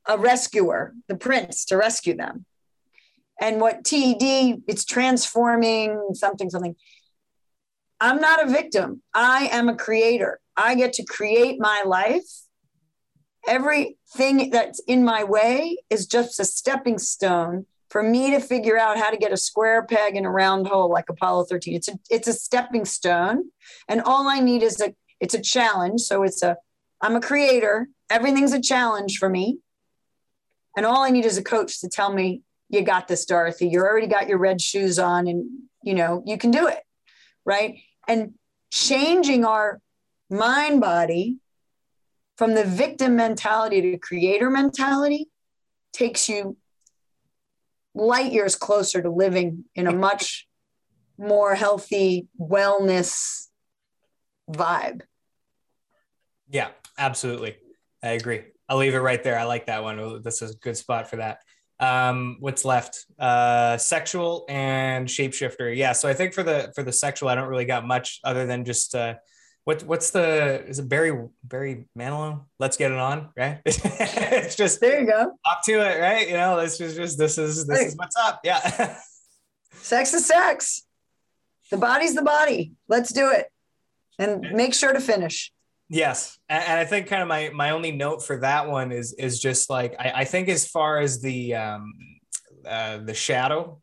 a 0.07 0.17
rescuer, 0.17 0.93
the 1.07 1.15
prince, 1.15 1.65
to 1.65 1.77
rescue 1.77 2.15
them. 2.15 2.45
And 3.39 3.59
what 3.59 3.83
TED, 3.83 4.63
it's 4.67 4.85
transforming 4.85 6.13
something, 6.13 6.49
something. 6.49 6.75
I'm 7.99 8.19
not 8.21 8.45
a 8.45 8.49
victim. 8.49 9.01
I 9.13 9.49
am 9.51 9.69
a 9.69 9.75
creator. 9.75 10.39
I 10.55 10.75
get 10.75 10.93
to 10.93 11.05
create 11.05 11.59
my 11.59 11.83
life 11.85 12.45
everything 13.47 14.49
that's 14.49 14.79
in 14.87 15.03
my 15.03 15.23
way 15.23 15.77
is 15.89 16.05
just 16.05 16.39
a 16.39 16.45
stepping 16.45 16.97
stone 16.97 17.65
for 17.89 18.01
me 18.03 18.31
to 18.31 18.39
figure 18.39 18.77
out 18.77 18.97
how 18.97 19.09
to 19.09 19.17
get 19.17 19.31
a 19.31 19.37
square 19.37 19.85
peg 19.85 20.15
in 20.15 20.25
a 20.25 20.31
round 20.31 20.67
hole 20.67 20.89
like 20.89 21.09
Apollo 21.09 21.45
13. 21.45 21.75
It's 21.75 21.87
a 21.87 21.97
it's 22.09 22.27
a 22.27 22.33
stepping 22.33 22.85
stone. 22.85 23.45
And 23.87 24.01
all 24.01 24.27
I 24.27 24.39
need 24.39 24.63
is 24.63 24.81
a 24.81 24.93
it's 25.19 25.33
a 25.33 25.41
challenge. 25.41 26.01
So 26.01 26.23
it's 26.23 26.43
a 26.43 26.57
I'm 27.01 27.15
a 27.15 27.21
creator. 27.21 27.87
Everything's 28.09 28.53
a 28.53 28.61
challenge 28.61 29.17
for 29.17 29.29
me. 29.29 29.59
And 30.75 30.85
all 30.85 31.03
I 31.03 31.09
need 31.09 31.25
is 31.25 31.37
a 31.37 31.43
coach 31.43 31.79
to 31.81 31.87
tell 31.87 32.11
me, 32.11 32.41
you 32.69 32.81
got 32.81 33.07
this, 33.07 33.25
Dorothy. 33.25 33.67
You 33.67 33.81
already 33.81 34.07
got 34.07 34.27
your 34.27 34.37
red 34.37 34.61
shoes 34.61 34.99
on 34.99 35.27
and 35.27 35.45
you 35.83 35.93
know, 35.93 36.23
you 36.25 36.37
can 36.37 36.51
do 36.51 36.67
it. 36.67 36.79
Right. 37.45 37.79
And 38.07 38.33
changing 38.71 39.45
our 39.45 39.79
mind 40.29 40.81
body 40.81 41.37
from 42.37 42.55
the 42.55 42.65
victim 42.65 43.15
mentality 43.15 43.81
to 43.81 43.97
creator 43.97 44.49
mentality 44.49 45.29
takes 45.93 46.27
you 46.27 46.57
light 47.93 48.33
years 48.33 48.55
closer 48.55 49.01
to 49.01 49.09
living 49.09 49.63
in 49.75 49.87
a 49.87 49.93
much 49.93 50.47
more 51.17 51.55
healthy 51.55 52.27
wellness 52.37 53.47
vibe. 54.49 55.01
Yeah, 56.49 56.69
absolutely. 56.97 57.55
I 58.03 58.09
agree. 58.09 58.43
I'll 58.67 58.77
leave 58.77 58.95
it 58.95 58.99
right 58.99 59.23
there. 59.23 59.39
I 59.39 59.43
like 59.43 59.67
that 59.67 59.83
one. 59.83 60.21
This 60.21 60.41
is 60.41 60.55
a 60.55 60.57
good 60.57 60.75
spot 60.75 61.09
for 61.09 61.17
that. 61.17 61.39
Um, 61.79 62.37
what's 62.39 62.63
left? 62.63 63.05
Uh, 63.19 63.77
sexual 63.77 64.45
and 64.47 65.07
shapeshifter. 65.07 65.75
Yeah. 65.75 65.91
So 65.91 66.07
I 66.07 66.13
think 66.13 66.33
for 66.33 66.43
the 66.43 66.71
for 66.75 66.83
the 66.83 66.91
sexual, 66.91 67.29
I 67.29 67.35
don't 67.35 67.49
really 67.49 67.65
got 67.65 67.85
much 67.85 68.19
other 68.23 68.45
than 68.45 68.65
just 68.65 68.95
uh, 68.95 69.15
what 69.65 69.83
what's 69.83 70.11
the 70.11 70.63
is 70.67 70.79
it 70.79 70.87
Barry 70.87 71.27
Barry 71.43 71.87
Manilow? 71.97 72.45
Let's 72.59 72.77
get 72.77 72.91
it 72.91 72.97
on, 72.97 73.29
right? 73.35 73.61
it's 73.65 74.55
just 74.55 74.79
there 74.79 75.01
you 75.01 75.07
go. 75.07 75.33
Talk 75.45 75.65
to 75.65 75.73
it, 75.73 75.99
right? 75.99 76.27
You 76.27 76.35
know, 76.35 76.61
this 76.61 76.79
is 76.79 76.95
just 76.95 77.17
this 77.17 77.37
is 77.37 77.65
this 77.65 77.79
hey. 77.79 77.85
is 77.87 77.95
what's 77.97 78.15
up. 78.15 78.41
Yeah. 78.43 78.97
sex 79.73 80.13
is 80.13 80.25
sex. 80.25 80.83
The 81.71 81.77
body's 81.77 82.13
the 82.13 82.21
body. 82.21 82.73
Let's 82.87 83.11
do 83.11 83.31
it. 83.31 83.47
And 84.19 84.51
make 84.51 84.73
sure 84.73 84.93
to 84.93 85.01
finish. 85.01 85.51
Yes. 85.89 86.37
And 86.49 86.79
I 86.79 86.85
think 86.85 87.07
kind 87.07 87.21
of 87.21 87.27
my 87.27 87.51
my 87.53 87.71
only 87.71 87.91
note 87.91 88.23
for 88.23 88.37
that 88.37 88.67
one 88.67 88.91
is 88.91 89.13
is 89.13 89.39
just 89.39 89.69
like 89.69 89.95
I, 89.99 90.11
I 90.15 90.25
think 90.25 90.49
as 90.49 90.67
far 90.67 90.99
as 90.99 91.21
the 91.21 91.55
um 91.55 91.93
uh 92.67 92.97
the 92.97 93.13
shadow 93.13 93.79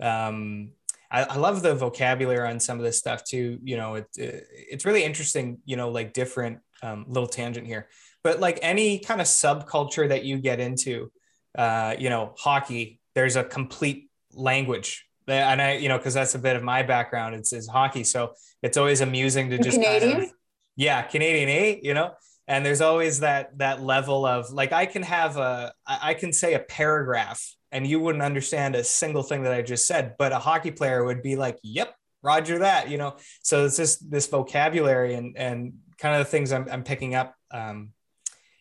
um 0.00 0.70
I, 1.10 1.24
I 1.24 1.36
love 1.36 1.62
the 1.62 1.74
vocabulary 1.74 2.48
on 2.48 2.60
some 2.60 2.78
of 2.78 2.84
this 2.84 2.98
stuff 2.98 3.24
too. 3.24 3.58
You 3.62 3.76
know, 3.76 3.96
it, 3.96 4.06
it 4.16 4.46
it's 4.50 4.84
really 4.84 5.04
interesting. 5.04 5.58
You 5.64 5.76
know, 5.76 5.90
like 5.90 6.12
different 6.12 6.60
um, 6.82 7.04
little 7.06 7.28
tangent 7.28 7.66
here, 7.66 7.88
but 8.24 8.40
like 8.40 8.58
any 8.62 8.98
kind 8.98 9.20
of 9.20 9.26
subculture 9.26 10.08
that 10.08 10.24
you 10.24 10.38
get 10.38 10.58
into, 10.58 11.12
uh, 11.56 11.94
you 11.98 12.08
know, 12.08 12.34
hockey. 12.38 12.98
There's 13.14 13.36
a 13.36 13.44
complete 13.44 14.08
language 14.32 15.06
and 15.28 15.62
I, 15.62 15.74
you 15.74 15.88
know, 15.88 15.98
because 15.98 16.14
that's 16.14 16.34
a 16.34 16.38
bit 16.38 16.56
of 16.56 16.62
my 16.62 16.82
background. 16.82 17.34
It's 17.34 17.52
is 17.52 17.68
hockey, 17.68 18.04
so 18.04 18.34
it's 18.62 18.76
always 18.76 19.00
amusing 19.00 19.50
to 19.50 19.58
just 19.58 19.80
Canadian. 19.80 20.12
Kind 20.12 20.24
of, 20.24 20.32
yeah, 20.76 21.02
Canadian 21.02 21.48
A, 21.48 21.80
you 21.82 21.94
know, 21.94 22.12
and 22.48 22.64
there's 22.64 22.80
always 22.80 23.20
that 23.20 23.58
that 23.58 23.82
level 23.82 24.26
of 24.26 24.50
like 24.50 24.72
I 24.72 24.86
can 24.86 25.02
have 25.02 25.36
a 25.36 25.72
I 25.86 26.14
can 26.14 26.32
say 26.32 26.54
a 26.54 26.58
paragraph 26.58 27.54
and 27.70 27.86
you 27.86 28.00
wouldn't 28.00 28.22
understand 28.22 28.76
a 28.76 28.84
single 28.84 29.22
thing 29.22 29.44
that 29.44 29.52
I 29.52 29.62
just 29.62 29.86
said, 29.86 30.16
but 30.18 30.32
a 30.32 30.38
hockey 30.38 30.70
player 30.70 31.04
would 31.04 31.22
be 31.22 31.36
like, 31.36 31.58
"Yep, 31.62 31.94
Roger 32.22 32.58
that," 32.60 32.90
you 32.90 32.98
know. 32.98 33.16
So 33.42 33.64
it's 33.64 33.76
just 33.76 34.10
this 34.10 34.26
vocabulary 34.26 35.14
and 35.14 35.36
and 35.36 35.74
kind 35.98 36.16
of 36.16 36.26
the 36.26 36.30
things 36.30 36.52
I'm, 36.52 36.68
I'm 36.70 36.82
picking 36.82 37.14
up, 37.14 37.34
um, 37.52 37.92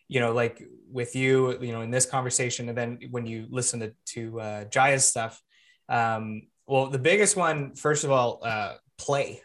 you 0.08 0.20
know, 0.20 0.32
like 0.32 0.64
with 0.90 1.16
you, 1.16 1.60
you 1.62 1.72
know, 1.74 1.82
in 1.82 1.92
this 1.92 2.06
conversation, 2.06 2.70
and 2.70 2.78
then 2.78 3.00
when 3.10 3.26
you 3.26 3.48
listen 3.50 3.80
to, 3.80 3.94
to 4.06 4.40
uh, 4.40 4.66
Jaiya's 4.66 5.06
stuff, 5.06 5.42
um, 5.90 6.44
well, 6.68 6.88
the 6.88 7.00
biggest 7.00 7.36
one, 7.36 7.76
first 7.76 8.04
of 8.04 8.12
all, 8.12 8.40
uh, 8.44 8.76
play. 8.98 9.42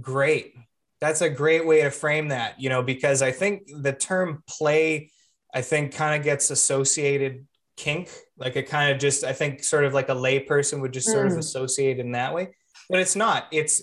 Great. 0.00 0.54
That's 1.00 1.20
a 1.20 1.28
great 1.28 1.66
way 1.66 1.82
to 1.82 1.90
frame 1.90 2.28
that, 2.28 2.60
you 2.60 2.68
know, 2.68 2.82
because 2.82 3.20
I 3.20 3.30
think 3.30 3.68
the 3.82 3.92
term 3.92 4.42
play, 4.48 5.10
I 5.54 5.60
think 5.60 5.94
kind 5.94 6.18
of 6.18 6.24
gets 6.24 6.50
associated 6.50 7.46
kink. 7.76 8.10
Like 8.38 8.56
it 8.56 8.68
kind 8.68 8.90
of 8.90 8.98
just, 8.98 9.22
I 9.22 9.32
think 9.32 9.62
sort 9.62 9.84
of 9.84 9.92
like 9.92 10.08
a 10.08 10.14
layperson 10.14 10.80
would 10.80 10.92
just 10.92 11.08
sort 11.08 11.28
mm. 11.28 11.32
of 11.32 11.38
associate 11.38 11.98
in 11.98 12.12
that 12.12 12.32
way, 12.32 12.54
but 12.88 13.00
it's 13.00 13.14
not. 13.14 13.46
It's, 13.52 13.82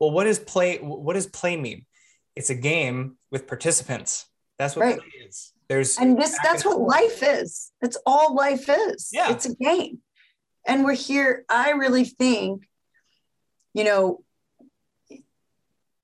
well, 0.00 0.10
what 0.10 0.24
does 0.24 0.38
play, 0.38 0.78
what 0.78 1.12
does 1.14 1.26
play 1.26 1.56
mean? 1.56 1.84
It's 2.34 2.50
a 2.50 2.54
game 2.54 3.16
with 3.30 3.46
participants. 3.46 4.26
That's 4.58 4.74
what 4.74 4.86
right. 4.86 4.98
play 4.98 5.26
is. 5.28 5.52
There's 5.68 5.98
and 5.98 6.20
this 6.20 6.36
that's 6.42 6.64
what 6.64 6.80
life 6.80 7.22
is. 7.22 7.72
That's 7.80 7.96
all 8.04 8.34
life 8.34 8.68
is. 8.68 9.10
Yeah. 9.12 9.32
It's 9.32 9.46
a 9.46 9.54
game. 9.54 10.00
And 10.66 10.84
we're 10.84 10.94
here. 10.94 11.44
I 11.48 11.70
really 11.70 12.04
think, 12.04 12.64
you 13.72 13.84
know, 13.84 14.22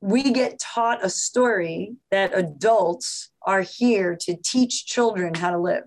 we 0.01 0.33
get 0.33 0.59
taught 0.59 1.05
a 1.05 1.11
story 1.11 1.97
that 2.11 2.37
adults 2.37 3.31
are 3.43 3.63
here 3.63 4.17
to 4.21 4.37
teach 4.37 4.87
children 4.87 5.35
how 5.35 5.51
to 5.51 5.59
live. 5.59 5.85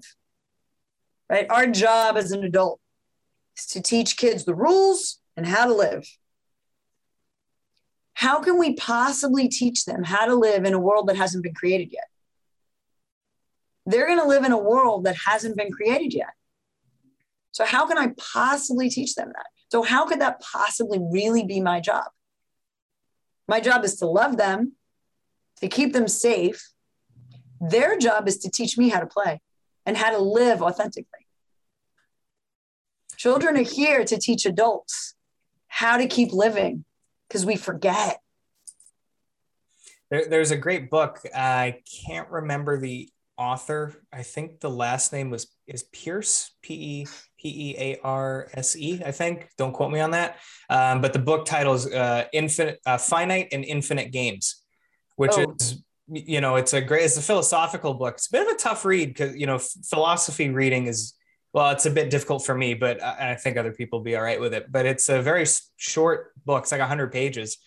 Right? 1.29 1.47
Our 1.49 1.67
job 1.67 2.15
as 2.17 2.31
an 2.31 2.43
adult 2.43 2.79
is 3.57 3.65
to 3.67 3.81
teach 3.81 4.17
kids 4.17 4.45
the 4.45 4.53
rules 4.53 5.19
and 5.35 5.47
how 5.47 5.65
to 5.65 5.73
live. 5.73 6.07
How 8.13 8.39
can 8.39 8.59
we 8.59 8.75
possibly 8.75 9.47
teach 9.47 9.85
them 9.85 10.03
how 10.03 10.27
to 10.27 10.35
live 10.35 10.65
in 10.65 10.73
a 10.73 10.79
world 10.79 11.07
that 11.07 11.17
hasn't 11.17 11.43
been 11.43 11.55
created 11.55 11.91
yet? 11.91 12.07
They're 13.85 14.05
going 14.07 14.19
to 14.19 14.27
live 14.27 14.43
in 14.43 14.51
a 14.51 14.57
world 14.57 15.05
that 15.05 15.15
hasn't 15.15 15.57
been 15.57 15.71
created 15.71 16.13
yet. 16.13 16.29
So, 17.51 17.65
how 17.65 17.85
can 17.87 17.97
I 17.97 18.13
possibly 18.17 18.89
teach 18.89 19.15
them 19.15 19.31
that? 19.35 19.45
So, 19.69 19.81
how 19.81 20.05
could 20.05 20.21
that 20.21 20.41
possibly 20.41 20.99
really 21.01 21.43
be 21.43 21.59
my 21.59 21.79
job? 21.79 22.05
My 23.47 23.59
job 23.59 23.83
is 23.83 23.95
to 23.97 24.05
love 24.05 24.37
them, 24.37 24.73
to 25.59 25.67
keep 25.67 25.93
them 25.93 26.07
safe. 26.07 26.71
Their 27.59 27.97
job 27.97 28.27
is 28.27 28.37
to 28.39 28.49
teach 28.49 28.77
me 28.77 28.89
how 28.89 28.99
to 28.99 29.05
play 29.05 29.41
and 29.85 29.97
how 29.97 30.11
to 30.11 30.17
live 30.17 30.61
authentically. 30.61 31.27
Children 33.17 33.57
are 33.57 33.63
here 33.63 34.03
to 34.03 34.17
teach 34.17 34.45
adults 34.45 35.15
how 35.67 35.97
to 35.97 36.07
keep 36.07 36.33
living 36.33 36.85
because 37.27 37.45
we 37.45 37.55
forget. 37.55 38.19
There, 40.09 40.27
there's 40.27 40.51
a 40.51 40.57
great 40.57 40.89
book. 40.89 41.19
I 41.33 41.79
can't 42.05 42.29
remember 42.29 42.79
the 42.79 43.09
author. 43.37 43.93
I 44.11 44.23
think 44.23 44.59
the 44.59 44.69
last 44.69 45.11
name 45.11 45.29
was 45.29 45.47
is 45.65 45.83
Pierce 45.83 46.51
P 46.61 46.73
E 46.73 47.07
P 47.43 47.71
E 47.71 47.75
A 47.77 47.99
R 48.03 48.47
S 48.53 48.75
E. 48.77 49.01
I 49.05 49.11
think. 49.11 49.49
Don't 49.57 49.73
quote 49.73 49.91
me 49.91 49.99
on 49.99 50.11
that. 50.11 50.37
Um, 50.69 51.01
but 51.01 51.13
the 51.13 51.19
book 51.19 51.45
title 51.45 51.73
is 51.73 51.85
uh, 51.87 52.25
"Infinite, 52.31 52.79
uh, 52.85 52.97
Finite 52.97 53.49
and 53.51 53.65
Infinite 53.65 54.11
Games," 54.11 54.63
which 55.17 55.33
oh. 55.35 55.53
is 55.59 55.83
you 56.07 56.41
know 56.41 56.55
it's 56.55 56.73
a 56.73 56.81
great 56.81 57.03
it's 57.03 57.17
a 57.17 57.21
philosophical 57.21 57.93
book. 57.93 58.15
It's 58.15 58.27
a 58.27 58.31
bit 58.31 58.47
of 58.47 58.53
a 58.53 58.57
tough 58.57 58.85
read 58.85 59.09
because 59.09 59.35
you 59.35 59.45
know 59.45 59.59
philosophy 59.59 60.49
reading 60.49 60.87
is 60.87 61.13
well 61.53 61.71
it's 61.71 61.85
a 61.85 61.91
bit 61.91 62.09
difficult 62.09 62.45
for 62.45 62.55
me, 62.55 62.73
but 62.73 63.03
I, 63.03 63.31
I 63.31 63.35
think 63.35 63.57
other 63.57 63.73
people 63.73 63.99
will 63.99 64.05
be 64.05 64.15
all 64.15 64.23
right 64.23 64.39
with 64.39 64.53
it. 64.53 64.71
But 64.71 64.85
it's 64.85 65.09
a 65.09 65.21
very 65.21 65.45
short 65.75 66.31
book. 66.45 66.63
It's 66.63 66.71
like 66.71 66.81
hundred 66.81 67.11
pages. 67.11 67.57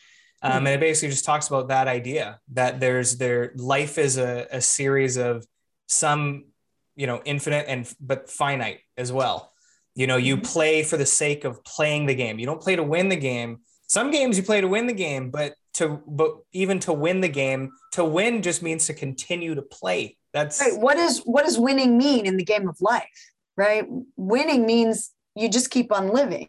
Um, 0.42 0.52
hmm. 0.52 0.58
and 0.58 0.68
it 0.68 0.80
basically 0.80 1.10
just 1.10 1.24
talks 1.24 1.48
about 1.48 1.68
that 1.68 1.88
idea 1.88 2.40
that 2.52 2.80
there's 2.80 3.16
there 3.16 3.52
life 3.56 3.98
is 3.98 4.16
a, 4.16 4.46
a 4.50 4.60
series 4.60 5.16
of 5.18 5.46
some 5.86 6.46
you 6.94 7.06
know 7.06 7.20
infinite 7.26 7.66
and 7.68 7.92
but 8.00 8.30
finite 8.30 8.80
as 8.96 9.12
well 9.12 9.52
you 9.96 10.06
know 10.06 10.16
you 10.16 10.36
mm-hmm. 10.36 10.44
play 10.44 10.82
for 10.84 10.96
the 10.96 11.06
sake 11.06 11.44
of 11.44 11.64
playing 11.64 12.06
the 12.06 12.14
game. 12.14 12.38
You 12.38 12.46
don't 12.46 12.62
play 12.62 12.76
to 12.76 12.84
win 12.84 13.08
the 13.08 13.16
game. 13.16 13.58
Some 13.88 14.12
games 14.12 14.36
you 14.36 14.44
play 14.44 14.60
to 14.60 14.68
win 14.68 14.86
the 14.86 14.92
game 14.92 15.30
but 15.30 15.54
to 15.74 16.00
but 16.06 16.36
even 16.52 16.78
to 16.80 16.92
win 16.92 17.20
the 17.20 17.28
game 17.28 17.72
to 17.92 18.04
win 18.04 18.42
just 18.42 18.62
means 18.62 18.86
to 18.86 18.94
continue 18.94 19.54
to 19.56 19.62
play. 19.62 20.16
That's 20.32 20.60
right. 20.60 20.78
What 20.78 20.96
is 20.98 21.22
what 21.24 21.44
does 21.44 21.58
winning 21.58 21.98
mean 21.98 22.26
in 22.26 22.36
the 22.36 22.44
game 22.44 22.68
of 22.68 22.80
life 22.80 23.32
right? 23.56 23.86
Winning 24.16 24.66
means 24.66 25.12
you 25.34 25.48
just 25.48 25.70
keep 25.70 25.92
on 25.92 26.12
living. 26.12 26.48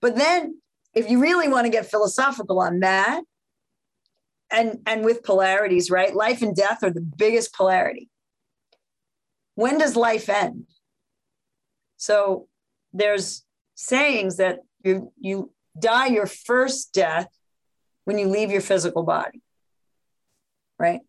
But 0.00 0.16
then 0.16 0.60
if 0.94 1.08
you 1.08 1.20
really 1.20 1.48
want 1.48 1.66
to 1.66 1.70
get 1.70 1.90
philosophical 1.90 2.58
on 2.58 2.80
that 2.80 3.22
and 4.50 4.80
and 4.86 5.04
with 5.04 5.22
polarities 5.22 5.90
right? 5.90 6.14
Life 6.14 6.42
and 6.42 6.54
death 6.54 6.82
are 6.82 6.90
the 6.90 7.00
biggest 7.00 7.54
polarity. 7.54 8.08
When 9.54 9.78
does 9.78 9.96
life 9.96 10.28
end? 10.28 10.66
So 12.00 12.48
there's 12.94 13.44
sayings 13.74 14.38
that 14.38 14.60
you 14.82 15.12
you 15.20 15.52
die 15.78 16.06
your 16.06 16.24
first 16.24 16.94
death 16.94 17.28
when 18.06 18.18
you 18.18 18.26
leave 18.26 18.50
your 18.50 18.62
physical 18.62 19.02
body. 19.02 19.42
Right? 20.78 21.00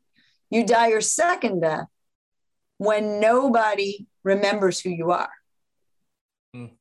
You 0.50 0.66
die 0.66 0.90
your 0.90 1.00
second 1.00 1.62
death 1.62 1.88
when 2.78 3.22
nobody 3.22 4.06
remembers 4.26 4.82
who 4.82 4.90
you 4.90 5.12
are. 5.12 5.32
Mm. 6.54 6.72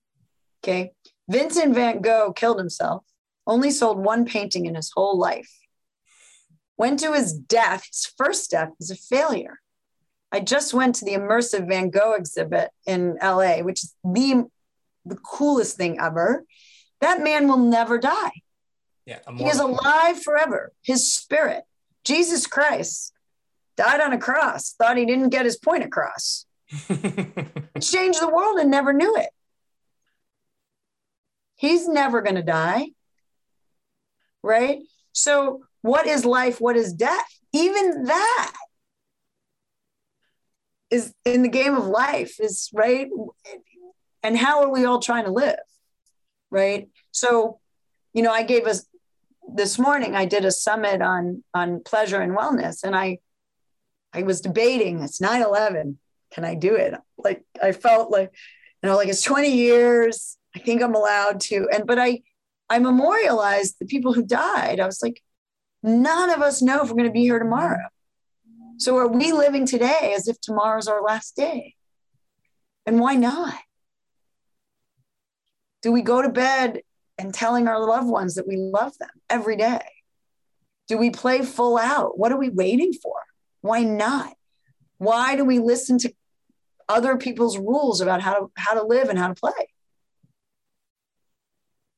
Okay. 0.62 0.90
Vincent 1.28 1.76
van 1.76 2.00
Gogh 2.00 2.32
killed 2.32 2.58
himself, 2.58 3.04
only 3.46 3.70
sold 3.70 4.04
one 4.04 4.24
painting 4.24 4.66
in 4.66 4.74
his 4.74 4.90
whole 4.92 5.16
life. 5.16 5.56
Went 6.76 6.98
to 6.98 7.12
his 7.12 7.32
death, 7.32 7.86
his 7.86 8.12
first 8.18 8.50
death 8.50 8.70
was 8.76 8.90
a 8.90 8.96
failure. 8.96 9.59
I 10.32 10.40
just 10.40 10.72
went 10.72 10.96
to 10.96 11.04
the 11.04 11.12
immersive 11.12 11.68
Van 11.68 11.90
Gogh 11.90 12.12
exhibit 12.12 12.70
in 12.86 13.16
LA, 13.20 13.58
which 13.58 13.82
is 13.82 13.94
the, 14.04 14.44
the 15.04 15.16
coolest 15.16 15.76
thing 15.76 15.98
ever. 16.00 16.44
That 17.00 17.22
man 17.22 17.48
will 17.48 17.58
never 17.58 17.98
die. 17.98 18.32
Yeah, 19.06 19.18
he 19.36 19.46
is 19.46 19.58
alive 19.58 20.22
forever. 20.22 20.72
His 20.82 21.12
spirit, 21.12 21.64
Jesus 22.04 22.46
Christ, 22.46 23.12
died 23.76 24.00
on 24.00 24.12
a 24.12 24.18
cross, 24.18 24.74
thought 24.74 24.98
he 24.98 25.06
didn't 25.06 25.30
get 25.30 25.46
his 25.46 25.56
point 25.56 25.82
across. 25.82 26.46
changed 27.80 28.20
the 28.20 28.30
world 28.32 28.58
and 28.58 28.70
never 28.70 28.92
knew 28.92 29.16
it. 29.16 29.30
He's 31.56 31.88
never 31.88 32.22
going 32.22 32.36
to 32.36 32.42
die. 32.42 32.90
Right? 34.42 34.78
So, 35.12 35.64
what 35.82 36.06
is 36.06 36.24
life? 36.24 36.60
What 36.60 36.76
is 36.76 36.92
death? 36.92 37.26
Even 37.52 38.04
that 38.04 38.52
is 40.90 41.14
in 41.24 41.42
the 41.42 41.48
game 41.48 41.74
of 41.74 41.86
life 41.86 42.40
is 42.40 42.68
right? 42.74 43.08
And 44.22 44.36
how 44.36 44.62
are 44.62 44.70
we 44.70 44.84
all 44.84 45.00
trying 45.00 45.24
to 45.24 45.32
live 45.32 45.58
right? 46.50 46.88
So 47.12 47.60
you 48.12 48.22
know 48.22 48.32
i 48.32 48.42
gave 48.42 48.66
us 48.66 48.86
this 49.52 49.78
morning 49.78 50.14
i 50.14 50.24
did 50.24 50.44
a 50.44 50.50
summit 50.50 51.02
on 51.02 51.42
on 51.54 51.80
pleasure 51.80 52.20
and 52.20 52.36
wellness 52.36 52.82
and 52.84 52.94
i 52.94 53.18
i 54.12 54.22
was 54.22 54.40
debating 54.40 55.02
it's 55.02 55.20
9-11 55.20 55.96
can 56.32 56.44
i 56.44 56.54
do 56.54 56.76
it? 56.76 56.94
Like 57.18 57.44
i 57.62 57.72
felt 57.72 58.10
like 58.10 58.32
you 58.82 58.88
know 58.88 58.96
like 58.96 59.08
it's 59.08 59.22
20 59.22 59.50
years 59.50 60.38
i 60.54 60.58
think 60.60 60.82
i'm 60.82 60.94
allowed 60.94 61.40
to 61.40 61.68
and 61.72 61.86
but 61.86 61.98
i 61.98 62.22
i 62.68 62.78
memorialized 62.78 63.76
the 63.80 63.86
people 63.86 64.12
who 64.12 64.24
died. 64.24 64.80
I 64.80 64.86
was 64.86 65.02
like 65.02 65.22
none 65.82 66.30
of 66.30 66.40
us 66.40 66.62
know 66.62 66.82
if 66.82 66.88
we're 66.88 66.96
going 66.96 67.04
to 67.04 67.10
be 67.10 67.22
here 67.22 67.38
tomorrow 67.38 67.88
so 68.80 68.96
are 68.96 69.06
we 69.06 69.30
living 69.32 69.66
today 69.66 70.14
as 70.16 70.26
if 70.26 70.40
tomorrow's 70.40 70.88
our 70.88 71.02
last 71.02 71.36
day? 71.36 71.74
And 72.86 72.98
why 72.98 73.14
not? 73.14 73.54
Do 75.82 75.92
we 75.92 76.00
go 76.00 76.22
to 76.22 76.30
bed 76.30 76.80
and 77.18 77.34
telling 77.34 77.68
our 77.68 77.78
loved 77.78 78.08
ones 78.08 78.36
that 78.36 78.48
we 78.48 78.56
love 78.56 78.96
them 78.96 79.10
every 79.28 79.56
day? 79.56 79.82
Do 80.88 80.96
we 80.96 81.10
play 81.10 81.42
full 81.42 81.76
out? 81.76 82.18
What 82.18 82.32
are 82.32 82.38
we 82.38 82.48
waiting 82.48 82.94
for? 82.94 83.16
Why 83.60 83.82
not? 83.82 84.32
Why 84.96 85.36
do 85.36 85.44
we 85.44 85.58
listen 85.58 85.98
to 85.98 86.14
other 86.88 87.18
people's 87.18 87.58
rules 87.58 88.00
about 88.00 88.22
how 88.22 88.32
to 88.32 88.50
how 88.56 88.72
to 88.72 88.82
live 88.82 89.10
and 89.10 89.18
how 89.18 89.28
to 89.28 89.34
play? 89.34 89.52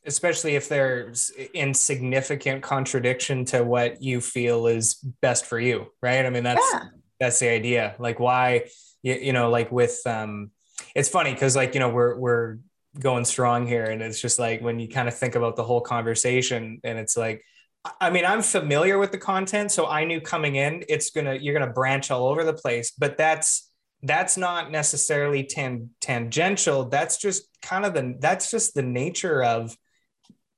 Especially 0.05 0.57
if 0.57 0.69
there's 0.69 1.31
in 1.55 1.75
significant 1.75 2.63
contradiction 2.63 3.45
to 3.45 3.63
what 3.63 4.03
you 4.03 4.21
feel 4.21 4.67
is 4.67 4.95
best 5.21 5.47
for 5.47 5.59
you 5.61 5.87
right? 6.03 6.25
I 6.25 6.31
mean 6.31 6.43
that's 6.43 6.65
yeah. 6.73 6.85
that's 7.21 7.39
the 7.39 7.49
idea. 7.49 7.95
Like 7.99 8.19
why 8.19 8.65
you, 9.03 9.15
you 9.15 9.33
know 9.33 9.51
like 9.51 9.71
with 9.71 10.01
um 10.07 10.51
it's 10.95 11.09
funny 11.09 11.33
because 11.33 11.57
like 11.57 11.75
you 11.75 11.81
know 11.81 11.91
we're 11.91 12.17
we're 12.17 12.59
going 12.99 13.25
strong 13.25 13.67
here 13.67 13.85
and 13.85 14.03
it's 14.03 14.21
just 14.21 14.39
like 14.39 14.61
when 14.61 14.79
you 14.79 14.89
kind 14.89 15.09
of 15.09 15.17
think 15.17 15.35
about 15.35 15.57
the 15.57 15.65
whole 15.65 15.81
conversation 15.81 16.79
and 16.85 16.99
it's 16.99 17.17
like 17.17 17.43
i 18.03 18.11
mean 18.11 18.27
i'm 18.27 18.43
familiar 18.43 18.99
with 18.99 19.11
the 19.11 19.17
content 19.17 19.73
so 19.73 19.87
i 19.87 20.05
knew 20.05 20.21
coming 20.21 20.57
in 20.57 20.85
it's 20.91 21.09
gonna 21.09 21.33
you're 21.33 21.59
gonna 21.59 21.73
branch 21.73 22.11
all 22.11 22.27
over 22.27 22.45
the 22.45 22.53
place 22.53 22.93
but 22.99 23.17
that's 23.17 23.73
that's 24.03 24.37
not 24.37 24.71
necessarily 24.71 25.45
tan- 25.45 25.91
tangential. 26.01 26.85
That's 26.85 27.19
just 27.19 27.45
kind 27.63 27.85
of 27.85 27.95
the 27.95 28.17
that's 28.19 28.51
just 28.51 28.75
the 28.75 28.83
nature 28.83 29.43
of 29.43 29.77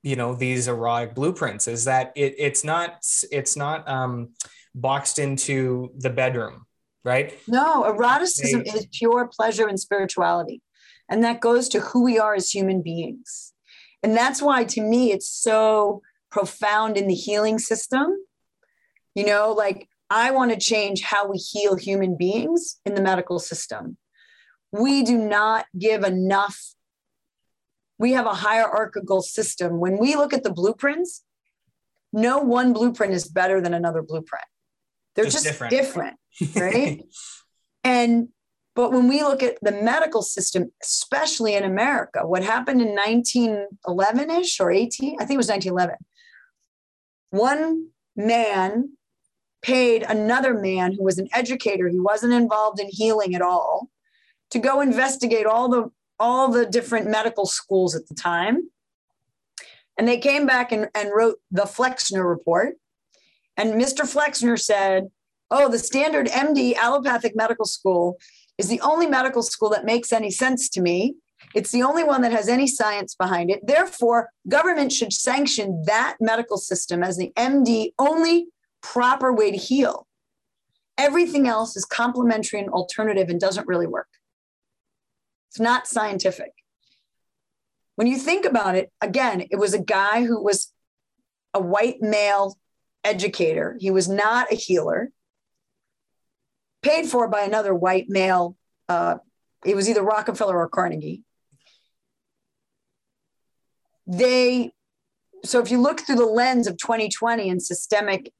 you 0.04 0.14
know 0.14 0.34
these 0.34 0.68
erotic 0.68 1.14
blueprints 1.14 1.66
is 1.66 1.84
that 1.86 2.12
it, 2.14 2.34
it's 2.38 2.62
not 2.62 3.04
it's 3.32 3.56
not 3.56 3.88
um, 3.88 4.30
boxed 4.74 5.18
into 5.18 5.90
the 5.98 6.10
bedroom 6.10 6.66
right? 7.04 7.38
No, 7.46 7.84
eroticism 7.84 8.64
they, 8.64 8.70
is 8.70 8.86
pure 8.92 9.28
pleasure 9.28 9.68
and 9.68 9.78
spirituality. 9.78 10.62
And 11.08 11.22
that 11.22 11.40
goes 11.40 11.68
to 11.70 11.80
who 11.80 12.02
we 12.02 12.18
are 12.18 12.34
as 12.34 12.50
human 12.50 12.82
beings. 12.82 13.52
And 14.02 14.16
that's 14.16 14.40
why, 14.40 14.64
to 14.64 14.80
me, 14.80 15.12
it's 15.12 15.28
so 15.28 16.02
profound 16.30 16.96
in 16.96 17.06
the 17.06 17.14
healing 17.14 17.58
system. 17.58 18.16
You 19.14 19.26
know, 19.26 19.52
like 19.52 19.88
I 20.10 20.30
want 20.30 20.52
to 20.52 20.58
change 20.58 21.02
how 21.02 21.28
we 21.28 21.36
heal 21.36 21.76
human 21.76 22.16
beings 22.16 22.80
in 22.84 22.94
the 22.94 23.02
medical 23.02 23.38
system. 23.38 23.96
We 24.72 25.02
do 25.02 25.16
not 25.16 25.66
give 25.78 26.02
enough. 26.02 26.58
We 28.04 28.12
have 28.12 28.26
a 28.26 28.34
hierarchical 28.34 29.22
system. 29.22 29.80
When 29.80 29.96
we 29.96 30.14
look 30.14 30.34
at 30.34 30.42
the 30.42 30.52
blueprints, 30.52 31.24
no 32.12 32.36
one 32.36 32.74
blueprint 32.74 33.14
is 33.14 33.26
better 33.26 33.62
than 33.62 33.72
another 33.72 34.02
blueprint. 34.02 34.44
They're 35.14 35.24
just, 35.24 35.42
just 35.42 35.70
different. 35.70 35.70
different, 35.70 36.18
right? 36.54 37.02
and 37.82 38.28
but 38.74 38.92
when 38.92 39.08
we 39.08 39.22
look 39.22 39.42
at 39.42 39.56
the 39.62 39.72
medical 39.72 40.20
system, 40.20 40.70
especially 40.82 41.54
in 41.54 41.64
America, 41.64 42.26
what 42.26 42.44
happened 42.44 42.82
in 42.82 42.88
1911 42.88 44.30
ish 44.32 44.60
or 44.60 44.70
18, 44.70 45.14
I 45.14 45.24
think 45.24 45.36
it 45.36 45.38
was 45.38 45.48
1911, 45.48 45.96
one 47.30 47.88
man 48.16 48.98
paid 49.62 50.02
another 50.02 50.52
man 50.52 50.92
who 50.92 51.02
was 51.04 51.16
an 51.16 51.28
educator, 51.32 51.88
he 51.88 52.00
wasn't 52.00 52.34
involved 52.34 52.80
in 52.80 52.88
healing 52.90 53.34
at 53.34 53.40
all, 53.40 53.88
to 54.50 54.58
go 54.58 54.82
investigate 54.82 55.46
all 55.46 55.70
the 55.70 55.90
all 56.18 56.48
the 56.48 56.66
different 56.66 57.08
medical 57.08 57.46
schools 57.46 57.94
at 57.94 58.08
the 58.08 58.14
time. 58.14 58.70
And 59.98 60.08
they 60.08 60.18
came 60.18 60.46
back 60.46 60.72
and, 60.72 60.88
and 60.94 61.10
wrote 61.14 61.36
the 61.50 61.62
Flexner 61.62 62.26
report. 62.28 62.76
And 63.56 63.74
Mr. 63.74 64.00
Flexner 64.00 64.58
said, 64.58 65.08
Oh, 65.50 65.68
the 65.68 65.78
standard 65.78 66.26
MD 66.26 66.74
allopathic 66.74 67.36
medical 67.36 67.66
school 67.66 68.18
is 68.58 68.68
the 68.68 68.80
only 68.80 69.06
medical 69.06 69.42
school 69.42 69.70
that 69.70 69.84
makes 69.84 70.12
any 70.12 70.30
sense 70.30 70.68
to 70.70 70.80
me. 70.80 71.14
It's 71.54 71.70
the 71.70 71.82
only 71.82 72.02
one 72.02 72.22
that 72.22 72.32
has 72.32 72.48
any 72.48 72.66
science 72.66 73.14
behind 73.14 73.50
it. 73.50 73.66
Therefore, 73.66 74.30
government 74.48 74.92
should 74.92 75.12
sanction 75.12 75.82
that 75.86 76.16
medical 76.20 76.56
system 76.56 77.02
as 77.02 77.16
the 77.16 77.32
MD 77.36 77.92
only 77.98 78.46
proper 78.82 79.32
way 79.32 79.50
to 79.50 79.56
heal. 79.56 80.06
Everything 80.96 81.46
else 81.46 81.76
is 81.76 81.84
complementary 81.84 82.60
and 82.60 82.68
alternative 82.70 83.28
and 83.28 83.40
doesn't 83.40 83.66
really 83.66 83.86
work. 83.86 84.08
It's 85.54 85.60
not 85.60 85.86
scientific. 85.86 86.50
When 87.94 88.08
you 88.08 88.16
think 88.16 88.44
about 88.44 88.74
it, 88.74 88.90
again, 89.00 89.46
it 89.52 89.56
was 89.56 89.72
a 89.72 89.80
guy 89.80 90.24
who 90.24 90.42
was 90.42 90.72
a 91.54 91.60
white 91.60 92.02
male 92.02 92.58
educator. 93.04 93.76
He 93.78 93.92
was 93.92 94.08
not 94.08 94.50
a 94.50 94.56
healer 94.56 95.12
paid 96.82 97.06
for 97.06 97.28
by 97.28 97.42
another 97.42 97.72
white 97.72 98.06
male. 98.08 98.56
Uh, 98.88 99.18
it 99.64 99.76
was 99.76 99.88
either 99.88 100.02
Rockefeller 100.02 100.58
or 100.58 100.68
Carnegie. 100.68 101.22
They, 104.08 104.72
so 105.44 105.60
if 105.60 105.70
you 105.70 105.80
look 105.80 106.00
through 106.00 106.16
the 106.16 106.26
lens 106.26 106.66
of 106.66 106.78
2020 106.78 107.48
and 107.48 107.62
systemic 107.62 108.32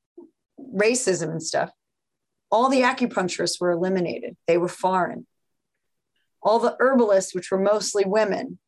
racism 0.61 1.31
and 1.31 1.43
stuff, 1.43 1.71
all 2.51 2.69
the 2.69 2.81
acupuncturists 2.81 3.61
were 3.61 3.71
eliminated. 3.71 4.37
They 4.49 4.59
were 4.59 4.67
foreign. 4.67 5.29
All 6.45 6.59
the 6.59 6.77
herbalists, 6.79 7.35
which 7.35 7.51
were 7.51 7.59
mostly 7.59 8.05
women, 8.05 8.59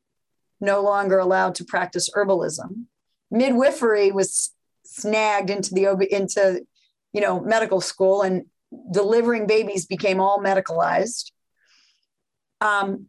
no 0.60 0.82
longer 0.82 1.18
allowed 1.18 1.54
to 1.56 1.64
practice 1.64 2.10
herbalism. 2.10 2.86
Midwifery 3.30 4.12
was 4.12 4.52
snagged 4.84 5.50
into 5.50 5.74
the 5.74 6.14
into 6.14 6.64
you 7.12 7.20
know 7.20 7.40
medical 7.40 7.80
school 7.80 8.22
and 8.22 8.46
delivering 8.92 9.46
babies 9.46 9.86
became 9.86 10.20
all 10.20 10.38
medicalized. 10.38 11.30
Um, 12.60 13.06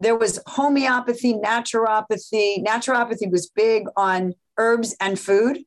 there 0.00 0.16
was 0.16 0.40
homeopathy, 0.46 1.34
naturopathy. 1.34 2.64
Naturopathy 2.64 3.30
was 3.30 3.48
big 3.48 3.86
on 3.96 4.34
herbs 4.58 4.94
and 5.00 5.18
food. 5.18 5.64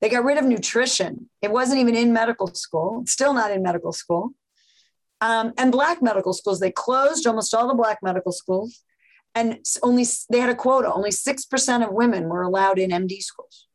They 0.00 0.08
got 0.08 0.24
rid 0.24 0.38
of 0.38 0.44
nutrition. 0.44 1.28
It 1.42 1.50
wasn't 1.50 1.80
even 1.80 1.94
in 1.94 2.12
medical 2.12 2.46
school, 2.54 3.00
it's 3.02 3.12
still 3.12 3.34
not 3.34 3.50
in 3.50 3.62
medical 3.62 3.92
school. 3.92 4.30
Um, 5.20 5.52
and 5.58 5.70
black 5.70 6.02
medical 6.02 6.32
schools, 6.32 6.60
they 6.60 6.70
closed 6.70 7.26
almost 7.26 7.54
all 7.54 7.68
the 7.68 7.74
black 7.74 7.98
medical 8.02 8.32
schools. 8.32 8.82
And 9.34 9.58
only 9.82 10.04
they 10.30 10.40
had 10.40 10.50
a 10.50 10.54
quota, 10.54 10.92
only 10.92 11.10
6% 11.10 11.86
of 11.86 11.92
women 11.92 12.24
were 12.24 12.42
allowed 12.42 12.78
in 12.78 12.90
MD 12.90 13.20
schools. 13.20 13.68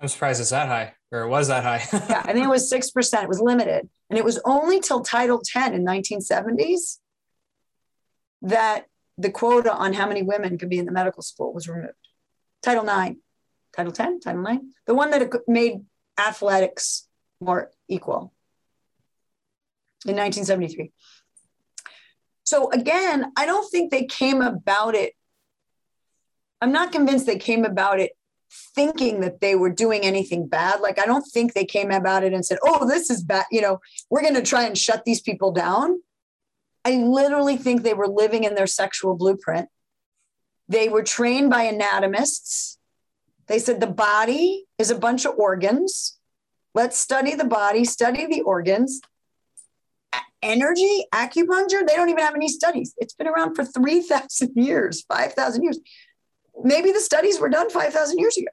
I'm 0.00 0.08
surprised 0.08 0.40
it's 0.40 0.50
that 0.50 0.68
high, 0.68 0.92
or 1.10 1.22
it 1.22 1.28
was 1.28 1.48
that 1.48 1.62
high. 1.62 1.82
yeah, 2.10 2.22
I 2.24 2.32
think 2.32 2.44
it 2.44 2.50
was 2.50 2.70
6%. 2.70 3.22
It 3.22 3.28
was 3.28 3.40
limited. 3.40 3.88
And 4.10 4.18
it 4.18 4.24
was 4.24 4.38
only 4.44 4.80
till 4.80 5.00
Title 5.00 5.40
10 5.42 5.72
in 5.72 5.84
1970s 5.84 6.98
that 8.42 8.84
the 9.16 9.30
quota 9.30 9.72
on 9.72 9.94
how 9.94 10.06
many 10.06 10.22
women 10.22 10.58
could 10.58 10.68
be 10.68 10.78
in 10.78 10.84
the 10.84 10.92
medical 10.92 11.22
school 11.22 11.54
was 11.54 11.68
removed. 11.68 11.94
Title 12.62 12.84
9, 12.84 13.16
Title 13.74 13.92
10, 13.92 14.20
Title 14.20 14.42
9, 14.42 14.70
the 14.86 14.94
one 14.94 15.10
that 15.10 15.32
made 15.46 15.86
athletics 16.18 17.08
more 17.40 17.70
equal 17.88 18.33
in 20.06 20.16
1973. 20.16 20.92
So 22.44 22.70
again, 22.70 23.32
I 23.36 23.46
don't 23.46 23.68
think 23.70 23.90
they 23.90 24.04
came 24.04 24.42
about 24.42 24.94
it. 24.94 25.14
I'm 26.60 26.72
not 26.72 26.92
convinced 26.92 27.26
they 27.26 27.38
came 27.38 27.64
about 27.64 28.00
it 28.00 28.12
thinking 28.74 29.20
that 29.20 29.40
they 29.40 29.54
were 29.54 29.70
doing 29.70 30.02
anything 30.02 30.46
bad. 30.46 30.80
Like, 30.80 30.98
I 30.98 31.06
don't 31.06 31.22
think 31.22 31.52
they 31.52 31.64
came 31.64 31.90
about 31.90 32.22
it 32.22 32.32
and 32.32 32.44
said, 32.44 32.58
oh, 32.62 32.88
this 32.88 33.10
is 33.10 33.22
bad. 33.22 33.46
You 33.50 33.60
know, 33.60 33.80
we're 34.10 34.22
going 34.22 34.34
to 34.34 34.42
try 34.42 34.64
and 34.64 34.78
shut 34.78 35.04
these 35.04 35.20
people 35.20 35.52
down. 35.52 36.00
I 36.84 36.96
literally 36.96 37.56
think 37.56 37.82
they 37.82 37.94
were 37.94 38.08
living 38.08 38.44
in 38.44 38.54
their 38.54 38.66
sexual 38.66 39.16
blueprint. 39.16 39.68
They 40.68 40.88
were 40.88 41.02
trained 41.02 41.50
by 41.50 41.64
anatomists. 41.64 42.78
They 43.46 43.58
said 43.58 43.80
the 43.80 43.86
body 43.86 44.66
is 44.78 44.90
a 44.90 44.98
bunch 44.98 45.24
of 45.24 45.34
organs. 45.36 46.18
Let's 46.74 46.98
study 46.98 47.34
the 47.34 47.44
body, 47.44 47.84
study 47.84 48.26
the 48.26 48.42
organs. 48.42 49.00
Energy, 50.44 51.06
acupuncture, 51.12 51.86
they 51.86 51.96
don't 51.96 52.10
even 52.10 52.22
have 52.22 52.34
any 52.34 52.48
studies. 52.48 52.94
It's 52.98 53.14
been 53.14 53.26
around 53.26 53.54
for 53.54 53.64
3,000 53.64 54.52
years, 54.56 55.02
5,000 55.08 55.62
years 55.62 55.78
maybe 56.62 56.92
the 56.92 57.00
studies 57.00 57.40
were 57.40 57.48
done 57.48 57.70
5,000 57.70 58.18
years 58.18 58.36
ago. 58.36 58.48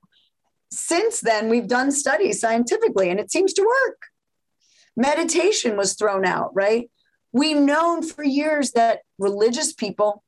Since 0.72 1.20
then, 1.22 1.50
we've 1.50 1.68
done 1.68 1.92
studies 1.92 2.40
scientifically 2.40 3.10
and 3.10 3.20
it 3.20 3.32
seems 3.32 3.54
to 3.54 3.62
work. 3.62 4.04
Meditation 4.96 5.78
was 5.78 5.94
thrown 5.94 6.26
out, 6.26 6.52
right? 6.54 6.90
We've 7.34 7.58
known 7.58 8.04
for 8.04 8.24
years 8.24 8.72
that 8.72 9.00
religious 9.18 9.74
people, 9.74 10.24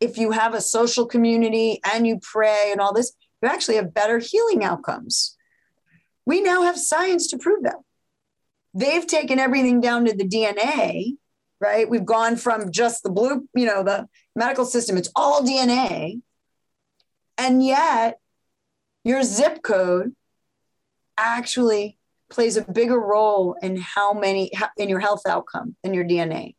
if 0.00 0.16
you 0.16 0.32
have 0.32 0.54
a 0.54 0.60
social 0.60 1.06
community 1.06 1.80
and 1.92 2.06
you 2.06 2.18
pray 2.22 2.70
and 2.70 2.80
all 2.80 2.92
this, 2.92 3.12
you 3.42 3.48
actually 3.48 3.76
have 3.76 3.94
better 3.94 4.18
healing 4.18 4.64
outcomes. 4.64 5.36
We 6.26 6.40
now 6.40 6.62
have 6.62 6.78
science 6.78 7.28
to 7.28 7.38
prove 7.38 7.62
that. 7.64 7.76
They've 8.74 9.06
taken 9.06 9.38
everything 9.38 9.80
down 9.80 10.04
to 10.04 10.14
the 10.14 10.28
DNA, 10.28 11.16
right? 11.60 11.88
We've 11.88 12.04
gone 12.04 12.36
from 12.36 12.70
just 12.70 13.02
the 13.02 13.10
blue, 13.10 13.48
you 13.54 13.66
know, 13.66 13.82
the 13.82 14.08
medical 14.36 14.64
system, 14.64 14.96
it's 14.96 15.10
all 15.16 15.42
DNA 15.42 16.20
and 17.40 17.64
yet, 17.64 18.18
your 19.02 19.22
zip 19.22 19.62
code 19.62 20.14
actually 21.16 21.98
plays 22.28 22.58
a 22.58 22.70
bigger 22.70 23.00
role 23.00 23.56
in 23.62 23.78
how 23.78 24.12
many 24.12 24.52
in 24.76 24.90
your 24.90 25.00
health 25.00 25.22
outcome 25.26 25.74
than 25.82 25.94
your 25.94 26.04
DNA. 26.04 26.54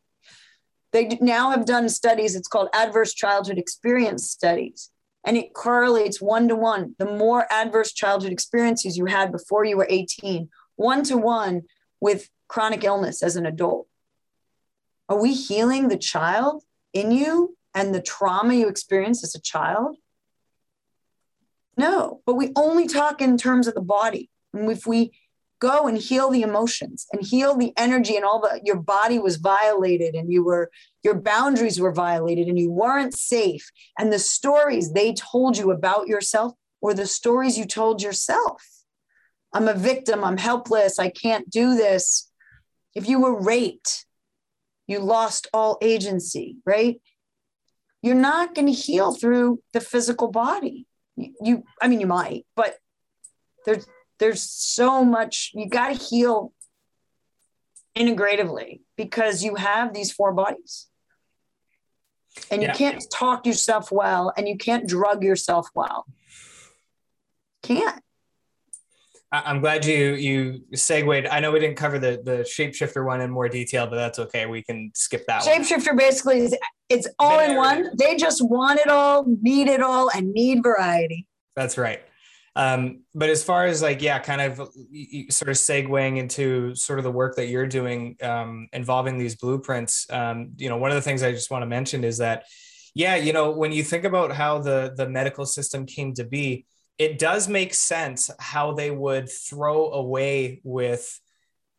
They 0.92 1.20
now 1.22 1.52
have 1.52 1.68
done 1.68 1.88
studies, 1.88 2.36
it's 2.36 2.48
called 2.48 2.70
adverse 2.74 3.14
childhood 3.14 3.60
experience 3.60 4.28
studies, 4.28 4.90
and 5.24 5.38
it 5.38 5.54
correlates 5.54 6.20
one 6.20 6.48
to 6.48 6.56
one. 6.56 6.96
The 6.98 7.06
more 7.06 7.46
adverse 7.52 7.94
childhood 7.94 8.32
experiences 8.32 8.98
you 8.98 9.06
had 9.06 9.32
before 9.32 9.64
you 9.64 9.78
were 9.78 9.88
18, 9.88 10.50
one 10.78 11.04
to 11.04 11.16
one 11.16 11.62
with 12.02 12.30
chronic 12.48 12.84
illness 12.84 13.24
as 13.24 13.38
an 13.38 13.46
adult. 13.46 13.88
Are 15.08 15.22
we 15.22 15.34
healing 15.34 15.88
the 15.88 15.98
child 15.98 16.64
in 16.94 17.12
you 17.12 17.56
and 17.74 17.96
the 17.96 18.02
trauma 18.02 18.54
you 18.54 18.68
experienced 18.68 19.24
as 19.24 19.36
a 19.36 19.42
child? 19.42 19.96
No, 21.78 22.22
but 22.26 22.36
we 22.36 22.52
only 22.56 22.88
talk 22.88 23.22
in 23.22 23.38
terms 23.38 23.68
of 23.68 23.76
the 23.76 23.82
body. 23.82 24.30
And 24.54 24.70
if 24.70 24.86
we 24.86 25.14
go 25.62 25.88
and 25.88 25.98
heal 25.98 26.30
the 26.30 26.42
emotions 26.42 27.08
and 27.14 27.26
heal 27.26 27.56
the 27.56 27.72
energy 27.78 28.16
and 28.16 28.26
all 28.26 28.42
the 28.42 28.60
your 28.66 28.76
body 28.76 29.20
was 29.20 29.38
violated 29.38 30.16
and 30.16 30.32
you 30.32 30.44
were 30.44 30.72
your 31.04 31.14
boundaries 31.14 31.80
were 31.80 31.94
violated 31.94 32.48
and 32.48 32.60
you 32.60 32.72
weren't 32.72 33.14
safe 33.14 33.72
and 33.98 34.12
the 34.12 34.20
stories 34.20 34.92
they 34.92 35.14
told 35.14 35.58
you 35.58 35.72
about 35.72 36.08
yourself 36.08 36.54
or 36.82 36.94
the 36.94 37.06
stories 37.06 37.60
you 37.60 37.66
told 37.66 38.02
yourself 38.02 38.64
i'm 39.54 39.68
a 39.68 39.74
victim 39.74 40.24
i'm 40.24 40.38
helpless 40.38 41.00
i 41.00 41.10
can't 41.10 41.50
do 41.50 41.76
this 41.76 42.32
if 42.96 43.08
you 43.08 43.22
were 43.22 43.40
raped 43.40 44.06
you 44.88 45.00
lost 45.00 45.48
all 45.54 45.78
agency 45.82 46.58
right 46.66 47.02
you're 48.02 48.16
not 48.16 48.56
going 48.56 48.68
to 48.68 48.74
heal 48.74 49.14
through 49.14 49.62
the 49.74 49.82
physical 49.82 50.30
body 50.30 50.88
you 51.16 51.64
i 51.82 51.88
mean 51.88 52.00
you 52.00 52.08
might 52.08 52.46
but 52.56 52.78
there's 53.66 53.86
there's 54.20 54.42
so 54.42 55.04
much 55.04 55.52
you 55.54 55.68
got 55.68 55.96
to 55.96 56.04
heal 56.04 56.54
integratively 57.96 58.82
because 58.96 59.44
you 59.44 59.56
have 59.56 59.94
these 59.94 60.12
four 60.12 60.34
bodies. 60.34 60.88
And 62.50 62.62
you 62.62 62.70
yeah. 62.70 62.74
can't 62.74 63.04
talk 63.12 63.46
yourself 63.46 63.92
well 63.92 64.32
and 64.38 64.48
you 64.48 64.58
can't 64.58 64.88
drug 64.88 65.24
yourself 65.24 65.68
well. 65.76 66.06
Can't. 67.62 68.02
I'm 69.32 69.62
glad 69.62 69.86
you 69.86 70.14
you 70.14 70.64
segued. 70.74 71.28
I 71.28 71.40
know 71.40 71.52
we 71.52 71.60
didn't 71.60 71.78
cover 71.78 71.98
the 72.00 72.22
the 72.24 72.40
shapeshifter 72.40 73.06
one 73.06 73.22
in 73.22 73.30
more 73.30 73.48
detail, 73.48 73.88
but 73.88 73.96
that's 73.96 74.20
okay. 74.20 74.46
We 74.46 74.62
can 74.62 74.92
skip 74.94 75.26
that 75.28 75.44
shapeshifter 75.44 75.88
one. 75.88 75.98
basically 75.98 76.40
is 76.40 76.58
it's 76.90 77.08
all 77.18 77.40
in 77.40 77.56
one. 77.56 77.92
They 77.98 78.18
just 78.18 78.42
want 78.44 78.80
it 78.82 78.90
all, 78.90 79.26
need 79.42 79.70
it 79.70 79.82
all, 79.82 80.10
and 80.14 80.34
need 80.34 80.62
variety. 80.62 81.28
That's 81.56 81.78
right. 81.78 82.02
Um, 82.56 83.04
but 83.16 83.30
as 83.30 83.44
far 83.44 83.66
as 83.66 83.82
like, 83.82 84.02
yeah, 84.02 84.20
kind 84.20 84.42
of 84.42 84.58
sort 84.58 85.50
of 85.50 85.56
segueing 85.56 86.18
into 86.18 86.76
sort 86.76 87.00
of 87.00 87.04
the 87.04 87.12
work 87.12 87.38
that 87.38 87.48
you're 87.48 87.68
doing 87.68 88.18
um, 88.22 88.68
involving 88.74 89.18
these 89.18 89.36
blueprints, 89.36 90.06
um, 90.10 90.52
you 90.58 90.68
know, 90.68 90.76
one 90.76 90.92
of 90.92 90.96
the 90.96 91.02
things 91.02 91.24
I 91.24 91.32
just 91.32 91.50
want 91.50 91.62
to 91.62 91.68
mention 91.68 92.04
is 92.04 92.18
that, 92.18 92.44
yeah, 92.94 93.16
you 93.16 93.32
know, 93.32 93.52
when 93.52 93.72
you 93.72 93.84
think 93.84 94.04
about 94.04 94.34
how 94.34 94.60
the 94.60 94.94
the 94.98 95.08
medical 95.08 95.46
system 95.46 95.86
came 95.86 96.14
to 96.16 96.26
be, 96.26 96.66
it 97.02 97.18
does 97.18 97.48
make 97.48 97.74
sense 97.74 98.30
how 98.38 98.74
they 98.74 98.92
would 98.92 99.28
throw 99.28 99.90
away 99.92 100.62
with 100.64 101.20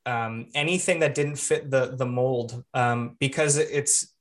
um, 0.05 0.49
anything 0.53 0.99
that 0.99 1.15
didn't 1.15 1.37
fit 1.37 1.71
the 1.71 1.95
the 1.97 2.05
mold 2.05 2.65
um, 2.75 3.17
because 3.21 3.57
it's 3.57 4.13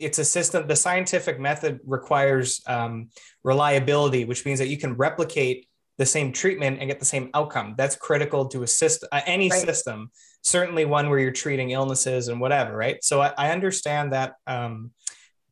it's 0.00 0.18
a 0.18 0.24
system. 0.24 0.66
The 0.66 0.74
scientific 0.74 1.38
method 1.38 1.78
requires 1.86 2.60
um, 2.66 3.10
reliability, 3.44 4.24
which 4.24 4.44
means 4.44 4.58
that 4.58 4.66
you 4.66 4.76
can 4.76 4.94
replicate 4.94 5.68
the 5.98 6.06
same 6.06 6.32
treatment 6.32 6.80
and 6.80 6.88
get 6.88 6.98
the 6.98 7.04
same 7.04 7.30
outcome. 7.32 7.76
That's 7.78 7.94
critical 7.94 8.48
to 8.48 8.64
a 8.64 8.66
system, 8.66 9.08
uh, 9.12 9.20
any 9.26 9.48
right. 9.50 9.60
system, 9.60 10.10
certainly 10.42 10.84
one 10.84 11.10
where 11.10 11.20
you're 11.20 11.30
treating 11.30 11.70
illnesses 11.70 12.26
and 12.26 12.40
whatever, 12.40 12.76
right? 12.76 12.96
So 13.04 13.22
I, 13.22 13.32
I 13.38 13.50
understand 13.52 14.12
that. 14.12 14.34
Um, 14.48 14.90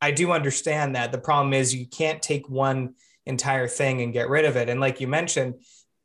I 0.00 0.10
do 0.10 0.32
understand 0.32 0.96
that. 0.96 1.12
The 1.12 1.18
problem 1.18 1.52
is 1.52 1.72
you 1.72 1.86
can't 1.86 2.20
take 2.20 2.50
one 2.50 2.96
entire 3.26 3.68
thing 3.68 4.02
and 4.02 4.12
get 4.12 4.28
rid 4.28 4.44
of 4.44 4.56
it. 4.56 4.68
And 4.68 4.80
like 4.80 5.00
you 5.00 5.08
mentioned, 5.08 5.54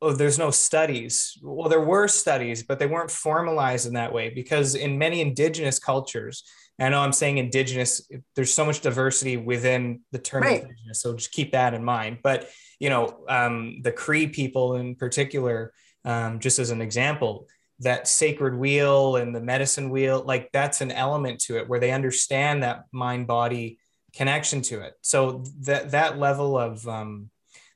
oh, 0.02 0.14
there's 0.14 0.38
no 0.38 0.52
studies. 0.52 1.38
Well, 1.42 1.70
there 1.70 1.82
were 1.82 2.08
studies, 2.08 2.64
but 2.64 2.80
they 2.80 2.86
weren't 2.86 3.12
formalized 3.12 3.88
in 3.88 3.94
that 3.94 4.14
way 4.14 4.30
because 4.30 4.76
in 4.76 4.98
many 4.98 5.22
indigenous 5.22 5.80
cultures, 5.80 6.44
I 6.80 6.90
know 6.90 7.00
I'm 7.00 7.14
saying 7.14 7.40
indigenous, 7.40 8.08
there's 8.36 8.54
so 8.54 8.64
much 8.64 8.82
diversity 8.82 9.36
within 9.36 10.02
the 10.12 10.20
term 10.20 10.44
right. 10.44 10.62
indigenous. 10.62 11.02
So 11.02 11.16
just 11.16 11.32
keep 11.32 11.54
that 11.54 11.74
in 11.74 11.84
mind. 11.84 12.20
But 12.22 12.50
you 12.80 12.90
know, 12.90 13.24
um, 13.28 13.80
the 13.82 13.92
Cree 13.92 14.28
people 14.28 14.76
in 14.76 14.96
particular, 14.96 15.74
um, 16.06 16.40
just 16.40 16.60
as 16.60 16.70
an 16.70 16.82
example, 16.82 17.48
that 17.80 18.08
sacred 18.08 18.56
wheel 18.56 19.16
and 19.16 19.36
the 19.36 19.42
medicine 19.42 19.90
wheel, 19.90 20.24
like 20.26 20.52
that's 20.52 20.82
an 20.82 20.92
element 20.92 21.40
to 21.40 21.58
it 21.58 21.68
where 21.68 21.80
they 21.80 21.92
understand 21.92 22.64
that 22.64 22.84
mind 22.92 23.28
body 23.28 23.80
connection 24.18 24.62
to 24.64 24.82
it. 24.82 24.94
So 25.02 25.44
that 25.62 25.92
that 25.92 26.18
level 26.18 26.58
of 26.58 26.86
um, 26.88 27.30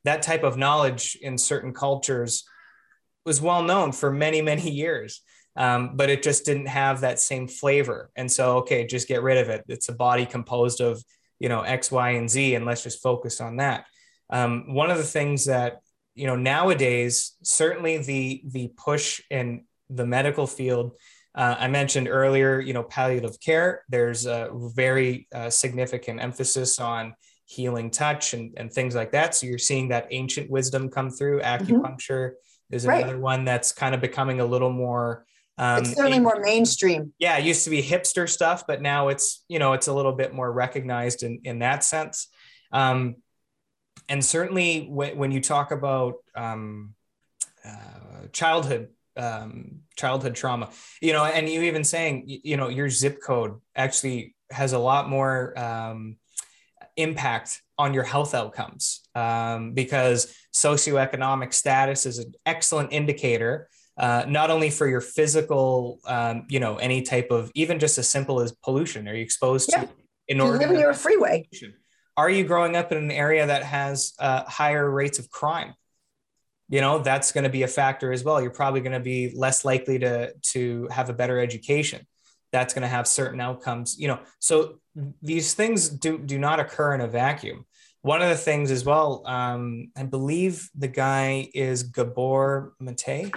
that 0.03 0.23
type 0.23 0.43
of 0.43 0.57
knowledge 0.57 1.17
in 1.21 1.37
certain 1.37 1.73
cultures 1.73 2.43
was 3.25 3.39
well 3.39 3.63
known 3.63 3.91
for 3.91 4.11
many 4.11 4.41
many 4.41 4.69
years. 4.69 5.21
Um, 5.55 5.97
but 5.97 6.09
it 6.09 6.23
just 6.23 6.45
didn't 6.45 6.67
have 6.67 7.01
that 7.01 7.19
same 7.19 7.45
flavor. 7.45 8.09
And 8.15 8.31
so, 8.31 8.59
okay, 8.59 8.85
just 8.85 9.09
get 9.09 9.21
rid 9.21 9.37
of 9.37 9.49
it. 9.49 9.65
It's 9.67 9.89
a 9.89 9.93
body 9.93 10.25
composed 10.25 10.79
of, 10.79 11.03
you 11.39 11.49
know, 11.49 11.59
X, 11.59 11.91
Y, 11.91 12.11
and 12.11 12.29
Z, 12.29 12.55
and 12.55 12.65
let's 12.65 12.83
just 12.83 13.03
focus 13.03 13.41
on 13.41 13.57
that. 13.57 13.83
Um, 14.29 14.73
one 14.73 14.89
of 14.89 14.97
the 14.97 15.03
things 15.03 15.45
that 15.45 15.81
you 16.15 16.27
know 16.27 16.35
nowadays, 16.35 17.35
certainly 17.43 17.97
the 17.97 18.41
the 18.45 18.71
push 18.75 19.21
in 19.29 19.65
the 19.89 20.05
medical 20.05 20.47
field. 20.47 20.95
Uh, 21.33 21.55
I 21.57 21.67
mentioned 21.67 22.07
earlier, 22.09 22.59
you 22.59 22.73
know, 22.73 22.83
palliative 22.83 23.39
care. 23.39 23.83
There's 23.89 24.25
a 24.25 24.49
very 24.53 25.27
uh, 25.33 25.49
significant 25.49 26.21
emphasis 26.21 26.79
on 26.79 27.15
healing 27.45 27.89
touch 27.89 28.33
and, 28.33 28.53
and 28.57 28.71
things 28.71 28.95
like 28.95 29.11
that. 29.11 29.35
So 29.35 29.47
you're 29.47 29.57
seeing 29.57 29.89
that 29.89 30.07
ancient 30.11 30.49
wisdom 30.49 30.89
come 30.89 31.09
through. 31.09 31.39
Mm-hmm. 31.39 31.63
Acupuncture 31.73 32.31
mm-hmm. 32.31 32.75
is 32.75 32.85
another 32.85 33.13
right. 33.13 33.19
one 33.19 33.45
that's 33.45 33.71
kind 33.71 33.95
of 33.95 34.01
becoming 34.01 34.39
a 34.39 34.45
little 34.45 34.71
more. 34.71 35.25
Um, 35.57 35.79
it's 35.79 35.93
certainly 35.93 36.19
more 36.19 36.39
mainstream. 36.41 37.13
Yeah, 37.19 37.37
it 37.37 37.45
used 37.45 37.63
to 37.65 37.69
be 37.69 37.81
hipster 37.81 38.27
stuff, 38.27 38.65
but 38.67 38.81
now 38.81 39.09
it's 39.09 39.43
you 39.47 39.59
know 39.59 39.73
it's 39.73 39.87
a 39.87 39.93
little 39.93 40.13
bit 40.13 40.33
more 40.33 40.51
recognized 40.51 41.23
in 41.23 41.41
in 41.43 41.59
that 41.59 41.83
sense. 41.83 42.29
Um, 42.71 43.17
and 44.09 44.23
certainly 44.23 44.87
when, 44.89 45.17
when 45.17 45.31
you 45.31 45.41
talk 45.41 45.71
about 45.71 46.15
um, 46.35 46.95
uh, 47.65 48.27
childhood 48.31 48.89
um, 49.17 49.81
childhood 50.01 50.33
trauma 50.33 50.67
you 50.99 51.13
know 51.13 51.23
and 51.23 51.47
you 51.47 51.61
even 51.61 51.83
saying 51.83 52.23
you 52.25 52.57
know 52.57 52.69
your 52.69 52.89
zip 52.89 53.21
code 53.21 53.53
actually 53.75 54.35
has 54.49 54.73
a 54.73 54.79
lot 54.79 55.07
more 55.07 55.57
um, 55.57 56.17
impact 56.97 57.61
on 57.77 57.93
your 57.93 58.03
health 58.03 58.33
outcomes 58.33 59.01
um, 59.15 59.73
because 59.73 60.35
socioeconomic 60.53 61.53
status 61.53 62.05
is 62.05 62.17
an 62.17 62.33
excellent 62.47 62.91
indicator 62.91 63.69
uh, 63.97 64.25
not 64.27 64.49
only 64.49 64.71
for 64.71 64.87
your 64.87 65.01
physical 65.01 65.99
um, 66.05 66.45
you 66.49 66.59
know 66.59 66.77
any 66.77 67.03
type 67.03 67.29
of 67.29 67.51
even 67.53 67.77
just 67.77 67.97
as 67.99 68.09
simple 68.09 68.41
as 68.41 68.51
pollution 68.63 69.07
are 69.07 69.15
you 69.15 69.21
exposed 69.21 69.69
yeah. 69.71 69.83
to 69.83 69.89
in 70.27 70.41
order 70.41 70.59
you 70.59 70.67
live 70.67 70.77
near 70.77 70.89
a 70.89 70.95
freeway 70.95 71.47
pollution? 71.51 71.73
are 72.17 72.29
you 72.29 72.43
growing 72.43 72.75
up 72.75 72.91
in 72.91 72.97
an 72.97 73.11
area 73.11 73.45
that 73.45 73.63
has 73.63 74.13
uh, 74.19 74.43
higher 74.45 74.89
rates 74.89 75.19
of 75.19 75.29
crime 75.29 75.75
you 76.71 76.81
know 76.81 76.99
that's 76.99 77.31
going 77.31 77.43
to 77.43 77.49
be 77.49 77.61
a 77.61 77.67
factor 77.67 78.11
as 78.11 78.23
well 78.23 78.41
you're 78.41 78.49
probably 78.49 78.81
going 78.81 78.91
to 78.93 78.99
be 78.99 79.31
less 79.35 79.63
likely 79.63 79.99
to 79.99 80.33
to 80.41 80.87
have 80.89 81.09
a 81.09 81.13
better 81.13 81.39
education 81.39 82.07
that's 82.51 82.73
going 82.73 82.81
to 82.81 82.87
have 82.87 83.07
certain 83.07 83.39
outcomes 83.39 83.99
you 83.99 84.07
know 84.07 84.19
so 84.39 84.79
these 85.21 85.53
things 85.53 85.89
do 85.89 86.17
do 86.17 86.39
not 86.39 86.59
occur 86.59 86.95
in 86.95 87.01
a 87.01 87.07
vacuum 87.07 87.65
one 88.01 88.21
of 88.21 88.29
the 88.29 88.35
things 88.35 88.71
as 88.71 88.83
well 88.83 89.21
um, 89.27 89.91
i 89.95 90.03
believe 90.03 90.69
the 90.75 90.87
guy 90.87 91.47
is 91.53 91.83
Gabor 91.83 92.73
Maté 92.81 93.31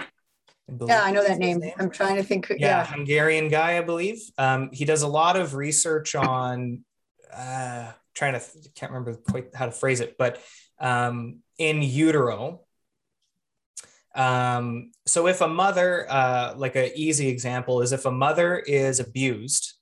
I 0.67 0.85
yeah, 0.87 1.01
I 1.03 1.11
know 1.11 1.23
that 1.23 1.37
name. 1.37 1.59
name. 1.59 1.73
I'm 1.77 1.91
trying 1.91 2.15
to 2.15 2.23
think. 2.23 2.49
Yeah, 2.49 2.55
yeah. 2.57 2.85
Hungarian 2.87 3.49
guy, 3.49 3.77
I 3.77 3.81
believe. 3.81 4.19
Um, 4.39 4.71
he 4.73 4.83
does 4.83 5.03
a 5.03 5.07
lot 5.07 5.35
of 5.35 5.53
research 5.53 6.15
on 6.15 6.83
uh, 7.31 7.91
trying 8.15 8.33
to 8.33 8.41
can't 8.73 8.91
remember 8.91 9.13
quite 9.13 9.53
how 9.53 9.67
to 9.67 9.71
phrase 9.71 9.99
it, 9.99 10.15
but 10.17 10.41
um, 10.79 11.41
in 11.59 11.83
utero. 11.83 12.64
Um, 14.15 14.91
so 15.05 15.27
if 15.27 15.41
a 15.41 15.47
mother, 15.47 16.07
uh, 16.09 16.53
like 16.55 16.75
an 16.75 16.91
easy 16.95 17.27
example 17.27 17.81
is 17.81 17.91
if 17.91 18.05
a 18.05 18.11
mother 18.11 18.57
is 18.57 18.99
abused, 18.99 19.73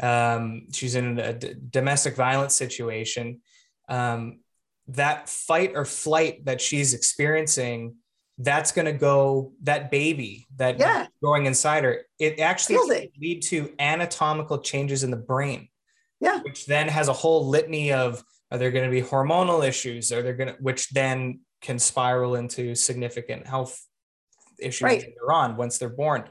um, 0.00 0.66
she's 0.72 0.94
in 0.94 1.18
a 1.18 1.32
d- 1.32 1.54
domestic 1.70 2.14
violence 2.14 2.54
situation, 2.54 3.40
um, 3.88 4.40
that 4.88 5.28
fight 5.28 5.72
or 5.74 5.84
flight 5.84 6.44
that 6.44 6.60
she's 6.60 6.94
experiencing, 6.94 7.96
that's 8.38 8.72
going 8.72 8.86
to 8.86 8.92
go 8.92 9.52
that 9.62 9.90
baby 9.90 10.46
that 10.56 10.78
yeah. 10.78 11.06
growing 11.22 11.46
inside 11.46 11.84
her. 11.84 12.02
It 12.18 12.40
actually 12.40 13.10
lead 13.20 13.42
to 13.44 13.72
anatomical 13.78 14.58
changes 14.58 15.04
in 15.04 15.10
the 15.10 15.16
brain. 15.16 15.68
Yeah. 16.20 16.40
Which 16.40 16.66
then 16.66 16.88
has 16.88 17.08
a 17.08 17.12
whole 17.12 17.48
litany 17.48 17.92
of 17.92 18.22
are 18.50 18.58
there 18.58 18.70
going 18.70 18.84
to 18.84 18.90
be 18.90 19.06
hormonal 19.06 19.66
issues? 19.66 20.10
Are 20.12 20.22
there 20.22 20.34
going 20.34 20.48
to, 20.48 20.56
which 20.60 20.90
then 20.90 21.40
can 21.60 21.78
spiral 21.78 22.34
into 22.34 22.74
significant 22.74 23.46
health 23.46 23.86
issues 24.58 24.82
right. 24.82 25.00
later 25.00 25.32
on 25.32 25.56
once 25.56 25.78
they're 25.78 25.88
born. 25.88 26.24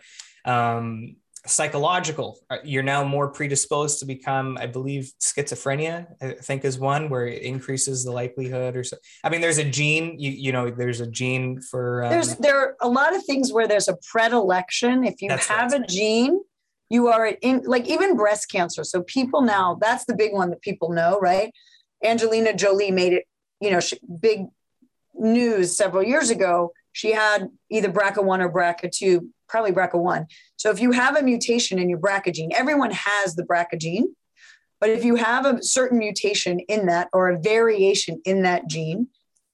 Um, 0.45 1.15
psychological, 1.45 2.39
uh, 2.49 2.57
you're 2.64 2.84
now 2.84 3.03
more 3.03 3.30
predisposed 3.30 3.99
to 3.99 4.06
become, 4.06 4.57
I 4.60 4.65
believe, 4.68 5.11
schizophrenia. 5.22 6.07
I 6.22 6.34
think 6.34 6.65
is 6.65 6.77
one 6.77 7.10
where 7.10 7.27
it 7.27 7.43
increases 7.43 8.03
the 8.03 8.11
likelihood, 8.11 8.76
or 8.76 8.84
so. 8.84 8.97
I 9.23 9.30
mean, 9.30 9.41
there's 9.41 9.57
a 9.57 9.64
gene. 9.64 10.19
You 10.19 10.31
you 10.31 10.51
know, 10.51 10.69
there's 10.69 11.01
a 11.01 11.07
gene 11.07 11.61
for. 11.61 12.03
Um, 12.03 12.10
there's 12.10 12.35
there 12.35 12.60
are 12.60 12.76
a 12.81 12.89
lot 12.89 13.15
of 13.15 13.23
things 13.26 13.53
where 13.53 13.68
there's 13.68 13.88
a 13.88 13.97
predilection. 14.11 15.03
If 15.03 15.22
you 15.22 15.30
have 15.31 15.73
a 15.73 15.85
gene, 15.85 16.41
you 16.89 17.07
are 17.07 17.27
in 17.27 17.64
like 17.65 17.88
even 17.88 18.15
breast 18.15 18.49
cancer. 18.51 18.84
So 18.84 19.03
people 19.03 19.41
now, 19.41 19.77
that's 19.80 20.06
the 20.06 20.15
big 20.15 20.34
one 20.34 20.49
that 20.49 20.61
people 20.61 20.89
know, 20.89 21.19
right? 21.19 21.53
Angelina 22.03 22.53
Jolie 22.53 22.91
made 22.91 23.14
it, 23.14 23.26
you 23.60 23.72
know, 23.72 23.80
big 24.19 24.47
news 25.20 25.76
several 25.76 26.04
years 26.04 26.30
ago. 26.30 26.74
She 26.91 27.12
had 27.12 27.50
either 27.70 27.91
BRCA1 27.91 28.40
or 28.40 28.52
BRCA2, 28.52 29.28
probably 29.48 29.72
BRCA1. 29.72 30.26
So 30.58 30.72
if 30.72 30.80
you 30.80 30.91
have 30.91 31.16
a 31.16 31.24
mutation 31.24 31.80
in 31.80 31.90
your 31.90 32.00
BRCA 32.00 32.34
gene, 32.34 32.52
everyone 32.54 32.91
has 32.91 33.36
the 33.36 33.44
BRCA 33.44 33.80
gene. 33.80 34.16
But 34.80 34.90
if 34.90 35.04
you 35.04 35.16
have 35.16 35.46
a 35.46 35.62
certain 35.62 36.00
mutation 36.00 36.60
in 36.62 36.86
that 36.86 37.10
or 37.12 37.30
a 37.30 37.40
variation 37.40 38.22
in 38.26 38.44
that 38.44 38.68
gene, 38.68 39.08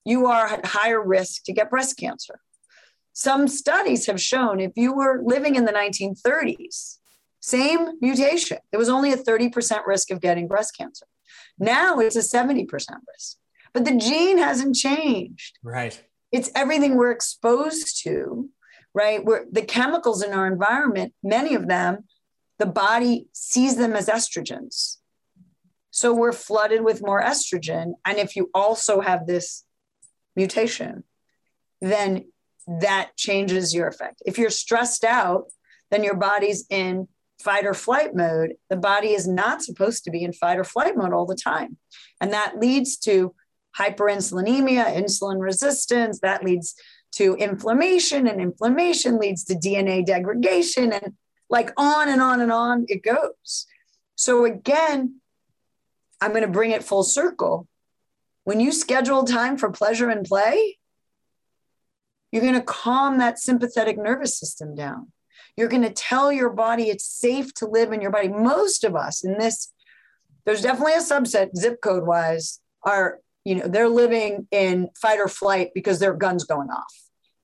you 0.05 0.27
are 0.27 0.45
at 0.45 0.65
higher 0.65 1.01
risk 1.01 1.43
to 1.45 1.53
get 1.53 1.71
breast 1.71 1.97
cancer. 1.97 2.39
Some 3.13 3.47
studies 3.47 4.05
have 4.05 4.21
shown 4.21 4.59
if 4.59 4.73
you 4.75 4.93
were 4.93 5.21
living 5.23 5.55
in 5.55 5.65
the 5.65 5.71
1930s 5.71 6.97
same 7.45 7.91
mutation. 8.01 8.57
There 8.71 8.79
was 8.79 8.89
only 8.89 9.13
a 9.13 9.17
30% 9.17 9.85
risk 9.85 10.09
of 10.09 10.19
getting 10.19 10.47
breast 10.47 10.75
cancer. 10.75 11.05
Now 11.59 11.99
it's 11.99 12.15
a 12.15 12.19
70% 12.19 12.67
risk. 12.67 13.37
But 13.75 13.85
the 13.85 13.95
gene 13.95 14.39
hasn't 14.39 14.75
changed. 14.75 15.59
Right. 15.63 16.01
It's 16.31 16.49
everything 16.55 16.95
we're 16.95 17.11
exposed 17.11 18.01
to, 18.03 18.49
right? 18.95 19.23
Where 19.23 19.45
the 19.51 19.61
chemicals 19.61 20.23
in 20.23 20.33
our 20.33 20.47
environment, 20.47 21.13
many 21.21 21.53
of 21.53 21.67
them 21.67 22.05
the 22.57 22.65
body 22.65 23.27
sees 23.33 23.75
them 23.75 23.93
as 23.93 24.07
estrogens. 24.07 24.97
So 25.91 26.13
we're 26.13 26.33
flooded 26.33 26.83
with 26.83 27.05
more 27.05 27.21
estrogen. 27.21 27.93
And 28.05 28.17
if 28.17 28.35
you 28.35 28.49
also 28.53 29.01
have 29.01 29.27
this 29.27 29.63
mutation, 30.35 31.03
then 31.81 32.31
that 32.67 33.11
changes 33.17 33.73
your 33.73 33.87
effect. 33.87 34.21
If 34.25 34.37
you're 34.37 34.49
stressed 34.49 35.03
out, 35.03 35.45
then 35.91 36.03
your 36.03 36.15
body's 36.15 36.65
in 36.69 37.07
fight 37.41 37.65
or 37.65 37.73
flight 37.73 38.15
mode. 38.15 38.53
The 38.69 38.77
body 38.77 39.09
is 39.09 39.27
not 39.27 39.61
supposed 39.61 40.03
to 40.05 40.11
be 40.11 40.23
in 40.23 40.33
fight 40.33 40.57
or 40.57 40.63
flight 40.63 40.97
mode 40.97 41.13
all 41.13 41.25
the 41.25 41.35
time. 41.35 41.77
And 42.19 42.33
that 42.33 42.59
leads 42.59 42.97
to 42.99 43.35
hyperinsulinemia, 43.77 44.95
insulin 44.95 45.39
resistance, 45.39 46.19
that 46.19 46.43
leads 46.43 46.75
to 47.13 47.35
inflammation, 47.35 48.27
and 48.27 48.41
inflammation 48.41 49.17
leads 49.17 49.43
to 49.45 49.55
DNA 49.55 50.05
degradation, 50.05 50.91
and 50.91 51.13
like 51.49 51.71
on 51.77 52.09
and 52.09 52.21
on 52.21 52.41
and 52.41 52.51
on 52.51 52.85
it 52.87 53.03
goes. 53.03 53.67
So, 54.15 54.45
again, 54.45 55.19
I'm 56.21 56.31
going 56.31 56.43
to 56.43 56.47
bring 56.47 56.71
it 56.71 56.83
full 56.83 57.03
circle. 57.03 57.67
When 58.43 58.59
you 58.59 58.71
schedule 58.71 59.23
time 59.23 59.57
for 59.57 59.71
pleasure 59.71 60.09
and 60.09 60.25
play, 60.25 60.77
you're 62.31 62.41
going 62.41 62.53
to 62.55 62.61
calm 62.61 63.17
that 63.19 63.39
sympathetic 63.39 63.97
nervous 63.97 64.37
system 64.37 64.75
down. 64.75 65.11
You're 65.55 65.69
going 65.69 65.83
to 65.83 65.89
tell 65.89 66.31
your 66.31 66.49
body 66.49 66.89
it's 66.89 67.05
safe 67.05 67.53
to 67.55 67.67
live 67.67 67.93
in 67.93 68.01
your 68.01 68.11
body. 68.11 68.27
Most 68.27 68.83
of 68.83 68.95
us 68.95 69.23
in 69.23 69.37
this, 69.37 69.73
there's 70.45 70.61
definitely 70.61 70.95
a 70.95 70.97
subset, 70.97 71.55
zip 71.55 71.79
code 71.81 72.05
wise, 72.05 72.59
are, 72.83 73.19
you 73.45 73.55
know, 73.55 73.67
they're 73.67 73.87
living 73.87 74.47
in 74.51 74.89
fight 74.99 75.19
or 75.19 75.27
flight 75.27 75.69
because 75.73 75.99
their 75.99 76.13
gun's 76.13 76.43
going 76.43 76.69
off. 76.69 76.93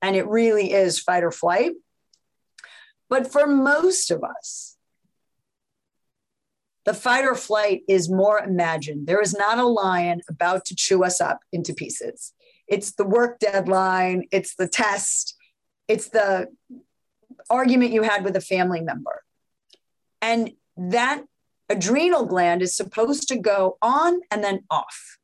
And 0.02 0.16
it 0.16 0.28
really 0.28 0.74
is 0.74 1.00
fight 1.00 1.24
or 1.24 1.32
flight. 1.32 1.74
But 3.08 3.32
for 3.32 3.46
most 3.46 4.10
of 4.10 4.24
us, 4.24 4.78
the 6.86 6.96
fight 6.96 7.24
or 7.24 7.36
flight 7.36 7.84
is 7.88 8.10
more 8.10 8.40
imagined. 8.40 9.06
There 9.06 9.22
is 9.22 9.36
not 9.36 9.60
a 9.60 9.68
lion 9.68 10.22
about 10.28 10.66
to 10.66 10.76
chew 10.76 11.04
us 11.04 11.22
up 11.22 11.42
into 11.54 11.74
pieces. 11.74 12.34
It's 12.68 12.94
the 12.94 13.06
work 13.06 13.40
deadline, 13.40 14.24
it's 14.32 14.56
the 14.56 14.68
test, 14.68 15.36
it's 15.88 16.10
the 16.10 16.48
argument 17.50 17.92
you 17.92 18.02
had 18.02 18.24
with 18.24 18.36
a 18.36 18.42
family 18.42 18.82
member. 18.82 19.22
And 20.22 20.52
that 20.78 21.24
adrenal 21.70 22.26
gland 22.26 22.62
is 22.64 22.76
supposed 22.76 23.28
to 23.28 23.38
go 23.38 23.78
on 23.82 24.22
and 24.32 24.44
then 24.44 24.64
off. 24.72 25.20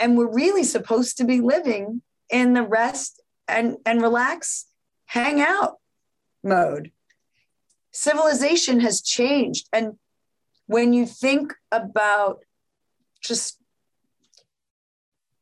And 0.00 0.16
we're 0.16 0.32
really 0.32 0.64
supposed 0.64 1.18
to 1.18 1.24
be 1.24 1.40
living 1.40 2.02
in 2.30 2.54
the 2.54 2.62
rest 2.62 3.22
and, 3.46 3.76
and 3.86 4.02
relax, 4.02 4.66
hang 5.06 5.40
out 5.40 5.76
mode. 6.42 6.90
Civilization 7.92 8.80
has 8.80 9.02
changed. 9.02 9.68
And 9.72 9.98
when 10.66 10.92
you 10.92 11.06
think 11.06 11.54
about 11.70 12.40
just 13.22 13.60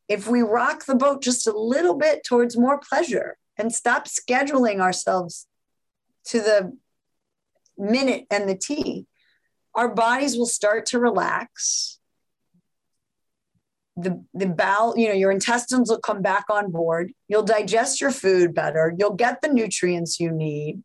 if 0.09 0.27
we 0.27 0.41
rock 0.41 0.87
the 0.87 0.95
boat 0.95 1.23
just 1.23 1.47
a 1.47 1.57
little 1.57 1.95
bit 1.95 2.25
towards 2.25 2.57
more 2.57 2.81
pleasure 2.81 3.37
and 3.59 3.73
stop 3.73 4.07
scheduling 4.09 4.81
ourselves 4.81 5.47
to 6.25 6.41
the 6.41 6.77
minute 7.77 8.27
and 8.31 8.49
the 8.49 8.57
T, 8.57 9.07
our 9.75 9.95
bodies 9.95 10.37
will 10.37 10.47
start 10.47 10.87
to 10.87 10.99
relax. 10.99 11.98
The, 14.01 14.25
the 14.33 14.47
bowel, 14.47 14.97
you 14.97 15.09
know, 15.09 15.15
your 15.15 15.33
intestines 15.33 15.91
will 15.91 15.99
come 15.99 16.23
back 16.23 16.45
on 16.51 16.71
board. 16.71 17.13
You'll 17.27 17.43
digest 17.43 18.01
your 18.01 18.13
food 18.13 18.55
better. 18.55 18.95
You'll 18.97 19.15
get 19.15 19.43
the 19.43 19.49
nutrients 19.49 20.21
you 20.21 20.31
need. 20.31 20.83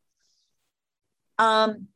Um, 1.38 1.90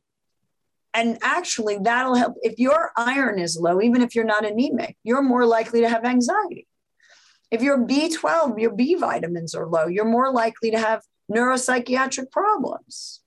and 0.94 1.18
actually, 1.22 1.78
that'll 1.78 2.14
help. 2.14 2.36
If 2.42 2.58
your 2.58 2.92
iron 2.96 3.38
is 3.38 3.58
low, 3.60 3.80
even 3.80 4.02
if 4.02 4.14
you're 4.14 4.24
not 4.24 4.44
anemic, 4.44 4.96
you're 5.02 5.22
more 5.22 5.44
likely 5.44 5.80
to 5.80 5.88
have 5.88 6.04
anxiety. 6.04 6.66
If 7.50 7.62
your 7.62 7.78
B12, 7.78 8.60
your 8.60 8.74
B 8.74 8.94
vitamins 8.94 9.54
are 9.54 9.66
low, 9.66 9.86
you're 9.86 10.04
more 10.04 10.32
likely 10.32 10.70
to 10.70 10.78
have 10.78 11.02
neuropsychiatric 11.30 12.30
problems 12.30 13.20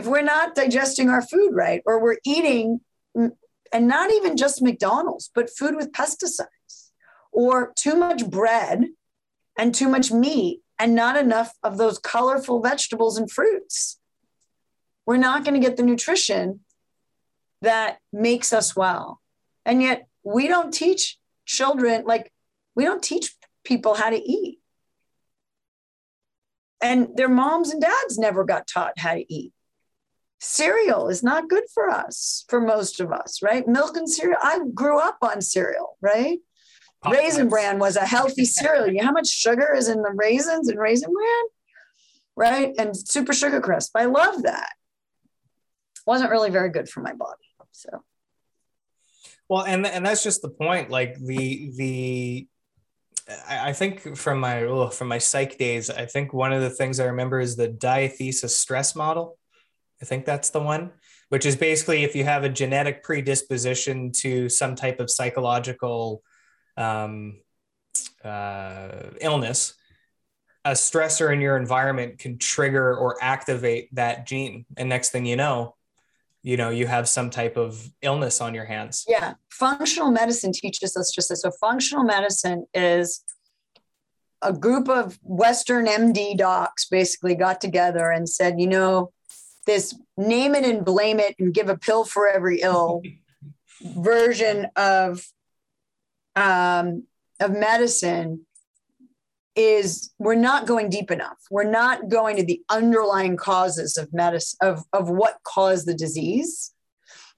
if 0.00 0.06
we're 0.06 0.22
not 0.22 0.54
digesting 0.54 1.10
our 1.10 1.20
food 1.20 1.50
right, 1.52 1.82
or 1.84 2.02
we're 2.02 2.16
eating, 2.24 2.80
and 3.14 3.86
not 3.86 4.10
even 4.10 4.34
just 4.34 4.62
McDonald's, 4.62 5.30
but 5.34 5.50
food 5.50 5.76
with 5.76 5.92
pesticides, 5.92 6.46
or 7.32 7.72
too 7.76 7.96
much 7.96 8.28
bread 8.28 8.86
and 9.58 9.74
too 9.74 9.88
much 9.88 10.10
meat, 10.10 10.60
and 10.78 10.94
not 10.94 11.16
enough 11.16 11.52
of 11.62 11.76
those 11.76 11.98
colorful 11.98 12.62
vegetables 12.62 13.18
and 13.18 13.30
fruits, 13.30 13.98
we're 15.04 15.18
not 15.18 15.44
going 15.44 15.60
to 15.60 15.66
get 15.66 15.76
the 15.76 15.82
nutrition 15.82 16.60
that 17.60 17.98
makes 18.12 18.52
us 18.52 18.74
well. 18.74 19.20
And 19.66 19.82
yet, 19.82 20.06
we 20.24 20.48
don't 20.48 20.72
teach 20.72 21.18
children, 21.44 22.04
like, 22.06 22.32
we 22.74 22.84
don't 22.84 23.02
teach 23.02 23.34
people 23.64 23.94
how 23.94 24.08
to 24.08 24.16
eat. 24.16 24.58
And 26.82 27.08
their 27.14 27.28
moms 27.28 27.70
and 27.70 27.82
dads 27.82 28.16
never 28.16 28.44
got 28.44 28.66
taught 28.66 28.98
how 28.98 29.14
to 29.14 29.32
eat 29.32 29.52
cereal 30.40 31.08
is 31.08 31.22
not 31.22 31.48
good 31.48 31.64
for 31.72 31.88
us, 31.88 32.44
for 32.48 32.60
most 32.60 33.00
of 33.00 33.12
us, 33.12 33.40
right? 33.42 33.66
Milk 33.68 33.96
and 33.96 34.10
cereal. 34.10 34.38
I 34.42 34.60
grew 34.74 34.98
up 34.98 35.18
on 35.22 35.42
cereal, 35.42 35.96
right? 36.00 36.38
Pop 37.02 37.14
Raisin 37.14 37.48
Bran 37.48 37.78
was 37.78 37.96
a 37.96 38.04
healthy 38.04 38.44
cereal. 38.44 38.86
You 38.86 39.00
know 39.00 39.06
how 39.06 39.12
much 39.12 39.28
sugar 39.28 39.74
is 39.74 39.88
in 39.88 40.02
the 40.02 40.12
raisins 40.14 40.68
and 40.68 40.78
Raisin 40.78 41.12
Bran? 41.12 41.44
Right? 42.36 42.74
And 42.78 42.96
super 42.96 43.32
sugar 43.32 43.60
crisp. 43.60 43.92
I 43.96 44.04
love 44.04 44.42
that. 44.42 44.72
Wasn't 46.06 46.30
really 46.30 46.50
very 46.50 46.70
good 46.70 46.88
for 46.88 47.00
my 47.00 47.12
body. 47.12 47.44
So 47.72 48.02
well, 49.50 49.64
and 49.64 49.84
and 49.84 50.06
that's 50.06 50.22
just 50.22 50.42
the 50.42 50.48
point. 50.48 50.90
Like 50.90 51.18
the 51.18 51.72
the 51.76 52.48
I 53.48 53.72
think 53.72 54.16
from 54.16 54.38
my 54.38 54.62
oh, 54.62 54.90
from 54.90 55.08
my 55.08 55.18
psych 55.18 55.58
days, 55.58 55.90
I 55.90 56.06
think 56.06 56.32
one 56.32 56.52
of 56.52 56.62
the 56.62 56.70
things 56.70 57.00
I 57.00 57.06
remember 57.06 57.40
is 57.40 57.56
the 57.56 57.68
diathesis 57.68 58.56
stress 58.56 58.94
model. 58.94 59.38
I 60.00 60.04
think 60.04 60.24
that's 60.24 60.50
the 60.50 60.60
one, 60.60 60.92
which 61.30 61.44
is 61.46 61.56
basically 61.56 62.04
if 62.04 62.14
you 62.14 62.24
have 62.24 62.44
a 62.44 62.48
genetic 62.48 63.02
predisposition 63.02 64.12
to 64.20 64.48
some 64.48 64.74
type 64.74 65.00
of 65.00 65.10
psychological 65.10 66.22
um, 66.80 67.38
uh, 68.24 69.10
illness, 69.20 69.74
a 70.64 70.72
stressor 70.72 71.32
in 71.32 71.40
your 71.40 71.56
environment 71.56 72.18
can 72.18 72.38
trigger 72.38 72.96
or 72.96 73.16
activate 73.22 73.94
that 73.94 74.26
gene. 74.26 74.66
And 74.76 74.88
next 74.88 75.10
thing 75.10 75.26
you 75.26 75.36
know, 75.36 75.76
you 76.42 76.56
know, 76.56 76.70
you 76.70 76.86
have 76.86 77.08
some 77.08 77.30
type 77.30 77.56
of 77.56 77.90
illness 78.02 78.40
on 78.40 78.54
your 78.54 78.64
hands. 78.64 79.04
Yeah. 79.06 79.34
Functional 79.50 80.10
medicine 80.10 80.52
teaches 80.52 80.96
us 80.96 81.12
just 81.12 81.28
this. 81.28 81.42
So, 81.42 81.50
functional 81.60 82.04
medicine 82.04 82.66
is 82.72 83.22
a 84.42 84.52
group 84.52 84.88
of 84.88 85.18
Western 85.22 85.86
MD 85.86 86.36
docs 86.36 86.86
basically 86.86 87.34
got 87.34 87.60
together 87.60 88.10
and 88.10 88.26
said, 88.26 88.58
you 88.58 88.66
know, 88.66 89.12
this 89.66 89.94
name 90.16 90.54
it 90.54 90.64
and 90.64 90.84
blame 90.84 91.20
it 91.20 91.36
and 91.38 91.52
give 91.52 91.68
a 91.68 91.76
pill 91.76 92.04
for 92.04 92.26
every 92.26 92.60
ill 92.62 93.02
version 93.82 94.66
of 94.76 95.26
um, 96.36 97.04
of 97.40 97.52
medicine 97.52 98.46
is 99.56 100.12
we're 100.18 100.34
not 100.34 100.66
going 100.66 100.88
deep 100.88 101.10
enough. 101.10 101.38
We're 101.50 101.70
not 101.70 102.08
going 102.08 102.36
to 102.36 102.44
the 102.44 102.62
underlying 102.70 103.36
causes 103.36 103.96
of 103.96 104.12
medicine 104.12 104.58
of, 104.62 104.84
of 104.92 105.10
what 105.10 105.38
caused 105.44 105.86
the 105.86 105.94
disease. 105.94 106.72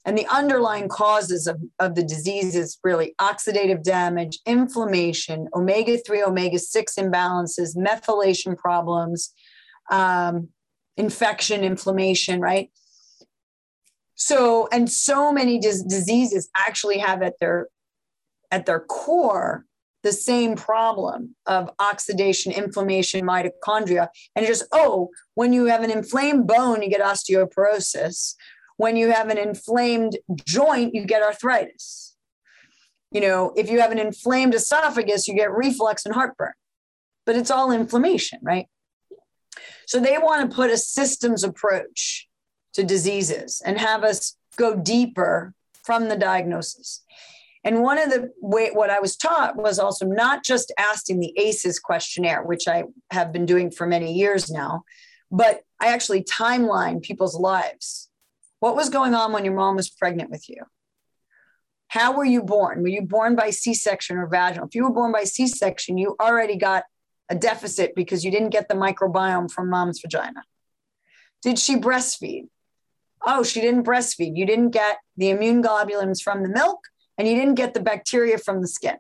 And 0.05 0.19
the 0.19 0.27
underlying 0.27 0.89
causes 0.89 1.47
of, 1.47 1.61
of 1.79 1.95
the 1.95 2.03
disease 2.03 2.57
is 2.57 2.79
really 2.83 3.15
oxidative 3.21 3.85
damage, 3.85 4.41
inflammation, 4.47 5.49
omega 5.55 5.97
3, 5.97 6.25
omega 6.25 6.59
6 6.59 6.95
imbalances, 6.97 7.77
methylation 7.77 8.57
problems, 8.57 9.33
um, 9.91 10.49
infection, 10.97 11.63
inflammation, 11.63 12.41
right? 12.41 12.71
So, 14.17 14.69
and 14.73 14.91
so 14.91 15.33
many 15.33 15.59
dis- 15.59 15.83
diseases 15.83 16.51
actually 16.57 16.99
have 16.99 17.23
at 17.23 17.39
their 17.39 17.69
at 18.53 18.67
their 18.67 18.81
core 18.81 19.65
the 20.03 20.13
same 20.13 20.57
problem 20.57 21.35
of 21.47 21.71
oxidation, 21.79 22.53
inflammation, 22.53 23.25
mitochondria. 23.25 24.09
And 24.35 24.47
just, 24.47 24.65
oh, 24.73 25.11
when 25.35 25.53
you 25.53 25.67
have 25.67 25.83
an 25.83 25.91
inflamed 25.91 26.47
bone, 26.47 26.83
you 26.83 26.91
get 26.91 27.01
osteoporosis. 27.01 28.35
When 28.77 28.97
you 28.97 29.13
have 29.13 29.29
an 29.29 29.39
inflamed 29.39 30.19
joint, 30.45 30.95
you 30.95 31.05
get 31.07 31.23
arthritis. 31.23 32.17
You 33.13 33.21
know, 33.21 33.53
if 33.57 33.71
you 33.71 33.81
have 33.81 33.93
an 33.93 33.99
inflamed 33.99 34.55
esophagus, 34.55 35.29
you 35.29 35.35
get 35.35 35.53
reflux 35.53 36.05
and 36.05 36.15
heartburn. 36.15 36.53
But 37.25 37.37
it's 37.37 37.51
all 37.51 37.71
inflammation, 37.71 38.41
right? 38.43 38.67
So 39.87 40.01
they 40.01 40.19
want 40.19 40.51
to 40.51 40.57
put 40.57 40.71
a 40.71 40.77
systems 40.77 41.45
approach 41.45 42.29
to 42.73 42.83
diseases 42.83 43.63
and 43.65 43.79
have 43.79 44.03
us 44.03 44.37
go 44.57 44.75
deeper 44.75 45.55
from 45.85 46.09
the 46.09 46.17
diagnosis. 46.17 47.05
And 47.65 47.83
one 47.83 47.99
of 47.99 48.11
the 48.11 48.31
way 48.41 48.71
what 48.73 48.91
I 48.91 49.01
was 49.01 49.17
taught 49.17 49.57
was 49.57 49.79
also 49.79 50.05
not 50.05 50.45
just 50.45 50.73
asking 50.79 51.21
the 51.21 51.33
ACEs 51.39 51.79
questionnaire, 51.79 52.43
which 52.43 52.67
I 52.67 52.85
have 53.11 53.33
been 53.33 53.47
doing 53.47 53.71
for 53.71 53.87
many 53.87 54.15
years 54.15 54.51
now, 54.51 54.83
but 55.31 55.63
I 55.81 55.89
actually 55.89 56.25
timeline 56.25 57.03
people's 57.03 57.35
lives 57.35 58.09
What 58.61 58.77
was 58.77 58.91
going 58.91 59.15
on 59.15 59.33
when 59.33 59.45
your 59.45 59.55
mom 59.55 59.77
was 59.77 59.91
pregnant 59.91 60.31
with 60.31 60.49
you? 60.49 60.65
How 61.89 62.17
were 62.17 62.25
you 62.25 62.43
born? 62.43 62.83
Were 62.83 62.89
you 62.89 63.03
born 63.03 63.35
by 63.37 63.51
C 63.51 63.75
section 63.75 64.17
or 64.17 64.27
vaginal? 64.27 64.67
If 64.67 64.75
you 64.75 64.85
were 64.85 64.93
born 64.93 65.13
by 65.13 65.25
C 65.25 65.47
section, 65.47 65.99
you 65.99 66.17
already 66.21 66.57
got 66.57 66.85
a 67.29 67.35
deficit 67.35 67.95
because 67.95 68.25
you 68.25 68.31
didn't 68.31 68.51
get 68.51 68.69
the 68.69 68.75
microbiome 68.75 69.51
from 69.51 69.69
mom's 69.69 70.01
vagina. 70.01 70.43
Did 71.43 71.59
she 71.59 71.77
breastfeed? 71.77 72.49
Oh, 73.25 73.43
she 73.43 73.61
didn't 73.61 73.85
breastfeed. 73.85 74.37
You 74.37 74.47
didn't 74.47 74.71
get 74.71 74.99
the 75.17 75.31
immune 75.31 75.63
globulins 75.63 76.23
from 76.23 76.43
the 76.43 76.49
milk 76.49 76.81
and 77.23 77.31
you 77.31 77.37
didn't 77.37 77.55
get 77.55 77.73
the 77.73 77.79
bacteria 77.79 78.37
from 78.37 78.61
the 78.61 78.67
skin. 78.67 78.97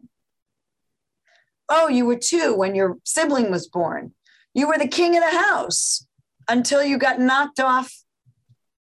Oh, 1.68 1.88
you 1.88 2.06
were 2.06 2.14
two 2.14 2.54
when 2.54 2.76
your 2.76 2.98
sibling 3.02 3.50
was 3.50 3.66
born. 3.66 4.14
You 4.54 4.68
were 4.68 4.78
the 4.78 4.86
king 4.86 5.16
of 5.16 5.24
the 5.24 5.36
house 5.36 6.06
until 6.48 6.84
you 6.84 6.98
got 6.98 7.18
knocked 7.18 7.58
off 7.58 7.92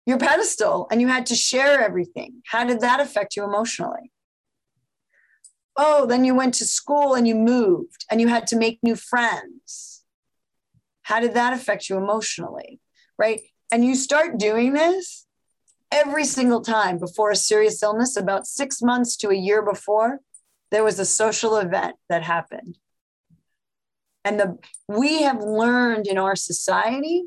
your 0.04 0.18
pedestal 0.18 0.88
and 0.90 1.00
you 1.00 1.06
had 1.06 1.26
to 1.26 1.36
share 1.36 1.80
everything. 1.80 2.42
How 2.46 2.64
did 2.64 2.80
that 2.80 2.98
affect 2.98 3.36
you 3.36 3.44
emotionally? 3.44 4.10
Oh, 5.76 6.06
then 6.06 6.24
you 6.24 6.34
went 6.34 6.54
to 6.54 6.64
school 6.64 7.14
and 7.14 7.28
you 7.28 7.36
moved 7.36 8.06
and 8.10 8.20
you 8.20 8.26
had 8.26 8.48
to 8.48 8.56
make 8.56 8.80
new 8.82 8.96
friends. 8.96 10.02
How 11.02 11.20
did 11.20 11.34
that 11.34 11.52
affect 11.52 11.88
you 11.88 11.96
emotionally? 11.98 12.80
Right. 13.16 13.42
And 13.70 13.84
you 13.84 13.94
start 13.94 14.38
doing 14.38 14.72
this 14.72 15.24
every 15.90 16.24
single 16.24 16.60
time 16.60 16.98
before 16.98 17.30
a 17.30 17.36
serious 17.36 17.82
illness, 17.82 18.16
about 18.16 18.46
six 18.46 18.80
months 18.82 19.16
to 19.18 19.30
a 19.30 19.34
year 19.34 19.62
before, 19.62 20.20
there 20.70 20.84
was 20.84 20.98
a 20.98 21.04
social 21.04 21.56
event 21.56 21.96
that 22.08 22.22
happened. 22.22 22.78
And 24.24 24.38
the 24.38 24.58
we 24.88 25.22
have 25.22 25.42
learned 25.42 26.06
in 26.06 26.18
our 26.18 26.36
society, 26.36 27.24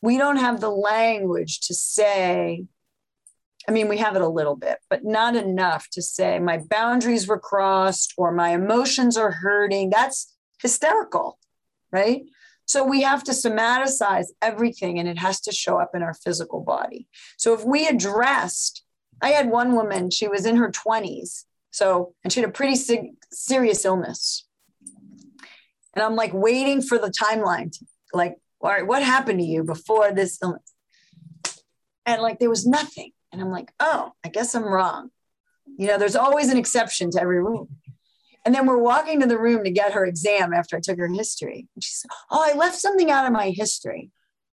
we 0.00 0.18
don't 0.18 0.38
have 0.38 0.60
the 0.60 0.70
language 0.70 1.60
to 1.66 1.74
say, 1.74 2.64
I 3.68 3.72
mean, 3.72 3.88
we 3.88 3.98
have 3.98 4.16
it 4.16 4.22
a 4.22 4.28
little 4.28 4.56
bit, 4.56 4.78
but 4.90 5.04
not 5.04 5.36
enough 5.36 5.88
to 5.90 6.02
say 6.02 6.38
my 6.38 6.58
boundaries 6.58 7.28
were 7.28 7.38
crossed 7.38 8.14
or 8.16 8.32
my 8.32 8.50
emotions 8.50 9.16
are 9.16 9.30
hurting. 9.30 9.90
That's 9.90 10.34
hysterical, 10.60 11.38
right? 11.92 12.22
So 12.72 12.82
we 12.82 13.02
have 13.02 13.22
to 13.24 13.32
somaticize 13.32 14.28
everything 14.40 14.98
and 14.98 15.06
it 15.06 15.18
has 15.18 15.42
to 15.42 15.52
show 15.52 15.78
up 15.78 15.90
in 15.94 16.02
our 16.02 16.14
physical 16.14 16.60
body. 16.62 17.06
So 17.36 17.52
if 17.52 17.66
we 17.66 17.86
addressed, 17.86 18.82
I 19.20 19.32
had 19.32 19.50
one 19.50 19.74
woman, 19.74 20.08
she 20.08 20.26
was 20.26 20.46
in 20.46 20.56
her 20.56 20.70
20s. 20.70 21.44
So, 21.70 22.14
and 22.24 22.32
she 22.32 22.40
had 22.40 22.48
a 22.48 22.52
pretty 22.52 22.76
sig- 22.76 23.12
serious 23.30 23.84
illness. 23.84 24.46
And 25.94 26.02
I'm 26.02 26.16
like 26.16 26.32
waiting 26.32 26.80
for 26.80 26.96
the 26.96 27.10
timeline, 27.10 27.72
to, 27.72 27.84
like, 28.14 28.36
all 28.62 28.70
right, 28.70 28.86
what 28.86 29.02
happened 29.02 29.40
to 29.40 29.44
you 29.44 29.64
before 29.64 30.10
this 30.10 30.38
illness? 30.42 30.72
And 32.06 32.22
like 32.22 32.38
there 32.38 32.48
was 32.48 32.66
nothing. 32.66 33.10
And 33.32 33.42
I'm 33.42 33.50
like, 33.50 33.70
oh, 33.80 34.12
I 34.24 34.30
guess 34.30 34.54
I'm 34.54 34.64
wrong. 34.64 35.10
You 35.76 35.88
know, 35.88 35.98
there's 35.98 36.16
always 36.16 36.50
an 36.50 36.56
exception 36.56 37.10
to 37.10 37.20
every 37.20 37.38
rule. 37.38 37.68
And 38.44 38.54
then 38.54 38.66
we're 38.66 38.78
walking 38.78 39.20
to 39.20 39.26
the 39.26 39.38
room 39.38 39.64
to 39.64 39.70
get 39.70 39.92
her 39.92 40.04
exam 40.04 40.52
after 40.52 40.76
I 40.76 40.80
took 40.80 40.98
her 40.98 41.08
history. 41.08 41.68
And 41.74 41.84
she 41.84 41.92
said, 41.92 42.10
Oh, 42.30 42.42
I 42.42 42.56
left 42.56 42.76
something 42.76 43.10
out 43.10 43.26
of 43.26 43.32
my 43.32 43.50
history. 43.50 44.10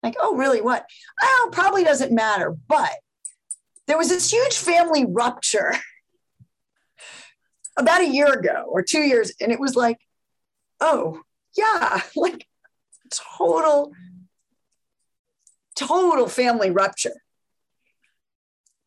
Like, 0.01 0.15
oh, 0.19 0.35
really? 0.35 0.61
What? 0.61 0.85
Oh, 1.22 1.49
probably 1.51 1.84
doesn't 1.84 2.11
matter. 2.11 2.55
But 2.68 2.91
there 3.88 3.97
was 3.97 4.10
this 4.10 4.31
huge 4.31 4.57
family 4.57 5.05
rupture 5.07 5.73
about 7.77 8.01
a 8.01 8.07
year 8.07 8.31
ago 8.31 8.65
or 8.68 8.84
two 8.84 9.01
years. 9.01 9.34
And 9.41 9.51
it 9.51 9.60
was 9.60 9.76
like, 9.76 9.97
oh, 10.80 11.22
yeah, 11.57 12.01
like 12.15 12.45
total, 13.38 13.93
total 15.76 16.27
family 16.27 16.72
rupture. 16.72 17.22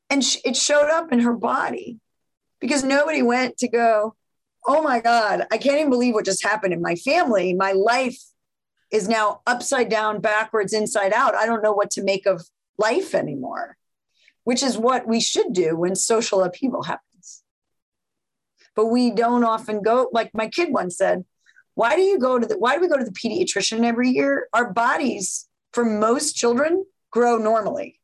And 0.08 0.22
it 0.44 0.56
showed 0.56 0.88
up 0.88 1.12
in 1.12 1.20
her 1.20 1.34
body 1.34 1.98
because 2.60 2.84
nobody 2.84 3.22
went 3.22 3.58
to 3.58 3.68
go, 3.68 4.14
oh 4.66 4.82
my 4.82 5.00
God, 5.00 5.46
I 5.50 5.58
can't 5.58 5.78
even 5.78 5.90
believe 5.90 6.14
what 6.14 6.24
just 6.24 6.44
happened 6.44 6.72
in 6.72 6.82
my 6.82 6.96
family. 6.96 7.54
My 7.54 7.72
life 7.72 8.18
is 8.90 9.08
now 9.08 9.40
upside 9.46 9.88
down, 9.88 10.20
backwards, 10.20 10.72
inside 10.72 11.12
out. 11.12 11.34
I 11.34 11.46
don't 11.46 11.62
know 11.62 11.72
what 11.72 11.90
to 11.92 12.02
make 12.02 12.26
of 12.26 12.42
life 12.78 13.14
anymore, 13.14 13.76
which 14.44 14.62
is 14.62 14.76
what 14.76 15.06
we 15.06 15.20
should 15.20 15.52
do 15.52 15.76
when 15.76 15.94
social 15.94 16.42
upheaval 16.42 16.82
happens. 16.82 17.42
But 18.74 18.86
we 18.86 19.10
don't 19.10 19.44
often 19.44 19.82
go, 19.82 20.08
like 20.12 20.30
my 20.34 20.48
kid 20.48 20.72
once 20.72 20.96
said, 20.96 21.24
why 21.74 21.94
do 21.94 22.02
you 22.02 22.18
go 22.18 22.38
to 22.38 22.46
the 22.46 22.58
why 22.58 22.74
do 22.74 22.80
we 22.80 22.88
go 22.88 22.96
to 22.96 23.04
the 23.04 23.12
pediatrician 23.12 23.84
every 23.84 24.08
year? 24.08 24.48
Our 24.54 24.72
bodies, 24.72 25.46
for 25.72 25.84
most 25.84 26.34
children, 26.34 26.86
grow 27.10 27.36
normally. 27.36 28.00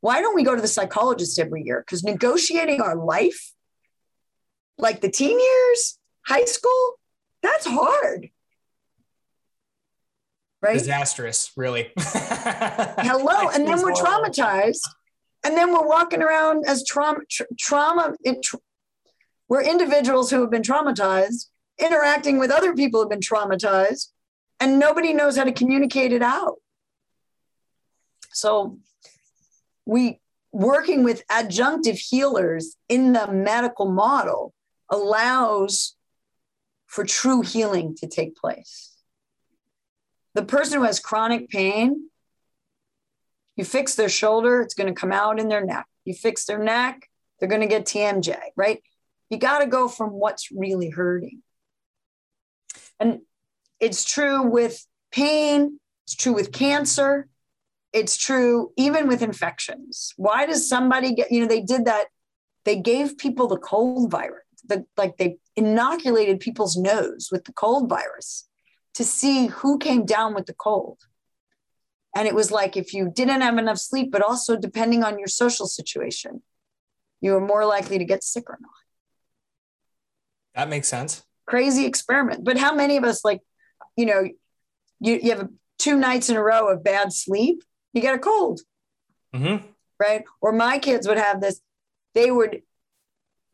Why 0.00 0.20
don't 0.20 0.34
we 0.34 0.44
go 0.44 0.54
to 0.54 0.60
the 0.60 0.68
psychologist 0.68 1.38
every 1.38 1.62
year? 1.62 1.80
Because 1.80 2.04
negotiating 2.04 2.82
our 2.82 2.96
life 2.96 3.52
like 4.78 5.00
the 5.00 5.10
teen 5.10 5.38
years, 5.38 5.98
high 6.26 6.44
school, 6.44 6.98
that's 7.42 7.66
hard. 7.66 8.30
Right? 10.60 10.74
Disastrous, 10.74 11.52
really. 11.56 11.92
Hello. 11.98 13.48
and 13.50 13.66
then 13.66 13.82
we're 13.82 13.92
traumatized. 13.92 14.80
And 15.44 15.56
then 15.56 15.72
we're 15.72 15.86
walking 15.86 16.20
around 16.20 16.64
as 16.66 16.84
trauma, 16.84 17.20
tra- 17.30 17.46
trauma. 17.58 18.14
Tra- 18.42 18.58
we're 19.48 19.62
individuals 19.62 20.30
who 20.30 20.40
have 20.40 20.50
been 20.50 20.62
traumatized, 20.62 21.46
interacting 21.78 22.38
with 22.38 22.50
other 22.50 22.74
people 22.74 23.00
who 23.00 23.04
have 23.04 23.10
been 23.10 23.20
traumatized, 23.20 24.08
and 24.58 24.78
nobody 24.78 25.12
knows 25.12 25.36
how 25.36 25.44
to 25.44 25.52
communicate 25.52 26.12
it 26.12 26.22
out. 26.22 26.56
So 28.32 28.78
we 29.86 30.20
working 30.52 31.04
with 31.04 31.26
adjunctive 31.28 31.98
healers 31.98 32.76
in 32.88 33.12
the 33.12 33.30
medical 33.30 33.90
model 33.90 34.52
allows 34.90 35.94
for 36.86 37.04
true 37.04 37.42
healing 37.42 37.94
to 37.96 38.08
take 38.08 38.36
place. 38.36 38.96
The 40.34 40.44
person 40.44 40.78
who 40.78 40.84
has 40.84 41.00
chronic 41.00 41.48
pain, 41.48 42.08
you 43.56 43.64
fix 43.64 43.94
their 43.94 44.08
shoulder, 44.08 44.62
it's 44.62 44.74
going 44.74 44.92
to 44.92 44.98
come 44.98 45.12
out 45.12 45.38
in 45.38 45.48
their 45.48 45.64
neck. 45.64 45.86
You 46.04 46.14
fix 46.14 46.44
their 46.44 46.58
neck, 46.58 47.08
they're 47.38 47.48
going 47.48 47.60
to 47.60 47.66
get 47.66 47.84
TMJ, 47.84 48.36
right? 48.56 48.82
You 49.30 49.36
got 49.36 49.58
to 49.58 49.66
go 49.66 49.88
from 49.88 50.10
what's 50.10 50.50
really 50.50 50.90
hurting. 50.90 51.42
And 52.98 53.20
it's 53.80 54.04
true 54.04 54.42
with 54.42 54.86
pain, 55.12 55.78
it's 56.06 56.16
true 56.16 56.32
with 56.32 56.52
cancer, 56.52 57.28
it's 57.92 58.16
true 58.16 58.72
even 58.76 59.08
with 59.08 59.22
infections. 59.22 60.14
Why 60.16 60.46
does 60.46 60.68
somebody 60.68 61.14
get, 61.14 61.30
you 61.30 61.40
know, 61.40 61.46
they 61.46 61.60
did 61.60 61.84
that, 61.84 62.06
they 62.64 62.76
gave 62.76 63.18
people 63.18 63.46
the 63.46 63.58
cold 63.58 64.10
virus 64.10 64.42
the 64.68 64.84
like 64.96 65.16
they 65.16 65.38
inoculated 65.56 66.40
people's 66.40 66.76
nose 66.76 67.28
with 67.32 67.44
the 67.44 67.52
cold 67.52 67.88
virus 67.88 68.48
to 68.94 69.04
see 69.04 69.46
who 69.46 69.78
came 69.78 70.04
down 70.04 70.34
with 70.34 70.46
the 70.46 70.54
cold. 70.54 70.98
And 72.16 72.26
it 72.26 72.34
was 72.34 72.50
like 72.50 72.76
if 72.76 72.94
you 72.94 73.12
didn't 73.14 73.42
have 73.42 73.58
enough 73.58 73.78
sleep, 73.78 74.10
but 74.10 74.22
also 74.22 74.56
depending 74.56 75.04
on 75.04 75.18
your 75.18 75.28
social 75.28 75.66
situation, 75.66 76.42
you 77.20 77.32
were 77.32 77.40
more 77.40 77.64
likely 77.64 77.98
to 77.98 78.04
get 78.04 78.24
sick 78.24 78.48
or 78.48 78.58
not. 78.60 78.70
That 80.54 80.68
makes 80.68 80.88
sense. 80.88 81.22
Crazy 81.46 81.84
experiment. 81.84 82.44
But 82.44 82.58
how 82.58 82.74
many 82.74 82.96
of 82.96 83.04
us, 83.04 83.24
like, 83.24 83.40
you 83.96 84.06
know, 84.06 84.24
you, 85.00 85.20
you 85.22 85.30
have 85.30 85.48
two 85.78 85.96
nights 85.96 86.28
in 86.28 86.36
a 86.36 86.42
row 86.42 86.68
of 86.68 86.82
bad 86.82 87.12
sleep, 87.12 87.62
you 87.92 88.00
get 88.00 88.14
a 88.14 88.18
cold. 88.18 88.60
Mm-hmm. 89.34 89.66
Right. 90.00 90.24
Or 90.40 90.52
my 90.52 90.78
kids 90.78 91.06
would 91.06 91.18
have 91.18 91.40
this, 91.40 91.60
they 92.14 92.30
would 92.30 92.62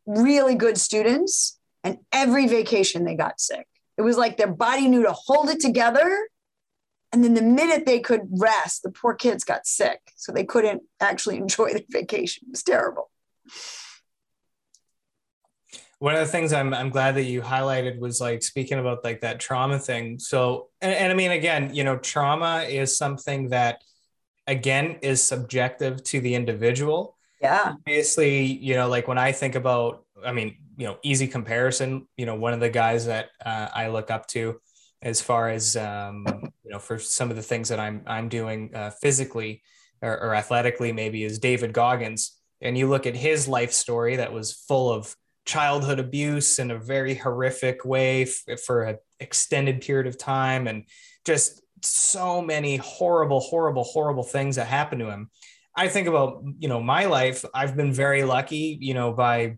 really 0.05 0.55
good 0.55 0.77
students, 0.77 1.59
and 1.83 1.99
every 2.11 2.47
vacation 2.47 3.05
they 3.05 3.15
got 3.15 3.39
sick. 3.39 3.67
It 3.97 4.01
was 4.01 4.17
like 4.17 4.37
their 4.37 4.51
body 4.51 4.87
knew 4.87 5.03
to 5.03 5.13
hold 5.13 5.49
it 5.49 5.59
together. 5.59 6.27
And 7.11 7.23
then 7.23 7.33
the 7.33 7.41
minute 7.41 7.85
they 7.85 7.99
could 7.99 8.27
rest, 8.31 8.83
the 8.83 8.91
poor 8.91 9.13
kids 9.13 9.43
got 9.43 9.65
sick. 9.65 9.99
So 10.15 10.31
they 10.31 10.43
couldn't 10.43 10.83
actually 10.99 11.37
enjoy 11.45 11.73
the 11.73 11.85
vacation. 11.89 12.45
It 12.47 12.51
was 12.51 12.63
terrible. 12.63 13.09
One 15.99 16.13
of 16.13 16.19
the 16.19 16.31
things 16.31 16.51
I'm, 16.51 16.73
I'm 16.73 16.89
glad 16.89 17.15
that 17.15 17.23
you 17.23 17.41
highlighted 17.41 17.99
was 17.99 18.19
like 18.19 18.43
speaking 18.43 18.79
about 18.79 19.03
like 19.03 19.21
that 19.21 19.39
trauma 19.39 19.79
thing. 19.79 20.19
So, 20.19 20.69
and, 20.81 20.91
and 20.91 21.11
I 21.11 21.15
mean, 21.15 21.31
again, 21.31 21.73
you 21.73 21.85
know, 21.85 21.97
trauma 21.97 22.63
is 22.67 22.97
something 22.97 23.49
that, 23.49 23.81
again, 24.45 24.97
is 25.01 25.23
subjective 25.23 26.03
to 26.03 26.19
the 26.19 26.35
individual 26.35 27.14
yeah. 27.41 27.73
Obviously, 27.87 28.43
you 28.43 28.75
know, 28.75 28.87
like 28.87 29.07
when 29.07 29.17
I 29.17 29.31
think 29.31 29.55
about, 29.55 30.05
I 30.25 30.31
mean, 30.31 30.57
you 30.77 30.87
know, 30.87 30.97
easy 31.03 31.27
comparison, 31.27 32.07
you 32.17 32.25
know, 32.25 32.35
one 32.35 32.53
of 32.53 32.59
the 32.59 32.69
guys 32.69 33.05
that 33.05 33.29
uh, 33.45 33.69
I 33.73 33.87
look 33.87 34.11
up 34.11 34.27
to 34.27 34.59
as 35.01 35.21
far 35.21 35.49
as, 35.49 35.75
um, 35.75 36.25
you 36.63 36.71
know, 36.71 36.79
for 36.79 36.97
some 36.99 37.29
of 37.29 37.35
the 37.35 37.41
things 37.41 37.69
that 37.69 37.79
I'm, 37.79 38.01
I'm 38.07 38.27
doing 38.29 38.73
uh, 38.73 38.89
physically 38.89 39.61
or, 40.01 40.19
or 40.19 40.35
athletically, 40.35 40.91
maybe 40.91 41.23
is 41.23 41.39
David 41.39 41.73
Goggins. 41.73 42.37
And 42.61 42.77
you 42.77 42.89
look 42.89 43.05
at 43.05 43.15
his 43.15 43.47
life 43.47 43.71
story 43.71 44.15
that 44.15 44.33
was 44.33 44.53
full 44.53 44.91
of 44.91 45.15
childhood 45.45 45.99
abuse 45.99 46.57
in 46.57 46.71
a 46.71 46.79
very 46.79 47.13
horrific 47.13 47.85
way 47.85 48.23
f- 48.23 48.59
for 48.65 48.83
an 48.83 48.97
extended 49.19 49.81
period 49.81 50.07
of 50.07 50.17
time 50.17 50.67
and 50.67 50.85
just 51.23 51.61
so 51.83 52.41
many 52.41 52.77
horrible, 52.77 53.39
horrible, 53.39 53.83
horrible 53.83 54.23
things 54.23 54.55
that 54.55 54.67
happened 54.67 55.01
to 55.01 55.11
him 55.11 55.29
I 55.75 55.89
think 55.89 56.07
about, 56.07 56.43
you 56.57 56.69
know, 56.69 56.81
my 56.81 57.05
life, 57.05 57.43
I've 57.53 57.75
been 57.75 57.91
very 57.91 58.23
lucky, 58.23 58.77
you 58.79 58.93
know, 58.93 59.11
by, 59.11 59.57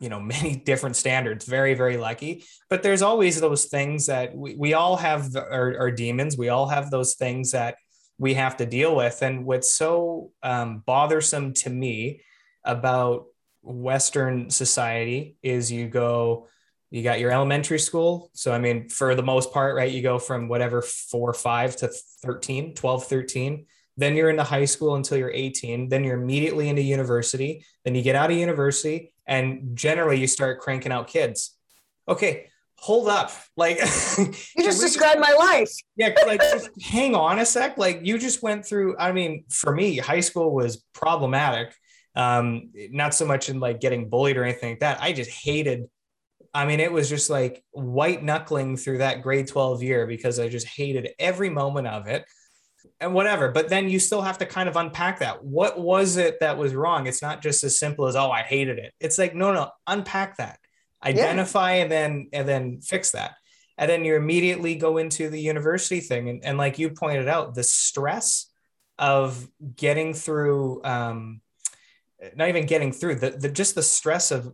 you 0.00 0.08
know, 0.08 0.20
many 0.34 0.56
different 0.56 0.96
standards, 0.96 1.44
very, 1.44 1.74
very 1.74 1.96
lucky. 1.96 2.44
But 2.70 2.82
there's 2.82 3.02
always 3.02 3.40
those 3.40 3.66
things 3.66 4.06
that 4.06 4.34
we, 4.34 4.54
we 4.54 4.74
all 4.74 4.96
have 4.96 5.36
our, 5.36 5.78
our 5.78 5.90
demons. 5.90 6.38
We 6.38 6.48
all 6.48 6.68
have 6.68 6.90
those 6.90 7.14
things 7.14 7.52
that 7.52 7.76
we 8.18 8.34
have 8.34 8.56
to 8.58 8.66
deal 8.66 8.94
with. 8.94 9.22
And 9.22 9.44
what's 9.44 9.74
so 9.74 10.30
um, 10.42 10.82
bothersome 10.86 11.52
to 11.54 11.70
me 11.70 12.22
about 12.64 13.26
Western 13.62 14.50
society 14.50 15.36
is 15.42 15.70
you 15.70 15.88
go, 15.88 16.48
you 16.90 17.02
got 17.02 17.18
your 17.18 17.32
elementary 17.32 17.78
school. 17.78 18.30
So, 18.34 18.52
I 18.52 18.58
mean, 18.58 18.88
for 18.88 19.14
the 19.14 19.22
most 19.22 19.52
part, 19.52 19.74
right, 19.74 19.90
you 19.90 20.00
go 20.00 20.18
from 20.18 20.48
whatever 20.48 20.80
four, 20.80 21.34
five 21.34 21.74
to 21.76 21.88
13, 22.22 22.74
12, 22.74 23.04
13 23.04 23.66
then 23.96 24.16
you're 24.16 24.30
into 24.30 24.42
high 24.42 24.64
school 24.64 24.96
until 24.96 25.16
you're 25.16 25.30
18 25.30 25.88
then 25.88 26.04
you're 26.04 26.20
immediately 26.20 26.68
into 26.68 26.82
university 26.82 27.64
then 27.84 27.94
you 27.94 28.02
get 28.02 28.16
out 28.16 28.30
of 28.30 28.36
university 28.36 29.12
and 29.26 29.76
generally 29.76 30.18
you 30.18 30.26
start 30.26 30.60
cranking 30.60 30.92
out 30.92 31.08
kids. 31.08 31.56
Okay 32.08 32.48
hold 32.76 33.08
up. 33.08 33.30
Like 33.56 33.78
you 34.18 34.62
just 34.62 34.80
described 34.80 35.18
my 35.20 35.32
life. 35.32 35.70
Yeah 35.96 36.10
like 36.26 36.40
just 36.40 36.68
hang 36.82 37.14
on 37.14 37.38
a 37.38 37.46
sec. 37.46 37.78
Like 37.78 38.00
you 38.02 38.18
just 38.18 38.42
went 38.42 38.66
through 38.66 38.96
i 38.98 39.12
mean 39.12 39.44
for 39.48 39.74
me 39.74 39.96
high 39.96 40.20
school 40.20 40.54
was 40.54 40.84
problematic. 40.92 41.74
Um 42.14 42.70
not 42.90 43.14
so 43.14 43.24
much 43.24 43.48
in 43.48 43.58
like 43.58 43.80
getting 43.80 44.08
bullied 44.08 44.36
or 44.36 44.44
anything 44.44 44.70
like 44.70 44.80
that. 44.80 45.02
I 45.02 45.12
just 45.12 45.30
hated 45.30 45.88
I 46.56 46.66
mean, 46.66 46.78
it 46.78 46.92
was 46.92 47.08
just 47.08 47.30
like 47.30 47.64
white 47.72 48.22
knuckling 48.22 48.76
through 48.76 48.98
that 48.98 49.22
grade 49.22 49.48
12 49.48 49.82
year 49.82 50.06
because 50.06 50.38
I 50.38 50.48
just 50.48 50.68
hated 50.68 51.10
every 51.18 51.50
moment 51.50 51.88
of 51.88 52.06
it 52.06 52.24
and 53.04 53.12
whatever 53.12 53.50
but 53.50 53.68
then 53.68 53.88
you 53.88 53.98
still 53.98 54.22
have 54.22 54.38
to 54.38 54.46
kind 54.46 54.68
of 54.68 54.76
unpack 54.76 55.18
that. 55.18 55.44
What 55.44 55.78
was 55.78 56.16
it 56.16 56.40
that 56.40 56.56
was 56.56 56.74
wrong? 56.74 57.06
It's 57.06 57.20
not 57.20 57.42
just 57.42 57.62
as 57.62 57.78
simple 57.78 58.06
as 58.06 58.16
oh 58.16 58.30
i 58.30 58.42
hated 58.42 58.78
it. 58.78 58.92
It's 58.98 59.18
like 59.18 59.34
no 59.34 59.52
no 59.52 59.70
unpack 59.86 60.38
that. 60.38 60.58
Identify 61.04 61.76
yeah. 61.76 61.82
and 61.82 61.92
then 61.92 62.28
and 62.32 62.48
then 62.48 62.80
fix 62.80 63.12
that. 63.12 63.34
And 63.76 63.90
then 63.90 64.04
you 64.04 64.16
immediately 64.16 64.76
go 64.76 64.96
into 64.96 65.28
the 65.28 65.40
university 65.40 66.00
thing. 66.00 66.28
And, 66.28 66.44
and 66.44 66.56
like 66.56 66.78
you 66.78 66.90
pointed 66.90 67.28
out 67.28 67.54
the 67.54 67.62
stress 67.62 68.46
of 68.98 69.46
getting 69.76 70.14
through 70.14 70.82
um 70.84 71.40
not 72.36 72.48
even 72.48 72.64
getting 72.64 72.90
through 72.90 73.16
the, 73.16 73.30
the 73.30 73.50
just 73.50 73.74
the 73.74 73.82
stress 73.82 74.30
of 74.30 74.50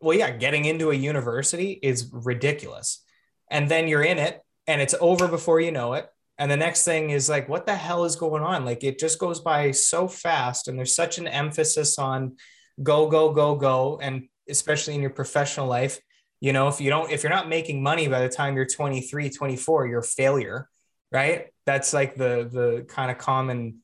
well 0.00 0.16
yeah 0.16 0.30
getting 0.30 0.64
into 0.64 0.92
a 0.92 0.94
university 0.94 1.72
is 1.82 2.08
ridiculous. 2.12 3.02
And 3.50 3.68
then 3.68 3.88
you're 3.88 4.04
in 4.04 4.18
it 4.18 4.40
and 4.68 4.80
it's 4.80 4.94
over 5.00 5.26
before 5.26 5.60
you 5.60 5.72
know 5.72 5.94
it 5.94 6.08
and 6.40 6.50
the 6.50 6.56
next 6.56 6.84
thing 6.84 7.10
is 7.10 7.28
like 7.28 7.50
what 7.50 7.66
the 7.66 7.76
hell 7.76 8.06
is 8.06 8.16
going 8.16 8.42
on? 8.42 8.64
Like 8.64 8.82
it 8.82 8.98
just 8.98 9.18
goes 9.18 9.40
by 9.40 9.72
so 9.72 10.08
fast 10.08 10.68
and 10.68 10.78
there's 10.78 10.96
such 10.96 11.18
an 11.18 11.28
emphasis 11.28 11.98
on 11.98 12.36
go 12.82 13.08
go 13.08 13.30
go 13.30 13.54
go 13.56 13.98
and 14.02 14.26
especially 14.48 14.94
in 14.94 15.02
your 15.02 15.10
professional 15.10 15.66
life. 15.66 16.00
You 16.40 16.54
know 16.54 16.68
if 16.68 16.80
you 16.80 16.88
don't 16.88 17.10
if 17.10 17.22
you're 17.22 17.30
not 17.30 17.50
making 17.50 17.82
money 17.82 18.08
by 18.08 18.22
the 18.22 18.30
time 18.30 18.56
you're 18.56 18.64
23 18.66 19.28
24 19.28 19.86
you're 19.86 20.00
a 20.00 20.02
failure 20.02 20.68
right? 21.12 21.48
That's 21.66 21.92
like 21.92 22.14
the 22.16 22.48
the 22.50 22.86
kind 22.88 23.10
of 23.10 23.18
common 23.18 23.80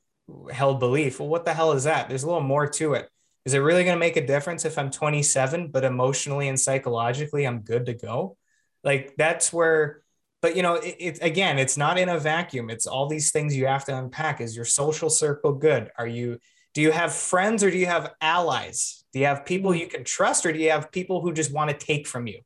held 0.50 0.80
belief. 0.80 1.20
Well 1.20 1.28
what 1.28 1.44
the 1.44 1.52
hell 1.52 1.72
is 1.72 1.84
that? 1.84 2.08
There's 2.08 2.22
a 2.22 2.26
little 2.26 2.40
more 2.40 2.66
to 2.66 2.94
it. 2.94 3.10
Is 3.44 3.52
it 3.52 3.58
really 3.58 3.84
going 3.84 3.96
to 3.96 4.00
make 4.00 4.16
a 4.16 4.26
difference 4.26 4.64
if 4.64 4.78
i'm 4.78 4.90
27 4.90 5.68
but 5.68 5.84
emotionally 5.84 6.48
and 6.48 6.58
psychologically 6.58 7.46
i'm 7.46 7.60
good 7.60 7.84
to 7.86 7.92
go? 7.92 8.38
Like 8.82 9.14
that's 9.18 9.52
where 9.52 10.00
but 10.42 10.56
you 10.56 10.62
know 10.62 10.74
it, 10.74 10.96
it, 10.98 11.18
again 11.22 11.58
it's 11.58 11.76
not 11.76 11.98
in 11.98 12.08
a 12.08 12.18
vacuum. 12.18 12.70
It's 12.70 12.86
all 12.86 13.08
these 13.08 13.30
things 13.30 13.56
you 13.56 13.66
have 13.66 13.84
to 13.86 13.96
unpack. 13.96 14.40
Is 14.40 14.54
your 14.56 14.64
social 14.64 15.10
circle 15.10 15.52
good? 15.52 15.90
Are 15.98 16.06
you 16.06 16.38
do 16.74 16.82
you 16.82 16.92
have 16.92 17.14
friends 17.14 17.64
or 17.64 17.70
do 17.70 17.78
you 17.78 17.86
have 17.86 18.12
allies? 18.20 19.04
Do 19.12 19.20
you 19.20 19.26
have 19.26 19.46
people 19.46 19.74
you 19.74 19.86
can 19.86 20.04
trust 20.04 20.44
or 20.44 20.52
do 20.52 20.58
you 20.58 20.70
have 20.70 20.92
people 20.92 21.22
who 21.22 21.32
just 21.32 21.52
want 21.52 21.70
to 21.70 21.76
take 21.76 22.06
from 22.06 22.26
you? 22.26 22.38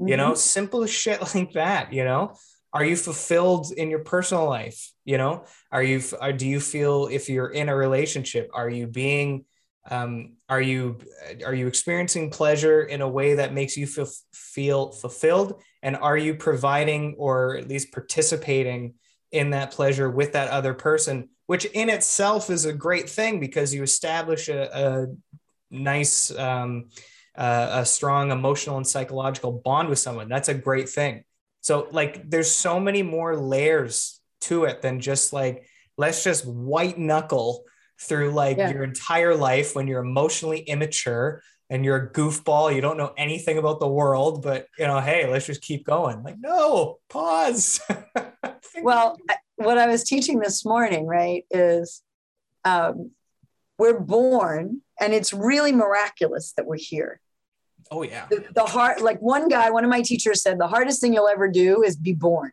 Mm-hmm. 0.00 0.08
you 0.10 0.16
know 0.16 0.28
mm-hmm. 0.28 0.36
simple 0.36 0.86
shit 0.86 1.20
like 1.34 1.52
that 1.52 1.92
you 1.92 2.04
know? 2.04 2.34
Are 2.72 2.84
you 2.84 2.96
fulfilled 2.96 3.72
in 3.76 3.90
your 3.90 4.00
personal 4.00 4.46
life 4.46 4.92
you 5.04 5.18
know? 5.18 5.44
Are 5.72 5.82
you 5.82 6.02
do 6.36 6.46
you 6.46 6.60
feel 6.60 7.08
if 7.10 7.28
you're 7.28 7.50
in 7.50 7.68
a 7.68 7.76
relationship 7.76 8.50
are 8.54 8.70
you 8.70 8.86
being 8.86 9.44
um, 9.90 10.34
are 10.48 10.60
you 10.60 10.98
are 11.44 11.54
you 11.54 11.66
experiencing 11.66 12.30
pleasure 12.30 12.82
in 12.82 13.00
a 13.00 13.08
way 13.08 13.34
that 13.34 13.54
makes 13.54 13.76
you 13.76 13.86
feel 13.86 14.08
feel 14.32 14.92
fulfilled 14.92 15.62
and 15.82 15.96
are 15.96 16.16
you 16.16 16.34
providing 16.34 17.14
or 17.18 17.56
at 17.56 17.68
least 17.68 17.92
participating 17.92 18.94
in 19.30 19.50
that 19.50 19.70
pleasure 19.70 20.10
with 20.10 20.32
that 20.32 20.48
other 20.48 20.74
person 20.74 21.28
which 21.46 21.64
in 21.66 21.88
itself 21.88 22.50
is 22.50 22.66
a 22.66 22.72
great 22.72 23.08
thing 23.08 23.40
because 23.40 23.74
you 23.74 23.82
establish 23.82 24.48
a, 24.48 24.68
a 24.74 25.06
nice 25.70 26.36
um, 26.38 26.90
uh, 27.36 27.68
a 27.72 27.86
strong 27.86 28.30
emotional 28.30 28.76
and 28.76 28.86
psychological 28.86 29.52
bond 29.52 29.88
with 29.88 29.98
someone 29.98 30.28
that's 30.28 30.48
a 30.48 30.54
great 30.54 30.88
thing 30.88 31.24
so 31.60 31.88
like 31.90 32.28
there's 32.28 32.50
so 32.50 32.80
many 32.80 33.02
more 33.02 33.36
layers 33.36 34.20
to 34.40 34.64
it 34.64 34.82
than 34.82 35.00
just 35.00 35.32
like 35.32 35.66
let's 35.96 36.24
just 36.24 36.46
white 36.46 36.98
knuckle 36.98 37.64
through 38.00 38.30
like 38.30 38.56
yeah. 38.56 38.70
your 38.70 38.84
entire 38.84 39.34
life 39.34 39.74
when 39.74 39.86
you're 39.86 40.04
emotionally 40.04 40.60
immature 40.60 41.42
and 41.70 41.84
you're 41.84 41.96
a 41.96 42.10
goofball, 42.10 42.74
you 42.74 42.80
don't 42.80 42.96
know 42.96 43.12
anything 43.16 43.58
about 43.58 43.80
the 43.80 43.88
world, 43.88 44.42
but 44.42 44.66
you 44.78 44.86
know, 44.86 45.00
hey, 45.00 45.30
let's 45.30 45.46
just 45.46 45.62
keep 45.62 45.84
going. 45.84 46.22
Like, 46.22 46.36
no, 46.38 46.98
pause. 47.08 47.80
well, 48.82 49.18
what 49.56 49.78
I 49.78 49.86
was 49.86 50.04
teaching 50.04 50.38
this 50.38 50.64
morning, 50.64 51.06
right, 51.06 51.44
is 51.50 52.02
um, 52.64 53.10
we're 53.78 54.00
born 54.00 54.82
and 55.00 55.12
it's 55.12 55.32
really 55.32 55.72
miraculous 55.72 56.52
that 56.56 56.66
we're 56.66 56.76
here. 56.76 57.20
Oh, 57.90 58.02
yeah. 58.02 58.26
The, 58.30 58.44
the 58.54 58.64
heart, 58.64 59.00
like 59.00 59.20
one 59.20 59.48
guy, 59.48 59.70
one 59.70 59.84
of 59.84 59.90
my 59.90 60.02
teachers 60.02 60.42
said, 60.42 60.58
the 60.58 60.68
hardest 60.68 61.00
thing 61.00 61.14
you'll 61.14 61.28
ever 61.28 61.48
do 61.48 61.82
is 61.82 61.96
be 61.96 62.12
born. 62.12 62.50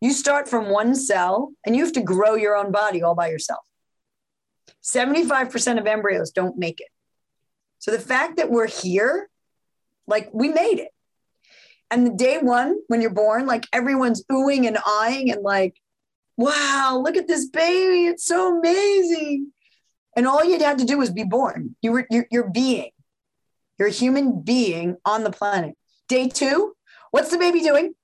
You 0.00 0.12
start 0.12 0.48
from 0.48 0.70
one 0.70 0.94
cell 0.94 1.52
and 1.66 1.74
you 1.74 1.84
have 1.84 1.92
to 1.94 2.02
grow 2.02 2.34
your 2.34 2.56
own 2.56 2.70
body 2.70 3.02
all 3.02 3.14
by 3.14 3.28
yourself. 3.28 3.60
75% 4.82 5.78
of 5.78 5.86
embryos 5.86 6.30
don't 6.30 6.56
make 6.56 6.80
it. 6.80 6.88
So 7.78 7.90
the 7.90 7.98
fact 7.98 8.36
that 8.36 8.50
we're 8.50 8.66
here, 8.66 9.28
like 10.06 10.30
we 10.32 10.48
made 10.48 10.78
it. 10.78 10.90
And 11.90 12.06
the 12.06 12.10
day 12.10 12.38
one, 12.38 12.78
when 12.88 13.00
you're 13.00 13.10
born, 13.10 13.46
like 13.46 13.66
everyone's 13.72 14.24
oohing 14.30 14.66
and 14.66 14.78
eyeing 14.84 15.30
and 15.30 15.42
like, 15.42 15.76
wow, 16.36 17.00
look 17.02 17.16
at 17.16 17.26
this 17.26 17.46
baby. 17.46 18.06
It's 18.06 18.24
so 18.24 18.58
amazing. 18.58 19.52
And 20.16 20.26
all 20.26 20.44
you'd 20.44 20.62
had 20.62 20.78
to 20.78 20.84
do 20.84 20.98
was 20.98 21.10
be 21.10 21.24
born. 21.24 21.76
You 21.80 21.92
were 21.92 22.06
you're, 22.10 22.26
you're 22.30 22.50
being. 22.50 22.90
You're 23.78 23.88
a 23.88 23.92
human 23.92 24.42
being 24.42 24.96
on 25.04 25.24
the 25.24 25.30
planet. 25.30 25.76
Day 26.08 26.28
two, 26.28 26.74
what's 27.10 27.30
the 27.30 27.38
baby 27.38 27.60
doing? 27.60 27.94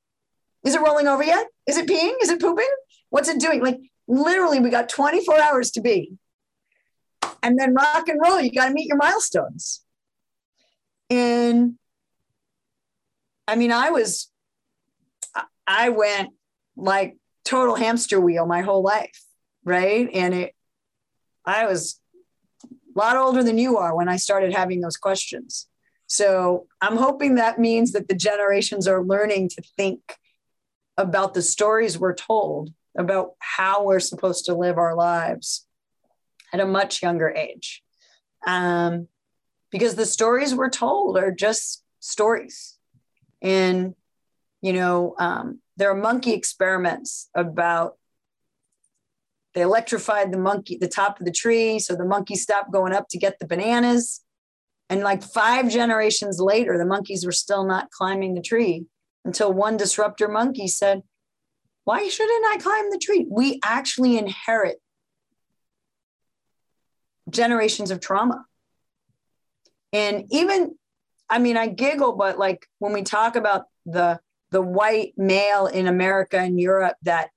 Is 0.64 0.74
it 0.74 0.80
rolling 0.80 1.08
over 1.08 1.22
yet? 1.22 1.46
Is 1.66 1.76
it 1.76 1.88
peeing? 1.88 2.14
Is 2.22 2.30
it 2.30 2.40
pooping? 2.40 2.68
What's 3.10 3.28
it 3.28 3.40
doing? 3.40 3.60
Like 3.60 3.80
literally, 4.06 4.60
we 4.60 4.70
got 4.70 4.88
24 4.88 5.40
hours 5.40 5.72
to 5.72 5.80
be 5.80 6.12
and 7.44 7.58
then 7.58 7.74
rock 7.74 8.08
and 8.08 8.18
roll. 8.24 8.40
You 8.40 8.50
got 8.50 8.68
to 8.68 8.74
meet 8.74 8.88
your 8.88 8.96
milestones. 8.96 9.82
And 11.10 11.74
I 13.46 13.54
mean, 13.54 13.70
I 13.70 13.90
was, 13.90 14.30
I 15.66 15.90
went 15.90 16.30
like 16.74 17.18
total 17.44 17.74
hamster 17.74 18.18
wheel 18.18 18.46
my 18.46 18.62
whole 18.62 18.82
life, 18.82 19.22
right? 19.62 20.08
And 20.12 20.32
it, 20.34 20.54
I 21.44 21.66
was 21.66 22.00
a 22.64 22.98
lot 22.98 23.18
older 23.18 23.44
than 23.44 23.58
you 23.58 23.76
are 23.76 23.94
when 23.94 24.08
I 24.08 24.16
started 24.16 24.54
having 24.54 24.80
those 24.80 24.96
questions. 24.96 25.68
So 26.06 26.66
I'm 26.80 26.96
hoping 26.96 27.34
that 27.34 27.58
means 27.58 27.92
that 27.92 28.08
the 28.08 28.14
generations 28.14 28.88
are 28.88 29.04
learning 29.04 29.50
to 29.50 29.62
think 29.76 30.00
about 30.96 31.34
the 31.34 31.42
stories 31.42 31.98
we're 31.98 32.14
told 32.14 32.72
about 32.96 33.32
how 33.40 33.84
we're 33.84 34.00
supposed 34.00 34.46
to 34.46 34.54
live 34.54 34.78
our 34.78 34.94
lives 34.94 35.63
at 36.54 36.60
a 36.60 36.66
much 36.66 37.02
younger 37.02 37.28
age. 37.30 37.82
Um, 38.46 39.08
because 39.72 39.96
the 39.96 40.06
stories 40.06 40.54
we're 40.54 40.70
told 40.70 41.18
are 41.18 41.32
just 41.32 41.82
stories. 41.98 42.78
And, 43.42 43.94
you 44.62 44.72
know, 44.72 45.16
um, 45.18 45.58
there 45.76 45.90
are 45.90 45.96
monkey 45.96 46.32
experiments 46.32 47.28
about 47.34 47.96
they 49.54 49.62
electrified 49.62 50.32
the 50.32 50.38
monkey, 50.38 50.76
the 50.76 50.88
top 50.88 51.18
of 51.20 51.26
the 51.26 51.32
tree. 51.32 51.78
So 51.78 51.94
the 51.94 52.04
monkey 52.04 52.34
stopped 52.34 52.72
going 52.72 52.92
up 52.92 53.08
to 53.10 53.18
get 53.18 53.38
the 53.38 53.46
bananas. 53.46 54.20
And 54.88 55.02
like 55.02 55.22
five 55.22 55.68
generations 55.70 56.40
later, 56.40 56.78
the 56.78 56.86
monkeys 56.86 57.24
were 57.24 57.32
still 57.32 57.64
not 57.64 57.90
climbing 57.90 58.34
the 58.34 58.40
tree 58.40 58.86
until 59.24 59.52
one 59.52 59.76
disruptor 59.76 60.28
monkey 60.28 60.66
said, 60.66 61.02
Why 61.84 62.08
shouldn't 62.08 62.46
I 62.46 62.58
climb 62.60 62.90
the 62.90 62.98
tree? 62.98 63.26
We 63.28 63.60
actually 63.64 64.18
inherit 64.18 64.80
generations 67.34 67.90
of 67.90 68.00
trauma. 68.00 68.44
And 69.92 70.24
even, 70.30 70.76
I 71.28 71.38
mean, 71.38 71.56
I 71.56 71.68
giggle, 71.68 72.16
but 72.16 72.38
like 72.38 72.66
when 72.78 72.92
we 72.92 73.02
talk 73.02 73.36
about 73.36 73.64
the 73.86 74.20
the 74.50 74.62
white 74.62 75.14
male 75.16 75.66
in 75.66 75.88
America 75.88 76.38
and 76.38 76.60
Europe 76.60 76.96
that 77.02 77.30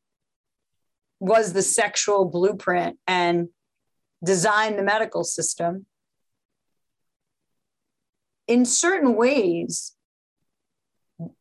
was 1.19 1.53
the 1.53 1.63
sexual 1.63 2.25
blueprint 2.25 2.99
and 3.07 3.49
designed 4.23 4.77
the 4.77 4.83
medical 4.83 5.23
system, 5.23 5.87
in 8.47 8.65
certain 8.65 9.15
ways, 9.15 9.93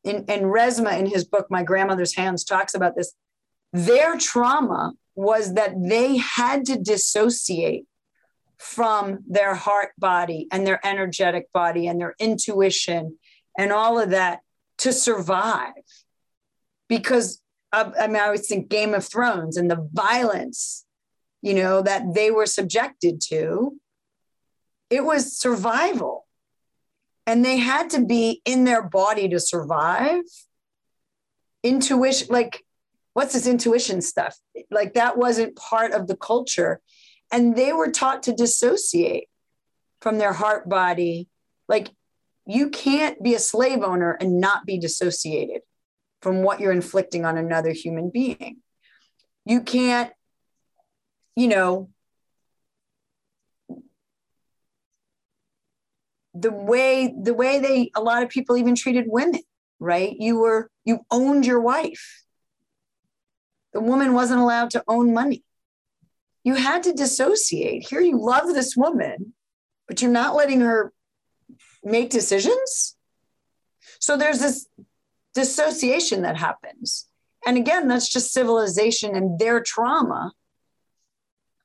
in, 0.02 0.24
and 0.28 0.46
Resmaa 0.46 0.98
in 0.98 1.06
his 1.06 1.24
book, 1.24 1.46
My 1.50 1.62
Grandmother's 1.62 2.16
Hands, 2.16 2.42
talks 2.42 2.74
about 2.74 2.96
this. 2.96 3.12
Their 3.72 4.16
trauma 4.16 4.92
was 5.14 5.54
that 5.54 5.74
they 5.76 6.16
had 6.16 6.64
to 6.66 6.78
dissociate 6.78 7.84
from 8.58 9.18
their 9.28 9.54
heart 9.54 9.90
body 9.98 10.48
and 10.50 10.66
their 10.66 10.80
energetic 10.84 11.52
body 11.52 11.86
and 11.86 12.00
their 12.00 12.14
intuition 12.18 13.18
and 13.58 13.72
all 13.72 13.98
of 13.98 14.10
that 14.10 14.40
to 14.78 14.92
survive. 14.92 15.72
Because 16.88 17.42
of, 17.72 17.94
I 18.00 18.06
mean, 18.06 18.16
I 18.16 18.26
always 18.26 18.46
think 18.46 18.68
Game 18.68 18.94
of 18.94 19.04
Thrones 19.04 19.56
and 19.56 19.70
the 19.70 19.88
violence, 19.92 20.84
you 21.42 21.54
know, 21.54 21.82
that 21.82 22.14
they 22.14 22.30
were 22.30 22.46
subjected 22.46 23.20
to. 23.28 23.78
It 24.88 25.04
was 25.04 25.38
survival. 25.38 26.26
And 27.26 27.44
they 27.44 27.56
had 27.56 27.90
to 27.90 28.04
be 28.04 28.40
in 28.44 28.64
their 28.64 28.82
body 28.82 29.28
to 29.30 29.40
survive. 29.40 30.22
Intuition, 31.64 32.28
like, 32.30 32.64
what's 33.14 33.32
this 33.32 33.48
intuition 33.48 34.00
stuff? 34.00 34.38
Like, 34.70 34.94
that 34.94 35.18
wasn't 35.18 35.56
part 35.56 35.92
of 35.92 36.06
the 36.06 36.16
culture 36.16 36.80
and 37.32 37.56
they 37.56 37.72
were 37.72 37.90
taught 37.90 38.24
to 38.24 38.32
dissociate 38.32 39.28
from 40.00 40.18
their 40.18 40.32
heart 40.32 40.68
body. 40.68 41.28
Like 41.68 41.90
you 42.46 42.70
can't 42.70 43.22
be 43.22 43.34
a 43.34 43.38
slave 43.38 43.82
owner 43.82 44.12
and 44.20 44.40
not 44.40 44.66
be 44.66 44.78
dissociated 44.78 45.62
from 46.22 46.42
what 46.42 46.60
you're 46.60 46.72
inflicting 46.72 47.24
on 47.24 47.36
another 47.36 47.72
human 47.72 48.10
being. 48.10 48.58
You 49.44 49.60
can't 49.62 50.12
you 51.34 51.48
know 51.48 51.90
the 56.34 56.50
way 56.50 57.14
the 57.20 57.34
way 57.34 57.58
they 57.58 57.90
a 57.94 58.00
lot 58.00 58.22
of 58.22 58.30
people 58.30 58.56
even 58.56 58.74
treated 58.74 59.04
women 59.06 59.40
right? 59.78 60.14
You 60.18 60.38
were 60.38 60.70
you 60.84 61.00
owned 61.10 61.46
your 61.46 61.60
wife. 61.60 62.24
The 63.72 63.80
woman 63.80 64.14
wasn't 64.14 64.40
allowed 64.40 64.70
to 64.70 64.84
own 64.88 65.12
money 65.12 65.42
you 66.46 66.54
had 66.54 66.84
to 66.84 66.92
dissociate. 66.92 67.88
Here 67.88 68.00
you 68.00 68.20
love 68.20 68.46
this 68.46 68.76
woman, 68.76 69.34
but 69.88 70.00
you're 70.00 70.12
not 70.12 70.36
letting 70.36 70.60
her 70.60 70.92
make 71.82 72.08
decisions. 72.08 72.96
So 73.98 74.16
there's 74.16 74.38
this 74.38 74.68
dissociation 75.34 76.22
that 76.22 76.36
happens. 76.36 77.08
And 77.44 77.56
again, 77.56 77.88
that's 77.88 78.08
just 78.08 78.32
civilization 78.32 79.16
and 79.16 79.40
their 79.40 79.60
trauma 79.60 80.30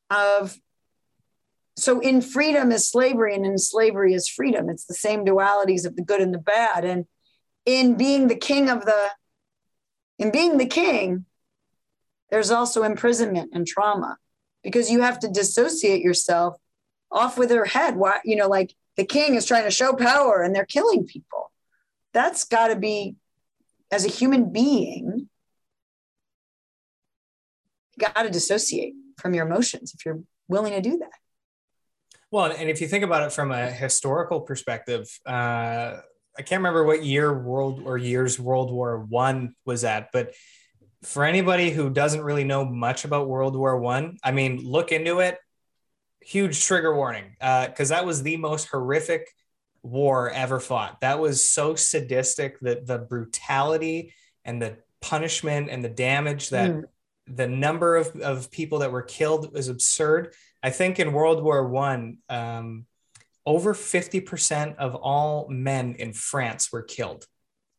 of 0.10 0.58
so 1.78 2.00
in 2.00 2.20
freedom 2.20 2.72
is 2.72 2.90
slavery 2.90 3.36
and 3.36 3.46
in 3.46 3.60
slavery 3.60 4.16
is 4.16 4.28
freedom. 4.28 4.68
It's 4.68 4.86
the 4.86 4.96
same 4.96 5.24
dualities 5.24 5.86
of 5.86 5.96
the 5.96 6.04
good 6.04 6.22
and 6.22 6.34
the 6.34 6.40
bad. 6.40 6.86
And 6.86 7.06
in 7.68 7.98
being 7.98 8.30
the 8.30 8.36
king 8.36 8.68
of 8.68 8.86
the 8.86 9.10
in 10.18 10.32
being 10.32 10.58
the 10.58 10.66
king, 10.66 11.26
there's 12.32 12.50
also 12.50 12.82
imprisonment 12.82 13.52
and 13.54 13.68
trauma 13.68 14.18
because 14.64 14.90
you 14.90 15.02
have 15.02 15.20
to 15.20 15.30
dissociate 15.30 16.02
yourself 16.02 16.58
off 17.12 17.38
with 17.38 17.50
her 17.52 17.66
head. 17.66 17.96
Why, 17.96 18.20
you 18.24 18.36
know, 18.36 18.48
like 18.48 18.74
the 18.98 19.06
king 19.06 19.36
is 19.36 19.46
trying 19.46 19.64
to 19.64 19.72
show 19.72 19.94
power 19.94 20.42
and 20.42 20.56
they're 20.56 20.66
killing 20.66 21.06
people. 21.06 21.52
That's 22.14 22.44
got 22.44 22.68
to 22.68 22.76
be, 22.76 23.16
as 23.92 24.06
a 24.06 24.10
human 24.10 24.52
being, 24.52 25.30
got 28.00 28.24
to 28.24 28.30
dissociate 28.30 28.94
from 29.18 29.34
your 29.34 29.46
emotions 29.46 29.94
if 29.94 30.06
you're 30.06 30.22
willing 30.48 30.74
to 30.74 30.82
do 30.82 30.98
that. 30.98 31.12
Well, 32.32 32.46
and 32.46 32.70
if 32.70 32.80
you 32.80 32.88
think 32.88 33.04
about 33.04 33.24
it 33.24 33.34
from 33.34 33.52
a 33.52 33.70
historical 33.70 34.42
perspective, 34.42 35.08
uh, 35.26 35.98
I 36.38 36.42
can't 36.44 36.60
remember 36.60 36.86
what 36.86 37.04
year 37.04 37.38
world 37.38 37.82
or 37.86 37.98
years 37.98 38.40
World 38.40 38.72
War 38.72 39.00
One 39.00 39.54
was 39.66 39.84
at, 39.84 40.10
but 40.14 40.34
for 41.04 41.24
anybody 41.24 41.72
who 41.72 41.90
doesn't 41.90 42.22
really 42.22 42.44
know 42.44 42.64
much 42.64 43.06
about 43.06 43.28
World 43.28 43.56
War 43.56 43.78
One, 43.78 44.18
I, 44.24 44.30
I 44.30 44.32
mean, 44.32 44.64
look 44.64 44.92
into 44.92 45.20
it. 45.20 45.38
Huge 46.22 46.64
trigger 46.64 46.96
warning, 46.96 47.36
because 47.40 47.92
uh, 47.92 47.96
that 47.96 48.06
was 48.06 48.22
the 48.22 48.38
most 48.38 48.68
horrific 48.68 49.28
war 49.82 50.30
ever 50.30 50.60
fought. 50.60 51.02
That 51.02 51.20
was 51.20 51.50
so 51.50 51.76
sadistic 51.76 52.60
that 52.60 52.86
the 52.86 53.00
brutality 53.00 54.14
and 54.46 54.62
the 54.62 54.78
punishment 55.02 55.70
and 55.70 55.84
the 55.84 55.90
damage 55.90 56.50
that 56.50 56.72
mm. 56.72 56.84
the 57.26 57.48
number 57.48 57.96
of, 57.96 58.16
of 58.18 58.52
people 58.52 58.80
that 58.80 58.92
were 58.92 59.02
killed 59.02 59.52
was 59.54 59.68
absurd. 59.68 60.34
I 60.62 60.70
think 60.70 61.00
in 61.00 61.12
World 61.12 61.44
War 61.44 61.68
One, 61.68 62.20
um, 62.30 62.86
over 63.46 63.74
50% 63.74 64.76
of 64.76 64.96
all 64.96 65.48
men 65.50 65.96
in 65.96 66.14
France 66.14 66.72
were 66.72 66.84
killed. 66.84 67.26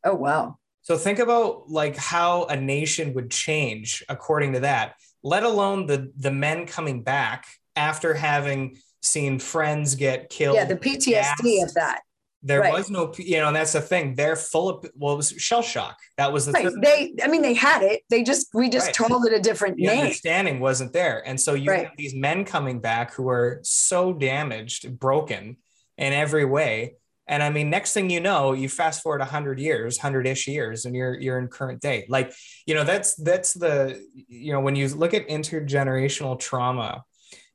Oh, 0.05 0.15
wow. 0.15 0.59
So 0.83 0.97
think 0.97 1.19
about 1.19 1.71
like 1.71 1.97
how 1.97 2.45
a 2.45 2.57
nation 2.57 3.15
would 3.15 3.31
change 3.31 4.05
according 4.09 4.55
to 4.55 4.61
that, 4.61 4.95
let 5.23 5.45
alone 5.45 5.87
the 5.87 6.13
the 6.17 6.31
men 6.31 6.67
coming 6.67 7.03
back 7.03 7.47
after 7.77 8.15
having 8.15 8.77
seen 9.01 9.39
friends 9.39 9.95
get 9.95 10.29
killed. 10.29 10.57
Yeah, 10.57 10.65
the 10.65 10.77
PTSD 10.77 11.63
of 11.63 11.75
that. 11.75 12.03
There 12.45 12.61
right. 12.61 12.73
was 12.73 12.91
no, 12.91 13.13
you 13.19 13.39
know, 13.39 13.47
and 13.47 13.55
that's 13.55 13.73
the 13.73 13.81
thing. 13.81 14.17
They're 14.17 14.35
full 14.35 14.69
of 14.69 14.91
well, 14.97 15.15
it 15.15 15.17
was 15.17 15.31
shell 15.31 15.63
shock. 15.63 15.97
That 16.17 16.33
was 16.33 16.47
the 16.47 16.53
right. 16.53 16.73
They, 16.83 17.15
I 17.23 17.29
mean, 17.29 17.43
they 17.43 17.55
had 17.55 17.83
it. 17.83 18.03
They 18.11 18.25
just 18.25 18.49
we 18.53 18.69
just 18.69 18.87
right. 18.87 19.09
told 19.09 19.25
it 19.27 19.33
a 19.33 19.39
different 19.39 19.77
the 19.77 19.87
name. 19.87 20.01
Understanding 20.01 20.59
wasn't 20.59 20.93
there, 20.93 21.23
and 21.25 21.41
so 21.41 21.55
you 21.55 21.71
right. 21.71 21.85
have 21.87 21.97
these 21.97 22.17
men 22.17 22.45
coming 22.45 22.81
back 22.81 23.15
who 23.15 23.29
are 23.29 23.61
so 23.63 24.13
damaged, 24.13 24.99
broken 24.99 25.57
in 25.97 26.13
every 26.13 26.45
way 26.45 26.97
and 27.27 27.43
I 27.43 27.51
mean, 27.51 27.71
next 27.71 27.93
thing 27.93 28.11
you 28.11 28.21
know, 28.21 28.53
you 28.53 28.69
fast 28.69 29.03
forward 29.03 29.23
hundred 29.23 29.61
years, 29.61 29.99
hundred-ish 29.99 30.49
years, 30.49 30.85
and 30.85 30.95
you're 30.95 31.19
you're 31.19 31.39
in 31.39 31.49
current 31.49 31.81
day. 31.81 32.05
Like, 32.09 32.33
you 32.67 32.75
know, 32.75 32.85
that's 32.85 33.15
that's 33.15 33.55
the 33.55 34.05
you 34.29 34.53
know, 34.53 34.61
when 34.61 34.75
you 34.75 34.89
look 34.89 35.15
at 35.15 35.29
intergenerational 35.29 36.39
trauma, 36.39 37.05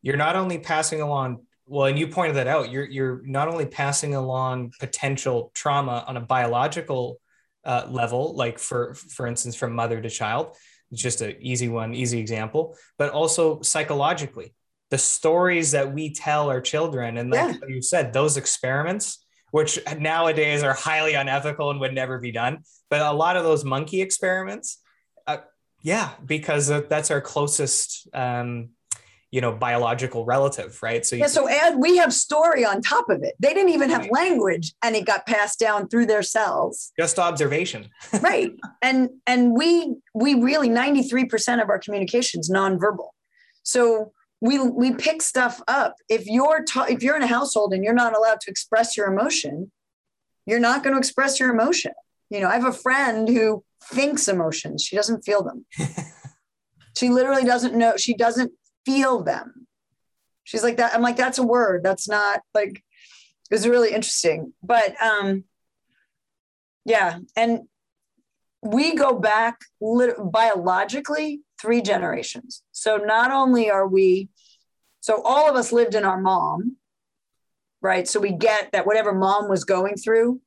you're 0.02 0.18
not 0.18 0.36
only 0.36 0.58
passing 0.58 1.02
along 1.02 1.40
well, 1.66 1.88
and 1.88 2.00
you 2.00 2.08
pointed 2.08 2.38
that 2.38 2.48
out, 2.48 2.72
you're 2.72 2.86
you're 2.86 3.22
not 3.26 3.50
only 3.50 3.66
passing 3.66 4.16
along 4.16 4.72
potential 4.80 5.52
trauma 5.54 6.06
on 6.08 6.16
a 6.16 6.22
biological 6.22 7.20
uh, 7.66 7.86
level, 7.90 8.36
like 8.36 8.60
for 8.60 8.94
for 8.94 9.28
instance, 9.28 9.56
from 9.56 9.74
mother 9.74 10.00
to 10.00 10.10
child, 10.10 10.56
it's 10.92 11.02
just 11.02 11.20
an 11.22 11.36
easy 11.42 11.68
one, 11.68 11.94
easy 11.94 12.20
example, 12.20 12.78
but 12.98 13.10
also 13.12 13.62
psychologically, 13.62 14.54
the 14.92 14.98
stories 14.98 15.72
that 15.72 15.94
we 15.94 16.14
tell 16.14 16.50
our 16.50 16.62
children, 16.62 17.18
and 17.18 17.32
like 17.32 17.60
yeah. 17.60 17.68
you 17.68 17.82
said, 17.82 18.14
those 18.14 18.38
experiments 18.38 19.26
which 19.52 19.80
nowadays 19.98 20.64
are 20.64 20.74
highly 20.74 21.14
unethical 21.14 21.72
and 21.72 21.80
would 21.80 21.94
never 21.94 22.20
be 22.20 22.32
done. 22.32 22.60
But 22.90 23.02
a 23.02 23.12
lot 23.12 23.38
of 23.38 23.44
those 23.44 23.64
monkey 23.64 24.02
experiments, 24.02 24.82
uh, 25.26 25.38
yeah, 25.82 26.12
because 26.26 26.68
that's 26.68 27.12
our 27.12 27.22
closest, 27.22 28.08
um, 28.14 28.70
you 29.32 29.42
know, 29.42 29.52
biological 29.52 30.26
relative, 30.26 30.82
right? 30.82 31.06
So 31.06 31.16
yeah, 31.16 31.28
so 31.28 31.48
and 31.48 31.82
we 31.82 31.98
have 31.98 32.14
story 32.14 32.66
on 32.66 32.82
top 32.82 33.10
of 33.10 33.24
it. 33.24 33.36
They 33.40 33.54
didn't 33.54 33.74
even 33.74 33.90
have 33.90 34.10
language, 34.10 34.74
and 34.82 34.96
it 34.96 35.06
got 35.06 35.26
passed 35.26 35.60
down 35.60 35.90
through 35.90 36.06
their 36.06 36.24
cells. 36.24 36.94
Just 36.98 37.20
observation, 37.20 37.90
right? 38.22 38.52
And 38.82 39.10
and 39.26 39.54
we 39.54 39.96
we 40.14 40.36
really 40.36 40.70
ninety 40.70 41.04
three 41.04 41.26
percent 41.26 41.62
of 41.62 41.70
our 41.70 41.78
communication 41.78 42.40
is 42.40 42.50
nonverbal. 42.50 43.10
So 43.64 44.14
we 44.42 44.60
we 44.60 44.94
pick 44.94 45.22
stuff 45.22 45.62
up. 45.68 45.96
If 46.10 46.28
you're 46.28 46.64
ta- 46.64 46.88
if 46.90 47.02
you're 47.02 47.16
in 47.16 47.24
a 47.24 47.28
household 47.28 47.74
and 47.74 47.84
you're 47.84 47.94
not 47.94 48.16
allowed 48.16 48.42
to 48.42 48.52
express 48.52 48.96
your 48.96 49.08
emotion 49.08 49.72
you're 50.48 50.60
not 50.62 50.82
going 50.82 50.96
to 50.96 50.98
express 50.98 51.40
your 51.40 51.52
emotion. 51.52 51.92
You 52.32 52.40
know 52.40 52.50
i 52.50 52.54
have 52.56 52.66
a 52.66 52.74
friend 52.74 53.30
who 53.30 53.64
thinks 53.84 54.28
emotions. 54.28 54.84
She 54.84 54.96
doesn't 54.96 55.22
feel 55.22 55.44
them. 55.44 55.66
She 56.98 57.10
literally 57.10 57.44
doesn't 57.44 57.76
know 57.76 57.96
she 57.96 58.16
doesn't 58.16 58.54
feel 58.84 59.22
them. 59.22 59.68
She's 60.46 60.64
like 60.64 60.78
that 60.78 60.96
i'm 60.96 61.04
like 61.04 61.16
that's 61.16 61.38
a 61.38 61.44
word. 61.44 61.84
That's 61.84 62.10
not 62.10 62.42
like 62.56 62.84
it 63.52 63.52
was 63.52 63.68
really 63.68 63.94
interesting. 63.94 64.54
But 64.64 65.00
um 65.00 65.44
yeah 66.86 67.20
and 67.36 67.68
we 68.64 68.96
go 68.96 69.20
back 69.20 69.60
biologically 69.80 71.42
three 71.60 71.82
generations. 71.82 72.64
So 72.72 72.98
not 72.98 73.32
only 73.32 73.70
are 73.70 73.88
we, 73.88 74.30
so 75.00 75.22
all 75.24 75.50
of 75.50 75.56
us 75.56 75.72
lived 75.72 75.96
in 75.96 76.06
our 76.06 76.20
mom, 76.20 76.78
right? 77.82 78.08
So 78.08 78.20
we 78.20 78.32
get 78.32 78.72
that 78.72 78.86
whatever 78.86 79.14
mom 79.14 79.50
was 79.50 79.64
going 79.64 79.96
through, 79.96 80.42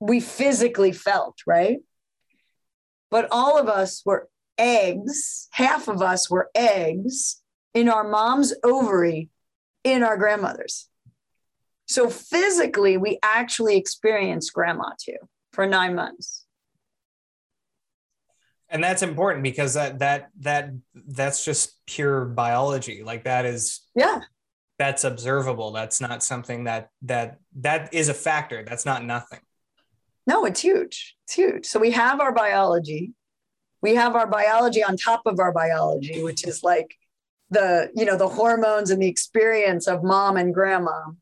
we 0.00 0.20
physically 0.20 0.92
felt, 0.92 1.38
right? 1.46 1.78
But 3.10 3.28
all 3.30 3.58
of 3.58 3.68
us 3.68 4.02
were 4.04 4.28
eggs, 4.58 5.48
half 5.52 5.88
of 5.88 6.02
us 6.02 6.30
were 6.30 6.50
eggs 6.54 7.40
in 7.72 7.88
our 7.88 8.08
mom's 8.08 8.54
ovary 8.62 9.30
in 9.82 10.02
our 10.02 10.16
grandmother's. 10.16 10.88
So 11.86 12.08
physically, 12.08 12.96
we 12.96 13.18
actually 13.22 13.76
experienced 13.76 14.52
grandma 14.52 14.90
too 14.98 15.16
for 15.52 15.66
nine 15.66 15.94
months 15.94 16.43
and 18.74 18.82
that's 18.82 19.02
important 19.02 19.44
because 19.44 19.74
that 19.74 20.00
that 20.00 20.30
that 20.40 20.70
that's 21.06 21.44
just 21.44 21.78
pure 21.86 22.24
biology. 22.24 23.04
Like 23.04 23.24
that 23.24 23.46
is 23.46 23.80
yeah. 23.94 24.20
That's 24.76 25.04
observable. 25.04 25.70
That's 25.70 26.00
not 26.00 26.24
something 26.24 26.64
that 26.64 26.90
that 27.02 27.38
that 27.60 27.94
is 27.94 28.08
a 28.08 28.14
factor. 28.14 28.64
That's 28.64 28.84
not 28.84 29.04
nothing. 29.04 29.38
No 30.26 30.44
it's 30.44 30.60
huge. 30.60 31.14
It's 31.24 31.34
huge. 31.34 31.66
So 31.66 31.78
we 31.78 31.92
have 31.92 32.20
our 32.20 32.32
biology. 32.32 33.12
We 33.80 33.94
have 33.94 34.16
our 34.16 34.26
biology 34.26 34.82
on 34.82 34.96
top 34.96 35.22
of 35.24 35.38
our 35.38 35.52
biology 35.52 36.24
which 36.24 36.44
is 36.44 36.64
like 36.64 36.96
the 37.50 37.92
you 37.94 38.04
know 38.04 38.16
the 38.16 38.28
hormones 38.28 38.90
and 38.90 39.00
the 39.00 39.06
experience 39.06 39.86
of 39.86 40.02
mom 40.02 40.36
and 40.36 40.52
grandma. 40.52 41.12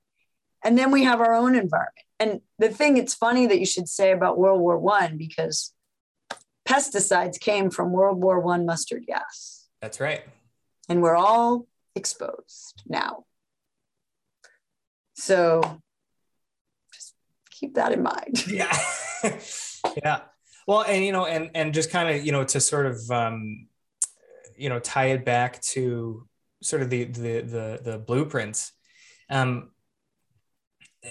And 0.65 0.79
then 0.79 0.91
we 0.91 1.05
have 1.05 1.21
our 1.21 1.35
own 1.35 1.55
environment. 1.55 2.07
And 2.19 2.41
the 2.59 2.71
thing 2.71 2.97
it's 2.97 3.15
funny 3.15 3.47
that 3.47 3.59
you 3.59 3.67
should 3.67 3.89
say 3.89 4.11
about 4.11 4.39
world 4.39 4.61
war 4.63 4.79
one 4.79 5.19
because 5.19 5.75
pesticides 6.73 7.39
came 7.39 7.71
from 7.71 7.93
world 7.93 8.23
war 8.23 8.41
one 8.41 8.65
mustard 8.65 9.05
gas. 9.07 9.69
That's 9.81 10.01
right. 10.01 10.23
And 10.89 11.03
we're 11.03 11.17
all 11.17 11.67
exposed 11.95 12.83
now. 12.87 13.25
So 15.15 15.81
just 16.93 17.15
keep 17.51 17.75
that 17.75 17.93
in 17.93 18.03
mind. 18.03 18.47
Yeah. 18.49 18.77
Yeah. 20.05 20.21
Well 20.67 20.85
and 20.87 21.05
you 21.05 21.11
know 21.11 21.27
and 21.27 21.51
and 21.57 21.75
just 21.75 21.91
kind 21.91 22.09
of 22.09 22.25
you 22.25 22.31
know 22.31 22.45
to 22.45 22.61
sort 22.61 22.87
of 22.87 23.11
um 23.11 23.67
you 24.57 24.69
know 24.69 24.79
tie 24.79 25.07
it 25.07 25.25
back 25.25 25.61
to 25.75 26.27
sort 26.63 26.83
of 26.83 26.89
the 26.91 27.05
the 27.05 27.41
the, 27.41 27.81
the 27.83 27.99
blueprints 27.99 28.73
um 29.29 29.71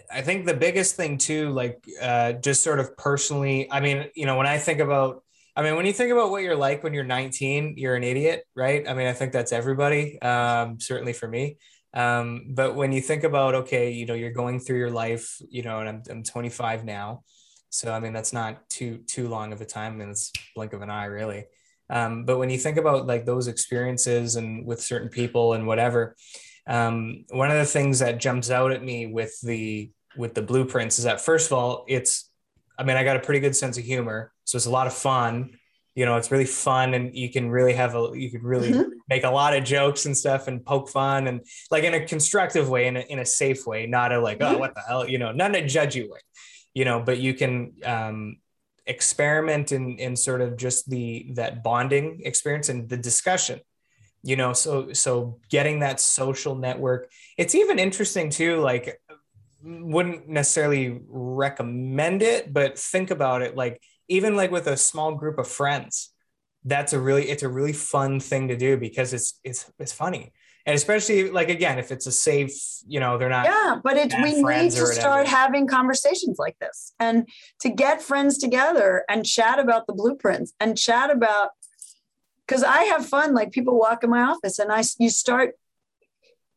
i 0.09 0.21
think 0.21 0.45
the 0.45 0.53
biggest 0.53 0.95
thing 0.95 1.17
too 1.17 1.49
like 1.49 1.83
uh 2.01 2.31
just 2.31 2.63
sort 2.63 2.79
of 2.79 2.95
personally 2.95 3.69
i 3.71 3.81
mean 3.81 4.09
you 4.15 4.25
know 4.25 4.37
when 4.37 4.47
i 4.47 4.57
think 4.57 4.79
about 4.79 5.21
I 5.55 5.63
mean, 5.63 5.75
when 5.75 5.85
you 5.85 5.93
think 5.93 6.11
about 6.11 6.31
what 6.31 6.43
you're 6.43 6.55
like 6.55 6.83
when 6.83 6.93
you're 6.93 7.03
19, 7.03 7.75
you're 7.77 7.95
an 7.95 8.03
idiot, 8.03 8.45
right? 8.55 8.87
I 8.87 8.93
mean, 8.93 9.07
I 9.07 9.13
think 9.13 9.33
that's 9.33 9.51
everybody, 9.51 10.21
um, 10.21 10.79
certainly 10.79 11.13
for 11.13 11.27
me. 11.27 11.57
Um, 11.93 12.45
but 12.49 12.75
when 12.75 12.93
you 12.93 13.01
think 13.01 13.23
about, 13.23 13.53
okay, 13.55 13.91
you 13.91 14.05
know, 14.05 14.13
you're 14.13 14.31
going 14.31 14.59
through 14.59 14.77
your 14.77 14.91
life, 14.91 15.41
you 15.49 15.61
know, 15.61 15.79
and 15.79 15.89
I'm, 15.89 16.03
I'm 16.09 16.23
25 16.23 16.85
now. 16.85 17.23
So, 17.69 17.91
I 17.91 17.99
mean, 17.99 18.13
that's 18.13 18.31
not 18.31 18.69
too, 18.69 18.99
too 19.07 19.27
long 19.27 19.51
of 19.51 19.59
a 19.59 19.65
time. 19.65 19.93
I 19.93 19.95
mean, 19.97 20.09
it's 20.09 20.31
blink 20.55 20.73
of 20.73 20.81
an 20.81 20.89
eye, 20.89 21.05
really. 21.05 21.45
Um, 21.89 22.23
but 22.23 22.37
when 22.37 22.49
you 22.49 22.57
think 22.57 22.77
about 22.77 23.05
like 23.05 23.25
those 23.25 23.47
experiences 23.47 24.37
and 24.37 24.65
with 24.65 24.81
certain 24.81 25.09
people 25.09 25.53
and 25.53 25.67
whatever, 25.67 26.15
um, 26.67 27.25
one 27.29 27.51
of 27.51 27.57
the 27.57 27.65
things 27.65 27.99
that 27.99 28.19
jumps 28.19 28.49
out 28.49 28.71
at 28.71 28.83
me 28.83 29.07
with 29.07 29.39
the 29.41 29.91
with 30.17 30.33
the 30.33 30.41
blueprints 30.41 30.99
is 30.99 31.05
that 31.05 31.21
first 31.21 31.47
of 31.47 31.57
all, 31.57 31.85
it's 31.87 32.29
I 32.77 32.83
mean, 32.83 32.97
I 32.97 33.03
got 33.03 33.17
a 33.17 33.19
pretty 33.19 33.39
good 33.41 33.55
sense 33.55 33.77
of 33.77 33.83
humor, 33.83 34.31
so 34.51 34.57
it's 34.57 34.65
a 34.65 34.69
lot 34.69 34.85
of 34.85 34.93
fun. 34.93 35.51
You 35.95 36.05
know, 36.05 36.17
it's 36.17 36.29
really 36.29 36.45
fun, 36.45 36.93
and 36.93 37.15
you 37.15 37.29
can 37.31 37.49
really 37.49 37.71
have 37.71 37.95
a 37.95 38.11
you 38.13 38.29
could 38.29 38.43
really 38.43 38.71
mm-hmm. 38.71 38.89
make 39.09 39.23
a 39.23 39.29
lot 39.29 39.55
of 39.55 39.63
jokes 39.63 40.05
and 40.05 40.15
stuff, 40.15 40.49
and 40.49 40.65
poke 40.65 40.89
fun, 40.89 41.27
and 41.27 41.41
like 41.69 41.85
in 41.85 41.93
a 41.93 42.05
constructive 42.05 42.67
way, 42.67 42.87
in 42.87 42.97
a, 42.97 42.99
in 42.99 43.19
a 43.19 43.25
safe 43.25 43.65
way, 43.65 43.85
not 43.85 44.11
a 44.11 44.19
like, 44.19 44.41
oh, 44.41 44.45
mm-hmm. 44.45 44.55
oh, 44.55 44.59
what 44.59 44.75
the 44.75 44.81
hell, 44.81 45.07
you 45.07 45.17
know, 45.17 45.31
not 45.31 45.55
in 45.55 45.63
a 45.63 45.67
judgy 45.67 46.09
way, 46.09 46.19
you 46.73 46.83
know. 46.83 47.01
But 47.01 47.19
you 47.19 47.33
can 47.33 47.73
um, 47.85 48.37
experiment 48.85 49.71
in 49.71 49.97
in 49.99 50.17
sort 50.17 50.41
of 50.41 50.57
just 50.57 50.89
the 50.89 51.31
that 51.35 51.63
bonding 51.63 52.21
experience 52.25 52.67
and 52.67 52.89
the 52.89 52.97
discussion 52.97 53.59
you 54.23 54.35
know 54.35 54.53
so 54.53 54.91
so 54.91 55.39
getting 55.49 55.79
that 55.79 55.99
social 55.99 56.55
network 56.55 57.09
it's 57.37 57.55
even 57.55 57.79
interesting 57.79 58.29
too 58.29 58.59
like 58.59 58.99
wouldn't 59.63 60.27
necessarily 60.27 60.99
recommend 61.07 62.21
it 62.21 62.51
but 62.51 62.77
think 62.77 63.11
about 63.11 63.41
it 63.41 63.55
like 63.55 63.81
even 64.11 64.35
like 64.35 64.51
with 64.51 64.67
a 64.67 64.77
small 64.77 65.15
group 65.15 65.37
of 65.37 65.47
friends 65.47 66.11
that's 66.65 66.93
a 66.93 66.99
really 66.99 67.29
it's 67.29 67.43
a 67.43 67.49
really 67.49 67.73
fun 67.73 68.19
thing 68.19 68.47
to 68.49 68.55
do 68.55 68.77
because 68.77 69.13
it's 69.13 69.39
it's 69.43 69.71
it's 69.79 69.91
funny. 69.91 70.31
And 70.65 70.75
especially 70.75 71.31
like 71.31 71.49
again 71.49 71.79
if 71.79 71.91
it's 71.91 72.05
a 72.05 72.11
safe 72.11 72.53
you 72.85 72.99
know 72.99 73.17
they're 73.17 73.29
not 73.29 73.45
yeah 73.45 73.77
but 73.83 73.97
it's 73.97 74.13
we 74.13 74.43
need 74.43 74.71
to 74.71 74.85
start 74.85 75.27
having 75.27 75.65
conversations 75.65 76.37
like 76.37 76.55
this 76.59 76.93
and 76.99 77.27
to 77.61 77.69
get 77.69 77.99
friends 77.99 78.37
together 78.37 79.03
and 79.09 79.25
chat 79.25 79.57
about 79.57 79.87
the 79.87 79.93
blueprints 79.93 80.53
and 80.59 80.77
chat 80.77 81.09
about 81.09 81.49
because 82.45 82.63
i 82.63 82.83
have 82.83 83.03
fun 83.03 83.33
like 83.33 83.51
people 83.51 83.75
walk 83.79 84.03
in 84.03 84.11
my 84.11 84.21
office 84.21 84.59
and 84.59 84.71
i 84.71 84.83
you 84.99 85.09
start 85.09 85.55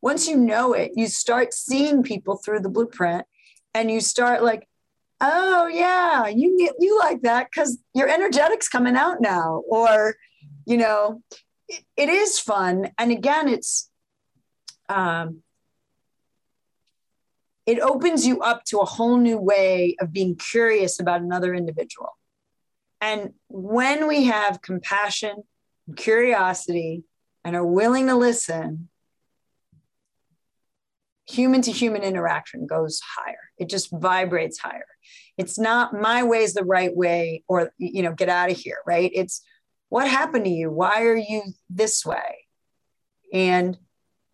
once 0.03 0.27
you 0.27 0.37
know 0.37 0.73
it 0.73 0.91
you 0.93 1.07
start 1.07 1.51
seeing 1.51 2.03
people 2.03 2.37
through 2.37 2.59
the 2.59 2.69
blueprint 2.69 3.25
and 3.73 3.89
you 3.89 3.99
start 3.99 4.43
like 4.43 4.67
oh 5.21 5.67
yeah 5.67 6.27
you 6.27 6.69
you 6.79 6.99
like 6.99 7.21
that 7.21 7.47
because 7.49 7.77
your 7.93 8.09
energetics 8.09 8.67
coming 8.67 8.95
out 8.95 9.21
now 9.21 9.63
or 9.69 10.15
you 10.65 10.77
know 10.77 11.21
it, 11.67 11.83
it 11.95 12.09
is 12.09 12.39
fun 12.39 12.89
and 12.97 13.11
again 13.11 13.47
it's 13.47 13.89
um, 14.89 15.41
it 17.65 17.79
opens 17.79 18.27
you 18.27 18.41
up 18.41 18.63
to 18.65 18.79
a 18.79 18.85
whole 18.85 19.17
new 19.17 19.37
way 19.37 19.95
of 19.99 20.13
being 20.13 20.35
curious 20.35 20.99
about 20.99 21.21
another 21.21 21.53
individual. 21.53 22.17
And 23.01 23.33
when 23.47 24.07
we 24.07 24.25
have 24.25 24.61
compassion, 24.61 25.43
and 25.87 25.97
curiosity, 25.97 27.03
and 27.43 27.55
are 27.55 27.65
willing 27.65 28.07
to 28.07 28.15
listen, 28.15 28.89
human 31.27 31.61
to 31.63 31.71
human 31.71 32.01
interaction 32.01 32.65
goes 32.65 32.99
higher. 33.15 33.51
It 33.57 33.69
just 33.69 33.89
vibrates 33.91 34.59
higher. 34.59 34.85
It's 35.37 35.59
not 35.59 35.93
my 35.93 36.23
way 36.23 36.43
is 36.43 36.53
the 36.53 36.63
right 36.63 36.95
way 36.95 37.43
or, 37.47 37.71
you 37.77 38.03
know, 38.03 38.13
get 38.13 38.29
out 38.29 38.51
of 38.51 38.57
here, 38.57 38.77
right? 38.85 39.11
It's 39.13 39.41
what 39.89 40.07
happened 40.07 40.45
to 40.45 40.51
you? 40.51 40.71
Why 40.71 41.03
are 41.03 41.17
you 41.17 41.43
this 41.69 42.05
way? 42.05 42.47
And 43.33 43.77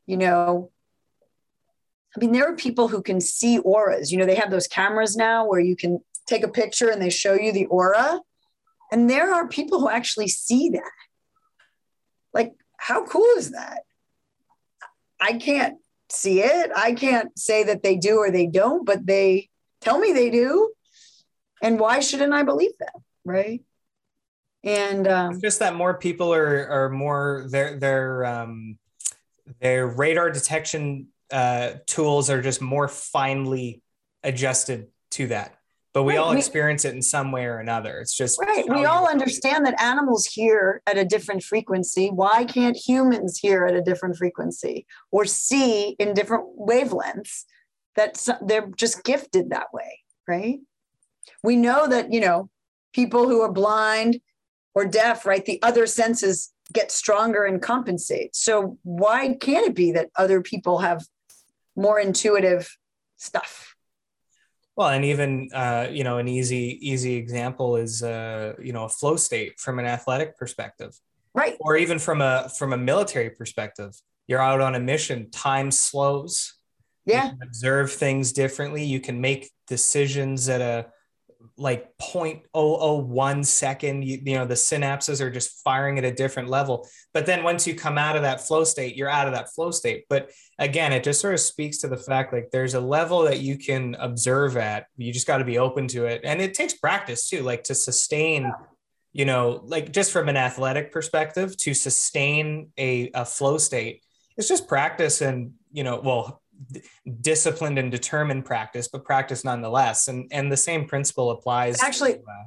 you 0.06 0.18
know, 0.18 0.72
I 2.16 2.20
mean, 2.20 2.34
there 2.34 2.52
are 2.52 2.56
people 2.56 2.90
who 2.90 3.02
can 3.02 3.22
see 3.22 3.60
auras. 3.60 4.12
You 4.12 4.18
know, 4.18 4.26
they 4.26 4.36
have 4.36 4.52
those 4.52 4.68
cameras 4.68 5.16
now 5.16 5.48
where 5.48 5.62
you 5.62 5.76
can 5.76 6.00
take 6.28 6.44
a 6.44 6.50
picture 6.50 6.90
and 6.90 7.02
they 7.02 7.10
show 7.10 7.34
you 7.34 7.52
the 7.54 7.68
aura. 7.68 8.20
And 8.92 9.10
there 9.10 9.34
are 9.34 9.48
people 9.48 9.80
who 9.80 9.90
actually 9.90 10.28
see 10.28 10.70
that. 10.72 10.92
Like, 12.34 12.52
how 12.78 13.06
cool 13.06 13.28
is 13.38 13.52
that? 13.52 13.84
I 15.22 15.34
can't 15.34 15.78
see 16.12 16.42
it. 16.42 16.72
I 16.76 16.94
can't 16.94 17.38
say 17.40 17.64
that 17.64 17.84
they 17.84 17.96
do 17.96 18.18
or 18.18 18.32
they 18.32 18.48
don't, 18.48 18.86
but 18.86 19.06
they 19.06 19.50
tell 19.80 19.98
me 19.98 20.12
they 20.12 20.30
do. 20.30 20.74
And 21.62 21.80
why 21.80 22.00
shouldn't 22.00 22.34
I 22.34 22.44
believe 22.44 22.72
that? 22.80 22.94
Right. 23.24 23.62
And 24.64 25.08
um, 25.08 25.34
it's 25.34 25.42
just 25.42 25.60
that 25.60 25.76
more 25.76 25.96
people 25.98 26.34
are 26.34 26.68
are 26.68 26.90
more 26.90 27.48
they're 27.50 27.78
they're 27.78 28.26
um 28.26 28.78
their 29.60 29.88
radar 29.88 30.30
detection 30.30 31.08
uh, 31.32 31.74
tools 31.88 32.30
are 32.30 32.42
just 32.42 32.62
more 32.62 32.88
finely 32.88 33.82
adjusted 34.24 34.88
to 35.12 35.28
that. 35.28 35.56
But 35.94 36.04
we 36.04 36.14
right. 36.14 36.20
all 36.20 36.32
experience 36.32 36.86
it 36.86 36.96
in 36.96 37.02
some 37.02 37.32
way 37.32 37.46
or 37.46 37.58
another. 37.58 38.00
It's 38.00 38.16
just 38.16 38.40
right. 38.40 38.64
We 38.70 38.86
all 38.86 39.10
understand 39.10 39.66
that 39.66 39.82
animals 39.82 40.26
hear 40.26 40.82
at 40.88 40.98
a 40.98 41.04
different 41.04 41.44
frequency. 41.44 42.10
Why 42.10 42.46
can't 42.46 42.78
humans 42.78 43.40
hear 43.40 43.66
at 43.66 43.76
a 43.76 43.82
different 43.82 44.16
frequency 44.16 44.86
or 45.12 45.26
see 45.26 45.96
in 46.00 46.14
different 46.14 46.46
wavelengths 46.58 47.44
that 47.96 48.26
they're 48.42 48.70
just 48.78 49.04
gifted 49.04 49.50
that 49.50 49.74
way? 49.74 50.00
Right 50.28 50.60
we 51.44 51.56
know 51.56 51.88
that 51.88 52.12
you 52.12 52.20
know 52.20 52.50
people 52.94 53.28
who 53.28 53.42
are 53.42 53.52
blind 53.52 54.20
or 54.74 54.86
deaf 54.86 55.26
right 55.26 55.46
the 55.46 55.62
other 55.62 55.86
senses 55.86 56.52
get 56.72 56.92
stronger 56.92 57.46
and 57.46 57.62
compensate. 57.62 58.36
So 58.36 58.78
why 58.84 59.36
can't 59.40 59.68
it 59.68 59.76
be 59.76 59.92
that 59.92 60.10
other 60.16 60.42
people 60.42 60.80
have 60.80 61.06
more 61.76 62.00
intuitive 62.00 62.78
stuff? 63.18 63.76
Well, 64.76 64.90
and 64.90 65.06
even 65.06 65.50
uh, 65.54 65.88
you 65.92 66.04
know, 66.04 66.18
an 66.18 66.28
easy 66.28 66.80
easy 66.82 67.16
example 67.16 67.76
is 67.76 68.02
uh, 68.02 68.54
you 68.62 68.74
know 68.74 68.86
a 68.86 68.90
flow 68.90 69.16
state 69.16 69.60
from 69.60 69.80
an 69.80 69.86
athletic 69.86 70.38
perspective, 70.38 70.98
right? 71.34 71.58
Or 71.60 71.76
even 71.78 72.00
from 72.00 72.22
a 72.22 72.50
from 72.58 72.74
a 72.74 72.78
military 72.78 73.30
perspective. 73.30 73.94
You're 74.28 74.42
out 74.42 74.62
on 74.62 74.76
a 74.76 74.80
mission. 74.80 75.30
Time 75.30 75.72
slows. 75.72 76.54
Yeah. 77.06 77.32
observe 77.42 77.92
things 77.92 78.32
differently. 78.32 78.86
You 78.86 79.02
can 79.02 79.20
make 79.20 79.52
decisions 79.68 80.48
at 80.48 80.62
a 80.62 80.88
like 81.62 81.96
0.001 82.00 83.46
second 83.46 84.04
you, 84.04 84.20
you 84.26 84.36
know 84.36 84.46
the 84.46 84.56
synapses 84.56 85.22
are 85.22 85.30
just 85.30 85.62
firing 85.64 86.00
at 86.00 86.04
a 86.04 86.12
different 86.12 86.50
level. 86.50 86.88
But 87.14 87.28
then 87.28 87.44
once 87.44 87.68
you 87.68 87.76
come 87.76 88.00
out 88.00 88.16
of 88.16 88.24
that 88.24 88.42
flow 88.42 88.64
state 88.64 88.96
you're 88.96 89.10
out 89.10 89.28
of 89.28 89.34
that 89.34 89.54
flow 89.54 89.70
state. 89.70 90.06
But 90.10 90.32
again 90.58 90.92
it 90.92 91.04
just 91.04 91.22
sort 91.22 91.36
of 91.36 91.40
speaks 91.40 91.78
to 91.80 91.88
the 91.88 91.98
fact 91.98 92.34
like 92.34 92.50
there's 92.52 92.74
a 92.74 92.80
level 92.80 93.22
that 93.24 93.40
you 93.40 93.58
can 93.58 93.96
observe 94.00 94.58
at. 94.58 94.88
You 94.98 95.14
just 95.14 95.28
got 95.28 95.38
to 95.38 95.46
be 95.46 95.60
open 95.60 95.88
to 95.90 96.06
it. 96.06 96.22
And 96.24 96.42
it 96.42 96.56
takes 96.56 96.74
practice 96.74 97.30
too 97.30 97.44
like 97.44 97.64
to 97.66 97.76
sustain 97.76 98.52
you 99.14 99.26
know 99.26 99.62
like 99.66 99.92
just 99.92 100.12
from 100.12 100.30
an 100.30 100.38
athletic 100.38 100.92
perspective 100.92 101.56
to 101.58 101.76
sustain 101.76 102.72
a, 102.80 103.12
a 103.14 103.24
flow 103.24 103.60
state. 103.60 104.02
It's 104.36 104.48
just 104.48 104.68
practice 104.68 105.22
and 105.22 105.54
you 105.72 105.84
know 105.84 106.02
well 106.04 106.41
disciplined 107.22 107.80
and 107.80 107.92
determined 107.92 108.46
practice, 108.46 108.88
but 108.88 109.04
practice 109.04 109.44
nonetheless. 109.44 110.08
And 110.08 110.28
and 110.32 110.52
the 110.52 110.58
same 110.58 110.86
principle 110.86 111.32
applies. 111.32 111.82
Actually, 111.82 112.14
to, 112.14 112.20
uh, 112.20 112.46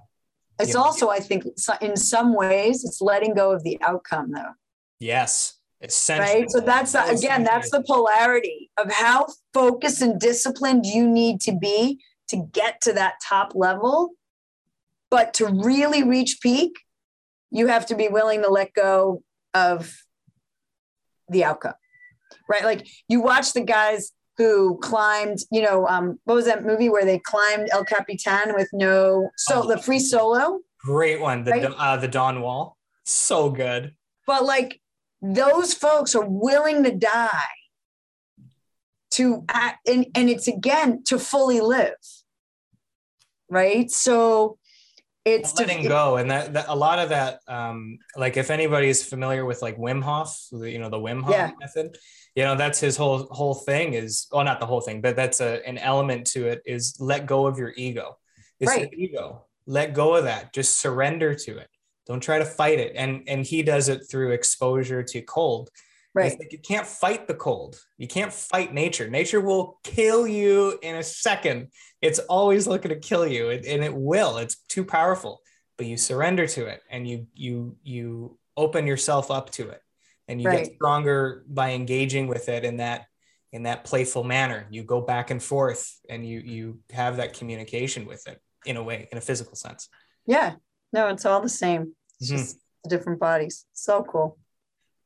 It's 0.60 0.74
know? 0.74 0.82
also, 0.82 1.08
I 1.08 1.20
think, 1.20 1.44
in 1.80 1.96
some 1.96 2.34
ways, 2.34 2.84
it's 2.84 3.00
letting 3.00 3.34
go 3.34 3.52
of 3.52 3.62
the 3.64 3.78
outcome, 3.82 4.32
though. 4.32 4.52
yes, 5.00 5.58
essential. 5.80 6.24
Right. 6.34 6.50
So 6.50 6.60
that's 6.60 6.92
the, 6.92 7.04
again, 7.10 7.44
that's 7.44 7.70
the 7.70 7.82
polarity 7.82 8.70
of 8.78 8.90
how 8.90 9.26
focused 9.52 10.00
and 10.00 10.18
disciplined 10.20 10.86
you 10.86 11.08
need 11.08 11.40
to 11.42 11.52
be 11.52 12.00
to 12.28 12.36
get 12.52 12.80
to 12.82 12.92
that 12.94 13.14
top 13.22 13.52
level. 13.54 14.10
But 15.10 15.34
to 15.34 15.46
really 15.46 16.02
reach 16.02 16.38
peak, 16.40 16.72
you 17.50 17.66
have 17.66 17.86
to 17.86 17.94
be 17.94 18.08
willing 18.08 18.42
to 18.42 18.48
let 18.48 18.72
go 18.72 19.22
of 19.52 19.94
the 21.28 21.44
outcome. 21.44 21.74
Right. 22.48 22.64
Like 22.64 22.86
you 23.08 23.20
watch 23.20 23.52
the 23.52 23.60
guys 23.62 24.12
who 24.36 24.78
climbed, 24.82 25.38
you 25.52 25.62
know, 25.62 25.86
um, 25.86 26.18
what 26.24 26.34
was 26.34 26.44
that 26.46 26.64
movie 26.64 26.88
where 26.88 27.04
they 27.04 27.18
climbed 27.20 27.68
El 27.72 27.84
Capitan 27.84 28.54
with 28.54 28.68
no 28.72 29.30
so 29.36 29.62
Oh. 29.62 29.68
the 29.68 29.78
free 29.78 30.00
solo? 30.00 30.60
great 30.80 31.20
one. 31.20 31.44
The 31.44 31.50
Right? 31.52 31.64
uh, 31.64 31.96
the 31.96 32.08
Dawn 32.08 32.42
Wall, 32.42 32.76
so 33.04 33.48
good. 33.50 33.94
but 34.26 34.44
like 34.44 34.80
those 35.22 35.72
folks 35.72 36.14
are 36.14 36.26
willing 36.26 36.82
to 36.84 36.90
die 36.90 37.48
to 39.12 39.44
act 39.48 39.88
and, 39.88 40.06
and 40.14 40.28
it's 40.28 40.48
again 40.48 41.02
to 41.04 41.18
fully 41.18 41.60
live 41.60 41.94
right 43.48 43.90
so 43.90 44.58
it's 45.24 45.52
to- 45.52 45.62
letting 45.66 45.86
go 45.86 46.16
and 46.16 46.30
that, 46.30 46.52
that 46.52 46.66
a 46.68 46.74
lot 46.76 46.98
of 46.98 47.08
that 47.10 47.40
um 47.48 47.98
like 48.16 48.36
if 48.36 48.50
anybody 48.50 48.88
is 48.88 49.04
familiar 49.04 49.44
with 49.44 49.62
like 49.62 49.76
wim 49.78 50.02
hof 50.02 50.36
you 50.52 50.78
know 50.78 50.90
the 50.90 50.98
wim 50.98 51.22
hof 51.22 51.32
Yeah. 51.32 51.50
method 51.60 51.96
you 52.35 52.43
know 52.43 52.56
that's 52.56 52.81
his 52.81 52.97
whole 52.97 53.24
whole 53.31 53.55
thing 53.55 53.94
is 53.94 54.27
well 54.32 54.44
not 54.44 54.61
the 54.61 54.66
whole 54.66 54.81
thing 54.81 55.01
but 55.01 55.16
that's 55.16 55.40
a, 55.40 55.66
an 55.66 55.78
element 55.78 56.27
to 56.27 56.47
it 56.47 56.62
is 56.66 56.97
let 57.01 57.27
go 57.27 57.47
of 57.47 57.59
your 57.59 57.73
ego 57.77 58.16
it's 58.61 58.70
Right. 58.70 58.90
your 58.93 59.01
ego 59.01 59.44
let 59.66 59.94
go 59.94 60.15
of 60.16 60.24
that 60.24 60.52
just 60.52 60.78
surrender 60.78 61.35
to 61.35 61.59
it 61.59 61.69
don't 62.06 62.23
try 62.23 62.39
to 62.39 62.44
fight 62.44 62.78
it 62.78 62.93
and 62.97 63.23
and 63.28 63.47
he 63.47 63.62
does 63.62 63.89
it 63.89 64.02
through 64.11 64.32
exposure 64.32 65.02
to 65.02 65.23
cold 65.23 65.70
right 66.15 66.39
like 66.39 66.52
you 66.52 66.59
can't 66.59 66.86
fight 66.86 67.27
the 67.27 67.35
cold. 67.35 67.77
You 67.98 68.06
can't 68.06 68.32
fight 68.32 68.73
nature. 68.73 69.09
Nature 69.11 69.40
will 69.40 69.81
kill 69.82 70.27
you 70.28 70.78
in 70.81 70.94
a 70.97 71.02
second. 71.02 71.69
It's 72.01 72.20
always 72.20 72.66
looking 72.69 72.90
to 72.90 72.97
kill 72.97 73.27
you, 73.27 73.51
and, 73.51 73.65
and 73.65 73.82
it 73.82 73.93
will. 73.93 74.39
It's 74.39 74.56
too 74.69 74.85
powerful. 74.85 75.40
But 75.77 75.86
you 75.86 75.97
surrender 75.97 76.47
to 76.47 76.66
it, 76.66 76.82
and 76.89 77.09
you 77.09 77.27
you 77.35 77.77
you 77.82 78.39
open 78.56 78.86
yourself 78.86 79.31
up 79.32 79.51
to 79.52 79.70
it, 79.70 79.81
and 80.28 80.40
you 80.40 80.48
Right. 80.48 80.64
get 80.64 80.74
stronger 80.74 81.44
by 81.46 81.72
engaging 81.72 82.26
with 82.28 82.48
it 82.48 82.64
in 82.64 82.78
that 82.78 83.06
in 83.52 83.62
that 83.64 83.84
playful 83.84 84.24
manner. 84.24 84.66
You 84.70 84.82
go 84.82 85.01
back 85.01 85.30
and 85.30 85.40
forth, 85.42 85.98
and 86.09 86.26
you 86.26 86.40
you 86.40 86.80
have 86.90 87.18
that 87.18 87.34
communication 87.34 88.05
with 88.06 88.26
it 88.26 88.40
in 88.66 88.76
a 88.76 88.82
way, 88.82 89.09
in 89.12 89.18
a 89.18 89.20
physical 89.20 89.55
sense. 89.56 89.88
yeah 90.26 90.55
no 90.92 91.09
it's 91.09 91.26
all 91.26 91.40
the 91.42 91.48
same 91.51 91.94
it's 92.18 92.30
Mhm. 92.30 92.36
just 92.38 92.59
different 92.88 93.20
bodies 93.20 93.66
so 93.74 94.02
cool 94.02 94.38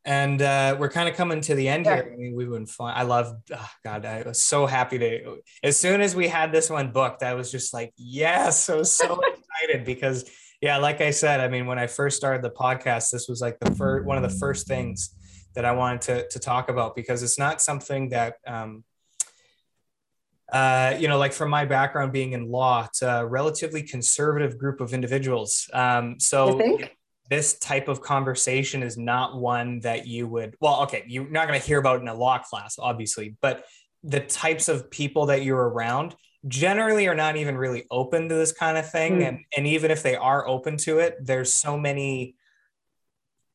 and 0.05 0.41
uh, 0.41 0.77
we're 0.79 0.89
kind 0.99 1.09
of 1.09 1.17
coming 1.17 1.41
to 1.43 1.55
the 1.57 1.69
end 1.69 1.85
Yeah. 1.85 1.97
here. 1.97 2.11
I 2.15 2.17
mean, 2.17 2.35
we've 2.37 2.49
been 2.49 2.67
fun. 2.67 2.95
I 2.97 3.03
love, 3.03 3.27
oh 3.53 3.71
God, 3.85 4.07
I 4.07 4.23
was 4.23 4.43
so 4.43 4.65
happy 4.65 4.97
to. 4.99 5.43
As 5.63 5.77
soon 5.77 6.01
as 6.01 6.15
we 6.17 6.29
had 6.29 6.51
this 6.53 6.71
one 6.71 6.93
booked, 6.93 7.23
I 7.23 7.35
was 7.35 7.51
just 7.53 7.75
like, 7.75 7.93
yes, 7.97 8.71
I 8.71 8.77
was 8.77 8.95
so 8.95 9.21
excited 9.33 9.85
because, 9.85 10.25
yeah, 10.61 10.77
like 10.79 11.01
I 11.01 11.11
said, 11.11 11.41
I 11.41 11.49
mean, 11.49 11.67
when 11.67 11.79
I 11.79 11.87
first 11.87 12.17
started 12.17 12.43
the 12.43 12.51
podcast, 12.51 13.11
this 13.11 13.29
was 13.29 13.41
like 13.41 13.59
the 13.61 13.75
first 13.75 14.07
one 14.07 14.17
of 14.17 14.23
the 14.23 14.37
first 14.39 14.67
things 14.67 15.15
that 15.55 15.65
I 15.65 15.73
wanted 15.73 16.01
to 16.03 16.29
to 16.29 16.39
talk 16.39 16.69
about 16.69 16.97
because 16.97 17.23
it's 17.23 17.39
not 17.39 17.61
something 17.61 18.11
that. 18.11 18.35
Um, 18.47 18.85
uh, 20.51 20.97
you 20.99 21.09
know, 21.09 21.19
like 21.19 21.35
from 21.35 21.51
my 21.51 21.67
background 21.67 22.11
being 22.11 22.33
in 22.33 22.51
law, 22.51 22.87
it's 22.87 23.03
a 23.03 23.27
relatively 23.27 23.83
conservative 23.83 24.57
group 24.57 24.81
of 24.81 24.95
individuals. 24.95 25.69
Um, 25.75 26.19
so 26.19 26.79
this 27.29 27.59
type 27.59 27.89
of 27.89 28.01
conversation 28.01 28.83
is 28.83 28.97
not 28.97 29.37
one 29.39 29.81
that 29.81 30.07
you 30.07 30.27
would 30.27 30.57
well 30.61 30.83
okay 30.83 31.05
you're 31.07 31.29
not 31.29 31.47
going 31.47 31.59
to 31.61 31.67
hear 31.67 31.79
about 31.79 32.01
in 32.01 32.09
a 32.09 32.15
law 32.15 32.39
class 32.39 32.79
obviously 32.79 33.37
but 33.41 33.65
the 34.03 34.21
types 34.21 34.69
of 34.69 34.91
people 34.91 35.27
that 35.27 35.43
you're 35.43 35.69
around 35.69 36.15
generally 36.47 37.09
are 37.09 37.15
not 37.15 37.37
even 37.37 37.57
really 37.57 37.85
open 37.91 38.29
to 38.29 38.35
this 38.35 38.53
kind 38.53 38.79
of 38.79 38.91
thing. 38.91 39.17
Hmm. 39.17 39.23
and 39.23 39.45
and 39.57 39.67
even 39.67 39.91
if 39.91 40.03
they 40.03 40.17
are 40.17 40.47
open 40.47 40.77
to 40.79 40.99
it 40.99 41.17
there's 41.21 41.53
so 41.53 41.77
many 41.77 42.37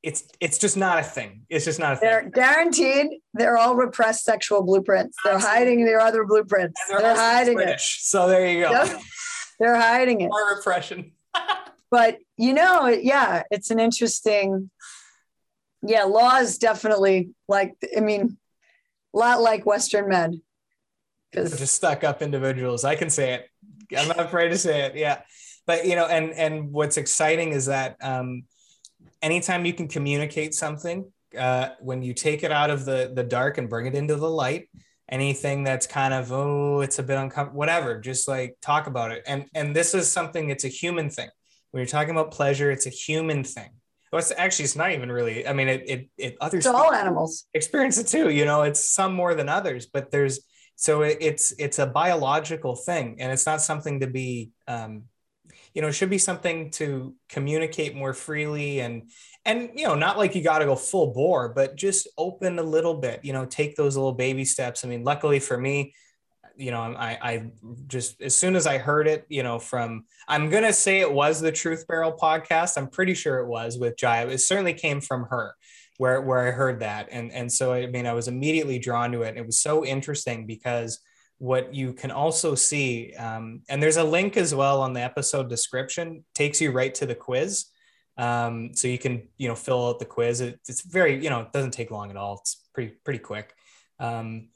it's 0.01 0.27
it's 0.41 0.57
just 0.57 0.75
not 0.75 0.99
a 0.99 1.03
thing. 1.03 1.45
It's 1.49 1.63
just 1.63 1.79
not 1.79 1.93
a 1.93 1.95
thing. 1.95 2.09
they're 2.09 2.29
guaranteed 2.29 3.07
they're 3.33 3.57
all 3.57 3.75
repressed 3.75 4.25
sexual 4.25 4.61
blueprints. 4.61 5.17
They're 5.23 5.39
hiding 5.39 5.85
their 5.85 6.01
other 6.01 6.25
blueprints. 6.25 6.79
And 6.89 6.99
they're, 6.99 7.11
also 7.11 7.21
hiding 7.21 7.59
it. 7.59 7.79
So 7.79 8.27
there 8.27 8.45
you 8.45 8.63
go. 8.63 8.71
Yep. 8.71 9.01
they're 9.59 9.79
hiding 9.79 10.21
it. 10.21 10.27
More 10.29 10.55
repression. 10.55 11.13
But 11.89 12.17
you 12.37 12.53
know 12.53 12.87
yeah 12.87 13.43
it's 13.51 13.71
an 13.71 13.79
interesting 13.79 14.69
yeah 15.85 16.03
law 16.03 16.37
is 16.37 16.57
definitely 16.57 17.29
like 17.47 17.73
i 17.95 17.99
mean 17.99 18.37
a 19.13 19.17
lot 19.17 19.41
like 19.41 19.65
western 19.65 20.09
men 20.09 20.41
Just 21.33 21.75
stuck 21.75 22.03
up 22.03 22.21
individuals. 22.21 22.83
I 22.83 22.95
can 22.95 23.09
say 23.09 23.33
it. 23.33 23.49
I'm 23.97 24.07
not 24.07 24.19
afraid 24.19 24.49
to 24.49 24.57
say 24.57 24.81
it. 24.81 24.95
Yeah. 24.95 25.21
But 25.65 25.85
you 25.85 25.95
know, 25.95 26.05
and 26.05 26.31
and 26.33 26.71
what's 26.71 26.97
exciting 26.97 27.51
is 27.51 27.67
that 27.67 27.97
um, 28.01 28.43
anytime 29.21 29.65
you 29.65 29.73
can 29.73 29.87
communicate 29.87 30.53
something, 30.53 31.11
uh, 31.37 31.69
when 31.79 32.01
you 32.01 32.13
take 32.13 32.43
it 32.43 32.51
out 32.51 32.69
of 32.69 32.85
the 32.85 33.11
the 33.13 33.23
dark 33.23 33.57
and 33.57 33.69
bring 33.69 33.85
it 33.85 33.95
into 33.95 34.15
the 34.15 34.29
light, 34.29 34.69
anything 35.09 35.63
that's 35.63 35.87
kind 35.87 36.13
of 36.13 36.31
oh, 36.31 36.81
it's 36.81 36.99
a 36.99 37.03
bit 37.03 37.17
uncomfortable, 37.17 37.57
whatever, 37.57 37.99
just 37.99 38.27
like 38.27 38.57
talk 38.61 38.87
about 38.87 39.11
it. 39.11 39.23
And 39.25 39.45
and 39.55 39.75
this 39.75 39.93
is 39.93 40.11
something. 40.11 40.49
It's 40.49 40.65
a 40.65 40.69
human 40.69 41.09
thing. 41.09 41.29
When 41.71 41.79
you're 41.79 41.87
talking 41.87 42.11
about 42.11 42.31
pleasure, 42.31 42.69
it's 42.69 42.85
a 42.85 42.91
human 42.91 43.43
thing. 43.43 43.69
Well, 44.11 44.19
it's 44.19 44.33
actually 44.37 44.65
it's 44.65 44.75
not 44.75 44.91
even 44.91 45.11
really. 45.11 45.47
I 45.47 45.53
mean, 45.53 45.69
it 45.69 45.89
it, 45.89 46.09
it 46.17 46.37
others 46.41 46.65
it's 46.65 46.67
all 46.67 46.93
animals 46.93 47.45
experience 47.53 47.97
it 47.97 48.07
too 48.07 48.29
you 48.29 48.45
know 48.45 48.61
it's 48.61 48.83
some 48.83 49.13
more 49.13 49.33
than 49.33 49.49
others 49.49 49.87
but 49.87 50.11
there's 50.11 50.41
so 50.75 51.01
it, 51.01 51.17
it's 51.21 51.53
it's 51.59 51.79
a 51.79 51.85
biological 51.85 52.75
thing 52.75 53.17
and 53.19 53.31
it's 53.31 53.45
not 53.45 53.61
something 53.61 53.99
to 53.99 54.07
be 54.07 54.51
um 54.67 55.03
you 55.73 55.81
know 55.81 55.87
it 55.87 55.93
should 55.93 56.09
be 56.09 56.17
something 56.17 56.69
to 56.71 57.15
communicate 57.29 57.95
more 57.95 58.13
freely 58.13 58.79
and 58.79 59.09
and 59.45 59.71
you 59.75 59.85
know 59.85 59.95
not 59.95 60.17
like 60.17 60.35
you 60.35 60.41
got 60.41 60.59
to 60.59 60.65
go 60.65 60.75
full 60.75 61.13
bore 61.13 61.49
but 61.49 61.75
just 61.75 62.07
open 62.17 62.59
a 62.59 62.63
little 62.63 62.95
bit 62.95 63.23
you 63.23 63.33
know 63.33 63.45
take 63.45 63.75
those 63.75 63.95
little 63.95 64.13
baby 64.13 64.45
steps. 64.45 64.83
I 64.83 64.87
mean 64.87 65.03
luckily 65.03 65.39
for 65.39 65.57
me 65.57 65.93
you 66.55 66.69
know 66.69 66.81
i 66.81 67.17
i 67.21 67.51
just 67.87 68.21
as 68.21 68.35
soon 68.35 68.55
as 68.55 68.67
i 68.67 68.77
heard 68.77 69.07
it 69.07 69.25
you 69.27 69.41
know 69.41 69.57
from 69.57 70.05
i'm 70.27 70.51
gonna 70.51 70.71
say 70.71 70.99
it 70.99 71.11
was 71.11 71.41
the 71.41 71.51
truth 71.51 71.87
barrel 71.87 72.13
podcast. 72.13 72.77
I'm 72.77 72.89
pretty 72.89 73.15
sure 73.15 73.39
it 73.39 73.47
was 73.47 73.79
with 73.79 73.95
Jaiya. 73.95 74.29
It 74.29 74.39
certainly 74.39 74.73
came 74.73 75.01
from 75.01 75.23
her 75.31 75.55
where 76.03 76.19
where 76.19 76.45
I 76.45 76.51
heard 76.51 76.81
that, 76.81 77.07
and 77.11 77.31
and 77.31 77.49
so 77.49 77.71
I 77.71 77.85
mean 77.87 78.05
I 78.05 78.11
was 78.11 78.27
immediately 78.27 78.77
drawn 78.77 79.13
to 79.13 79.21
it. 79.21 79.37
It 79.37 79.45
was 79.45 79.61
so 79.61 79.85
interesting 79.85 80.45
because 80.45 80.99
what 81.37 81.73
you 81.73 81.93
can 81.93 82.11
also 82.11 82.55
see, 82.55 83.13
um, 83.13 83.61
and 83.69 83.81
there's 83.81 83.95
a 83.95 84.03
link 84.03 84.35
as 84.35 84.53
well 84.53 84.81
on 84.81 84.91
the 84.91 84.99
episode 84.99 85.47
description, 85.47 86.25
takes 86.35 86.59
you 86.59 86.71
right 86.71 86.93
to 86.95 87.05
the 87.05 87.15
quiz, 87.15 87.67
um, 88.17 88.73
so 88.73 88.89
you 88.89 88.97
can 88.97 89.29
you 89.37 89.47
know 89.47 89.55
fill 89.55 89.87
out 89.87 89.99
the 89.99 90.05
quiz. 90.05 90.41
It, 90.41 90.59
it's 90.67 90.81
very 90.81 91.23
you 91.23 91.29
know 91.29 91.39
it 91.39 91.53
doesn't 91.53 91.71
take 91.71 91.89
long 91.89 92.09
at 92.11 92.17
all. 92.17 92.39
It's 92.41 92.61
pretty 92.73 92.95
pretty 93.05 93.19
quick, 93.19 93.53
um, 93.97 94.49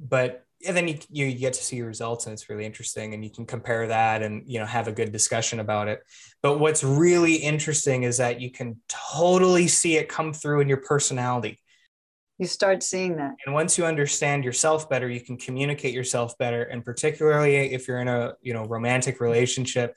but 0.00 0.43
and 0.66 0.76
then 0.76 0.88
you, 0.88 0.98
you 1.10 1.34
get 1.34 1.52
to 1.54 1.62
see 1.62 1.76
your 1.76 1.86
results 1.86 2.26
and 2.26 2.32
it's 2.32 2.48
really 2.48 2.64
interesting 2.64 3.14
and 3.14 3.24
you 3.24 3.30
can 3.30 3.46
compare 3.46 3.86
that 3.88 4.22
and 4.22 4.42
you 4.46 4.58
know 4.58 4.66
have 4.66 4.88
a 4.88 4.92
good 4.92 5.12
discussion 5.12 5.60
about 5.60 5.88
it. 5.88 6.00
But 6.42 6.58
what's 6.58 6.84
really 6.84 7.34
interesting 7.34 8.02
is 8.04 8.18
that 8.18 8.40
you 8.40 8.50
can 8.50 8.80
totally 8.88 9.68
see 9.68 9.96
it 9.96 10.08
come 10.08 10.32
through 10.32 10.60
in 10.60 10.68
your 10.68 10.78
personality. 10.78 11.58
You 12.38 12.46
start 12.46 12.82
seeing 12.82 13.16
that. 13.16 13.34
And 13.46 13.54
once 13.54 13.78
you 13.78 13.86
understand 13.86 14.44
yourself 14.44 14.88
better 14.88 15.08
you 15.08 15.20
can 15.20 15.36
communicate 15.36 15.94
yourself 15.94 16.36
better 16.38 16.62
and 16.62 16.84
particularly 16.84 17.56
if 17.56 17.86
you're 17.88 18.00
in 18.00 18.08
a 18.08 18.34
you 18.42 18.54
know 18.54 18.64
romantic 18.64 19.20
relationship 19.20 19.94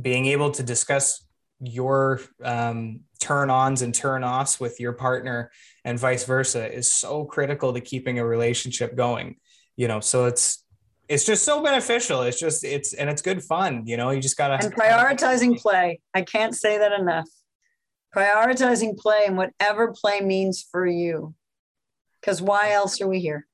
being 0.00 0.26
able 0.26 0.50
to 0.52 0.62
discuss 0.62 1.24
your 1.60 2.20
um, 2.44 3.00
turn 3.18 3.48
ons 3.50 3.82
and 3.82 3.94
turn 3.94 4.22
offs 4.22 4.60
with 4.60 4.78
your 4.78 4.92
partner 4.92 5.50
and 5.84 5.98
vice 5.98 6.24
versa 6.24 6.70
is 6.70 6.90
so 6.90 7.24
critical 7.24 7.72
to 7.72 7.80
keeping 7.80 8.18
a 8.18 8.26
relationship 8.26 8.94
going 8.94 9.36
you 9.76 9.88
know 9.88 10.00
so 10.00 10.26
it's 10.26 10.64
it's 11.08 11.24
just 11.24 11.44
so 11.44 11.62
beneficial 11.62 12.22
it's 12.22 12.40
just 12.40 12.64
it's 12.64 12.92
and 12.94 13.08
it's 13.08 13.22
good 13.22 13.42
fun 13.42 13.86
you 13.86 13.96
know 13.96 14.10
you 14.10 14.20
just 14.20 14.36
gotta 14.36 14.54
and 14.64 14.74
prioritizing 14.74 15.56
play 15.56 16.00
i 16.14 16.22
can't 16.22 16.54
say 16.54 16.78
that 16.78 16.92
enough 16.92 17.28
prioritizing 18.14 18.96
play 18.96 19.24
and 19.26 19.36
whatever 19.36 19.92
play 19.92 20.20
means 20.20 20.66
for 20.70 20.86
you 20.86 21.34
because 22.20 22.40
why 22.40 22.72
else 22.72 23.00
are 23.00 23.08
we 23.08 23.20
here 23.20 23.46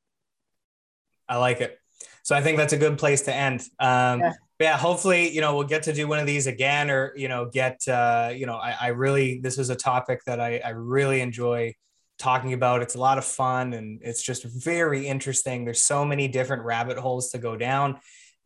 I 1.28 1.36
like 1.36 1.60
it. 1.60 1.78
So 2.22 2.36
I 2.36 2.42
think 2.42 2.58
that's 2.58 2.72
a 2.72 2.76
good 2.76 2.98
place 2.98 3.22
to 3.22 3.34
end. 3.34 3.62
Um, 3.80 4.20
Yeah. 4.20 4.32
but 4.58 4.64
yeah, 4.64 4.76
hopefully, 4.76 5.30
you 5.30 5.40
know, 5.40 5.56
we'll 5.56 5.66
get 5.66 5.84
to 5.84 5.92
do 5.92 6.06
one 6.06 6.18
of 6.18 6.26
these 6.26 6.46
again, 6.46 6.90
or 6.90 7.12
you 7.16 7.28
know, 7.28 7.46
get, 7.46 7.80
uh, 7.88 8.32
you 8.34 8.44
know, 8.44 8.56
I, 8.56 8.76
I 8.80 8.86
really 8.88 9.40
this 9.40 9.56
is 9.58 9.70
a 9.70 9.76
topic 9.76 10.20
that 10.26 10.40
I, 10.40 10.60
I 10.62 10.70
really 10.70 11.20
enjoy 11.20 11.74
talking 12.18 12.52
about. 12.52 12.82
It's 12.82 12.94
a 12.94 13.00
lot 13.00 13.18
of 13.18 13.24
fun 13.24 13.72
and 13.72 14.00
it's 14.02 14.22
just 14.22 14.44
very 14.44 15.06
interesting. 15.06 15.64
There's 15.64 15.82
so 15.82 16.04
many 16.04 16.28
different 16.28 16.62
rabbit 16.62 16.98
holes 16.98 17.30
to 17.30 17.38
go 17.38 17.56
down. 17.56 17.98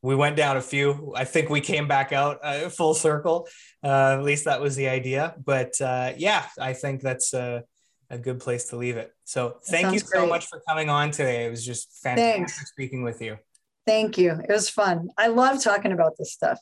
we 0.03 0.15
went 0.15 0.37
down 0.37 0.57
a 0.57 0.63
few. 0.63 1.13
I 1.17 1.25
think 1.25 1.49
we 1.51 1.61
came 1.61 1.89
back 1.89 2.13
out 2.13 2.39
uh, 2.43 2.69
full 2.69 2.95
circle. 2.95 3.49
Uh, 3.83 4.17
at 4.19 4.23
least 4.23 4.45
that 4.45 4.61
was 4.61 4.77
the 4.77 4.89
idea. 4.89 5.35
But 5.45 5.81
uh, 5.81 6.13
yeah, 6.17 6.47
I 6.61 6.73
think 6.75 7.01
that's 7.01 7.35
a, 7.35 7.65
a, 8.11 8.19
good 8.19 8.39
place 8.39 8.67
to 8.67 8.77
leave 8.77 8.97
it. 8.97 9.13
So 9.25 9.59
thank 9.67 9.93
you 9.93 9.99
so 9.99 10.21
great. 10.21 10.29
much 10.29 10.47
for 10.47 10.63
coming 10.69 10.91
on 10.91 11.11
today. 11.11 11.47
It 11.47 11.51
was 11.51 11.65
just 11.65 11.99
fantastic 12.03 12.37
Thanks. 12.37 12.71
speaking 12.71 13.03
with 13.03 13.21
you. 13.21 13.39
Thank 13.87 14.19
you. 14.19 14.33
It 14.33 14.53
was 14.53 14.69
fun. 14.69 15.09
I 15.17 15.29
love 15.29 15.63
talking 15.63 15.93
about 15.93 16.17
this 16.19 16.33
stuff. 16.33 16.61